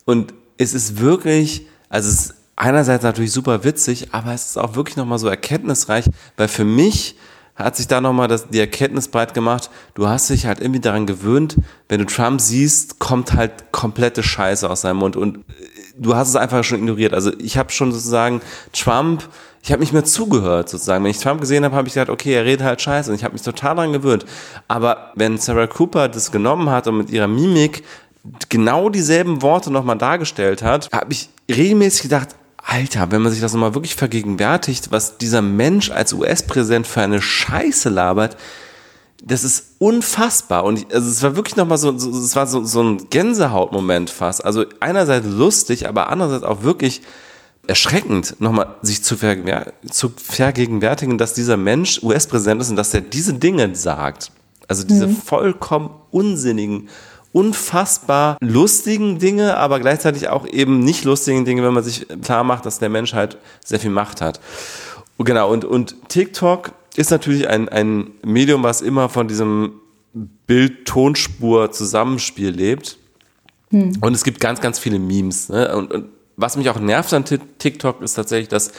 Und 0.04 0.34
es 0.58 0.74
ist 0.74 0.98
wirklich, 1.00 1.66
also 1.88 2.08
es 2.08 2.26
ist 2.26 2.34
einerseits 2.56 3.04
natürlich 3.04 3.32
super 3.32 3.64
witzig, 3.64 4.08
aber 4.12 4.32
es 4.32 4.46
ist 4.46 4.56
auch 4.58 4.74
wirklich 4.74 4.96
nochmal 4.96 5.18
so 5.18 5.28
erkenntnisreich, 5.28 6.06
weil 6.36 6.48
für 6.48 6.64
mich 6.64 7.16
hat 7.54 7.76
sich 7.76 7.86
da 7.86 8.00
nochmal 8.00 8.28
das, 8.28 8.48
die 8.48 8.60
Erkenntnis 8.60 9.08
breit 9.08 9.34
gemacht, 9.34 9.70
du 9.94 10.08
hast 10.08 10.30
dich 10.30 10.46
halt 10.46 10.60
irgendwie 10.60 10.80
daran 10.80 11.06
gewöhnt, 11.06 11.56
wenn 11.88 12.00
du 12.00 12.06
Trump 12.06 12.40
siehst, 12.40 12.98
kommt 12.98 13.34
halt 13.34 13.72
komplette 13.72 14.22
Scheiße 14.22 14.68
aus 14.68 14.82
seinem 14.82 14.98
Mund 14.98 15.16
und 15.16 15.44
du 15.96 16.14
hast 16.14 16.28
es 16.28 16.36
einfach 16.36 16.64
schon 16.64 16.78
ignoriert. 16.78 17.14
Also 17.14 17.32
ich 17.38 17.56
habe 17.56 17.70
schon 17.70 17.92
sozusagen 17.92 18.40
Trump, 18.72 19.28
ich 19.62 19.70
habe 19.70 19.80
nicht 19.80 19.92
mehr 19.92 20.04
zugehört 20.04 20.68
sozusagen. 20.68 21.04
Wenn 21.04 21.10
ich 21.10 21.18
Trump 21.18 21.40
gesehen 21.40 21.64
habe, 21.64 21.76
habe 21.76 21.86
ich 21.88 21.94
gesagt, 21.94 22.10
okay, 22.10 22.34
er 22.34 22.44
redet 22.44 22.64
halt 22.66 22.80
Scheiße 22.80 23.10
und 23.10 23.16
ich 23.16 23.24
habe 23.24 23.34
mich 23.34 23.42
total 23.42 23.76
daran 23.76 23.92
gewöhnt. 23.92 24.24
Aber 24.68 25.12
wenn 25.14 25.38
Sarah 25.38 25.66
Cooper 25.66 26.08
das 26.08 26.32
genommen 26.32 26.70
hat 26.70 26.86
und 26.86 26.98
mit 26.98 27.10
ihrer 27.10 27.28
Mimik 27.28 27.84
genau 28.48 28.88
dieselben 28.88 29.42
Worte 29.42 29.70
nochmal 29.70 29.98
dargestellt 29.98 30.62
hat, 30.62 30.88
habe 30.92 31.12
ich 31.12 31.28
regelmäßig 31.48 32.02
gedacht, 32.02 32.28
Alter, 32.64 33.10
wenn 33.10 33.22
man 33.22 33.32
sich 33.32 33.40
das 33.40 33.52
nochmal 33.52 33.74
wirklich 33.74 33.96
vergegenwärtigt, 33.96 34.92
was 34.92 35.18
dieser 35.18 35.42
Mensch 35.42 35.90
als 35.90 36.12
US-Präsident 36.12 36.86
für 36.86 37.02
eine 37.02 37.20
Scheiße 37.20 37.88
labert, 37.88 38.36
das 39.24 39.44
ist 39.44 39.76
unfassbar. 39.78 40.64
Und 40.64 40.80
ich, 40.80 40.94
also 40.94 41.08
es 41.08 41.22
war 41.22 41.36
wirklich 41.36 41.56
nochmal 41.56 41.78
so, 41.78 41.96
so, 41.96 42.10
es 42.10 42.34
war 42.34 42.46
so, 42.46 42.64
so 42.64 42.82
ein 42.82 43.08
Gänsehautmoment 43.08 44.10
fast. 44.10 44.44
Also 44.44 44.64
einerseits 44.80 45.26
lustig, 45.26 45.88
aber 45.88 46.08
andererseits 46.08 46.44
auch 46.44 46.62
wirklich 46.62 47.02
erschreckend, 47.68 48.40
nochmal 48.40 48.74
sich 48.82 49.04
zu, 49.04 49.16
vergegenwär 49.16 49.72
zu 49.88 50.12
vergegenwärtigen, 50.16 51.16
dass 51.18 51.34
dieser 51.34 51.56
Mensch 51.56 52.02
US-Präsident 52.02 52.60
ist 52.60 52.70
und 52.70 52.76
dass 52.76 52.92
er 52.92 53.00
diese 53.00 53.34
Dinge 53.34 53.74
sagt. 53.76 54.32
Also 54.66 54.84
diese 54.84 55.06
mhm. 55.06 55.16
vollkommen 55.16 55.90
unsinnigen, 56.10 56.88
unfassbar 57.32 58.36
lustigen 58.40 59.20
Dinge, 59.20 59.56
aber 59.56 59.78
gleichzeitig 59.78 60.28
auch 60.28 60.46
eben 60.46 60.80
nicht 60.80 61.04
lustigen 61.04 61.44
Dinge, 61.44 61.62
wenn 61.62 61.74
man 61.74 61.84
sich 61.84 62.06
klar 62.22 62.42
macht, 62.42 62.66
dass 62.66 62.80
der 62.80 62.88
Mensch 62.88 63.14
halt 63.14 63.38
sehr 63.64 63.78
viel 63.78 63.90
Macht 63.90 64.20
hat. 64.20 64.40
Genau, 65.18 65.52
und, 65.52 65.64
und 65.64 66.08
TikTok 66.08 66.72
ist 66.96 67.10
natürlich 67.10 67.48
ein, 67.48 67.68
ein 67.68 68.12
Medium, 68.24 68.62
was 68.62 68.80
immer 68.80 69.08
von 69.08 69.26
diesem 69.28 69.72
Bild-Tonspur-Zusammenspiel 70.46 72.50
lebt. 72.50 72.98
Hm. 73.70 73.98
Und 74.00 74.14
es 74.14 74.22
gibt 74.24 74.40
ganz, 74.40 74.60
ganz 74.60 74.78
viele 74.78 74.98
Memes. 74.98 75.48
Ne? 75.48 75.74
Und, 75.74 75.90
und 75.92 76.08
was 76.36 76.56
mich 76.56 76.68
auch 76.68 76.78
nervt 76.78 77.14
an 77.14 77.24
TikTok 77.24 78.02
ist 78.02 78.14
tatsächlich, 78.14 78.48
dass 78.48 78.72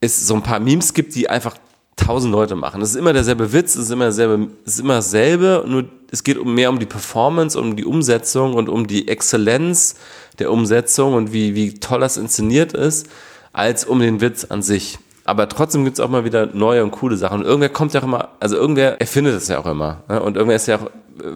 es 0.00 0.26
so 0.26 0.34
ein 0.34 0.42
paar 0.42 0.58
Memes 0.60 0.94
gibt, 0.94 1.14
die 1.14 1.28
einfach 1.28 1.58
tausend 1.96 2.32
Leute 2.32 2.56
machen. 2.56 2.80
Es 2.80 2.90
ist 2.90 2.96
immer 2.96 3.12
derselbe 3.12 3.52
Witz, 3.52 3.74
es 3.74 3.84
ist 3.84 3.90
immer 3.90 4.04
derselbe, 4.04 4.48
es 4.64 4.74
ist 4.74 4.80
immer 4.80 4.94
dasselbe, 4.94 5.64
nur 5.66 5.84
es 6.10 6.24
geht 6.24 6.42
mehr 6.44 6.70
um 6.70 6.78
die 6.78 6.86
Performance, 6.86 7.60
um 7.60 7.76
die 7.76 7.84
Umsetzung 7.84 8.54
und 8.54 8.70
um 8.70 8.86
die 8.86 9.08
Exzellenz 9.08 9.96
der 10.38 10.50
Umsetzung 10.50 11.12
und 11.14 11.32
wie, 11.32 11.54
wie 11.54 11.74
toll 11.74 12.00
das 12.00 12.16
inszeniert 12.16 12.72
ist, 12.72 13.08
als 13.52 13.84
um 13.84 14.00
den 14.00 14.22
Witz 14.22 14.44
an 14.44 14.62
sich. 14.62 14.98
Aber 15.24 15.48
trotzdem 15.48 15.84
gibt 15.84 15.98
es 15.98 16.04
auch 16.04 16.08
mal 16.08 16.24
wieder 16.24 16.46
neue 16.46 16.82
und 16.82 16.90
coole 16.90 17.16
Sachen. 17.16 17.40
Und 17.40 17.46
irgendwer 17.46 17.68
kommt 17.68 17.92
ja 17.94 18.00
auch 18.00 18.04
immer, 18.04 18.30
also 18.40 18.56
irgendwer 18.56 19.00
erfindet 19.00 19.34
es 19.34 19.48
ja 19.48 19.58
auch 19.58 19.66
immer. 19.66 20.02
Ne? 20.08 20.22
Und 20.22 20.36
irgendwer 20.36 20.56
ist 20.56 20.66
ja 20.66 20.76
auch, 20.76 20.90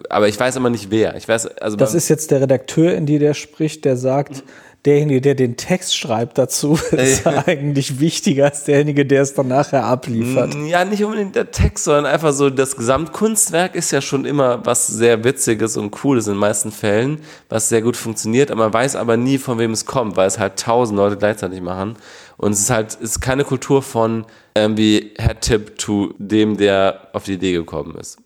aber 0.08 0.28
ich 0.28 0.38
weiß 0.38 0.56
immer 0.56 0.70
nicht 0.70 0.90
wer. 0.90 1.16
Ich 1.16 1.28
weiß, 1.28 1.58
also 1.58 1.76
das 1.76 1.94
ist 1.94 2.08
jetzt 2.08 2.30
der 2.30 2.40
Redakteur, 2.40 2.94
in 2.94 3.06
die 3.06 3.18
der 3.18 3.34
spricht, 3.34 3.84
der 3.84 3.96
sagt, 3.96 4.42
derjenige, 4.84 5.20
der 5.20 5.34
den 5.34 5.56
Text 5.56 5.96
schreibt 5.96 6.36
dazu, 6.38 6.78
ist 6.92 7.26
eigentlich 7.46 8.00
wichtiger 8.00 8.46
als 8.46 8.64
derjenige, 8.64 9.06
der 9.06 9.22
es 9.22 9.34
dann 9.34 9.48
nachher 9.48 9.84
abliefert. 9.84 10.54
Mm, 10.54 10.66
ja, 10.66 10.84
nicht 10.84 11.02
unbedingt 11.04 11.36
der 11.36 11.50
Text, 11.50 11.84
sondern 11.84 12.06
einfach 12.06 12.32
so, 12.32 12.50
das 12.50 12.76
Gesamtkunstwerk 12.76 13.74
ist 13.74 13.90
ja 13.90 14.00
schon 14.00 14.24
immer 14.24 14.64
was 14.64 14.86
sehr 14.86 15.24
Witziges 15.24 15.76
und 15.76 15.90
Cooles 15.90 16.26
in 16.26 16.34
den 16.34 16.40
meisten 16.40 16.70
Fällen, 16.70 17.20
was 17.48 17.68
sehr 17.68 17.82
gut 17.82 17.96
funktioniert, 17.96 18.54
man 18.54 18.72
weiß 18.72 18.96
aber 18.96 19.16
nie, 19.16 19.38
von 19.38 19.58
wem 19.58 19.72
es 19.72 19.86
kommt, 19.86 20.16
weil 20.16 20.26
es 20.26 20.38
halt 20.38 20.58
tausend 20.58 20.96
Leute 20.96 21.16
gleichzeitig 21.16 21.60
machen. 21.60 21.96
Und 22.36 22.52
es 22.52 22.60
ist 22.60 22.70
halt, 22.70 22.94
es 22.94 23.10
ist 23.10 23.20
keine 23.20 23.44
Kultur 23.44 23.82
von 23.82 24.26
irgendwie 24.56 25.14
Head-Tip 25.18 25.78
to 25.78 26.14
dem, 26.18 26.56
der 26.56 27.08
auf 27.12 27.24
die 27.24 27.34
Idee 27.34 27.52
gekommen 27.52 27.96
ist. 27.96 28.18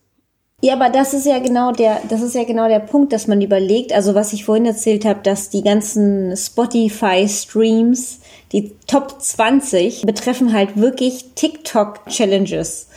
Ja, 0.61 0.75
aber 0.75 0.91
das 0.91 1.15
ist 1.15 1.25
ja 1.25 1.39
genau 1.39 1.71
der, 1.71 2.01
das 2.09 2.21
ist 2.21 2.35
ja 2.35 2.43
genau 2.43 2.67
der 2.67 2.81
Punkt, 2.81 3.13
dass 3.13 3.29
man 3.29 3.41
überlegt, 3.41 3.93
also 3.93 4.17
was 4.17 4.33
ich 4.33 4.45
vorhin 4.45 4.67
erzählt 4.67 5.05
habe, 5.05 5.21
dass 5.23 5.51
die 5.51 5.63
ganzen 5.63 6.37
Spotify-Streams, 6.37 8.21
die 8.51 8.75
Top 8.89 9.23
20, 9.23 10.03
betreffen 10.03 10.53
halt 10.53 10.77
wirklich 10.77 11.27
TikTok-Challenges. 11.37 12.89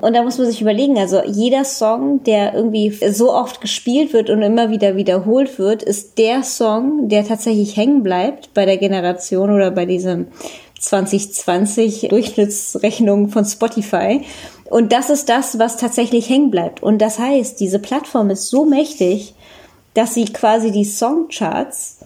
Und 0.00 0.14
da 0.14 0.22
muss 0.22 0.38
man 0.38 0.46
sich 0.46 0.60
überlegen, 0.60 0.96
also 0.96 1.22
jeder 1.24 1.64
Song, 1.64 2.22
der 2.22 2.54
irgendwie 2.54 2.90
so 3.10 3.32
oft 3.32 3.60
gespielt 3.60 4.12
wird 4.12 4.30
und 4.30 4.42
immer 4.42 4.70
wieder 4.70 4.94
wiederholt 4.94 5.58
wird, 5.58 5.82
ist 5.82 6.18
der 6.18 6.44
Song, 6.44 7.08
der 7.08 7.26
tatsächlich 7.26 7.76
hängen 7.76 8.04
bleibt 8.04 8.54
bei 8.54 8.64
der 8.64 8.76
Generation 8.76 9.50
oder 9.50 9.72
bei 9.72 9.86
diesem 9.86 10.28
2020 10.78 12.08
Durchschnittsrechnung 12.10 13.30
von 13.30 13.44
Spotify. 13.44 14.22
Und 14.70 14.92
das 14.92 15.10
ist 15.10 15.28
das, 15.28 15.58
was 15.58 15.76
tatsächlich 15.78 16.28
hängen 16.28 16.52
bleibt. 16.52 16.80
Und 16.80 16.98
das 16.98 17.18
heißt, 17.18 17.58
diese 17.58 17.80
Plattform 17.80 18.30
ist 18.30 18.48
so 18.48 18.64
mächtig, 18.64 19.34
dass 19.94 20.14
sie 20.14 20.26
quasi 20.26 20.70
die 20.70 20.84
Songcharts 20.84 21.98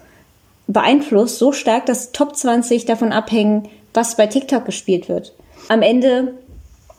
beeinflusst, 0.66 1.38
so 1.38 1.53
stark, 1.53 1.84
dass 1.84 2.12
Top 2.12 2.36
20 2.36 2.86
davon 2.86 3.12
abhängen, 3.12 3.68
was 3.93 4.16
bei 4.16 4.26
TikTok 4.26 4.64
gespielt 4.64 5.11
wird. 5.11 5.34
Am 5.68 5.82
Ende, 5.82 6.34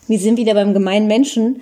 wir 0.08 0.20
sind 0.20 0.38
wieder 0.38 0.54
beim 0.54 0.74
gemeinen 0.74 1.08
Menschen, 1.08 1.62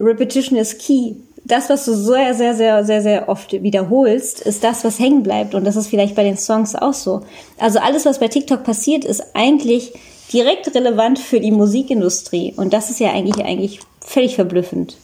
Repetition 0.00 0.58
is 0.58 0.78
key. 0.78 1.14
Das, 1.44 1.68
was 1.70 1.84
du 1.84 1.94
sehr, 1.94 2.34
sehr, 2.34 2.54
sehr, 2.54 2.84
sehr, 2.84 3.02
sehr 3.02 3.28
oft 3.28 3.52
wiederholst, 3.52 4.40
ist 4.40 4.62
das, 4.62 4.84
was 4.84 4.98
hängen 4.98 5.22
bleibt. 5.22 5.54
Und 5.54 5.64
das 5.64 5.76
ist 5.76 5.88
vielleicht 5.88 6.14
bei 6.14 6.22
den 6.22 6.36
Songs 6.36 6.74
auch 6.74 6.92
so. 6.92 7.22
Also 7.58 7.78
alles, 7.78 8.04
was 8.04 8.18
bei 8.18 8.28
TikTok 8.28 8.62
passiert, 8.62 9.04
ist 9.04 9.34
eigentlich 9.34 9.92
direkt 10.32 10.74
relevant 10.74 11.18
für 11.18 11.40
die 11.40 11.50
Musikindustrie. 11.50 12.54
Und 12.56 12.72
das 12.72 12.90
ist 12.90 13.00
ja 13.00 13.10
eigentlich, 13.10 13.44
eigentlich 13.44 13.80
völlig 14.00 14.34
verblüffend. 14.34 14.96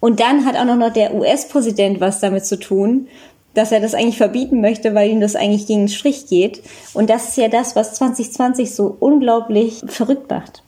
Und 0.00 0.20
dann 0.20 0.46
hat 0.46 0.56
auch 0.56 0.64
noch 0.64 0.92
der 0.92 1.14
US-Präsident 1.14 2.00
was 2.00 2.20
damit 2.20 2.46
zu 2.46 2.58
tun, 2.58 3.08
dass 3.54 3.72
er 3.72 3.80
das 3.80 3.94
eigentlich 3.94 4.16
verbieten 4.16 4.60
möchte, 4.60 4.94
weil 4.94 5.10
ihm 5.10 5.20
das 5.20 5.36
eigentlich 5.36 5.66
gegen 5.66 5.82
den 5.82 5.88
Strich 5.88 6.26
geht. 6.26 6.62
Und 6.94 7.10
das 7.10 7.28
ist 7.28 7.36
ja 7.36 7.48
das, 7.48 7.76
was 7.76 7.94
2020 7.94 8.74
so 8.74 8.96
unglaublich 8.98 9.82
verrückt 9.86 10.30
macht. 10.30 10.62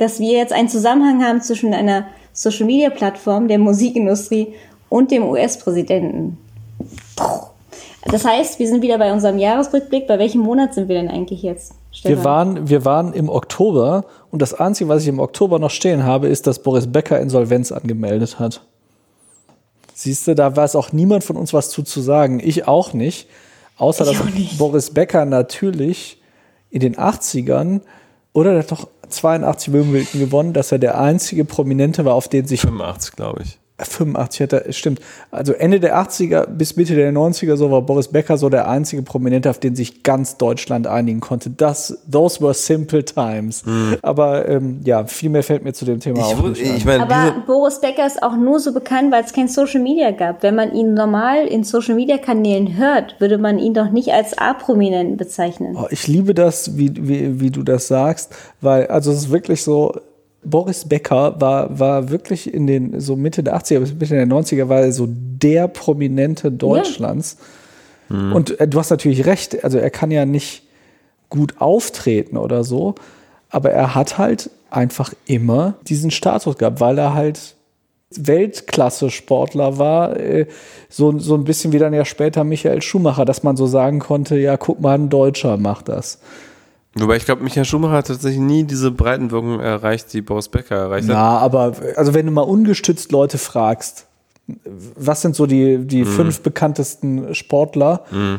Dass 0.00 0.18
wir 0.18 0.32
jetzt 0.32 0.54
einen 0.54 0.70
Zusammenhang 0.70 1.22
haben 1.22 1.42
zwischen 1.42 1.74
einer 1.74 2.06
Social-Media-Plattform, 2.32 3.48
der 3.48 3.58
Musikindustrie 3.58 4.54
und 4.88 5.10
dem 5.10 5.24
US-Präsidenten. 5.24 6.38
Das 8.06 8.24
heißt, 8.24 8.58
wir 8.58 8.66
sind 8.66 8.80
wieder 8.80 8.96
bei 8.96 9.12
unserem 9.12 9.38
Jahresrückblick. 9.38 10.06
Bei 10.06 10.18
welchem 10.18 10.40
Monat 10.40 10.72
sind 10.72 10.88
wir 10.88 10.96
denn 10.96 11.10
eigentlich 11.10 11.42
jetzt? 11.42 11.74
Wir 12.02 12.24
waren, 12.24 12.70
wir 12.70 12.86
waren 12.86 13.12
im 13.12 13.28
Oktober 13.28 14.06
und 14.30 14.40
das 14.40 14.54
Einzige, 14.54 14.88
was 14.88 15.02
ich 15.02 15.08
im 15.08 15.18
Oktober 15.18 15.58
noch 15.58 15.70
stehen 15.70 16.04
habe, 16.04 16.28
ist, 16.28 16.46
dass 16.46 16.60
Boris 16.60 16.90
Becker 16.90 17.20
Insolvenz 17.20 17.70
angemeldet 17.70 18.38
hat. 18.38 18.62
Siehst 19.92 20.26
du, 20.26 20.34
da 20.34 20.56
weiß 20.56 20.76
auch 20.76 20.92
niemand 20.92 21.24
von 21.24 21.36
uns 21.36 21.52
was 21.52 21.68
zu, 21.68 21.82
zu 21.82 22.00
sagen. 22.00 22.40
Ich 22.42 22.66
auch 22.66 22.94
nicht. 22.94 23.28
Außer 23.76 24.10
ich 24.10 24.18
dass 24.18 24.34
nicht. 24.34 24.56
Boris 24.56 24.90
Becker 24.94 25.26
natürlich 25.26 26.22
in 26.70 26.80
den 26.80 26.96
80ern 26.96 27.82
oder 28.32 28.62
doch 28.62 28.88
82 29.10 29.72
Wimbledon 29.72 30.20
gewonnen, 30.20 30.52
dass 30.52 30.72
er 30.72 30.78
der 30.78 31.00
einzige 31.00 31.44
Prominente 31.44 32.04
war, 32.04 32.14
auf 32.14 32.28
den 32.28 32.46
sich 32.46 32.60
85, 32.60 33.16
glaube 33.16 33.42
ich. 33.42 33.58
85 33.84 34.40
hat 34.40 34.52
er, 34.52 34.72
stimmt. 34.72 35.00
Also 35.30 35.52
Ende 35.52 35.80
der 35.80 35.96
80er 35.96 36.46
bis 36.46 36.76
Mitte 36.76 36.94
der 36.94 37.12
90er 37.12 37.56
so 37.56 37.70
war 37.70 37.82
Boris 37.82 38.08
Becker 38.08 38.36
so 38.38 38.48
der 38.48 38.68
einzige 38.68 39.02
Prominente, 39.02 39.50
auf 39.50 39.58
den 39.58 39.76
sich 39.76 40.02
ganz 40.02 40.36
Deutschland 40.36 40.86
einigen 40.86 41.20
konnte. 41.20 41.50
Das, 41.50 41.98
those 42.10 42.40
were 42.40 42.54
simple 42.54 43.04
times. 43.04 43.64
Mhm. 43.64 43.96
Aber 44.02 44.48
ähm, 44.48 44.80
ja, 44.84 45.04
viel 45.04 45.30
mehr 45.30 45.42
fällt 45.42 45.64
mir 45.64 45.72
zu 45.72 45.84
dem 45.84 46.00
Thema 46.00 46.18
ich, 46.18 46.24
auch 46.24 46.42
nicht 46.42 46.62
ich 46.62 46.84
mein, 46.84 47.00
Aber 47.00 47.42
Boris 47.46 47.80
Becker 47.80 48.06
ist 48.06 48.22
auch 48.22 48.36
nur 48.36 48.60
so 48.60 48.72
bekannt, 48.72 49.12
weil 49.12 49.24
es 49.24 49.32
kein 49.32 49.48
Social 49.48 49.80
Media 49.80 50.10
gab. 50.10 50.42
Wenn 50.42 50.54
man 50.54 50.74
ihn 50.74 50.94
normal 50.94 51.46
in 51.46 51.64
Social 51.64 51.94
Media 51.94 52.18
Kanälen 52.18 52.76
hört, 52.76 53.20
würde 53.20 53.38
man 53.38 53.58
ihn 53.58 53.74
doch 53.74 53.90
nicht 53.90 54.12
als 54.12 54.36
A-Prominenten 54.36 55.16
bezeichnen. 55.16 55.76
Oh, 55.76 55.86
ich 55.90 56.06
liebe 56.06 56.34
das, 56.34 56.76
wie, 56.76 56.92
wie, 56.96 57.40
wie 57.40 57.50
du 57.50 57.62
das 57.62 57.88
sagst, 57.88 58.34
weil 58.60 58.86
also 58.88 59.10
es 59.10 59.18
ist 59.18 59.30
wirklich 59.30 59.62
so, 59.62 59.92
Boris 60.42 60.88
Becker 60.88 61.40
war, 61.40 61.78
war 61.78 62.10
wirklich 62.10 62.52
in 62.52 62.66
den, 62.66 63.00
so 63.00 63.16
Mitte 63.16 63.42
der 63.42 63.56
80er 63.58 63.80
bis 63.80 63.92
Mitte 63.92 64.14
der 64.14 64.26
90er, 64.26 64.68
war 64.68 64.80
er 64.80 64.92
so 64.92 65.06
der 65.08 65.68
Prominente 65.68 66.50
Deutschlands. 66.50 67.36
Ja. 68.08 68.16
Mhm. 68.16 68.32
Und 68.32 68.60
äh, 68.60 68.66
du 68.66 68.78
hast 68.78 68.90
natürlich 68.90 69.26
recht, 69.26 69.62
also 69.64 69.78
er 69.78 69.90
kann 69.90 70.10
ja 70.10 70.24
nicht 70.24 70.62
gut 71.28 71.60
auftreten 71.60 72.36
oder 72.36 72.64
so, 72.64 72.94
aber 73.50 73.70
er 73.70 73.94
hat 73.94 74.18
halt 74.18 74.50
einfach 74.70 75.12
immer 75.26 75.74
diesen 75.86 76.10
Status 76.10 76.56
gehabt, 76.58 76.80
weil 76.80 76.98
er 76.98 77.14
halt 77.14 77.54
Weltklasse-Sportler 78.16 79.78
war, 79.78 80.16
äh, 80.16 80.46
so, 80.88 81.16
so 81.18 81.34
ein 81.34 81.44
bisschen 81.44 81.72
wie 81.72 81.78
dann 81.78 81.94
ja 81.94 82.04
später 82.04 82.42
Michael 82.42 82.82
Schumacher, 82.82 83.24
dass 83.24 83.42
man 83.42 83.56
so 83.56 83.66
sagen 83.66 84.00
konnte, 84.00 84.36
ja, 84.36 84.56
guck 84.56 84.80
mal, 84.80 84.94
ein 84.94 85.08
Deutscher 85.08 85.56
macht 85.56 85.88
das. 85.88 86.18
Wobei 86.94 87.16
ich 87.16 87.24
glaube, 87.24 87.44
Michael 87.44 87.64
Schumacher 87.64 87.98
hat 87.98 88.08
tatsächlich 88.08 88.40
nie 88.40 88.64
diese 88.64 88.90
Breitenwirkung 88.90 89.60
erreicht, 89.60 90.12
die 90.12 90.22
Boris 90.22 90.48
Becker 90.48 90.76
erreicht 90.76 91.08
hat. 91.08 91.14
Ja, 91.14 91.38
aber 91.38 91.74
also 91.96 92.14
wenn 92.14 92.26
du 92.26 92.32
mal 92.32 92.42
ungestützt 92.42 93.12
Leute 93.12 93.38
fragst, 93.38 94.06
was 94.96 95.22
sind 95.22 95.36
so 95.36 95.46
die, 95.46 95.78
die 95.86 96.02
mm. 96.02 96.06
fünf 96.06 96.40
bekanntesten 96.40 97.34
Sportler? 97.34 98.04
Mm. 98.10 98.36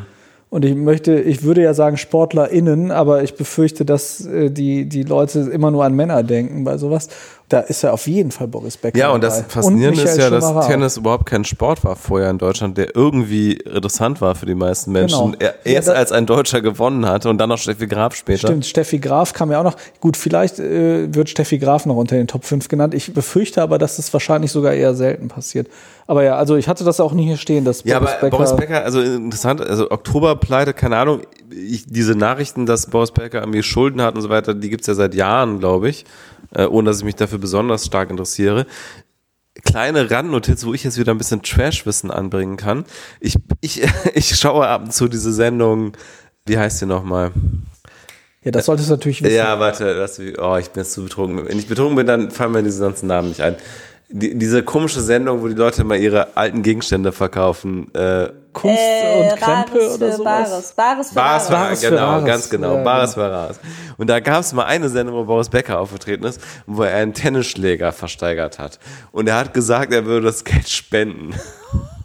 Und 0.50 0.66
ich 0.66 0.76
möchte, 0.76 1.18
ich 1.18 1.44
würde 1.44 1.64
ja 1.64 1.74
sagen 1.74 1.96
SportlerInnen, 1.96 2.92
aber 2.92 3.24
ich 3.24 3.36
befürchte, 3.36 3.86
dass 3.86 4.26
äh, 4.26 4.52
die, 4.52 4.84
die 4.84 5.04
Leute 5.04 5.40
immer 5.40 5.72
nur 5.72 5.86
an 5.86 5.96
Männer 5.96 6.24
denken 6.24 6.66
bei 6.66 6.78
sowas 6.78 7.08
da 7.52 7.60
ist 7.60 7.82
ja 7.82 7.92
auf 7.92 8.08
jeden 8.08 8.32
Fall 8.32 8.48
Boris 8.48 8.78
Becker. 8.78 8.98
Ja, 8.98 9.10
und 9.12 9.22
das 9.22 9.44
Faszinierende 9.48 10.02
und 10.02 10.08
ist 10.08 10.18
ja, 10.18 10.30
dass 10.30 10.68
Tennis 10.68 10.96
auch. 10.96 11.02
überhaupt 11.02 11.26
kein 11.26 11.44
Sport 11.44 11.84
war 11.84 11.98
vorher 11.98 12.30
in 12.30 12.38
Deutschland, 12.38 12.78
der 12.78 12.96
irgendwie 12.96 13.54
interessant 13.54 14.22
war 14.22 14.36
für 14.36 14.46
die 14.46 14.56
meisten 14.56 14.94
Menschen. 14.94 15.34
Genau. 15.34 15.38
Er, 15.40 15.66
erst 15.66 15.90
ja, 15.90 15.96
als 15.96 16.14
ein 16.14 16.26
Deutscher 16.26 16.62
gewonnen 16.62 17.06
hat 17.06 17.26
und 17.26 17.38
dann 17.40 17.50
noch 17.50 17.58
Steffi 17.58 17.88
Graf 17.88 18.16
später. 18.16 18.48
Stimmt, 18.48 18.66
Steffi 18.66 19.00
Graf 19.00 19.34
kam 19.34 19.52
ja 19.52 19.60
auch 19.60 19.66
noch. 19.66 19.76
Gut, 20.00 20.16
vielleicht 20.16 20.60
äh, 20.60 21.14
wird 21.14 21.30
Steffi 21.30 21.58
Graf 21.58 21.86
noch 21.86 21.98
unter 21.98 22.16
den 22.16 22.28
Top 22.28 22.46
5 22.46 22.70
genannt. 22.70 22.94
Ich 22.94 23.14
befürchte 23.14 23.62
aber, 23.62 23.78
dass 23.78 23.98
das 23.98 24.14
wahrscheinlich 24.14 24.52
sogar 24.52 24.74
eher 24.74 24.96
selten 24.96 25.28
passiert. 25.28 25.68
Aber 26.08 26.24
ja, 26.24 26.38
also 26.38 26.56
ich 26.56 26.70
hatte 26.70 26.84
das 26.84 27.00
auch 27.00 27.12
nie 27.12 27.26
hier 27.26 27.38
stehen, 27.38 27.66
dass 27.66 27.84
ja, 27.84 28.00
Boris 28.00 28.14
aber 28.14 28.22
Becker. 28.22 28.38
Boris 28.38 28.56
Becker, 28.56 28.84
also 28.84 29.02
interessant, 29.02 29.62
also 29.62 29.92
Oktoberpleite, 29.92 30.74
keine 30.74 30.98
Ahnung, 30.98 31.22
ich, 31.50 31.86
diese 31.86 32.16
Nachrichten, 32.16 32.66
dass 32.66 32.88
Boris 32.88 33.12
Becker 33.12 33.44
an 33.44 33.50
mir 33.50 33.64
Schulden 33.64 34.02
hat 34.02 34.16
und 34.16 34.22
so 34.22 34.30
weiter, 34.30 34.54
die 34.54 34.70
gibt's 34.70 34.88
ja 34.88 34.94
seit 34.94 35.14
Jahren, 35.16 35.60
glaube 35.60 35.90
ich 35.90 36.06
äh, 36.54 36.66
ohne 36.66 36.90
dass 36.90 37.00
ich 37.00 37.04
mich 37.04 37.16
dafür 37.16 37.40
besonders 37.42 37.86
stark 37.86 38.10
interessiere. 38.10 38.66
Kleine 39.66 40.10
Randnotiz, 40.10 40.66
wo 40.66 40.74
ich 40.74 40.86
jetzt 40.86 40.98
wieder 40.98 41.14
ein 41.14 41.18
bisschen 41.18 41.42
Trashwissen 41.42 42.10
anbringen 42.10 42.56
kann. 42.56 42.86
Ich, 43.20 43.36
ich, 43.60 43.82
ich 44.14 44.36
schaue 44.38 44.68
ab 44.68 44.84
und 44.84 44.94
zu 44.94 45.10
diese 45.10 45.34
Sendung, 45.34 45.92
wie 46.46 46.58
heißt 46.58 46.82
die 46.82 46.86
nochmal? 46.86 47.32
Ja, 48.44 48.52
das 48.52 48.66
solltest 48.66 48.90
du 48.90 48.94
natürlich 48.94 49.22
wissen. 49.22 49.36
Ja, 49.36 49.60
warte, 49.60 49.94
das, 49.96 50.20
oh, 50.20 50.58
ich 50.58 50.70
bin 50.70 50.84
jetzt 50.84 50.94
zu 50.94 51.04
betrunken. 51.04 51.48
Wenn 51.48 51.60
ich 51.60 51.68
betrunken 51.68 51.96
bin, 51.96 52.08
dann 52.08 52.32
fallen 52.32 52.54
mir 52.54 52.64
diese 52.64 52.82
ganzen 52.82 53.08
Namen 53.08 53.30
nicht 53.30 53.42
ein. 53.42 53.56
Die, 54.10 54.38
diese 54.38 54.64
komische 54.64 55.02
Sendung, 55.02 55.42
wo 55.42 55.48
die 55.48 55.54
Leute 55.54 55.84
mal 55.84 55.98
ihre 55.98 56.36
alten 56.36 56.64
Gegenstände 56.64 57.12
verkaufen. 57.12 57.94
Äh, 57.94 58.30
Kunst 58.54 58.80
äh, 58.80 59.32
und 59.32 59.40
Krempel 59.40 59.88
oder 59.90 60.12
so. 60.12 60.24
Bares. 60.24 60.74
Bares 60.74 61.10
für 61.10 61.16
Bares. 61.16 61.50
Bares, 61.50 61.82
genau, 61.82 61.98
Bares. 61.98 62.26
ganz 62.26 62.50
genau. 62.50 62.76
Ja, 62.76 62.84
Bares 62.84 63.14
für 63.14 63.30
Bares. 63.30 63.60
Und 63.98 64.08
da 64.08 64.20
gab 64.20 64.42
es 64.42 64.54
mal 64.54 64.66
eine 64.66 64.90
Sendung, 64.90 65.16
wo 65.16 65.24
Boris 65.24 65.50
Becker 65.50 65.80
aufgetreten 65.80 66.26
ist, 66.26 66.42
wo 66.66 66.84
er 66.84 66.96
einen 66.98 67.14
Tennisschläger 67.14 67.92
versteigert 67.92 68.60
hat. 68.60 68.80
Und 69.12 69.28
er 69.28 69.38
hat 69.38 69.54
gesagt, 69.54 69.94
er 69.94 70.06
würde 70.06 70.28
das 70.28 70.44
Geld 70.44 70.70
spenden. 70.70 71.34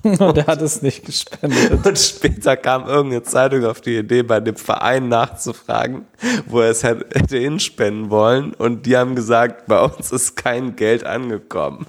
Und 0.02 0.38
er 0.38 0.46
hat 0.46 0.62
es 0.62 0.82
nicht 0.82 1.04
gespendet. 1.04 1.84
Und 1.84 1.98
später 1.98 2.56
kam 2.56 2.86
irgendeine 2.86 3.24
Zeitung 3.24 3.64
auf 3.64 3.80
die 3.80 3.98
Idee, 3.98 4.22
bei 4.22 4.38
dem 4.38 4.54
Verein 4.54 5.08
nachzufragen, 5.08 6.06
wo 6.46 6.60
er 6.60 6.70
es 6.70 6.84
hätte 6.84 7.38
hinspenden 7.38 8.10
wollen. 8.10 8.54
Und 8.54 8.86
die 8.86 8.96
haben 8.96 9.16
gesagt, 9.16 9.66
bei 9.66 9.80
uns 9.80 10.12
ist 10.12 10.36
kein 10.36 10.76
Geld 10.76 11.04
angekommen. 11.04 11.86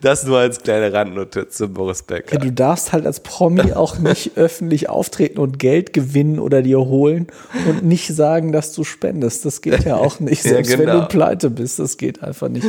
Das 0.00 0.24
nur 0.24 0.38
als 0.38 0.60
kleine 0.62 0.92
Randnotiz 0.92 1.56
zu 1.56 1.68
Boris 1.68 2.02
Becker. 2.02 2.34
Ja, 2.34 2.38
du 2.38 2.52
darfst 2.52 2.92
halt 2.92 3.06
als 3.06 3.20
Promi 3.20 3.72
auch 3.72 3.98
nicht 3.98 4.32
öffentlich 4.36 4.88
auftreten 4.88 5.38
und 5.38 5.58
Geld 5.58 5.92
gewinnen 5.92 6.38
oder 6.38 6.62
dir 6.62 6.78
holen 6.80 7.28
und 7.68 7.84
nicht 7.84 8.14
sagen, 8.14 8.52
dass 8.52 8.72
du 8.72 8.84
spendest. 8.84 9.44
Das 9.44 9.62
geht 9.62 9.84
ja 9.84 9.96
auch 9.96 10.20
nicht. 10.20 10.42
Selbst 10.42 10.70
ja, 10.70 10.76
genau. 10.76 10.92
wenn 10.92 11.00
du 11.00 11.06
pleite 11.06 11.50
bist, 11.50 11.78
das 11.78 11.96
geht 11.96 12.22
einfach 12.22 12.48
nicht. 12.48 12.66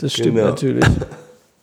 Das 0.00 0.12
stimmt 0.12 0.36
genau. 0.36 0.48
natürlich. 0.48 0.84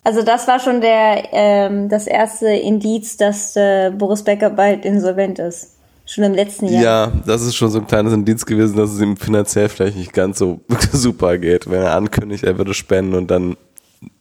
Also 0.01 0.23
das 0.23 0.47
war 0.47 0.59
schon 0.59 0.79
der 0.79 1.25
ähm, 1.33 1.89
das 1.89 2.07
erste 2.07 2.47
Indiz, 2.47 3.17
dass 3.17 3.55
äh, 3.57 3.91
Boris 3.91 4.23
Becker 4.23 4.49
bald 4.49 4.85
insolvent 4.85 5.39
ist. 5.39 5.75
Schon 6.05 6.23
im 6.23 6.33
letzten 6.33 6.65
Jahr. 6.67 6.81
Ja, 6.81 7.11
das 7.27 7.43
ist 7.43 7.55
schon 7.55 7.69
so 7.69 7.79
ein 7.79 7.85
kleines 7.85 8.13
Indiz 8.13 8.45
gewesen, 8.45 8.77
dass 8.77 8.91
es 8.91 9.01
ihm 9.01 9.17
finanziell 9.17 9.69
vielleicht 9.69 9.97
nicht 9.97 10.13
ganz 10.13 10.39
so 10.39 10.61
super 10.91 11.37
geht, 11.37 11.69
wenn 11.69 11.83
er 11.83 11.95
ankündigt, 11.95 12.43
er 12.43 12.57
würde 12.57 12.73
spenden 12.73 13.13
und 13.13 13.29
dann 13.29 13.57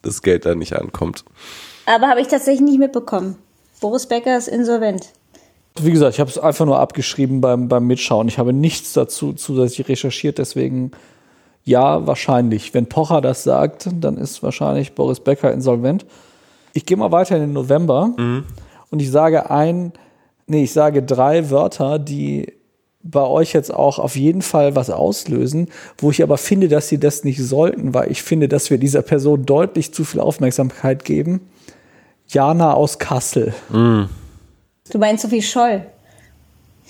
das 0.01 0.21
Geld 0.21 0.45
da 0.45 0.55
nicht 0.55 0.73
ankommt. 0.73 1.25
Aber 1.85 2.07
habe 2.07 2.21
ich 2.21 2.27
tatsächlich 2.27 2.61
nicht 2.61 2.79
mitbekommen. 2.79 3.35
Boris 3.81 4.07
Becker 4.07 4.37
ist 4.37 4.47
insolvent. 4.47 5.13
Wie 5.79 5.91
gesagt, 5.91 6.15
ich 6.15 6.19
habe 6.19 6.29
es 6.29 6.37
einfach 6.37 6.65
nur 6.65 6.79
abgeschrieben 6.79 7.41
beim, 7.41 7.67
beim 7.67 7.87
Mitschauen. 7.87 8.27
Ich 8.27 8.37
habe 8.37 8.53
nichts 8.53 8.93
dazu 8.93 9.33
zusätzlich 9.33 9.87
recherchiert, 9.87 10.37
deswegen 10.37 10.91
ja, 11.63 12.05
wahrscheinlich. 12.07 12.73
Wenn 12.73 12.87
Pocher 12.87 13.21
das 13.21 13.43
sagt, 13.43 13.89
dann 13.93 14.17
ist 14.17 14.43
wahrscheinlich 14.43 14.93
Boris 14.93 15.19
Becker 15.19 15.53
insolvent. 15.53 16.05
Ich 16.73 16.85
gehe 16.85 16.97
mal 16.97 17.11
weiter 17.11 17.35
in 17.35 17.41
den 17.41 17.53
November 17.53 18.13
mhm. 18.17 18.45
und 18.89 19.01
ich 19.01 19.11
sage 19.11 19.49
ein, 19.49 19.93
nee, 20.47 20.63
ich 20.63 20.73
sage 20.73 21.03
drei 21.03 21.49
Wörter, 21.49 21.99
die 21.99 22.53
bei 23.01 23.21
euch 23.21 23.53
jetzt 23.53 23.73
auch 23.73 23.97
auf 23.97 24.15
jeden 24.15 24.41
Fall 24.41 24.75
was 24.75 24.89
auslösen, 24.89 25.69
wo 25.97 26.11
ich 26.11 26.21
aber 26.21 26.37
finde, 26.37 26.67
dass 26.67 26.89
sie 26.89 26.99
das 26.99 27.23
nicht 27.23 27.41
sollten, 27.41 27.93
weil 27.93 28.11
ich 28.11 28.21
finde, 28.21 28.47
dass 28.47 28.69
wir 28.69 28.77
dieser 28.77 29.01
Person 29.01 29.45
deutlich 29.45 29.93
zu 29.93 30.03
viel 30.03 30.19
Aufmerksamkeit 30.19 31.05
geben. 31.05 31.49
Jana 32.27 32.73
aus 32.73 32.99
Kassel. 32.99 33.53
Mm. 33.69 34.03
Du 34.91 34.97
meinst 34.97 35.23
Sophie 35.23 35.41
Scholl? 35.41 35.85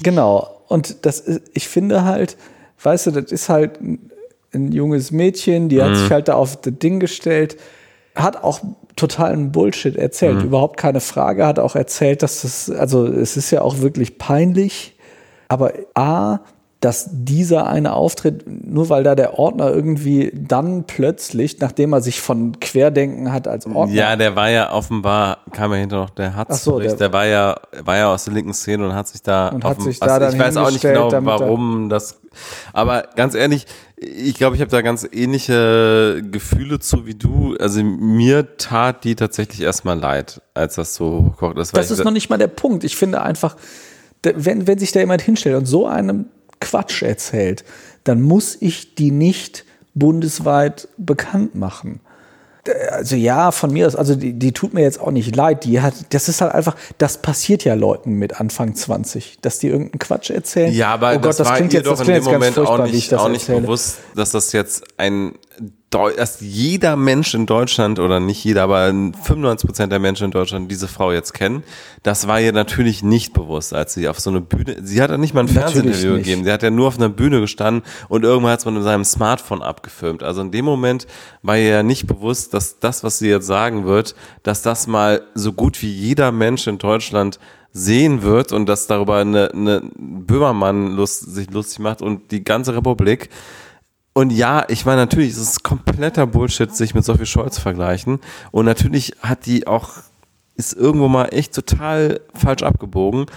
Genau. 0.01 0.49
Und 0.67 1.05
das 1.05 1.19
ist, 1.19 1.41
ich 1.53 1.67
finde 1.67 2.03
halt, 2.03 2.37
weißt 2.81 3.07
du, 3.07 3.11
das 3.11 3.31
ist 3.31 3.47
halt 3.47 3.79
ein, 3.79 4.11
ein 4.53 4.71
junges 4.71 5.11
Mädchen, 5.11 5.69
die 5.69 5.81
hat 5.81 5.91
mm. 5.91 5.95
sich 5.95 6.11
halt 6.11 6.27
da 6.27 6.33
auf 6.33 6.59
das 6.59 6.73
Ding 6.79 6.99
gestellt, 6.99 7.57
hat 8.15 8.43
auch 8.43 8.61
totalen 8.95 9.51
Bullshit 9.51 9.95
erzählt, 9.95 10.43
mm. 10.43 10.47
überhaupt 10.47 10.77
keine 10.77 10.99
Frage, 10.99 11.45
hat 11.45 11.59
auch 11.59 11.75
erzählt, 11.75 12.23
dass 12.23 12.41
das, 12.41 12.69
also 12.69 13.05
es 13.05 13.37
ist 13.37 13.51
ja 13.51 13.61
auch 13.61 13.79
wirklich 13.79 14.17
peinlich, 14.17 14.95
aber 15.49 15.73
A, 15.95 16.39
dass 16.79 17.09
dieser 17.11 17.67
eine 17.67 17.91
Auftritt, 17.91 18.45
nur 18.47 18.87
weil 18.87 19.03
da 19.03 19.13
der 19.13 19.37
Ordner 19.37 19.69
irgendwie 19.69 20.31
dann 20.33 20.85
plötzlich, 20.85 21.59
nachdem 21.59 21.91
er 21.91 21.99
sich 21.99 22.21
von 22.21 22.57
Querdenken 22.61 23.33
hat 23.33 23.49
als 23.49 23.65
Ordner. 23.65 23.93
Ja, 23.93 24.15
der 24.15 24.37
war 24.37 24.49
ja 24.49 24.71
offenbar, 24.71 25.39
kam 25.51 25.73
ja 25.73 25.77
hinter 25.77 25.97
noch 25.97 26.09
der 26.09 26.37
Hatz 26.37 26.63
so, 26.63 26.79
der, 26.79 26.95
der, 26.95 27.11
war 27.11 27.25
ja, 27.25 27.57
war 27.83 27.97
ja 27.97 28.13
aus 28.13 28.23
der 28.23 28.33
linken 28.33 28.53
Szene 28.53 28.85
und 28.85 28.95
hat 28.95 29.09
sich 29.09 29.21
da, 29.21 29.49
und 29.49 29.65
hat 29.65 29.81
sich 29.81 29.99
da 29.99 30.05
also 30.05 30.19
dann 30.21 30.33
ich 30.33 30.39
weiß 30.39 30.55
auch 30.55 30.71
nicht 30.71 30.81
genau, 30.81 31.11
warum 31.11 31.89
das, 31.89 32.21
aber 32.71 33.09
ganz 33.13 33.35
ehrlich, 33.35 33.65
ich 33.97 34.35
glaube, 34.35 34.55
ich 34.55 34.61
habe 34.61 34.71
da 34.71 34.81
ganz 34.81 35.05
ähnliche 35.11 36.23
Gefühle 36.31 36.79
zu 36.79 37.05
wie 37.05 37.15
du. 37.15 37.57
Also 37.59 37.83
mir 37.83 38.55
tat 38.55 39.03
die 39.03 39.15
tatsächlich 39.15 39.61
erstmal 39.61 39.99
leid, 39.99 40.41
als 40.53 40.75
das 40.75 40.95
so 40.95 41.33
kocht. 41.37 41.57
Das, 41.57 41.71
das 41.71 41.91
ist 41.91 42.05
noch 42.05 42.11
nicht 42.11 42.29
mal 42.29 42.37
der 42.37 42.47
Punkt. 42.47 42.85
Ich 42.85 42.95
finde 42.95 43.21
einfach, 43.21 43.57
wenn, 44.23 44.67
wenn 44.67 44.79
sich 44.79 44.91
da 44.91 44.99
jemand 44.99 45.21
hinstellt 45.21 45.55
und 45.55 45.65
so 45.65 45.87
einem 45.87 46.25
Quatsch 46.59 47.03
erzählt, 47.03 47.63
dann 48.03 48.21
muss 48.21 48.57
ich 48.59 48.95
die 48.95 49.11
nicht 49.11 49.65
bundesweit 49.93 50.87
bekannt 50.97 51.55
machen. 51.55 52.01
Also 52.91 53.15
ja, 53.15 53.51
von 53.51 53.71
mir 53.71 53.87
aus, 53.87 53.95
also 53.95 54.15
die, 54.15 54.33
die 54.33 54.51
tut 54.51 54.73
mir 54.73 54.81
jetzt 54.81 54.99
auch 54.99 55.11
nicht 55.11 55.35
leid. 55.35 55.63
Die 55.63 55.81
hat, 55.81 55.93
das 56.09 56.27
ist 56.29 56.41
halt 56.41 56.53
einfach, 56.53 56.75
das 56.97 57.21
passiert 57.21 57.63
ja 57.63 57.73
Leuten 57.73 58.13
mit 58.13 58.39
Anfang 58.39 58.75
20, 58.75 59.39
dass 59.41 59.59
die 59.59 59.67
irgendeinen 59.67 59.99
Quatsch 59.99 60.29
erzählen. 60.29 60.71
Ja, 60.73 60.93
aber 60.93 61.11
oh 61.11 61.19
das, 61.19 61.37
Gott, 61.37 61.39
das 61.39 61.47
war 61.47 61.55
klingt 61.55 61.73
jetzt, 61.73 61.87
doch 61.87 61.99
in 62.01 62.07
dem 62.07 62.23
Moment 62.23 62.59
auch 62.59 62.85
nicht, 62.85 63.13
auch 63.13 63.29
nicht 63.29 63.47
bewusst, 63.47 63.99
dass 64.15 64.31
das 64.31 64.51
jetzt 64.51 64.83
ein 64.97 65.33
dass 65.89 66.39
jeder 66.41 66.95
Mensch 66.95 67.33
in 67.33 67.47
Deutschland 67.47 67.97
oder 67.99 68.19
nicht 68.19 68.43
jeder, 68.43 68.63
aber 68.63 68.87
95 68.87 69.67
Prozent 69.67 69.91
der 69.91 69.99
Menschen 69.99 70.25
in 70.25 70.31
Deutschland 70.31 70.69
diese 70.69 70.87
Frau 70.87 71.11
jetzt 71.11 71.33
kennen. 71.33 71.63
Das 72.03 72.27
war 72.27 72.39
ihr 72.39 72.53
natürlich 72.53 73.01
nicht 73.01 73.33
bewusst, 73.33 73.73
als 73.73 73.95
sie 73.95 74.07
auf 74.07 74.19
so 74.19 74.29
eine 74.29 74.41
Bühne, 74.41 74.77
sie 74.83 75.01
hat 75.01 75.09
ja 75.09 75.17
nicht 75.17 75.33
mal 75.33 75.41
ein 75.41 75.47
Fernsehinterview 75.47 76.17
gegeben, 76.17 76.43
sie 76.43 76.51
hat 76.51 76.61
ja 76.61 76.69
nur 76.69 76.87
auf 76.87 76.97
einer 76.97 77.09
Bühne 77.09 77.39
gestanden 77.39 77.83
und 78.07 78.23
irgendwann 78.23 78.51
hat 78.51 78.65
man 78.65 78.75
mit 78.75 78.83
seinem 78.83 79.03
Smartphone 79.03 79.63
abgefilmt. 79.63 80.21
Also 80.21 80.41
in 80.41 80.51
dem 80.51 80.65
Moment 80.65 81.07
war 81.41 81.57
ihr 81.57 81.69
ja 81.69 81.83
nicht 81.83 82.05
bewusst, 82.05 82.53
dass 82.53 82.79
das, 82.79 83.03
was 83.03 83.17
sie 83.17 83.29
jetzt 83.29 83.47
sagen 83.47 83.85
wird, 83.85 84.15
dass 84.43 84.61
das 84.61 84.85
mal 84.85 85.23
so 85.33 85.53
gut 85.53 85.81
wie 85.81 85.91
jeder 85.91 86.31
Mensch 86.31 86.67
in 86.67 86.77
Deutschland 86.77 87.39
sehen 87.71 88.21
wird 88.23 88.51
und 88.51 88.67
dass 88.67 88.87
darüber 88.87 89.17
eine, 89.17 89.51
eine 89.51 89.81
Böhmermann 89.95 90.95
lust, 90.95 91.33
sich 91.33 91.49
lustig 91.51 91.79
macht 91.79 92.01
und 92.01 92.31
die 92.31 92.43
ganze 92.43 92.75
Republik. 92.75 93.29
Und 94.19 94.31
ja, 94.31 94.65
ich 94.67 94.85
meine, 94.85 94.99
natürlich 94.99 95.29
ist 95.29 95.37
es 95.37 95.63
kompletter 95.63 96.27
Bullshit, 96.27 96.75
sich 96.75 96.93
mit 96.93 97.05
Sophie 97.05 97.25
Scholz 97.25 97.57
vergleichen. 97.57 98.19
Und 98.51 98.65
natürlich 98.65 99.13
hat 99.21 99.45
die 99.45 99.65
auch, 99.65 99.91
ist 100.55 100.73
irgendwo 100.73 101.07
mal 101.07 101.27
echt 101.27 101.55
total 101.55 102.19
falsch 102.33 102.63
abgebogen 102.63 103.27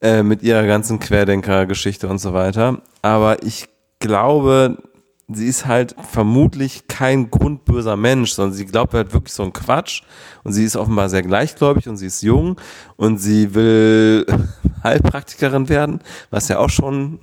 äh, 0.00 0.22
mit 0.22 0.44
ihrer 0.44 0.64
ganzen 0.64 1.00
Querdenker-Geschichte 1.00 2.06
und 2.06 2.18
so 2.18 2.32
weiter. 2.34 2.82
Aber 3.02 3.42
ich 3.42 3.68
glaube, 3.98 4.78
sie 5.26 5.48
ist 5.48 5.66
halt 5.66 5.96
vermutlich 6.08 6.86
kein 6.86 7.28
grundböser 7.28 7.96
Mensch, 7.96 8.30
sondern 8.30 8.54
sie 8.54 8.66
glaubt 8.66 8.94
halt 8.94 9.12
wirklich 9.12 9.34
so 9.34 9.42
einen 9.42 9.52
Quatsch 9.52 10.04
und 10.44 10.52
sie 10.52 10.62
ist 10.62 10.76
offenbar 10.76 11.08
sehr 11.08 11.22
gleichgläubig 11.22 11.88
und 11.88 11.96
sie 11.96 12.06
ist 12.06 12.22
jung 12.22 12.60
und 12.94 13.18
sie 13.18 13.56
will 13.56 14.24
Heilpraktikerin 14.84 15.68
werden, 15.68 15.98
was 16.30 16.46
ja 16.46 16.60
auch 16.60 16.70
schon 16.70 17.18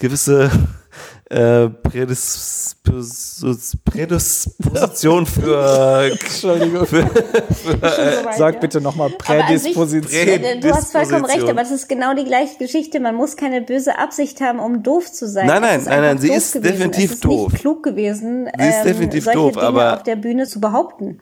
gewisse 0.00 0.50
äh, 1.30 1.68
Prädis 1.68 2.76
Prädisposition 3.84 5.24
für. 5.26 6.10
Entschuldigung. 6.20 6.86
Für, 6.86 7.06
für, 7.06 7.82
äh, 7.82 8.36
Sag 8.36 8.60
bitte 8.60 8.80
nochmal 8.80 9.10
Prädisposition. 9.10 10.08
Sich, 10.10 10.60
du 10.60 10.70
hast 10.70 10.92
vollkommen 10.92 11.24
recht, 11.24 11.42
aber 11.42 11.54
das 11.54 11.70
ist 11.70 11.88
genau 11.88 12.14
die 12.14 12.24
gleiche 12.24 12.58
Geschichte. 12.58 13.00
Man 13.00 13.14
muss 13.14 13.36
keine 13.36 13.62
böse 13.62 13.98
Absicht 13.98 14.40
haben, 14.42 14.58
um 14.60 14.82
doof 14.82 15.10
zu 15.10 15.26
sein. 15.26 15.46
Nein, 15.46 15.62
nein, 15.62 15.82
nein, 15.84 16.00
nein, 16.02 16.18
sie 16.18 16.30
ist 16.30 16.52
gewesen. 16.52 16.72
definitiv 16.72 17.04
es 17.04 17.12
ist 17.12 17.24
doof. 17.24 17.52
Nicht 17.52 17.60
klug 17.62 17.82
gewesen, 17.82 18.48
sie 18.58 18.68
ist 18.68 18.76
ähm, 18.78 18.84
definitiv 18.84 19.24
solche 19.24 19.38
doof, 19.38 19.52
Dinge 19.54 19.66
aber 19.66 19.94
auf 19.94 20.02
der 20.02 20.16
Bühne 20.16 20.46
zu 20.46 20.60
behaupten. 20.60 21.20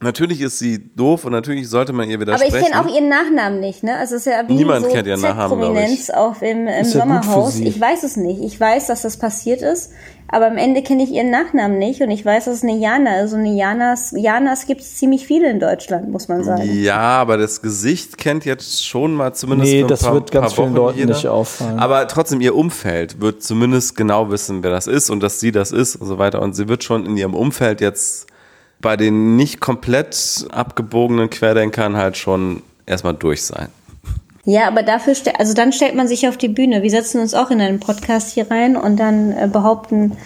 Natürlich 0.00 0.40
ist 0.40 0.60
sie 0.60 0.94
doof 0.94 1.24
und 1.24 1.32
natürlich 1.32 1.68
sollte 1.68 1.92
man 1.92 2.08
ihr 2.08 2.20
widersprechen. 2.20 2.54
Aber 2.54 2.60
ich 2.60 2.70
kenne 2.70 2.80
auch 2.80 2.94
ihren 2.94 3.08
Nachnamen 3.08 3.58
nicht, 3.58 3.82
ne? 3.82 3.96
Also 3.96 4.14
es 4.14 4.26
ist 4.26 4.32
ja 4.32 4.48
wie 4.48 4.54
Niemand 4.54 4.86
so 4.86 4.92
kennt 4.92 5.08
ihren 5.08 5.20
Nachnamen, 5.20 5.58
Prominenz 5.58 6.10
auf 6.10 6.40
im, 6.40 6.68
im 6.68 6.84
Sommerhaus. 6.84 7.58
Ich 7.58 7.80
weiß 7.80 8.04
es 8.04 8.16
nicht. 8.16 8.40
Ich 8.40 8.60
weiß, 8.60 8.86
dass 8.86 9.02
das 9.02 9.16
passiert 9.16 9.60
ist, 9.60 9.90
aber 10.28 10.46
am 10.46 10.56
Ende 10.56 10.82
kenne 10.82 11.02
ich 11.02 11.10
ihren 11.10 11.30
Nachnamen 11.30 11.78
nicht 11.78 12.00
und 12.00 12.12
ich 12.12 12.24
weiß, 12.24 12.44
dass 12.44 12.56
es 12.56 12.62
eine 12.62 12.76
Jana 12.76 13.22
ist. 13.22 13.32
Und 13.32 13.40
eine 13.40 13.54
Janas, 13.54 14.14
Janas 14.16 14.66
gibt 14.66 14.82
es 14.82 14.96
ziemlich 14.96 15.26
viele 15.26 15.50
in 15.50 15.58
Deutschland, 15.58 16.10
muss 16.12 16.28
man 16.28 16.44
sagen. 16.44 16.62
Ja, 16.80 16.98
aber 16.98 17.36
das 17.36 17.60
Gesicht 17.60 18.18
kennt 18.18 18.44
jetzt 18.44 18.86
schon 18.86 19.14
mal 19.14 19.34
zumindest 19.34 19.72
nee, 19.72 19.80
für 19.80 19.86
ein 19.86 19.88
das 19.88 20.02
paar, 20.02 20.14
wird 20.14 20.30
ganz 20.30 20.52
vielen 20.52 20.68
Wochen 20.68 20.76
Leuten 20.76 20.98
jeder. 20.98 21.14
nicht 21.14 21.26
auffallen. 21.26 21.80
Aber 21.80 22.06
trotzdem, 22.06 22.40
ihr 22.40 22.54
Umfeld 22.54 23.20
wird 23.20 23.42
zumindest 23.42 23.96
genau 23.96 24.30
wissen, 24.30 24.62
wer 24.62 24.70
das 24.70 24.86
ist 24.86 25.10
und 25.10 25.24
dass 25.24 25.40
sie 25.40 25.50
das 25.50 25.72
ist 25.72 25.96
und 25.96 26.06
so 26.06 26.18
weiter. 26.18 26.40
Und 26.40 26.54
sie 26.54 26.68
wird 26.68 26.84
schon 26.84 27.04
in 27.04 27.16
ihrem 27.16 27.34
Umfeld 27.34 27.80
jetzt 27.80 28.28
bei 28.80 28.96
den 28.96 29.36
nicht 29.36 29.60
komplett 29.60 30.46
abgebogenen 30.50 31.30
Querdenkern 31.30 31.96
halt 31.96 32.16
schon 32.16 32.62
erstmal 32.86 33.14
durch 33.14 33.42
sein. 33.42 33.68
Ja, 34.44 34.66
aber 34.66 34.82
dafür, 34.82 35.14
also 35.38 35.52
dann 35.52 35.72
stellt 35.72 35.94
man 35.94 36.08
sich 36.08 36.26
auf 36.26 36.38
die 36.38 36.48
Bühne. 36.48 36.82
Wir 36.82 36.90
setzen 36.90 37.20
uns 37.20 37.34
auch 37.34 37.50
in 37.50 37.60
einen 37.60 37.80
Podcast 37.80 38.32
hier 38.32 38.50
rein 38.50 38.76
und 38.76 38.96
dann 38.96 39.32
äh, 39.32 39.48
behaupten 39.52 40.16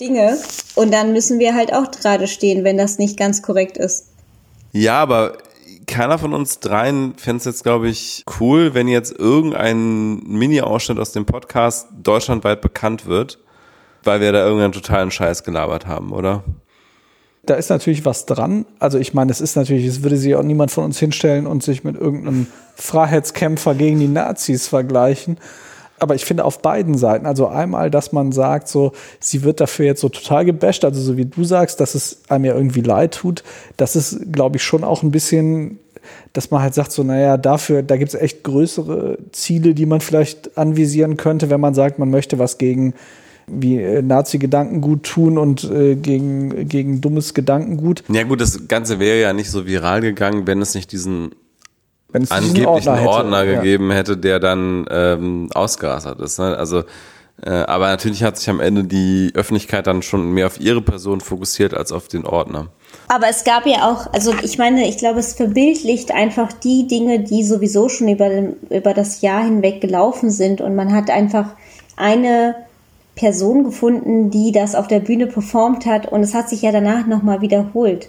Dinge 0.00 0.36
und 0.74 0.92
dann 0.92 1.12
müssen 1.12 1.38
wir 1.38 1.54
halt 1.54 1.72
auch 1.72 1.90
gerade 1.90 2.26
stehen, 2.26 2.64
wenn 2.64 2.76
das 2.76 2.98
nicht 2.98 3.16
ganz 3.16 3.42
korrekt 3.42 3.78
ist. 3.78 4.08
Ja, 4.72 5.00
aber 5.00 5.38
keiner 5.86 6.18
von 6.18 6.34
uns 6.34 6.60
dreien 6.60 7.14
fände 7.16 7.38
es 7.38 7.44
jetzt, 7.44 7.62
glaube 7.62 7.88
ich, 7.88 8.24
cool, 8.40 8.74
wenn 8.74 8.88
jetzt 8.88 9.18
irgendein 9.18 10.16
Mini-Ausschnitt 10.24 10.98
aus 10.98 11.12
dem 11.12 11.26
Podcast 11.26 11.88
deutschlandweit 12.02 12.60
bekannt 12.60 13.06
wird, 13.06 13.38
weil 14.02 14.20
wir 14.20 14.32
da 14.32 14.44
irgendeinen 14.44 14.72
totalen 14.72 15.10
Scheiß 15.10 15.44
gelabert 15.44 15.86
haben, 15.86 16.12
oder? 16.12 16.42
Da 17.46 17.54
ist 17.54 17.70
natürlich 17.70 18.04
was 18.04 18.26
dran. 18.26 18.64
Also 18.78 18.98
ich 18.98 19.14
meine, 19.14 19.30
es 19.30 19.40
ist 19.40 19.56
natürlich, 19.56 19.86
es 19.86 20.02
würde 20.02 20.16
sich 20.16 20.34
auch 20.34 20.42
niemand 20.42 20.70
von 20.70 20.84
uns 20.84 20.98
hinstellen 20.98 21.46
und 21.46 21.62
sich 21.62 21.84
mit 21.84 21.96
irgendeinem 21.96 22.46
Freiheitskämpfer 22.76 23.74
gegen 23.74 23.98
die 23.98 24.08
Nazis 24.08 24.68
vergleichen. 24.68 25.38
Aber 26.00 26.14
ich 26.14 26.24
finde 26.24 26.44
auf 26.44 26.60
beiden 26.60 26.98
Seiten, 26.98 27.24
also 27.24 27.46
einmal, 27.46 27.90
dass 27.90 28.12
man 28.12 28.32
sagt, 28.32 28.68
so, 28.68 28.92
sie 29.20 29.42
wird 29.44 29.60
dafür 29.60 29.86
jetzt 29.86 30.00
so 30.00 30.08
total 30.08 30.44
gebasht, 30.44 30.84
also 30.84 31.00
so 31.00 31.16
wie 31.16 31.24
du 31.24 31.44
sagst, 31.44 31.80
dass 31.80 31.94
es 31.94 32.18
einem 32.28 32.46
ja 32.46 32.54
irgendwie 32.54 32.80
leid 32.80 33.14
tut, 33.14 33.44
das 33.76 33.94
ist, 33.94 34.32
glaube 34.32 34.56
ich, 34.56 34.64
schon 34.64 34.82
auch 34.82 35.02
ein 35.02 35.12
bisschen, 35.12 35.78
dass 36.32 36.50
man 36.50 36.62
halt 36.62 36.74
sagt, 36.74 36.90
so, 36.90 37.04
naja, 37.04 37.36
dafür, 37.36 37.82
da 37.82 37.96
gibt 37.96 38.12
es 38.12 38.20
echt 38.20 38.42
größere 38.42 39.18
Ziele, 39.30 39.72
die 39.74 39.86
man 39.86 40.00
vielleicht 40.00 40.58
anvisieren 40.58 41.16
könnte, 41.16 41.48
wenn 41.48 41.60
man 41.60 41.74
sagt, 41.74 41.98
man 41.98 42.10
möchte 42.10 42.38
was 42.40 42.58
gegen 42.58 42.94
wie 43.46 43.78
äh, 43.78 44.02
Nazi-Gedankengut 44.02 45.04
tun 45.04 45.38
und 45.38 45.64
äh, 45.64 45.96
gegen, 45.96 46.68
gegen 46.68 47.00
dummes 47.00 47.34
Gedankengut. 47.34 48.04
Ja 48.08 48.22
gut, 48.24 48.40
das 48.40 48.68
Ganze 48.68 48.98
wäre 48.98 49.20
ja 49.20 49.32
nicht 49.32 49.50
so 49.50 49.66
viral 49.66 50.00
gegangen, 50.00 50.46
wenn 50.46 50.62
es 50.62 50.74
nicht 50.74 50.92
diesen 50.92 51.34
Wenn 52.10 52.22
es 52.22 52.30
diesen 52.30 52.44
angeblichen 52.44 52.66
Ordner 52.68 53.08
Ordner, 53.08 53.38
hätte. 53.40 53.52
Ja. 53.52 53.60
gegeben 53.60 53.90
hätte, 53.90 54.16
der 54.16 54.40
dann 54.40 54.86
ähm, 54.90 55.48
ausgerastert 55.54 56.20
ist. 56.20 56.38
Ne? 56.38 56.56
Also, 56.56 56.84
äh, 57.42 57.50
aber 57.50 57.88
natürlich 57.88 58.22
hat 58.22 58.38
sich 58.38 58.48
am 58.48 58.60
Ende 58.60 58.84
die 58.84 59.32
Öffentlichkeit 59.34 59.86
dann 59.86 60.02
schon 60.02 60.32
mehr 60.32 60.46
auf 60.46 60.60
ihre 60.60 60.80
Person 60.80 61.20
fokussiert 61.20 61.74
als 61.74 61.92
auf 61.92 62.08
den 62.08 62.24
Ordner. 62.24 62.68
Aber 63.08 63.28
es 63.28 63.44
gab 63.44 63.66
ja 63.66 63.90
auch, 63.90 64.12
also 64.12 64.32
ich 64.42 64.56
meine, 64.56 64.88
ich 64.88 64.98
glaube, 64.98 65.18
es 65.18 65.34
verbildlicht 65.34 66.12
einfach 66.12 66.52
die 66.52 66.86
Dinge, 66.86 67.20
die 67.20 67.44
sowieso 67.44 67.88
schon 67.88 68.08
über, 68.08 68.30
über 68.70 68.94
das 68.94 69.20
Jahr 69.20 69.44
hinweg 69.44 69.80
gelaufen 69.80 70.30
sind. 70.30 70.60
Und 70.60 70.76
man 70.76 70.94
hat 70.94 71.10
einfach 71.10 71.50
eine 71.96 72.54
Person 73.14 73.64
gefunden, 73.64 74.30
die 74.30 74.52
das 74.52 74.74
auf 74.74 74.88
der 74.88 75.00
Bühne 75.00 75.26
performt 75.26 75.86
hat. 75.86 76.10
Und 76.10 76.22
es 76.22 76.34
hat 76.34 76.48
sich 76.48 76.62
ja 76.62 76.72
danach 76.72 77.06
nochmal 77.06 77.40
wiederholt. 77.40 78.08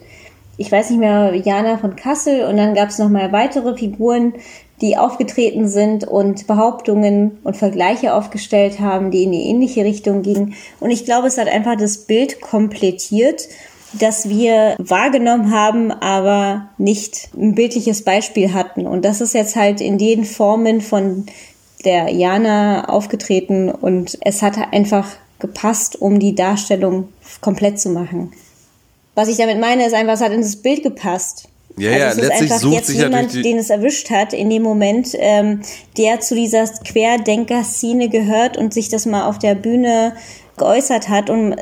Ich 0.58 0.72
weiß 0.72 0.90
nicht 0.90 1.00
mehr, 1.00 1.34
Jana 1.36 1.78
von 1.78 1.96
Kassel 1.96 2.46
und 2.46 2.56
dann 2.56 2.76
gab 2.76 2.90
es 2.90 2.98
nochmal 2.98 3.34
weitere 3.34 3.76
Figuren, 3.78 4.34
die 4.82 4.98
aufgetreten 4.98 5.68
sind 5.68 6.06
und 6.06 6.48
Behauptungen 6.48 7.40
und 7.44 7.58
Vergleiche 7.58 8.14
aufgestellt 8.14 8.80
haben, 8.80 9.12
die 9.12 9.24
in 9.24 9.32
die 9.32 9.48
ähnliche 9.50 9.84
Richtung 9.84 10.22
gingen. 10.22 10.54
Und 10.80 10.92
ich 10.92 11.06
glaube, 11.06 11.28
es 11.28 11.38
hat 11.38 11.48
einfach 11.48 11.76
das 11.78 12.00
Bild 12.06 12.42
komplettiert, 12.42 13.48
das 13.94 14.30
wir 14.30 14.76
wahrgenommen 14.78 15.52
haben, 15.52 15.92
aber 15.92 16.70
nicht 16.78 17.30
ein 17.38 17.56
bildliches 17.56 18.04
Beispiel 18.04 18.54
hatten. 18.54 18.88
Und 18.88 19.06
das 19.06 19.22
ist 19.22 19.34
jetzt 19.34 19.56
halt 19.56 19.80
in 19.80 19.98
den 19.98 20.26
Formen 20.26 20.82
von 20.82 21.26
der 21.86 22.10
Jana 22.10 22.90
aufgetreten 22.90 23.70
und 23.70 24.18
es 24.22 24.42
hat 24.42 24.58
einfach 24.74 25.08
gepasst, 25.40 26.02
um 26.02 26.20
die 26.20 26.34
Darstellung 26.36 27.10
komplett 27.42 27.80
zu 27.80 27.90
machen. 27.90 28.32
Was 29.16 29.28
ich 29.30 29.38
damit 29.38 29.60
meine, 29.60 29.86
ist 29.86 29.94
einfach, 29.94 30.14
es 30.14 30.22
hat 30.22 30.32
in 30.34 30.42
das 30.42 30.56
Bild 30.58 30.84
gepasst. 30.84 31.48
Ja, 31.78 31.92
also 31.92 32.00
ja, 32.02 32.08
es 32.10 32.16
ist 32.18 32.22
letztlich 32.22 32.42
einfach 32.52 32.60
sucht 32.62 32.74
jetzt 32.74 32.88
sich 32.88 32.98
jemand, 33.00 33.34
die- 33.34 33.42
den 33.42 33.58
es 33.58 33.70
erwischt 33.70 34.10
hat 34.10 34.34
in 34.34 34.50
dem 34.50 34.64
Moment, 34.64 35.10
ähm, 35.20 35.62
der 35.98 36.20
zu 36.22 36.34
dieser 36.36 36.66
Querdenker-Szene 36.66 38.10
gehört 38.10 38.58
und 38.58 38.74
sich 38.74 38.90
das 38.90 39.06
mal 39.06 39.28
auf 39.28 39.40
der 39.40 39.56
Bühne 39.56 40.14
geäußert 40.58 41.10
hat 41.10 41.30
und 41.30 41.56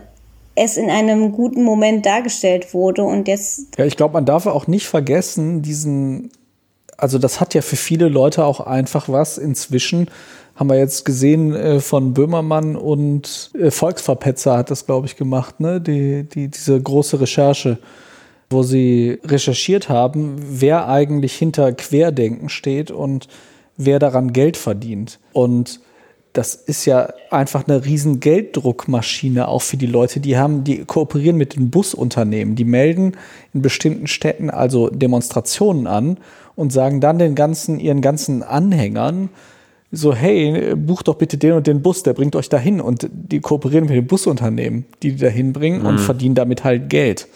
es 0.55 0.77
in 0.77 0.89
einem 0.91 1.31
guten 1.31 1.63
Moment 1.63 2.05
dargestellt 2.05 2.73
wurde 2.75 3.03
und 3.03 3.27
jetzt 3.27 3.75
Ja, 3.77 3.85
ich 3.85 3.97
glaube, 3.97 4.13
man 4.13 4.25
darf 4.25 4.45
auch 4.45 4.67
nicht 4.67 4.85
vergessen, 4.87 5.63
diesen, 5.63 6.29
also 6.97 7.17
das 7.17 7.39
hat 7.39 7.53
ja 7.53 7.61
für 7.61 7.75
viele 7.75 8.09
Leute 8.09 8.43
auch 8.45 8.59
einfach 8.59 9.09
was. 9.09 9.37
Inzwischen 9.37 10.09
haben 10.55 10.69
wir 10.69 10.77
jetzt 10.77 11.05
gesehen 11.05 11.55
äh, 11.55 11.79
von 11.79 12.13
Böhmermann 12.13 12.75
und 12.75 13.51
äh, 13.59 13.71
Volksverpetzer 13.71 14.57
hat 14.57 14.71
das, 14.71 14.85
glaube 14.85 15.07
ich, 15.07 15.15
gemacht, 15.15 15.59
ne? 15.59 15.81
Die, 15.81 16.23
die, 16.23 16.47
diese 16.47 16.79
große 16.79 17.19
Recherche, 17.19 17.79
wo 18.49 18.61
sie 18.61 19.19
recherchiert 19.25 19.89
haben, 19.89 20.35
wer 20.39 20.87
eigentlich 20.87 21.33
hinter 21.33 21.71
Querdenken 21.71 22.49
steht 22.49 22.91
und 22.91 23.27
wer 23.77 23.97
daran 23.97 24.31
Geld 24.31 24.57
verdient. 24.57 25.19
Und 25.31 25.79
das 26.33 26.55
ist 26.55 26.85
ja 26.85 27.13
einfach 27.29 27.67
eine 27.67 27.85
riesen 27.85 28.19
Gelddruckmaschine 28.19 29.47
auch 29.47 29.61
für 29.61 29.77
die 29.77 29.85
Leute. 29.85 30.19
Die 30.19 30.35
haben, 30.35 30.63
die 30.63 30.83
kooperieren 30.83 31.37
mit 31.37 31.55
den 31.55 31.69
Busunternehmen. 31.69 32.55
Die 32.55 32.65
melden 32.65 33.13
in 33.53 33.61
bestimmten 33.61 34.07
Städten 34.07 34.49
also 34.49 34.89
Demonstrationen 34.89 35.85
an 35.85 36.17
und 36.55 36.73
sagen 36.73 37.01
dann 37.01 37.19
den 37.19 37.35
ganzen, 37.35 37.79
ihren 37.79 38.01
ganzen 38.01 38.41
Anhängern 38.41 39.29
so, 39.91 40.15
hey, 40.15 40.75
bucht 40.75 41.07
doch 41.07 41.15
bitte 41.15 41.37
den 41.37 41.53
und 41.53 41.67
den 41.67 41.83
Bus, 41.83 42.01
der 42.01 42.13
bringt 42.13 42.35
euch 42.35 42.49
dahin. 42.49 42.81
Und 42.81 43.07
die 43.11 43.39
kooperieren 43.39 43.85
mit 43.85 43.95
den 43.95 44.07
Busunternehmen, 44.07 44.85
die 45.03 45.11
die 45.11 45.21
dahin 45.21 45.53
bringen 45.53 45.85
und 45.85 45.99
verdienen 45.99 46.33
damit 46.33 46.63
halt 46.63 46.89
Geld. 46.89 47.27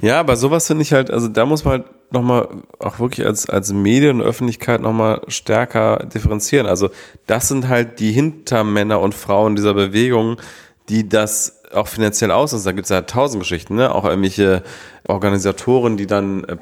Ja, 0.00 0.20
aber 0.20 0.36
sowas 0.36 0.66
finde 0.66 0.82
ich 0.82 0.92
halt, 0.92 1.10
also 1.10 1.28
da 1.28 1.46
muss 1.46 1.64
man 1.64 1.72
halt 1.72 2.12
nochmal 2.12 2.48
auch 2.78 2.98
wirklich 2.98 3.26
als, 3.26 3.48
als 3.48 3.72
Medien 3.72 4.20
und 4.20 4.26
Öffentlichkeit 4.26 4.80
nochmal 4.80 5.22
stärker 5.28 6.06
differenzieren. 6.12 6.66
Also 6.66 6.90
das 7.26 7.48
sind 7.48 7.68
halt 7.68 7.98
die 8.00 8.12
Hintermänner 8.12 9.00
und 9.00 9.14
Frauen 9.14 9.56
dieser 9.56 9.74
Bewegung, 9.74 10.36
die 10.88 11.08
das 11.08 11.62
auch 11.72 11.88
finanziell 11.88 12.30
aus? 12.30 12.50
Da 12.62 12.72
gibt 12.72 12.84
es 12.84 12.90
ja 12.90 13.02
tausend 13.02 13.42
Geschichten, 13.42 13.74
ne? 13.74 13.94
Auch 13.94 14.04
irgendwelche 14.04 14.62
Organisatoren, 15.06 15.96
die 15.96 16.06
dann 16.06 16.44
äh, 16.44 16.56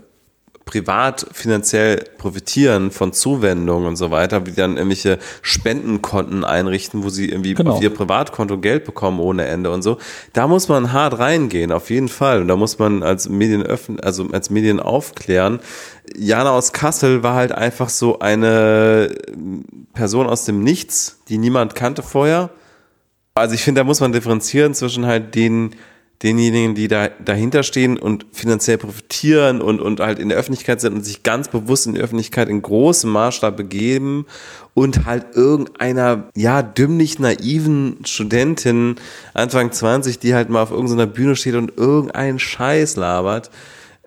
privat 0.64 1.26
finanziell 1.32 2.04
profitieren 2.16 2.90
von 2.90 3.12
Zuwendungen 3.12 3.86
und 3.86 3.96
so 3.96 4.10
weiter, 4.10 4.40
die 4.40 4.54
dann 4.54 4.76
irgendwelche 4.76 5.18
Spendenkonten 5.42 6.44
einrichten, 6.44 7.04
wo 7.04 7.10
sie 7.10 7.28
irgendwie 7.28 7.54
genau. 7.54 7.72
auf 7.72 7.82
ihr 7.82 7.90
Privatkonto 7.90 8.58
Geld 8.58 8.84
bekommen 8.84 9.20
ohne 9.20 9.44
Ende 9.44 9.70
und 9.70 9.82
so. 9.82 9.98
Da 10.32 10.48
muss 10.48 10.68
man 10.68 10.92
hart 10.92 11.18
reingehen, 11.18 11.70
auf 11.70 11.90
jeden 11.90 12.08
Fall. 12.08 12.40
Und 12.40 12.48
da 12.48 12.56
muss 12.56 12.78
man 12.78 13.02
als 13.02 13.28
Medien 13.28 13.62
öffnen, 13.62 14.00
also 14.00 14.26
als 14.32 14.48
Medien 14.48 14.80
aufklären. 14.80 15.60
Jana 16.16 16.50
aus 16.50 16.72
Kassel 16.72 17.22
war 17.22 17.34
halt 17.34 17.52
einfach 17.52 17.90
so 17.90 18.18
eine 18.20 19.14
Person 19.92 20.26
aus 20.26 20.44
dem 20.44 20.62
Nichts, 20.62 21.20
die 21.28 21.38
niemand 21.38 21.74
kannte 21.74 22.02
vorher. 22.02 22.50
Also 23.34 23.54
ich 23.54 23.64
finde, 23.64 23.80
da 23.80 23.84
muss 23.84 24.00
man 24.00 24.12
differenzieren 24.12 24.74
zwischen 24.74 25.06
halt 25.06 25.34
den 25.34 25.74
denjenigen, 26.24 26.74
die 26.74 26.88
da 26.88 27.08
dahinter 27.08 27.62
stehen 27.62 27.98
und 27.98 28.24
finanziell 28.32 28.78
profitieren 28.78 29.60
und, 29.60 29.80
und 29.80 30.00
halt 30.00 30.18
in 30.18 30.30
der 30.30 30.38
Öffentlichkeit 30.38 30.80
sind 30.80 30.94
und 30.94 31.04
sich 31.04 31.22
ganz 31.22 31.48
bewusst 31.48 31.86
in 31.86 31.94
die 31.94 32.00
Öffentlichkeit 32.00 32.48
in 32.48 32.62
großem 32.62 33.10
Maßstab 33.10 33.56
begeben 33.56 34.24
und 34.72 35.04
halt 35.04 35.36
irgendeiner, 35.36 36.30
ja, 36.34 36.62
dümmlich 36.62 37.18
naiven 37.18 37.98
Studentin 38.04 38.96
Anfang 39.34 39.70
20, 39.70 40.18
die 40.18 40.34
halt 40.34 40.48
mal 40.48 40.62
auf 40.62 40.70
irgendeiner 40.70 41.06
Bühne 41.06 41.36
steht 41.36 41.56
und 41.56 41.76
irgendeinen 41.76 42.38
Scheiß 42.38 42.96
labert. 42.96 43.50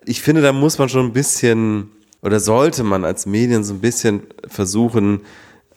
Ich 0.04 0.20
finde, 0.20 0.42
da 0.42 0.52
muss 0.52 0.78
man 0.78 0.88
schon 0.88 1.06
ein 1.06 1.12
bisschen 1.12 1.90
oder 2.20 2.40
sollte 2.40 2.82
man 2.82 3.04
als 3.04 3.26
Medien 3.26 3.62
so 3.62 3.74
ein 3.74 3.80
bisschen 3.80 4.22
versuchen, 4.48 5.20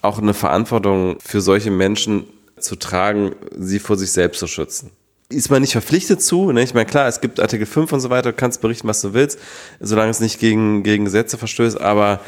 auch 0.02 0.18
eine 0.18 0.34
Verantwortung 0.34 1.18
für 1.24 1.40
solche 1.40 1.70
Menschen 1.70 2.26
zu 2.58 2.76
tragen, 2.78 3.34
sie 3.56 3.78
vor 3.78 3.96
sich 3.96 4.12
selbst 4.12 4.40
zu 4.40 4.48
schützen 4.48 4.90
ist 5.32 5.50
man 5.50 5.62
nicht 5.62 5.72
verpflichtet 5.72 6.22
zu. 6.22 6.52
Ne? 6.52 6.62
Ich 6.64 6.74
meine, 6.74 6.86
klar, 6.86 7.08
es 7.08 7.22
gibt 7.22 7.40
Artikel 7.40 7.66
5 7.66 7.92
und 7.94 8.00
so 8.00 8.10
weiter, 8.10 8.32
du 8.32 8.38
kannst 8.38 8.62
berichten, 8.62 8.88
was 8.88 9.02
du 9.02 9.14
willst, 9.14 9.40
solange 9.80 10.12
es 10.12 10.20
nicht 10.20 10.40
gegen, 10.40 10.84
gegen 10.84 11.06
Gesetze 11.06 11.38
verstößt, 11.38 11.80
aber 11.80 12.20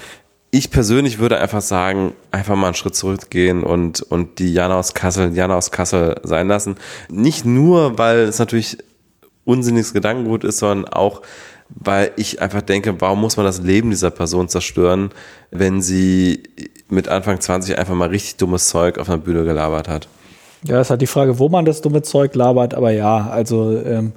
ich 0.52 0.70
persönlich 0.70 1.18
würde 1.18 1.40
einfach 1.40 1.62
sagen, 1.62 2.14
einfach 2.30 2.56
mal 2.56 2.68
einen 2.68 2.76
Schritt 2.76 2.96
zurückgehen 2.96 3.64
und, 3.64 4.04
und 4.04 4.38
die 4.38 4.54
Jana 4.54 4.78
aus 4.78 4.94
Kassel, 4.94 5.34
Jana 5.34 5.56
aus 5.56 5.72
Kassel 5.72 6.20
sein 6.22 6.48
lassen. 6.48 6.76
Nicht 7.10 7.44
nur, 7.44 7.98
weil 7.98 8.20
es 8.20 8.38
natürlich 8.38 8.78
unsinniges 9.46 9.94
Gedankengut 9.94 10.44
ist, 10.44 10.60
sondern 10.60 10.94
auch, 10.94 11.24
weil 11.70 12.12
ich 12.18 12.40
einfach 12.40 12.62
denke, 12.62 13.02
warum 13.02 13.22
muss 13.22 13.36
man 13.36 13.48
das 13.48 13.62
Leben 13.62 13.90
dieser 13.90 14.12
Person 14.12 14.48
zerstören, 14.48 15.10
wenn 15.50 15.82
sie 15.82 16.44
mit 16.88 17.08
Anfang 17.08 17.42
20 17.42 17.80
einfach 17.80 17.96
mal 17.96 18.10
richtig 18.10 18.38
dummes 18.38 18.68
Zeug 18.68 19.00
auf 19.00 19.10
einer 19.10 19.18
Bühne 19.18 19.46
gelabert 19.46 19.88
hat. 19.88 20.08
Ja, 20.66 20.80
ist 20.80 20.90
halt 20.90 21.02
die 21.02 21.08
Frage, 21.08 21.40
wo 21.40 21.50
man 21.50 21.66
das 21.66 21.82
dumme 21.82 22.02
Zeug 22.02 22.36
labert, 22.36 22.74
aber 22.74 22.92
ja, 22.92 23.30
also 23.30 23.78
ähm, 23.78 24.14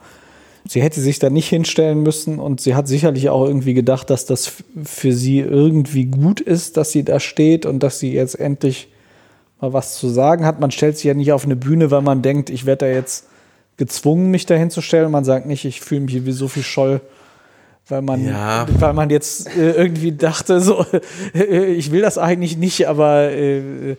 sie 0.68 0.80
hätte 0.80 1.00
sich 1.00 1.18
da 1.18 1.30
nicht 1.30 1.48
hinstellen 1.48 2.02
müssen 2.02 2.38
und 2.38 2.60
sie 2.60 2.74
hat 2.74 2.88
sicherlich 2.88 3.28
auch 3.30 3.44
irgendwie 3.44 3.74
gedacht, 3.74 4.10
dass 4.10 4.26
das 4.26 4.52
für 4.84 5.12
sie 5.12 5.40
irgendwie 5.40 6.04
gut 6.04 6.40
ist, 6.40 6.76
dass 6.76 6.92
sie 6.92 7.04
da 7.04 7.20
steht 7.20 7.66
und 7.66 7.82
dass 7.82 7.98
sie 7.98 8.12
jetzt 8.12 8.38
endlich 8.38 8.88
mal 9.60 9.72
was 9.72 9.96
zu 9.96 10.08
sagen 10.08 10.44
hat. 10.44 10.60
Man 10.60 10.70
stellt 10.70 10.96
sich 10.96 11.04
ja 11.04 11.14
nicht 11.14 11.32
auf 11.32 11.44
eine 11.44 11.56
Bühne, 11.56 11.90
weil 11.90 12.02
man 12.02 12.22
denkt, 12.22 12.50
ich 12.50 12.66
werde 12.66 12.86
da 12.86 12.92
jetzt 12.92 13.26
gezwungen, 13.76 14.30
mich 14.30 14.46
da 14.46 14.54
hinzustellen. 14.54 15.10
Man 15.10 15.24
sagt 15.24 15.46
nicht, 15.46 15.64
ich 15.64 15.80
fühle 15.80 16.02
mich 16.02 16.24
wie 16.24 16.32
so 16.32 16.48
viel 16.48 16.62
Scholl 16.62 17.00
weil 17.88 18.02
man, 18.02 18.24
ja. 18.24 18.66
weil 18.80 18.92
man 18.94 19.10
jetzt 19.10 19.46
äh, 19.56 19.72
irgendwie 19.72 20.12
dachte, 20.12 20.60
so, 20.60 20.84
äh, 21.34 21.66
ich 21.74 21.92
will 21.92 22.02
das 22.02 22.18
eigentlich 22.18 22.56
nicht, 22.56 22.88
aber 22.88 23.30
äh, 23.30 23.96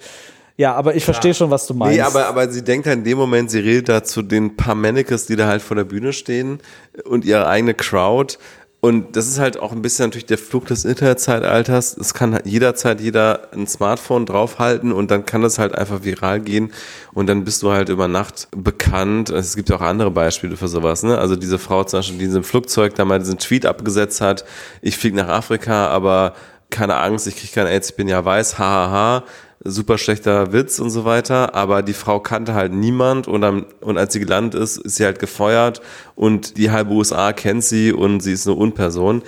ja, 0.58 0.74
aber 0.74 0.96
ich 0.96 1.06
verstehe 1.06 1.36
schon, 1.36 1.52
was 1.52 1.68
du 1.68 1.76
meinst. 1.76 1.96
Nee, 1.96 2.02
aber, 2.02 2.26
aber 2.26 2.50
sie 2.50 2.64
denkt 2.64 2.88
halt 2.88 2.98
in 2.98 3.04
dem 3.04 3.18
Moment, 3.18 3.52
sie 3.52 3.60
redet 3.60 3.90
da 3.90 4.04
zu 4.04 4.24
den 4.24 4.58
paar 4.58 4.74
Mannequins, 4.74 5.28
die 5.28 5.36
da 5.36 5.48
halt 5.48 5.62
vor 5.62 5.76
der 5.76 5.84
Bühne 5.84 6.14
stehen 6.14 6.60
und 7.06 7.26
ihre 7.26 7.48
eigene 7.48 7.76
Crowd. 7.76 8.38
Und 8.80 9.16
das 9.16 9.28
ist 9.28 9.38
halt 9.38 9.60
auch 9.60 9.72
ein 9.72 9.82
bisschen 9.82 10.06
natürlich 10.06 10.26
der 10.26 10.38
Flug 10.38 10.66
des 10.66 10.86
Internetzeitalters. 10.86 11.98
Es 11.98 12.14
kann 12.14 12.34
halt 12.34 12.48
jederzeit 12.48 13.02
jeder 13.02 13.50
ein 13.52 13.68
Smartphone 13.68 14.26
draufhalten 14.26 14.92
und 14.92 15.12
dann 15.12 15.26
kann 15.26 15.42
das 15.42 15.60
halt 15.60 15.76
einfach 15.76 16.04
viral 16.04 16.40
gehen 16.40 16.72
und 17.14 17.28
dann 17.28 17.44
bist 17.44 17.62
du 17.62 17.72
halt 17.72 17.90
über 17.90 18.08
Nacht 18.08 18.48
bekannt. 18.56 19.30
Es 19.30 19.56
gibt 19.56 19.70
ja 19.70 19.76
auch 19.76 19.82
andere 19.82 20.12
Beispiele 20.12 20.58
für 20.58 20.68
sowas, 20.68 21.04
ne? 21.04 21.18
Also 21.18 21.36
diese 21.36 21.60
Frau 21.60 21.84
zum 21.84 22.00
Beispiel, 22.00 22.18
die 22.18 22.24
in 22.26 22.30
diesem 22.30 22.44
Flugzeug 22.44 22.96
da 22.96 23.06
mal 23.06 23.20
diesen 23.20 23.38
Tweet 23.38 23.66
abgesetzt 23.66 24.22
hat, 24.22 24.46
ich 24.82 24.98
fliege 24.98 25.18
nach 25.18 25.28
Afrika, 25.28 25.88
aber 25.88 26.34
keine 26.70 26.96
Angst, 26.98 27.28
ich 27.28 27.36
kriege 27.36 27.54
kein 27.54 27.68
AIDS, 27.68 27.92
ich 27.92 27.96
bin 27.96 28.08
ja 28.08 28.24
weiß, 28.24 28.60
hahaha 28.60 29.24
super 29.64 29.98
schlechter 29.98 30.54
Witz 30.54 30.80
und 30.80 30.90
so 30.90 31.06
weiter, 31.06 31.56
aber 31.56 31.82
die 31.82 31.94
Frau 31.94 32.20
kannte 32.20 32.54
halt 32.54 32.74
niemand 32.74 33.28
und, 33.28 33.42
dann, 33.42 33.66
und 33.82 33.98
als 33.98 34.14
sie 34.14 34.20
gelandet 34.20 34.62
ist, 34.62 34.78
ist 34.78 34.96
sie 34.96 35.06
halt 35.06 35.20
gefeuert 35.20 35.82
und 36.16 36.58
die 36.58 36.72
halbe 36.72 36.92
USA 36.92 37.34
kennt 37.34 37.64
sie 37.64 37.92
und 37.92 38.22
sie 38.22 38.34
ist 38.34 38.48
eine 38.48 38.56
Unperson. 38.56 39.24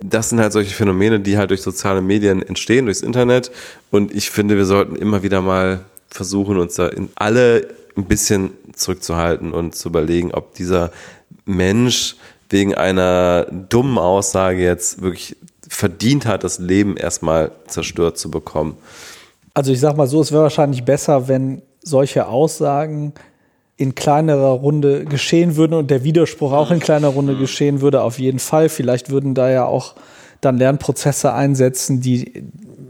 Das 0.00 0.30
sind 0.30 0.40
halt 0.40 0.52
solche 0.52 0.74
Phänomene, 0.74 1.20
die 1.20 1.38
halt 1.38 1.50
durch 1.50 1.62
soziale 1.62 2.02
Medien 2.02 2.42
entstehen, 2.42 2.86
durchs 2.86 3.02
Internet 3.02 3.50
und 3.90 4.14
ich 4.14 4.30
finde, 4.30 4.56
wir 4.56 4.64
sollten 4.64 4.96
immer 4.96 5.22
wieder 5.22 5.42
mal 5.42 5.80
versuchen, 6.08 6.58
uns 6.58 6.74
da 6.74 6.88
in 6.88 7.10
alle 7.14 7.68
ein 7.96 8.06
bisschen 8.06 8.52
zurückzuhalten 8.74 9.52
und 9.52 9.74
zu 9.74 9.88
überlegen, 9.88 10.32
ob 10.32 10.54
dieser 10.54 10.90
Mensch 11.44 12.16
wegen 12.50 12.74
einer 12.74 13.46
dummen 13.50 13.98
Aussage 13.98 14.62
jetzt 14.62 15.02
wirklich 15.02 15.36
verdient 15.68 16.26
hat, 16.26 16.44
das 16.44 16.58
Leben 16.58 16.96
erstmal 16.96 17.52
zerstört 17.66 18.18
zu 18.18 18.30
bekommen. 18.30 18.76
Also 19.54 19.72
ich 19.72 19.80
sag 19.80 19.96
mal 19.96 20.08
so, 20.08 20.20
es 20.20 20.32
wäre 20.32 20.42
wahrscheinlich 20.42 20.84
besser, 20.84 21.28
wenn 21.28 21.62
solche 21.80 22.26
Aussagen 22.26 23.14
in 23.76 23.94
kleinerer 23.94 24.50
Runde 24.50 25.04
geschehen 25.04 25.56
würden 25.56 25.74
und 25.74 25.90
der 25.90 26.04
Widerspruch 26.04 26.52
auch 26.52 26.70
in 26.70 26.80
kleiner 26.80 27.08
Runde 27.08 27.36
geschehen 27.36 27.80
würde, 27.80 28.02
auf 28.02 28.18
jeden 28.18 28.38
Fall. 28.38 28.68
Vielleicht 28.68 29.10
würden 29.10 29.34
da 29.34 29.50
ja 29.50 29.64
auch 29.64 29.94
dann 30.40 30.58
Lernprozesse 30.58 31.32
einsetzen, 31.32 32.00
die 32.00 32.44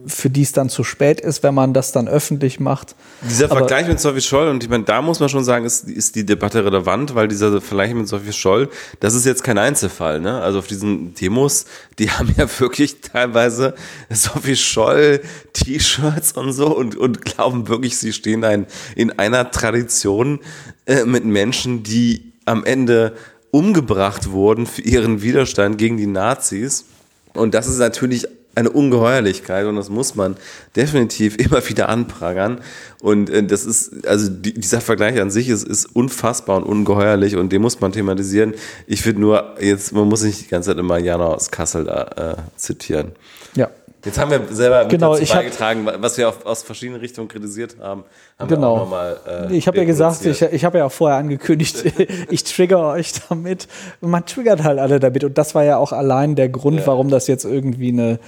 für 0.07 0.31
die 0.31 0.43
es 0.43 0.53
dann 0.53 0.69
zu 0.69 0.85
spät 0.85 1.21
ist, 1.21 1.43
wenn 1.43 1.55
man 1.55 1.73
das 1.73 1.93
dann 1.93 2.09
öffentlich 2.09 2.61
macht. 2.61 2.95
Dieser 3.23 3.47
Aber 3.47 3.59
Vergleich 3.59 3.89
mit 3.89 4.01
Sophie 4.01 4.21
Scholl, 4.21 4.49
und 4.49 4.63
ich 4.63 4.69
meine, 4.69 4.85
da 4.85 5.03
muss 5.03 5.21
man 5.21 5.29
schon 5.29 5.45
sagen, 5.45 5.65
ist, 5.65 5.89
ist 5.89 6.15
die 6.15 6.27
Debatte 6.27 6.65
relevant, 6.65 7.15
weil 7.15 7.29
dieser 7.29 7.61
Vergleich 7.61 7.95
mit 7.95 8.09
Sophie 8.09 8.33
Scholl, 8.33 8.69
das 9.01 9.15
ist 9.15 9.25
jetzt 9.25 9.43
kein 9.43 9.59
Einzelfall. 9.59 10.21
Ne? 10.21 10.41
Also 10.41 10.59
auf 10.59 10.67
diesen 10.67 11.15
Demos, 11.15 11.67
die 11.99 12.11
haben 12.11 12.35
ja 12.37 12.49
wirklich 12.59 13.01
teilweise 13.01 13.75
Sophie 14.11 14.57
Scholl 14.57 15.21
T-Shirts 15.53 16.33
und 16.33 16.53
so 16.53 16.77
und, 16.77 16.97
und 16.97 17.25
glauben 17.25 17.69
wirklich, 17.69 17.97
sie 17.97 18.13
stehen 18.13 18.43
in, 18.43 18.67
in 18.97 19.19
einer 19.19 19.51
Tradition 19.51 20.41
äh, 20.87 21.05
mit 21.05 21.25
Menschen, 21.25 21.83
die 21.83 22.33
am 22.45 22.65
Ende 22.65 23.17
umgebracht 23.51 24.31
wurden 24.31 24.67
für 24.67 24.83
ihren 24.83 25.23
Widerstand 25.23 25.79
gegen 25.79 25.97
die 25.97 26.07
Nazis. 26.07 26.87
Und 27.35 27.55
das 27.55 27.67
ist 27.67 27.79
natürlich 27.79 28.27
eine 28.55 28.71
Ungeheuerlichkeit 28.71 29.67
und 29.67 29.77
das 29.77 29.91
muss 29.91 30.15
man 30.15 30.37
definitiv 30.77 31.37
immer 31.45 31.67
wieder 31.69 31.89
anprangern. 31.89 32.61
Und 33.01 33.31
äh, 33.31 33.45
das 33.45 33.65
ist, 33.65 34.07
also 34.07 34.31
die, 34.31 34.55
dieser 34.55 34.81
Vergleich 34.81 35.21
an 35.21 35.31
sich 35.31 35.49
ist, 35.49 35.67
ist 35.67 35.87
unfassbar 35.87 36.57
und 36.57 36.65
ungeheuerlich 36.65 37.37
und 37.37 37.53
den 37.53 37.63
muss 37.63 37.81
man 37.81 37.93
thematisieren. 37.93 38.55
Ich 38.87 39.03
finde 39.03 39.21
nur, 39.21 39.55
jetzt, 39.61 39.93
man 39.93 40.09
muss 40.09 40.23
nicht 40.23 40.41
die 40.41 40.49
ganze 40.49 40.71
Zeit 40.71 40.79
immer 40.79 40.99
Jana 40.99 41.27
aus 41.27 41.51
Kassel 41.51 41.85
da 41.85 42.37
äh, 42.37 42.59
zitieren. 42.59 43.13
Ja. 43.55 43.71
Jetzt 44.05 44.19
haben 44.19 44.31
wir 44.31 44.43
selber 44.51 44.85
genau, 44.85 45.17
dazu 45.17 45.33
beigetragen, 45.33 45.87
was 45.87 46.19
wir 46.19 46.29
auf, 46.29 46.45
aus 46.45 46.63
verschiedenen 46.63 47.01
Richtungen 47.01 47.29
kritisiert 47.29 47.77
haben. 47.81 48.05
haben 48.39 48.49
genau. 48.49 48.85
Mal, 48.85 49.49
äh, 49.51 49.57
ich 49.57 49.67
habe 49.67 49.79
ja 49.79 49.85
gesagt, 49.85 50.25
ich, 50.27 50.43
ich 50.43 50.65
habe 50.65 50.79
ja 50.79 50.85
auch 50.85 50.93
vorher 50.93 51.19
angekündigt, 51.19 51.85
ich 52.31 52.45
trigger 52.45 52.89
euch 52.89 53.13
damit. 53.29 53.67
Man 54.01 54.27
triggert 54.27 54.63
halt 54.63 54.79
alle 54.79 55.01
damit. 55.01 55.25
Und 55.25 55.39
das 55.39 55.55
war 55.55 55.65
ja 55.65 55.79
auch 55.79 55.93
allein 55.93 56.35
der 56.35 56.51
Grund, 56.51 56.81
ja. 56.81 56.87
warum 56.87 57.09
das 57.09 57.27
jetzt 57.29 57.45
irgendwie 57.45 57.89
eine, 57.89 58.19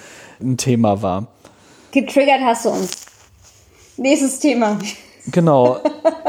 ein 0.40 0.57
Thema 0.57 1.03
war. 1.03 1.27
Getriggert 1.93 2.40
hast 2.40 2.65
du 2.65 2.70
uns. 2.70 2.90
Nächstes 3.98 4.39
Thema. 4.39 4.78
Genau. 5.27 5.81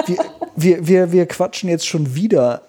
Wir, 0.05 0.17
wir, 0.55 0.87
wir, 0.87 1.11
wir 1.11 1.25
quatschen 1.25 1.69
jetzt 1.69 1.87
schon 1.87 2.15
wieder 2.15 2.63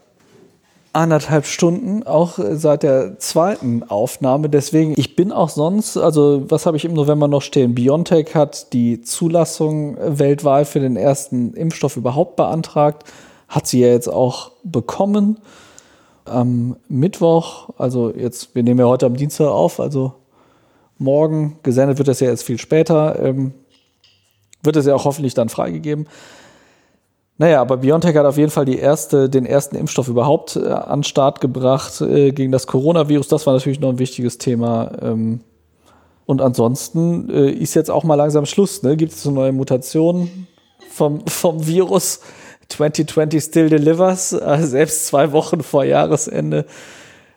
anderthalb 0.92 1.46
Stunden, 1.46 2.02
auch 2.02 2.38
seit 2.52 2.82
der 2.82 3.18
zweiten 3.18 3.82
Aufnahme. 3.88 4.48
Deswegen, 4.48 4.94
ich 4.96 5.16
bin 5.16 5.32
auch 5.32 5.48
sonst, 5.48 5.96
also 5.96 6.44
was 6.48 6.66
habe 6.66 6.76
ich 6.76 6.84
im 6.84 6.94
November 6.94 7.28
noch 7.28 7.42
stehen? 7.42 7.74
Biontech 7.74 8.34
hat 8.34 8.72
die 8.72 9.00
Zulassung 9.02 9.96
weltweit 10.00 10.66
für 10.66 10.80
den 10.80 10.96
ersten 10.96 11.54
Impfstoff 11.54 11.96
überhaupt 11.96 12.36
beantragt. 12.36 13.04
Hat 13.48 13.66
sie 13.66 13.80
ja 13.80 13.88
jetzt 13.88 14.08
auch 14.08 14.52
bekommen. 14.64 15.38
Am 16.24 16.76
Mittwoch, 16.88 17.70
also 17.78 18.12
jetzt, 18.14 18.54
wir 18.54 18.62
nehmen 18.62 18.80
ja 18.80 18.86
heute 18.86 19.06
am 19.06 19.16
Dienstag 19.16 19.48
auf, 19.48 19.80
also 19.80 20.14
morgen, 20.98 21.58
gesendet 21.62 21.98
wird 21.98 22.08
das 22.08 22.20
ja 22.20 22.28
jetzt 22.28 22.42
viel 22.42 22.58
später, 22.58 23.18
ähm, 23.22 23.54
wird 24.62 24.76
es 24.76 24.86
ja 24.86 24.94
auch 24.94 25.04
hoffentlich 25.04 25.34
dann 25.34 25.48
freigegeben. 25.48 26.06
Naja, 27.40 27.60
aber 27.60 27.76
BioNTech 27.76 28.16
hat 28.16 28.26
auf 28.26 28.36
jeden 28.36 28.50
Fall 28.50 28.64
die 28.64 28.78
erste, 28.78 29.30
den 29.30 29.46
ersten 29.46 29.76
Impfstoff 29.76 30.08
überhaupt 30.08 30.56
äh, 30.56 30.68
an 30.68 31.04
Start 31.04 31.40
gebracht 31.40 32.00
äh, 32.00 32.32
gegen 32.32 32.50
das 32.50 32.66
Coronavirus. 32.66 33.28
Das 33.28 33.46
war 33.46 33.54
natürlich 33.54 33.78
noch 33.78 33.90
ein 33.90 34.00
wichtiges 34.00 34.38
Thema. 34.38 34.90
Ähm, 35.00 35.40
und 36.26 36.42
ansonsten 36.42 37.30
äh, 37.30 37.50
ist 37.50 37.74
jetzt 37.74 37.92
auch 37.92 38.02
mal 38.02 38.16
langsam 38.16 38.44
Schluss. 38.44 38.82
Ne? 38.82 38.96
Gibt 38.96 39.12
es 39.12 39.22
so 39.22 39.30
neue 39.30 39.52
Mutationen 39.52 40.48
vom, 40.90 41.24
vom 41.28 41.64
Virus, 41.64 42.20
2020 42.70 43.42
still 43.42 43.68
delivers, 43.68 44.32
äh, 44.32 44.58
selbst 44.62 45.06
zwei 45.06 45.30
Wochen 45.30 45.62
vor 45.62 45.84
Jahresende. 45.84 46.66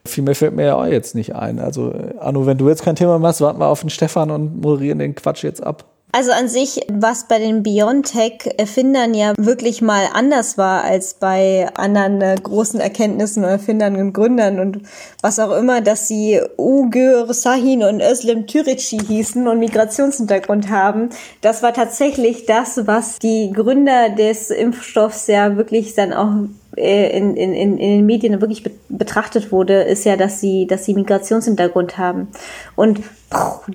Viel 0.03 0.23
mehr 0.23 0.33
fällt 0.33 0.55
mir 0.55 0.65
ja 0.65 0.75
auch 0.77 0.87
jetzt 0.87 1.13
nicht 1.13 1.35
ein. 1.35 1.59
Also, 1.59 1.93
Anno, 2.19 2.47
wenn 2.47 2.57
du 2.57 2.67
jetzt 2.69 2.81
kein 2.81 2.95
Thema 2.95 3.19
machst, 3.19 3.39
warten 3.39 3.59
wir 3.59 3.67
auf 3.67 3.81
den 3.81 3.91
Stefan 3.91 4.31
und 4.31 4.61
moderieren 4.61 4.97
den 4.97 5.13
Quatsch 5.13 5.43
jetzt 5.43 5.61
ab. 5.63 5.90
Also 6.13 6.31
an 6.31 6.49
sich, 6.49 6.81
was 6.91 7.27
bei 7.27 7.39
den 7.39 7.63
Biontech-Erfindern 7.63 9.13
ja 9.13 9.33
wirklich 9.37 9.81
mal 9.81 10.07
anders 10.13 10.57
war 10.57 10.83
als 10.83 11.13
bei 11.13 11.69
anderen 11.75 12.21
äh, 12.21 12.35
großen 12.41 12.81
Erkenntnissen 12.81 13.43
und 13.43 13.49
Erfindern 13.49 13.95
und 13.95 14.11
Gründern 14.11 14.59
und 14.59 14.81
was 15.21 15.39
auch 15.39 15.55
immer, 15.55 15.79
dass 15.79 16.09
sie 16.09 16.41
Ugur 16.57 17.33
Sahin 17.33 17.83
und 17.83 18.01
Özlem 18.01 18.45
Türeci 18.45 18.99
hießen 18.99 19.47
und 19.47 19.59
Migrationshintergrund 19.59 20.69
haben. 20.69 21.09
Das 21.39 21.63
war 21.63 21.73
tatsächlich 21.73 22.45
das, 22.45 22.85
was 22.87 23.19
die 23.19 23.51
Gründer 23.53 24.09
des 24.09 24.49
Impfstoffs 24.49 25.27
ja 25.27 25.55
wirklich 25.55 25.95
dann 25.95 26.11
auch 26.11 26.47
in, 26.75 27.35
in, 27.35 27.53
in 27.53 27.77
den 27.77 28.05
Medien 28.05 28.39
wirklich 28.39 28.63
betrachtet 28.87 29.51
wurde, 29.51 29.81
ist 29.83 30.05
ja, 30.05 30.15
dass 30.15 30.39
sie, 30.39 30.67
dass 30.67 30.85
sie 30.85 30.93
Migrationshintergrund 30.93 31.97
haben. 31.97 32.29
Und 32.75 33.01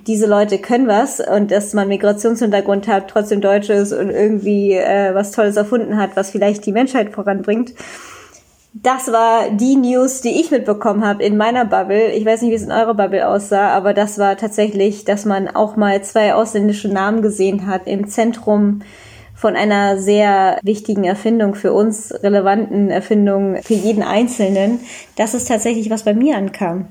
diese 0.07 0.25
Leute 0.25 0.57
können 0.57 0.87
was 0.87 1.19
und 1.19 1.51
dass 1.51 1.73
man 1.73 1.87
Migrationshintergrund 1.87 2.87
hat, 2.87 3.09
trotzdem 3.09 3.41
Deutsch 3.41 3.69
ist 3.69 3.93
und 3.93 4.09
irgendwie 4.09 4.73
äh, 4.73 5.13
was 5.13 5.31
Tolles 5.31 5.57
erfunden 5.57 5.97
hat, 5.97 6.11
was 6.15 6.31
vielleicht 6.31 6.65
die 6.65 6.71
Menschheit 6.71 7.11
voranbringt. 7.11 7.73
Das 8.73 9.11
war 9.11 9.49
die 9.51 9.75
News, 9.75 10.21
die 10.21 10.39
ich 10.39 10.51
mitbekommen 10.51 11.05
habe 11.05 11.23
in 11.23 11.37
meiner 11.37 11.65
Bubble. 11.65 12.11
Ich 12.11 12.25
weiß 12.25 12.41
nicht, 12.41 12.51
wie 12.51 12.55
es 12.55 12.63
in 12.63 12.71
eurer 12.71 12.93
Bubble 12.93 13.27
aussah, 13.27 13.69
aber 13.69 13.93
das 13.93 14.19
war 14.19 14.37
tatsächlich, 14.37 15.05
dass 15.05 15.25
man 15.25 15.47
auch 15.47 15.75
mal 15.75 16.03
zwei 16.03 16.33
ausländische 16.33 16.87
Namen 16.87 17.21
gesehen 17.21 17.65
hat 17.65 17.87
im 17.87 18.07
Zentrum 18.07 18.81
von 19.37 19.55
einer 19.55 19.99
sehr 19.99 20.59
wichtigen 20.63 21.03
Erfindung 21.03 21.53
für 21.53 21.71
uns, 21.71 22.11
relevanten 22.23 22.89
Erfindung 22.89 23.61
für 23.61 23.75
jeden 23.75 24.01
Einzelnen. 24.01 24.79
Das 25.15 25.35
ist 25.35 25.47
tatsächlich, 25.47 25.91
was 25.91 26.03
bei 26.03 26.15
mir 26.15 26.35
ankam. 26.35 26.87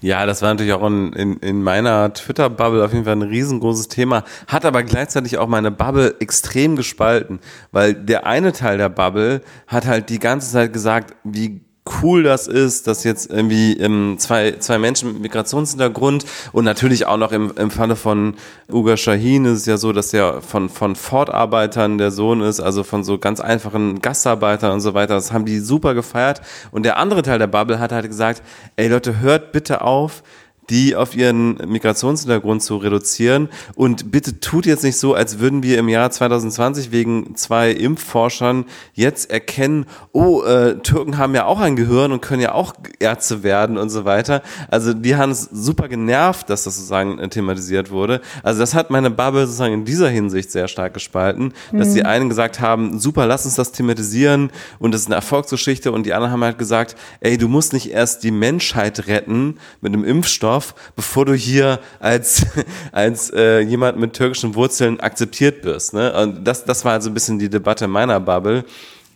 Ja, 0.00 0.24
das 0.26 0.42
war 0.42 0.50
natürlich 0.50 0.72
auch 0.72 0.86
in, 0.86 1.12
in, 1.12 1.36
in 1.38 1.60
meiner 1.60 2.12
Twitter-Bubble 2.14 2.84
auf 2.84 2.92
jeden 2.92 3.04
Fall 3.04 3.16
ein 3.16 3.22
riesengroßes 3.22 3.88
Thema, 3.88 4.22
hat 4.46 4.64
aber 4.64 4.84
gleichzeitig 4.84 5.38
auch 5.38 5.48
meine 5.48 5.72
Bubble 5.72 6.14
extrem 6.20 6.76
gespalten, 6.76 7.40
weil 7.72 7.94
der 7.94 8.24
eine 8.24 8.52
Teil 8.52 8.78
der 8.78 8.90
Bubble 8.90 9.42
hat 9.66 9.86
halt 9.86 10.08
die 10.08 10.20
ganze 10.20 10.52
Zeit 10.52 10.72
gesagt, 10.72 11.16
wie 11.24 11.62
cool 12.02 12.22
das 12.22 12.46
ist, 12.46 12.86
dass 12.86 13.04
jetzt 13.04 13.30
irgendwie 13.30 13.74
ähm, 13.74 14.16
zwei, 14.18 14.52
zwei 14.58 14.78
Menschen 14.78 15.12
mit 15.12 15.22
Migrationshintergrund 15.22 16.24
und 16.52 16.64
natürlich 16.64 17.06
auch 17.06 17.16
noch 17.16 17.32
im, 17.32 17.52
im 17.56 17.70
Falle 17.70 17.96
von 17.96 18.34
Uga 18.70 18.96
Shahin 18.96 19.44
ist 19.44 19.60
es 19.60 19.66
ja 19.66 19.76
so, 19.76 19.92
dass 19.92 20.10
der 20.10 20.42
von, 20.42 20.68
von 20.68 20.96
Fortarbeitern 20.96 21.98
der 21.98 22.10
Sohn 22.10 22.40
ist, 22.40 22.60
also 22.60 22.82
von 22.82 23.04
so 23.04 23.18
ganz 23.18 23.40
einfachen 23.40 24.00
Gastarbeitern 24.00 24.72
und 24.72 24.80
so 24.80 24.94
weiter. 24.94 25.14
Das 25.14 25.32
haben 25.32 25.44
die 25.44 25.58
super 25.58 25.94
gefeiert. 25.94 26.40
Und 26.70 26.84
der 26.84 26.98
andere 26.98 27.22
Teil 27.22 27.38
der 27.38 27.46
Bubble 27.46 27.78
hat 27.78 27.92
halt 27.92 28.06
gesagt, 28.06 28.42
ey 28.76 28.88
Leute, 28.88 29.20
hört 29.20 29.52
bitte 29.52 29.82
auf, 29.82 30.22
die 30.70 30.96
auf 30.96 31.16
ihren 31.16 31.56
Migrationshintergrund 31.66 32.62
zu 32.62 32.76
reduzieren. 32.76 33.48
Und 33.74 34.10
bitte 34.10 34.40
tut 34.40 34.66
jetzt 34.66 34.84
nicht 34.84 34.98
so, 34.98 35.14
als 35.14 35.38
würden 35.38 35.62
wir 35.62 35.78
im 35.78 35.88
Jahr 35.88 36.10
2020 36.10 36.92
wegen 36.92 37.36
zwei 37.36 37.70
Impfforschern 37.70 38.64
jetzt 38.92 39.30
erkennen, 39.30 39.86
oh, 40.12 40.42
äh, 40.42 40.78
Türken 40.78 41.18
haben 41.18 41.34
ja 41.34 41.46
auch 41.46 41.60
ein 41.60 41.76
Gehirn 41.76 42.12
und 42.12 42.20
können 42.20 42.42
ja 42.42 42.52
auch 42.52 42.74
Ärzte 42.98 43.42
werden 43.42 43.78
und 43.78 43.90
so 43.90 44.04
weiter. 44.04 44.42
Also 44.70 44.92
die 44.92 45.16
haben 45.16 45.30
es 45.30 45.48
super 45.52 45.88
genervt, 45.88 46.50
dass 46.50 46.64
das 46.64 46.76
sozusagen 46.76 47.18
äh, 47.18 47.28
thematisiert 47.28 47.90
wurde. 47.90 48.20
Also 48.42 48.60
das 48.60 48.74
hat 48.74 48.90
meine 48.90 49.10
Bubble 49.10 49.46
sozusagen 49.46 49.74
in 49.74 49.84
dieser 49.84 50.08
Hinsicht 50.08 50.50
sehr 50.50 50.68
stark 50.68 50.94
gespalten, 50.94 51.52
dass 51.72 51.88
mhm. 51.88 51.94
die 51.94 52.04
einen 52.04 52.28
gesagt 52.28 52.60
haben, 52.60 52.98
super, 52.98 53.26
lass 53.26 53.44
uns 53.44 53.54
das 53.54 53.72
thematisieren 53.72 54.50
und 54.78 54.92
das 54.92 55.02
ist 55.02 55.06
eine 55.06 55.16
Erfolgsgeschichte 55.16 55.92
und 55.92 56.04
die 56.04 56.12
anderen 56.12 56.32
haben 56.32 56.44
halt 56.44 56.58
gesagt, 56.58 56.96
ey, 57.20 57.38
du 57.38 57.48
musst 57.48 57.72
nicht 57.72 57.90
erst 57.90 58.22
die 58.22 58.30
Menschheit 58.30 59.06
retten 59.06 59.58
mit 59.80 59.92
einem 59.92 60.04
Impfstoff, 60.04 60.57
Dorf, 60.58 60.74
bevor 60.96 61.24
du 61.24 61.34
hier 61.34 61.78
als, 62.00 62.44
als 62.92 63.30
äh, 63.30 63.60
jemand 63.60 63.98
mit 63.98 64.14
türkischen 64.14 64.56
Wurzeln 64.56 64.98
akzeptiert 64.98 65.64
wirst. 65.64 65.94
Ne? 65.94 66.12
Und 66.12 66.44
das, 66.44 66.64
das 66.64 66.84
war 66.84 66.92
also 66.92 67.10
ein 67.10 67.14
bisschen 67.14 67.38
die 67.38 67.48
Debatte 67.48 67.86
meiner 67.86 68.18
Bubble, 68.18 68.64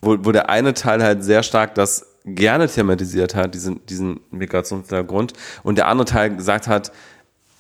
wo, 0.01 0.17
wo 0.21 0.31
der 0.31 0.49
eine 0.49 0.73
Teil 0.73 1.03
halt 1.03 1.25
sehr 1.25 1.43
stark 1.43 1.75
das 1.75 2.07
gerne 2.25 2.69
thematisiert 2.69 3.35
hat, 3.35 3.55
diesen, 3.55 3.85
diesen 3.87 4.21
Migrationshintergrund, 4.31 5.33
und 5.65 5.77
der 5.77 5.89
andere 5.89 6.07
Teil 6.07 6.37
gesagt 6.37 6.69
hat, 6.69 6.93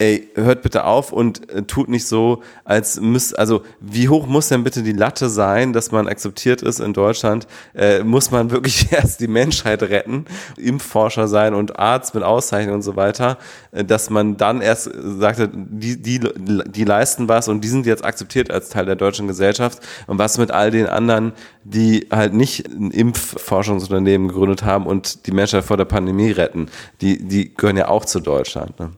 ey, 0.02 0.28
hört 0.34 0.62
bitte 0.62 0.84
auf 0.84 1.12
und 1.12 1.48
äh, 1.48 1.62
tut 1.62 1.88
nicht 1.88 2.06
so, 2.06 2.42
als 2.64 3.00
müsst, 3.00 3.38
also 3.38 3.62
wie 3.78 4.08
hoch 4.08 4.26
muss 4.26 4.48
denn 4.48 4.64
bitte 4.64 4.82
die 4.82 4.92
Latte 4.92 5.28
sein, 5.28 5.72
dass 5.72 5.92
man 5.92 6.08
akzeptiert 6.08 6.60
ist 6.60 6.80
in 6.80 6.92
Deutschland? 6.92 7.46
Äh, 7.72 8.02
muss 8.02 8.32
man 8.32 8.50
wirklich 8.50 8.88
erst 8.92 9.20
die 9.20 9.28
Menschheit 9.28 9.82
retten, 9.84 10.24
Impfforscher 10.56 11.28
sein 11.28 11.54
und 11.54 11.78
Arzt 11.78 12.14
mit 12.14 12.24
Auszeichnung 12.24 12.76
und 12.76 12.82
so 12.82 12.96
weiter, 12.96 13.38
äh, 13.70 13.84
dass 13.84 14.10
man 14.10 14.36
dann 14.36 14.60
erst 14.60 14.90
sagte, 14.92 15.48
die, 15.52 16.02
die, 16.02 16.18
die 16.18 16.84
leisten 16.84 17.28
was 17.28 17.46
und 17.46 17.62
die 17.62 17.68
sind 17.68 17.86
jetzt 17.86 18.04
akzeptiert 18.04 18.50
als 18.50 18.70
Teil 18.70 18.86
der 18.86 18.96
deutschen 18.96 19.28
Gesellschaft. 19.28 19.78
Und 20.08 20.18
was 20.18 20.36
mit 20.36 20.50
all 20.50 20.72
den 20.72 20.86
anderen, 20.86 21.32
die 21.62 22.08
halt 22.10 22.34
nicht 22.34 22.66
ein 22.66 22.90
Impfforschungsunternehmen 22.90 24.26
gegründet 24.26 24.64
haben 24.64 24.86
und 24.86 25.28
die 25.28 25.32
Menschheit 25.32 25.62
vor 25.62 25.76
der 25.76 25.84
Pandemie 25.84 26.32
retten? 26.32 26.66
Die, 27.00 27.22
die 27.22 27.54
gehören 27.54 27.76
ja 27.76 27.86
auch 27.86 28.04
zu 28.04 28.18
Deutschland. 28.18 28.80
Ne? 28.80 28.90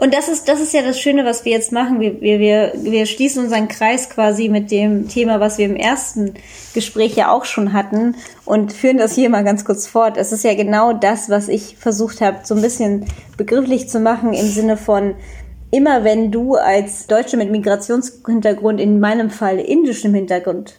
Und 0.00 0.14
das 0.14 0.28
ist, 0.28 0.48
das 0.48 0.60
ist 0.60 0.72
ja 0.72 0.82
das 0.82 1.00
Schöne, 1.00 1.24
was 1.24 1.44
wir 1.44 1.50
jetzt 1.50 1.72
machen. 1.72 1.98
Wir, 1.98 2.20
wir, 2.20 2.38
wir, 2.38 2.72
wir 2.76 3.04
schließen 3.04 3.42
unseren 3.42 3.66
Kreis 3.66 4.08
quasi 4.08 4.48
mit 4.48 4.70
dem 4.70 5.08
Thema, 5.08 5.40
was 5.40 5.58
wir 5.58 5.66
im 5.66 5.74
ersten 5.74 6.34
Gespräch 6.72 7.16
ja 7.16 7.32
auch 7.32 7.44
schon 7.44 7.72
hatten 7.72 8.14
und 8.44 8.72
führen 8.72 8.98
das 8.98 9.16
hier 9.16 9.28
mal 9.28 9.42
ganz 9.42 9.64
kurz 9.64 9.88
fort. 9.88 10.16
Es 10.16 10.30
ist 10.30 10.44
ja 10.44 10.54
genau 10.54 10.92
das, 10.92 11.30
was 11.30 11.48
ich 11.48 11.76
versucht 11.76 12.20
habe, 12.20 12.38
so 12.44 12.54
ein 12.54 12.62
bisschen 12.62 13.06
begrifflich 13.36 13.88
zu 13.88 13.98
machen 13.98 14.34
im 14.34 14.46
Sinne 14.46 14.76
von, 14.76 15.16
immer 15.72 16.04
wenn 16.04 16.30
du 16.30 16.54
als 16.54 17.08
Deutsche 17.08 17.36
mit 17.36 17.50
Migrationshintergrund, 17.50 18.80
in 18.80 19.00
meinem 19.00 19.30
Fall 19.30 19.58
indischem 19.58 20.14
Hintergrund, 20.14 20.74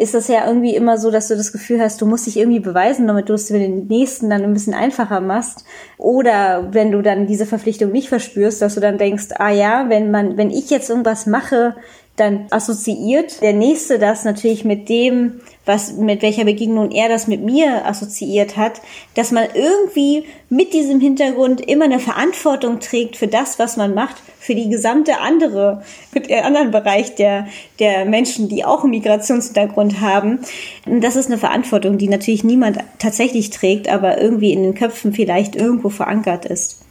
ist 0.00 0.14
das 0.14 0.28
ja 0.28 0.46
irgendwie 0.46 0.74
immer 0.74 0.96
so, 0.96 1.10
dass 1.10 1.28
du 1.28 1.36
das 1.36 1.52
Gefühl 1.52 1.78
hast, 1.78 2.00
du 2.00 2.06
musst 2.06 2.26
dich 2.26 2.38
irgendwie 2.38 2.58
beweisen, 2.58 3.06
damit 3.06 3.28
du 3.28 3.34
es 3.34 3.48
für 3.48 3.58
den 3.58 3.86
nächsten 3.86 4.30
dann 4.30 4.42
ein 4.42 4.54
bisschen 4.54 4.72
einfacher 4.72 5.20
machst. 5.20 5.66
Oder 5.98 6.68
wenn 6.72 6.90
du 6.90 7.02
dann 7.02 7.26
diese 7.26 7.44
Verpflichtung 7.44 7.92
nicht 7.92 8.08
verspürst, 8.08 8.62
dass 8.62 8.76
du 8.76 8.80
dann 8.80 8.96
denkst, 8.96 9.26
ah 9.34 9.50
ja, 9.50 9.90
wenn 9.90 10.10
man, 10.10 10.38
wenn 10.38 10.50
ich 10.50 10.70
jetzt 10.70 10.88
irgendwas 10.88 11.26
mache, 11.26 11.76
dann 12.20 12.46
assoziiert 12.50 13.40
der 13.40 13.54
nächste 13.54 13.98
das 13.98 14.24
natürlich 14.24 14.64
mit 14.64 14.88
dem, 14.88 15.40
was, 15.64 15.92
mit 15.92 16.20
welcher 16.20 16.44
Begegnung 16.44 16.90
er 16.90 17.08
das 17.08 17.26
mit 17.26 17.42
mir 17.42 17.86
assoziiert 17.86 18.56
hat, 18.56 18.80
dass 19.14 19.30
man 19.30 19.44
irgendwie 19.54 20.24
mit 20.48 20.74
diesem 20.74 21.00
Hintergrund 21.00 21.60
immer 21.60 21.86
eine 21.86 21.98
Verantwortung 21.98 22.80
trägt 22.80 23.16
für 23.16 23.26
das, 23.26 23.58
was 23.58 23.76
man 23.76 23.94
macht, 23.94 24.16
für 24.38 24.54
die 24.54 24.68
gesamte 24.68 25.18
andere, 25.20 25.82
für 26.12 26.20
den 26.20 26.44
anderen 26.44 26.70
Bereich 26.70 27.14
der, 27.14 27.46
der 27.78 28.04
Menschen, 28.04 28.48
die 28.48 28.64
auch 28.64 28.82
einen 28.82 28.90
Migrationshintergrund 28.90 30.00
haben. 30.00 30.40
Das 30.84 31.16
ist 31.16 31.26
eine 31.26 31.38
Verantwortung, 31.38 31.98
die 31.98 32.08
natürlich 32.08 32.44
niemand 32.44 32.78
tatsächlich 32.98 33.50
trägt, 33.50 33.88
aber 33.88 34.20
irgendwie 34.20 34.52
in 34.52 34.62
den 34.62 34.74
Köpfen 34.74 35.12
vielleicht 35.12 35.56
irgendwo 35.56 35.88
verankert 35.88 36.44
ist. 36.44 36.82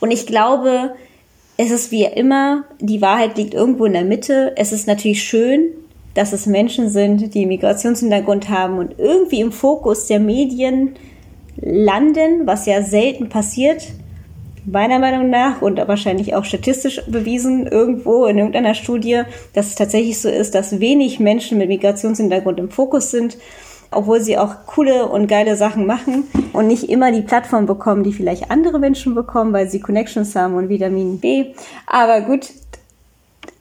Und 0.00 0.10
ich 0.10 0.26
glaube, 0.26 0.94
es 1.56 1.70
ist 1.70 1.90
wie 1.90 2.04
immer, 2.04 2.64
die 2.80 3.02
Wahrheit 3.02 3.36
liegt 3.36 3.54
irgendwo 3.54 3.84
in 3.84 3.92
der 3.92 4.04
Mitte. 4.04 4.52
Es 4.56 4.72
ist 4.72 4.86
natürlich 4.86 5.22
schön, 5.22 5.68
dass 6.14 6.32
es 6.32 6.46
Menschen 6.46 6.88
sind, 6.90 7.34
die 7.34 7.46
Migrationshintergrund 7.46 8.48
haben 8.48 8.78
und 8.78 8.98
irgendwie 8.98 9.40
im 9.40 9.52
Fokus 9.52 10.06
der 10.06 10.20
Medien 10.20 10.96
landen, 11.56 12.46
was 12.46 12.66
ja 12.66 12.82
selten 12.82 13.28
passiert, 13.28 13.88
meiner 14.64 14.98
Meinung 14.98 15.28
nach 15.30 15.60
und 15.60 15.76
wahrscheinlich 15.76 16.34
auch 16.34 16.44
statistisch 16.44 17.00
bewiesen 17.08 17.66
irgendwo 17.66 18.26
in 18.26 18.38
irgendeiner 18.38 18.74
Studie, 18.74 19.22
dass 19.54 19.68
es 19.68 19.74
tatsächlich 19.74 20.20
so 20.20 20.28
ist, 20.28 20.54
dass 20.54 20.80
wenig 20.80 21.18
Menschen 21.18 21.58
mit 21.58 21.68
Migrationshintergrund 21.68 22.58
im 22.60 22.70
Fokus 22.70 23.10
sind, 23.10 23.38
obwohl 23.92 24.20
sie 24.20 24.38
auch 24.38 24.66
coole 24.66 25.06
und 25.06 25.26
geile 25.26 25.56
Sachen 25.56 25.86
machen 25.86 26.24
und 26.52 26.66
nicht 26.66 26.88
immer 26.88 27.12
die 27.12 27.22
Plattform 27.22 27.66
bekommen, 27.66 28.02
die 28.02 28.12
vielleicht 28.12 28.50
andere 28.50 28.78
Menschen 28.78 29.14
bekommen, 29.14 29.52
weil 29.52 29.68
sie 29.68 29.80
Connections 29.80 30.34
haben 30.36 30.54
und 30.54 30.68
Vitamin 30.68 31.18
B. 31.18 31.54
Aber 31.86 32.20
gut, 32.22 32.50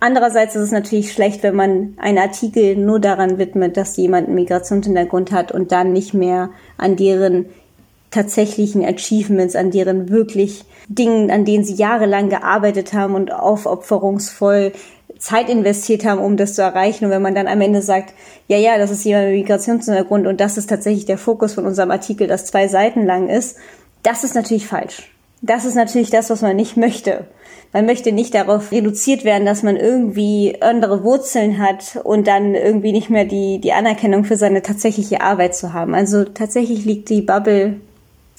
Andererseits 0.04 0.56
ist 0.56 0.64
es 0.64 0.72
natürlich 0.72 1.14
schlecht, 1.14 1.44
wenn 1.44 1.56
man 1.56 1.94
einen 1.98 2.18
Artikel 2.18 2.76
nur 2.76 3.00
daran 3.00 3.38
widmet, 3.38 3.78
dass 3.78 3.98
jemand 3.98 4.26
einen 4.26 4.36
Migrationshintergrund 4.36 5.32
hat 5.32 5.52
und 5.52 5.72
dann 5.72 5.94
nicht 5.94 6.16
mehr 6.16 6.50
an 6.78 6.96
deren 6.96 7.46
tatsächlichen 8.10 8.84
Achievements, 8.84 9.56
an 9.56 9.70
deren 9.70 10.10
wirklich 10.10 10.66
Dingen, 10.88 11.30
an 11.32 11.46
denen 11.46 11.64
sie 11.64 11.76
jahrelang 11.76 12.30
gearbeitet 12.30 12.94
haben 12.94 13.14
und 13.14 13.32
aufopferungsvoll 13.32 14.74
Zeit 15.22 15.50
investiert 15.50 16.04
haben, 16.04 16.20
um 16.20 16.36
das 16.36 16.56
zu 16.56 16.64
erreichen. 16.64 17.06
Und 17.06 17.12
wenn 17.12 17.22
man 17.22 17.36
dann 17.36 17.48
am 17.48 17.62
Ende 17.62 17.82
sagt, 17.82 18.14
ja, 18.48 18.58
ja, 18.58 18.78
das 18.78 18.90
ist 18.90 19.06
jemand 19.06 19.28
mit 19.28 19.42
Migrationshintergrund 19.42 20.26
und 20.26 20.42
das 20.42 20.58
ist 20.58 20.68
tatsächlich 20.68 21.06
der 21.06 21.20
Fokus 21.20 21.54
von 21.54 21.66
unserem 21.66 21.92
Artikel, 21.92 22.28
das 22.28 22.46
zwei 22.46 22.68
Seiten 22.68 23.06
lang 23.06 23.30
ist, 23.30 23.56
das 24.04 24.24
ist 24.24 24.34
natürlich 24.34 24.66
falsch. 24.66 25.12
Das 25.44 25.64
ist 25.66 25.76
natürlich 25.76 26.10
das, 26.10 26.30
was 26.32 26.42
man 26.42 26.56
nicht 26.56 26.76
möchte. 26.76 27.26
Man 27.72 27.86
möchte 27.86 28.12
nicht 28.12 28.34
darauf 28.34 28.72
reduziert 28.72 29.24
werden, 29.24 29.46
dass 29.46 29.64
man 29.64 29.78
irgendwie 29.78 30.58
andere 30.60 31.04
Wurzeln 31.04 31.60
hat 31.60 32.00
und 32.04 32.28
dann 32.28 32.54
irgendwie 32.56 32.92
nicht 32.92 33.10
mehr 33.10 33.26
die, 33.26 33.60
die 33.60 33.74
Anerkennung 33.74 34.26
für 34.26 34.38
seine 34.38 34.62
tatsächliche 34.62 35.22
Arbeit 35.22 35.56
zu 35.56 35.72
haben. 35.72 35.94
Also 35.94 36.26
tatsächlich 36.26 36.84
liegt 36.84 37.10
die 37.10 37.22
Bubble 37.22 37.80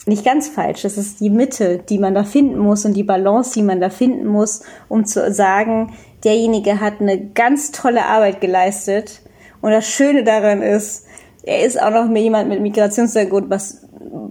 nicht 0.04 0.24
ganz 0.24 0.48
falsch. 0.48 0.84
Es 0.84 0.98
ist 0.98 1.20
die 1.20 1.30
Mitte, 1.30 1.78
die 1.88 1.98
man 1.98 2.14
da 2.14 2.24
finden 2.24 2.58
muss 2.58 2.84
und 2.84 2.94
die 2.94 3.04
Balance, 3.04 3.52
die 3.54 3.62
man 3.62 3.80
da 3.80 3.88
finden 3.88 4.26
muss, 4.26 4.62
um 4.88 5.06
zu 5.06 5.32
sagen, 5.32 5.92
derjenige 6.24 6.80
hat 6.80 7.00
eine 7.00 7.18
ganz 7.18 7.72
tolle 7.72 8.06
Arbeit 8.06 8.40
geleistet. 8.40 9.22
Und 9.60 9.70
das 9.70 9.88
Schöne 9.88 10.24
daran 10.24 10.62
ist, 10.62 11.06
er 11.44 11.64
ist 11.64 11.80
auch 11.80 11.90
noch 11.90 12.14
jemand 12.14 12.48
mit 12.48 12.60
Migrationshintergrund, 12.60 13.50
was 13.50 13.82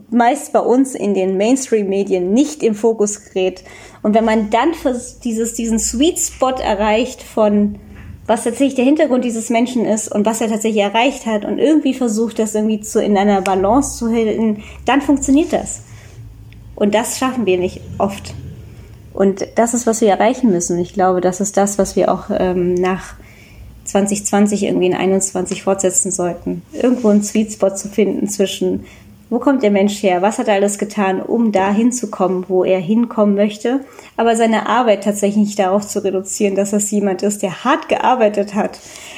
meist 0.09 0.53
bei 0.53 0.59
uns 0.59 0.95
in 0.95 1.13
den 1.13 1.37
Mainstream-Medien 1.37 2.33
nicht 2.33 2.63
im 2.63 2.75
Fokus 2.75 3.25
gerät. 3.25 3.63
Und 4.01 4.13
wenn 4.13 4.25
man 4.25 4.49
dann 4.49 4.71
dieses, 5.23 5.53
diesen 5.53 5.79
Sweet 5.79 6.19
Spot 6.19 6.51
erreicht 6.51 7.21
von 7.21 7.79
was 8.27 8.43
tatsächlich 8.43 8.75
der 8.75 8.85
Hintergrund 8.85 9.25
dieses 9.25 9.49
Menschen 9.49 9.85
ist 9.85 10.09
und 10.09 10.25
was 10.25 10.41
er 10.41 10.47
tatsächlich 10.47 10.83
erreicht 10.83 11.25
hat 11.25 11.43
und 11.43 11.57
irgendwie 11.57 11.93
versucht, 11.93 12.39
das 12.39 12.55
irgendwie 12.55 12.79
zu, 12.79 13.03
in 13.03 13.17
einer 13.17 13.41
Balance 13.41 13.97
zu 13.97 14.09
halten, 14.09 14.63
dann 14.85 15.01
funktioniert 15.01 15.51
das. 15.51 15.81
Und 16.75 16.93
das 16.93 17.17
schaffen 17.17 17.45
wir 17.45 17.57
nicht 17.57 17.81
oft. 17.97 18.33
Und 19.13 19.45
das 19.55 19.73
ist, 19.73 19.87
was 19.87 20.01
wir 20.01 20.09
erreichen 20.09 20.51
müssen. 20.51 20.77
Ich 20.79 20.93
glaube, 20.93 21.21
das 21.21 21.41
ist 21.41 21.57
das, 21.57 21.77
was 21.77 21.95
wir 21.95 22.11
auch 22.11 22.25
ähm, 22.31 22.73
nach 22.73 23.15
2020 23.85 24.63
irgendwie 24.63 24.87
in 24.87 24.93
21 24.93 25.63
fortsetzen 25.63 26.11
sollten. 26.11 26.61
Irgendwo 26.71 27.09
einen 27.09 27.23
Sweet 27.23 27.53
Spot 27.53 27.71
zu 27.71 27.89
finden 27.89 28.29
zwischen 28.29 28.85
wo 29.31 29.39
kommt 29.39 29.63
der 29.63 29.71
Mensch 29.71 30.03
her? 30.03 30.21
Was 30.21 30.39
hat 30.39 30.49
er 30.49 30.55
alles 30.55 30.77
getan, 30.77 31.21
um 31.21 31.53
da 31.53 31.71
hinzukommen, 31.71 32.43
wo 32.49 32.65
er 32.65 32.81
hinkommen 32.81 33.33
möchte? 33.33 33.79
Aber 34.17 34.35
seine 34.35 34.67
Arbeit 34.67 35.05
tatsächlich 35.05 35.37
nicht 35.37 35.57
darauf 35.59 35.87
zu 35.87 36.03
reduzieren, 36.03 36.55
dass 36.55 36.71
das 36.71 36.91
jemand 36.91 37.23
ist, 37.23 37.41
der 37.41 37.63
hart 37.63 37.87
gearbeitet 37.87 38.55
hat, 38.55 38.77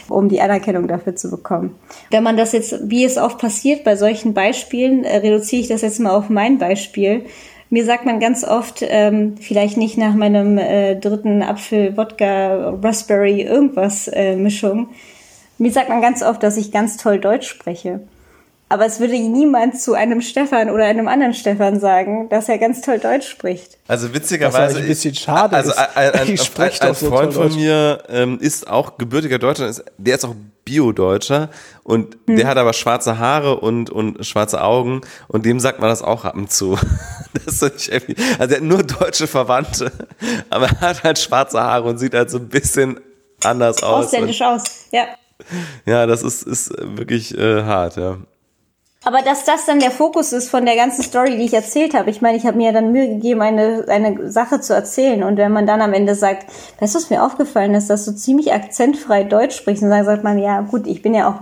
um 0.10 0.30
die 0.30 0.40
Anerkennung 0.40 0.88
dafür 0.88 1.15
zu 1.15 1.32
bekommen. 1.32 1.74
Wenn 2.11 2.22
man 2.22 2.38
das 2.38 2.52
jetzt, 2.52 2.76
wie 2.84 3.03
es 3.03 3.18
oft 3.18 3.40
passiert 3.40 3.84
bei 3.84 3.95
solchen 3.95 4.36
Beispielen, 4.36 5.03
äh, 5.03 5.18
reduziere 5.18 5.64
ich 5.64 5.68
das 5.68 5.82
jetzt 5.82 5.99
mal 5.99 6.11
auf 6.11 6.30
mein 6.30 6.60
Beispiel. 6.60 7.26
Mir 7.74 7.86
sagt 7.86 8.06
man 8.06 8.20
ganz 8.20 8.44
oft, 8.44 8.86
ähm, 8.88 9.36
vielleicht 9.36 9.78
nicht 9.78 9.98
nach 9.98 10.14
meinem 10.14 10.60
äh, 10.60 10.95
dritten 10.95 11.41
Apfel, 11.41 11.98
Wodka, 11.98 12.70
Raspberry, 12.84 13.41
irgendwas 13.41 14.08
äh, 14.08 14.36
Mischung. 14.36 14.90
Mir 15.58 15.72
sagt 15.72 15.90
man 15.90 16.00
ganz 16.00 16.22
oft, 16.22 16.44
dass 16.44 16.58
ich 16.58 16.72
ganz 16.72 16.98
toll 16.98 17.20
Deutsch 17.20 17.48
spreche. 17.48 18.02
Aber 18.74 18.88
es 18.88 19.00
würde 19.00 19.14
niemand 19.14 19.80
zu 19.80 19.94
einem 19.94 20.20
Stefan 20.20 20.72
oder 20.72 20.86
einem 20.86 21.08
anderen 21.08 21.36
Stefan 21.36 21.80
sagen, 21.80 22.28
dass 22.30 22.50
er 22.50 22.58
ganz 22.58 22.82
toll 22.82 22.98
Deutsch 22.98 23.30
spricht. 23.30 23.78
Also 23.88 24.16
witzigerweise. 24.16 24.80
Ein 24.80 24.88
bisschen 24.88 25.14
schade 25.14 25.56
also 25.56 25.74
ein, 25.76 25.86
ein, 25.94 26.12
ein, 26.14 26.40
ein, 26.58 26.72
ein 26.80 26.95
so 26.95 27.08
Freund 27.08 27.36
von 27.36 27.54
mir 27.54 28.02
ähm, 28.10 28.40
ist 28.41 28.68
auch 28.68 28.98
gebürtiger 28.98 29.38
Deutscher, 29.38 29.68
ist, 29.68 29.86
der 30.00 30.16
ist 30.16 30.26
auch 30.26 30.34
Bio-Deutscher 30.66 31.50
und 31.84 32.18
hm. 32.26 32.38
der 32.38 32.48
hat 32.48 32.58
aber 32.58 32.74
schwarze 32.74 33.20
Haare 33.20 33.60
und, 33.60 33.91
und 33.91 34.26
schwarze 34.26 34.64
Augen 34.64 35.02
und 35.28 35.45
dem 35.45 35.60
sagt 35.60 35.80
man 35.80 35.90
das 35.90 36.02
auch 36.02 36.26
ab 36.26 36.36
und 36.36 36.52
zu. 36.52 36.76
Das 37.45 37.62
ist 37.62 37.91
nicht 37.91 38.20
also 38.40 38.56
er 38.56 38.62
hat 38.62 38.62
nur 38.62 38.84
deutsche 38.84 39.26
Verwandte, 39.28 39.91
aber 40.50 40.68
er 40.68 40.82
hat 40.82 41.04
halt 41.04 41.20
schwarze 41.20 41.62
Haare 41.62 41.90
und 41.90 42.00
sieht 42.00 42.14
halt 42.14 42.30
so 42.32 42.38
ein 42.38 42.48
bisschen 42.48 43.00
anders 43.44 43.84
aus. 43.84 44.06
Ausländisch 44.06 44.41
aus, 44.41 44.64
ja. 44.91 45.06
Ja, 45.86 46.06
das 46.06 46.24
ist, 46.24 46.44
ist 46.44 46.72
wirklich 46.78 47.36
äh, 47.38 47.64
hart, 47.64 47.98
ja. 47.98 48.18
Aber 49.06 49.22
dass 49.22 49.44
das 49.44 49.66
dann 49.66 49.80
der 49.80 49.92
Fokus 49.92 50.32
ist 50.32 50.50
von 50.50 50.66
der 50.66 50.76
ganzen 50.76 51.04
Story, 51.04 51.38
die 51.38 51.44
ich 51.44 51.54
erzählt 51.54 51.94
habe. 51.94 52.10
Ich 52.10 52.22
meine, 52.22 52.38
ich 52.38 52.46
habe 52.46 52.58
mir 52.58 52.72
dann 52.72 52.92
Mühe 52.92 53.08
gegeben, 53.08 53.42
eine, 53.42 53.86
eine 53.90 54.32
Sache 54.32 54.62
zu 54.62 54.74
erzählen. 54.74 55.24
Und 55.24 55.38
wenn 55.38 55.52
man 55.52 55.66
dann 55.66 55.82
am 55.82 55.94
Ende 55.94 56.16
sagt, 56.16 56.46
weißt 56.80 56.96
du, 56.96 57.00
was 57.00 57.10
mir 57.10 57.24
aufgefallen 57.24 57.74
ist, 57.76 57.90
dass 57.90 58.06
du 58.06 58.16
ziemlich 58.16 58.54
akzentfrei 58.54 59.26
Deutsch 59.26 59.58
sprichst, 59.58 59.84
und 59.84 59.90
dann 59.90 60.06
sagt 60.06 60.24
man, 60.24 60.38
ja 60.40 60.62
gut, 60.62 60.88
ich 60.88 61.02
bin 61.02 61.14
ja 61.14 61.30
auch 61.30 61.36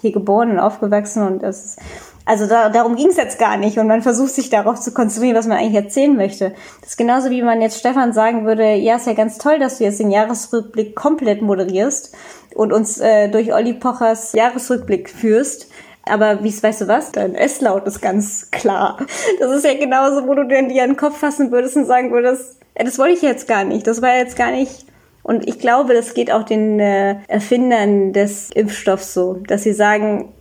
hier 0.00 0.12
geboren 0.12 0.50
und 0.50 0.58
aufgewachsen 0.58 1.24
und 1.26 1.42
das 1.42 1.64
ist, 1.64 1.78
also 2.24 2.46
da, 2.46 2.68
darum 2.68 2.96
ging 2.96 3.08
es 3.08 3.16
jetzt 3.16 3.38
gar 3.38 3.56
nicht. 3.56 3.78
Und 3.78 3.88
man 3.88 4.02
versucht 4.02 4.30
sich 4.30 4.48
darauf 4.48 4.80
zu 4.80 4.92
konzentrieren, 4.92 5.36
was 5.36 5.46
man 5.46 5.58
eigentlich 5.58 5.74
erzählen 5.74 6.16
möchte. 6.16 6.54
Das 6.80 6.90
ist 6.90 6.96
genauso 6.96 7.30
wie 7.30 7.42
man 7.42 7.60
jetzt 7.60 7.78
Stefan 7.78 8.12
sagen 8.12 8.46
würde, 8.46 8.74
ja, 8.74 8.96
ist 8.96 9.06
ja 9.06 9.12
ganz 9.12 9.38
toll, 9.38 9.58
dass 9.58 9.78
du 9.78 9.84
jetzt 9.84 10.00
den 10.00 10.10
Jahresrückblick 10.10 10.94
komplett 10.94 11.42
moderierst 11.42 12.14
und 12.54 12.72
uns 12.72 12.98
äh, 12.98 13.28
durch 13.28 13.52
Olli 13.52 13.74
Pochers 13.74 14.32
Jahresrückblick 14.32 15.10
führst 15.10 15.68
aber 16.04 16.42
wie 16.42 16.62
weißt 16.62 16.82
du 16.82 16.88
was? 16.88 17.12
Dein 17.12 17.34
S-Laut 17.34 17.86
ist 17.86 18.00
ganz 18.00 18.50
klar. 18.50 18.98
Das 19.38 19.52
ist 19.52 19.64
ja 19.64 19.74
genauso, 19.74 20.26
wo 20.26 20.34
du 20.34 20.46
dir 20.46 20.58
an 20.58 20.68
den 20.68 20.96
Kopf 20.96 21.18
fassen 21.18 21.50
würdest 21.52 21.76
und 21.76 21.86
sagen 21.86 22.10
würdest, 22.12 22.58
ey, 22.74 22.84
das 22.84 22.98
wollte 22.98 23.14
ich 23.14 23.22
jetzt 23.22 23.46
gar 23.46 23.64
nicht. 23.64 23.86
Das 23.86 24.02
war 24.02 24.16
jetzt 24.16 24.36
gar 24.36 24.50
nicht. 24.50 24.86
Und 25.22 25.48
ich 25.48 25.58
glaube, 25.58 25.94
das 25.94 26.14
geht 26.14 26.32
auch 26.32 26.42
den 26.42 26.80
äh, 26.80 27.16
Erfindern 27.28 28.12
des 28.12 28.50
Impfstoffs 28.50 29.14
so, 29.14 29.34
dass 29.46 29.62
sie 29.62 29.72
sagen, 29.72 30.32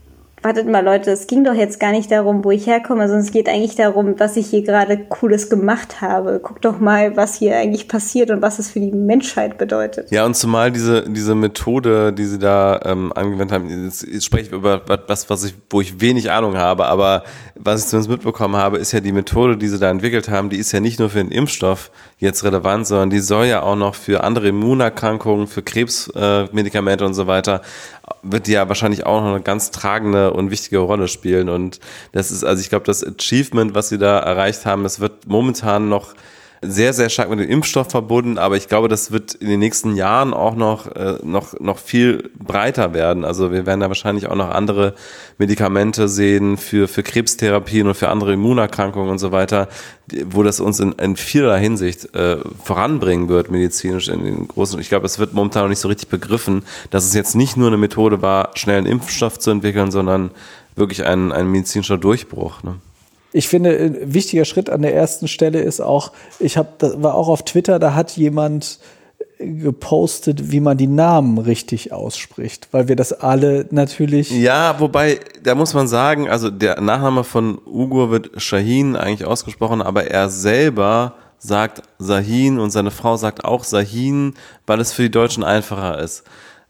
wartet 0.41 0.67
mal 0.67 0.83
Leute, 0.83 1.11
es 1.11 1.27
ging 1.27 1.43
doch 1.43 1.53
jetzt 1.53 1.79
gar 1.79 1.91
nicht 1.91 2.09
darum, 2.11 2.43
wo 2.43 2.51
ich 2.51 2.65
herkomme, 2.65 3.07
sondern 3.07 3.23
es 3.23 3.31
geht 3.31 3.47
eigentlich 3.47 3.75
darum, 3.75 4.19
was 4.19 4.37
ich 4.37 4.47
hier 4.47 4.63
gerade 4.63 4.97
Cooles 4.97 5.49
gemacht 5.49 6.01
habe. 6.01 6.39
Guck 6.41 6.61
doch 6.61 6.79
mal, 6.79 7.15
was 7.15 7.35
hier 7.35 7.57
eigentlich 7.57 7.87
passiert 7.87 8.31
und 8.31 8.41
was 8.41 8.57
es 8.57 8.71
für 8.71 8.79
die 8.79 8.91
Menschheit 8.91 9.57
bedeutet. 9.57 10.09
Ja, 10.11 10.25
und 10.25 10.35
zumal 10.35 10.71
diese, 10.71 11.07
diese 11.09 11.35
Methode, 11.35 12.11
die 12.11 12.25
sie 12.25 12.39
da 12.39 12.79
ähm, 12.85 13.13
angewendet 13.13 13.51
haben, 13.51 13.85
jetzt, 13.85 14.03
jetzt 14.03 14.25
spreche 14.25 14.47
ich 14.47 14.51
über 14.51 14.81
was, 15.07 15.29
was 15.29 15.43
ich, 15.43 15.53
wo 15.69 15.81
ich 15.81 16.01
wenig 16.01 16.31
Ahnung 16.31 16.57
habe, 16.57 16.85
aber 16.85 17.23
was 17.55 17.81
ich 17.83 17.87
zumindest 17.87 18.09
mitbekommen 18.09 18.55
habe, 18.55 18.77
ist 18.77 18.91
ja 18.91 18.99
die 18.99 19.11
Methode, 19.11 19.57
die 19.57 19.67
sie 19.67 19.79
da 19.79 19.91
entwickelt 19.91 20.29
haben, 20.29 20.49
die 20.49 20.57
ist 20.57 20.71
ja 20.71 20.79
nicht 20.79 20.99
nur 20.99 21.09
für 21.09 21.19
den 21.19 21.31
Impfstoff 21.31 21.91
jetzt 22.21 22.43
relevant, 22.43 22.87
sondern 22.87 23.09
die 23.09 23.19
soll 23.19 23.47
ja 23.47 23.63
auch 23.63 23.75
noch 23.75 23.95
für 23.95 24.23
andere 24.23 24.47
Immunerkrankungen, 24.47 25.47
für 25.47 25.63
Krebsmedikamente 25.63 27.03
äh, 27.03 27.07
und 27.07 27.13
so 27.15 27.27
weiter 27.27 27.61
wird 28.23 28.47
ja 28.47 28.67
wahrscheinlich 28.67 29.05
auch 29.05 29.21
noch 29.21 29.33
eine 29.33 29.41
ganz 29.41 29.71
tragende 29.71 30.31
und 30.31 30.51
wichtige 30.51 30.79
Rolle 30.79 31.07
spielen. 31.07 31.49
Und 31.49 31.79
das 32.11 32.31
ist, 32.31 32.43
also 32.43 32.61
ich 32.61 32.69
glaube, 32.69 32.85
das 32.85 33.03
Achievement, 33.03 33.73
was 33.73 33.89
sie 33.89 33.97
da 33.97 34.19
erreicht 34.19 34.65
haben, 34.65 34.83
das 34.83 34.99
wird 34.99 35.27
momentan 35.27 35.89
noch 35.89 36.13
sehr, 36.63 36.93
sehr 36.93 37.09
stark 37.09 37.29
mit 37.31 37.39
dem 37.39 37.49
Impfstoff 37.49 37.89
verbunden, 37.89 38.37
aber 38.37 38.55
ich 38.55 38.67
glaube, 38.67 38.87
das 38.87 39.11
wird 39.11 39.33
in 39.33 39.49
den 39.49 39.59
nächsten 39.59 39.95
Jahren 39.95 40.31
auch 40.31 40.55
noch, 40.55 40.87
äh, 40.95 41.17
noch, 41.23 41.59
noch 41.59 41.79
viel 41.79 42.29
breiter 42.37 42.93
werden. 42.93 43.25
Also 43.25 43.51
wir 43.51 43.65
werden 43.65 43.79
da 43.79 43.87
wahrscheinlich 43.87 44.27
auch 44.27 44.35
noch 44.35 44.51
andere 44.51 44.93
Medikamente 45.39 46.07
sehen 46.07 46.57
für, 46.57 46.87
für 46.87 47.01
Krebstherapien 47.01 47.87
und 47.87 47.95
für 47.95 48.09
andere 48.09 48.33
Immunerkrankungen 48.33 49.09
und 49.09 49.17
so 49.17 49.31
weiter, 49.31 49.69
wo 50.25 50.43
das 50.43 50.59
uns 50.59 50.79
in, 50.79 50.91
in 50.93 51.15
vieler 51.15 51.57
Hinsicht 51.57 52.13
äh, 52.13 52.37
voranbringen 52.63 53.27
wird, 53.27 53.49
medizinisch 53.49 54.07
in 54.09 54.23
den 54.23 54.47
großen. 54.47 54.79
Ich 54.79 54.89
glaube, 54.89 55.07
es 55.07 55.17
wird 55.17 55.33
momentan 55.33 55.63
noch 55.63 55.69
nicht 55.69 55.79
so 55.79 55.87
richtig 55.87 56.09
begriffen, 56.09 56.63
dass 56.91 57.05
es 57.05 57.15
jetzt 57.15 57.35
nicht 57.35 57.57
nur 57.57 57.67
eine 57.67 57.77
Methode 57.77 58.21
war, 58.21 58.51
schnell 58.53 58.77
einen 58.77 58.87
Impfstoff 58.87 59.39
zu 59.39 59.49
entwickeln, 59.49 59.89
sondern 59.89 60.29
wirklich 60.75 61.03
ein, 61.05 61.31
ein 61.31 61.49
medizinischer 61.49 61.97
Durchbruch. 61.97 62.61
Ne? 62.61 62.75
Ich 63.33 63.47
finde, 63.47 63.77
ein 63.77 64.13
wichtiger 64.13 64.45
Schritt 64.45 64.69
an 64.69 64.81
der 64.81 64.93
ersten 64.93 65.27
Stelle 65.27 65.61
ist 65.61 65.79
auch, 65.79 66.11
ich 66.39 66.57
habe, 66.57 66.69
das 66.77 67.01
war 67.01 67.15
auch 67.15 67.29
auf 67.29 67.43
Twitter, 67.43 67.79
da 67.79 67.93
hat 67.93 68.17
jemand 68.17 68.79
gepostet, 69.41 70.51
wie 70.51 70.59
man 70.59 70.77
die 70.77 70.87
Namen 70.87 71.37
richtig 71.37 71.91
ausspricht, 71.91 72.67
weil 72.71 72.87
wir 72.87 72.95
das 72.95 73.13
alle 73.13 73.65
natürlich. 73.71 74.31
Ja, 74.31 74.79
wobei, 74.79 75.19
da 75.43 75.55
muss 75.55 75.73
man 75.73 75.87
sagen, 75.87 76.29
also 76.29 76.49
der 76.49 76.79
Nachname 76.79 77.23
von 77.23 77.59
Ugur 77.65 78.11
wird 78.11 78.41
Shahin 78.41 78.95
eigentlich 78.95 79.25
ausgesprochen, 79.25 79.81
aber 79.81 80.05
er 80.05 80.29
selber 80.29 81.15
sagt 81.39 81.81
Sahin 81.97 82.59
und 82.59 82.69
seine 82.69 82.91
Frau 82.91 83.17
sagt 83.17 83.43
auch 83.43 83.63
Sahin, 83.63 84.35
weil 84.67 84.79
es 84.79 84.93
für 84.93 85.03
die 85.03 85.11
Deutschen 85.11 85.43
einfacher 85.43 85.99
ist. 85.99 86.23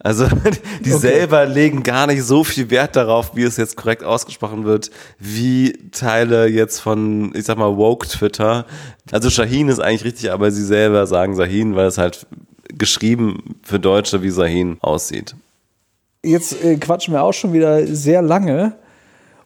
Also 0.03 0.25
die 0.85 0.93
okay. 0.93 0.99
selber 0.99 1.45
legen 1.45 1.83
gar 1.83 2.07
nicht 2.07 2.23
so 2.23 2.43
viel 2.43 2.69
Wert 2.69 2.95
darauf, 2.95 3.35
wie 3.35 3.43
es 3.43 3.57
jetzt 3.57 3.75
korrekt 3.75 4.03
ausgesprochen 4.03 4.65
wird, 4.65 4.89
wie 5.19 5.73
Teile 5.91 6.47
jetzt 6.47 6.79
von, 6.79 7.33
ich 7.35 7.45
sag 7.45 7.57
mal, 7.57 7.77
Woke 7.77 8.07
Twitter. 8.07 8.65
Also 9.11 9.29
Shahin 9.29 9.69
ist 9.69 9.79
eigentlich 9.79 10.05
richtig, 10.05 10.31
aber 10.31 10.51
sie 10.51 10.65
selber 10.65 11.05
sagen 11.07 11.35
Sahin, 11.35 11.75
weil 11.75 11.87
es 11.87 11.97
halt 11.97 12.25
geschrieben 12.77 13.55
für 13.63 13.79
Deutsche 13.79 14.23
wie 14.23 14.31
Sahin 14.31 14.77
aussieht. 14.81 15.35
Jetzt 16.23 16.63
äh, 16.63 16.77
quatschen 16.77 17.13
wir 17.13 17.23
auch 17.23 17.33
schon 17.33 17.53
wieder 17.53 17.85
sehr 17.87 18.21
lange. 18.21 18.73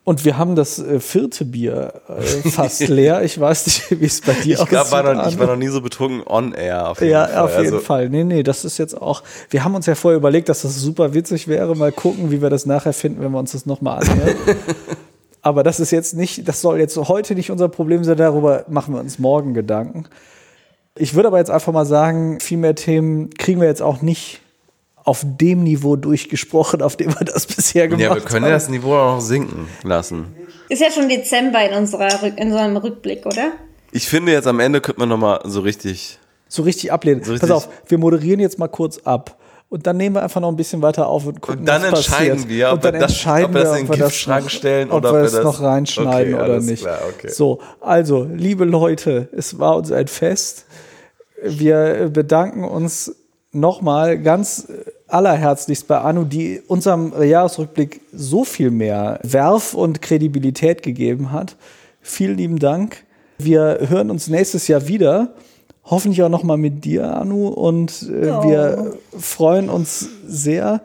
Und 0.05 0.23
wir 0.23 0.37
haben 0.37 0.55
das 0.55 0.77
äh, 0.77 0.99
vierte 0.99 1.45
Bier 1.45 1.93
äh, 2.07 2.49
fast 2.49 2.79
leer. 2.87 3.23
Ich 3.23 3.39
weiß 3.39 3.65
nicht, 3.65 3.89
wie 4.01 4.05
es 4.05 4.21
bei 4.21 4.33
dir 4.33 4.61
aussieht. 4.61 4.77
Ich, 4.79 4.91
war 4.91 5.01
noch, 5.01 5.27
ich 5.27 5.39
war 5.39 5.47
noch 5.47 5.55
nie 5.55 5.67
so 5.67 5.81
betrunken 5.81 6.21
on 6.27 6.53
air. 6.53 6.91
Auf 6.91 7.01
jeden 7.01 7.11
ja, 7.11 7.25
Fall. 7.25 7.37
auf 7.39 7.51
jeden 7.57 7.65
also. 7.73 7.79
Fall. 7.79 8.09
Nee, 8.09 8.23
nee, 8.23 8.43
das 8.43 8.63
ist 8.65 8.77
jetzt 8.77 9.01
auch. 9.01 9.23
Wir 9.49 9.63
haben 9.63 9.73
uns 9.73 9.87
ja 9.87 9.95
vorher 9.95 10.17
überlegt, 10.17 10.47
dass 10.47 10.61
das 10.61 10.75
super 10.75 11.15
witzig 11.15 11.47
wäre. 11.47 11.75
Mal 11.75 11.91
gucken, 11.91 12.29
wie 12.29 12.39
wir 12.39 12.51
das 12.51 12.67
nachher 12.67 12.93
finden, 12.93 13.19
wenn 13.23 13.31
wir 13.31 13.39
uns 13.39 13.53
das 13.53 13.65
nochmal 13.65 14.03
anhören. 14.03 14.35
Aber 15.41 15.63
das 15.63 15.79
ist 15.79 15.89
jetzt 15.89 16.15
nicht, 16.15 16.47
das 16.47 16.61
soll 16.61 16.79
jetzt 16.79 16.95
heute 16.97 17.33
nicht 17.33 17.49
unser 17.49 17.67
Problem 17.67 18.03
sein. 18.03 18.17
Darüber 18.17 18.63
machen 18.67 18.93
wir 18.93 18.99
uns 18.99 19.17
morgen 19.17 19.55
Gedanken. 19.55 20.05
Ich 20.97 21.13
würde 21.13 21.27
aber 21.27 21.39
jetzt 21.39 21.51
einfach 21.51 21.73
mal 21.73 21.85
sagen, 21.85 22.39
viel 22.39 22.57
mehr 22.57 22.73
Themen 22.73 23.29
kriegen 23.31 23.59
wir 23.59 23.67
jetzt 23.67 23.81
auch 23.81 24.01
nicht 24.01 24.39
auf 25.05 25.21
dem 25.23 25.63
Niveau 25.63 25.95
durchgesprochen, 25.95 26.81
auf 26.81 26.97
dem 26.97 27.09
wir 27.17 27.25
das 27.25 27.45
bisher 27.45 27.87
gemacht 27.87 28.03
haben. 28.09 28.17
Ja, 28.17 28.21
wir 28.23 28.27
können 28.29 28.45
haben. 28.45 28.51
das 28.51 28.67
Niveau 28.69 28.95
auch 28.95 29.15
noch 29.15 29.21
sinken 29.21 29.67
lassen. 29.83 30.35
Ist 30.67 30.81
ja 30.81 30.91
schon 30.91 31.07
Dezember 31.07 31.63
in, 31.69 31.77
unserer, 31.77 32.23
in 32.23 32.47
unserem 32.51 32.75
Rückblick, 32.77 33.25
oder? 33.25 33.51
Ich 33.91 34.09
finde 34.09 34.31
jetzt 34.33 34.47
am 34.47 34.59
Ende 34.59 34.81
könnte 34.81 34.99
man 34.99 35.09
nochmal 35.09 35.39
so 35.45 35.61
richtig 35.61 36.19
so 36.47 36.63
richtig 36.63 36.91
ablehnen. 36.91 37.23
So 37.23 37.31
Pass 37.33 37.43
richtig- 37.43 37.55
auf, 37.55 37.69
wir 37.87 37.97
moderieren 37.97 38.39
jetzt 38.39 38.59
mal 38.59 38.67
kurz 38.67 38.99
ab. 38.99 39.37
Und 39.67 39.87
dann 39.87 39.97
nehmen 39.97 40.15
wir 40.15 40.21
einfach 40.23 40.39
noch 40.41 40.49
ein 40.49 40.55
bisschen 40.55 40.81
weiter 40.83 41.07
auf 41.07 41.25
und 41.25 41.41
gucken, 41.41 41.61
Und 41.61 41.65
dann 41.65 41.81
was 41.81 41.99
entscheiden 42.07 42.33
passiert. 42.33 42.49
wir, 42.49 42.67
ob 42.69 42.73
und 42.75 42.85
dann 42.85 42.93
wir 42.93 42.99
das- 43.01 43.11
entscheiden 43.11 43.45
ob 43.47 43.53
wir 43.55 43.61
das 43.63 43.71
wir, 43.73 43.77
in 43.79 43.83
ob 43.85 43.89
wir 43.89 43.95
den 43.95 43.99
das 44.01 44.09
Giftschrank 44.11 44.43
noch, 44.43 44.49
stellen 44.51 44.91
ob 44.91 44.97
oder 44.97 45.09
ob 45.09 45.15
wir 45.15 45.19
wir 45.21 45.25
es 45.25 45.31
das- 45.33 45.43
noch 45.43 45.61
reinschneiden 45.61 46.33
Okay, 46.35 46.43
oder 46.43 46.59
nicht. 46.61 46.81
klar, 46.83 46.99
okay. 47.09 47.27
So, 47.29 47.59
also, 47.81 48.27
liebe 48.31 48.63
Leute, 48.65 49.27
es 49.35 49.57
war 49.59 49.75
uns 49.75 49.91
ein 49.91 50.07
Fest. 50.07 50.65
Wir 51.43 52.09
bedanken 52.13 52.63
uns 52.63 53.15
nochmal 53.55 54.19
ganz 54.19 54.67
allerherzlichst 55.07 55.87
bei 55.87 55.99
Anu, 55.99 56.23
die 56.25 56.61
unserem 56.67 57.13
Jahresrückblick 57.21 58.01
so 58.13 58.43
viel 58.43 58.71
mehr 58.71 59.19
Werf 59.23 59.73
und 59.73 60.01
Kredibilität 60.01 60.83
gegeben 60.83 61.31
hat. 61.31 61.55
Vielen 62.01 62.37
lieben 62.37 62.59
Dank. 62.59 63.03
Wir 63.37 63.79
hören 63.89 64.11
uns 64.11 64.27
nächstes 64.27 64.67
Jahr 64.67 64.87
wieder. 64.87 65.33
Hoffentlich 65.85 66.23
auch 66.23 66.29
nochmal 66.29 66.57
mit 66.57 66.83
dir, 66.85 67.15
Anu. 67.15 67.47
Und 67.47 68.09
äh, 68.11 68.27
Ja. 68.27 68.43
wir 68.43 68.93
freuen 69.17 69.69
uns 69.69 70.07
sehr. 70.27 70.81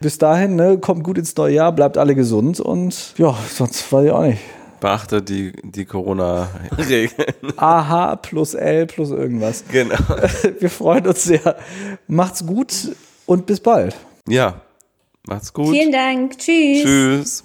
Bis 0.00 0.16
dahin, 0.16 0.56
ne, 0.56 0.78
kommt 0.78 1.04
gut 1.04 1.18
ins 1.18 1.36
neue 1.36 1.54
Jahr, 1.56 1.72
bleibt 1.72 1.98
alle 1.98 2.14
gesund 2.14 2.58
und 2.58 3.12
ja, 3.18 3.36
sonst 3.52 3.92
weiß 3.92 4.06
ich 4.06 4.10
auch 4.10 4.22
nicht. 4.22 4.38
Beachte 4.80 5.22
die, 5.22 5.52
die 5.62 5.84
Corona-Regeln. 5.84 7.32
AH 7.56 8.16
plus 8.16 8.54
L 8.54 8.86
plus 8.86 9.10
irgendwas. 9.10 9.64
genau. 9.70 9.94
Wir 10.58 10.70
freuen 10.70 11.06
uns 11.06 11.24
sehr. 11.24 11.56
Macht's 12.06 12.44
gut 12.46 12.72
und 13.26 13.46
bis 13.46 13.60
bald. 13.60 13.96
Ja, 14.26 14.60
macht's 15.26 15.52
gut. 15.52 15.70
Vielen 15.70 15.92
Dank. 15.92 16.38
Tschüss. 16.38 16.82
Tschüss. 16.82 17.44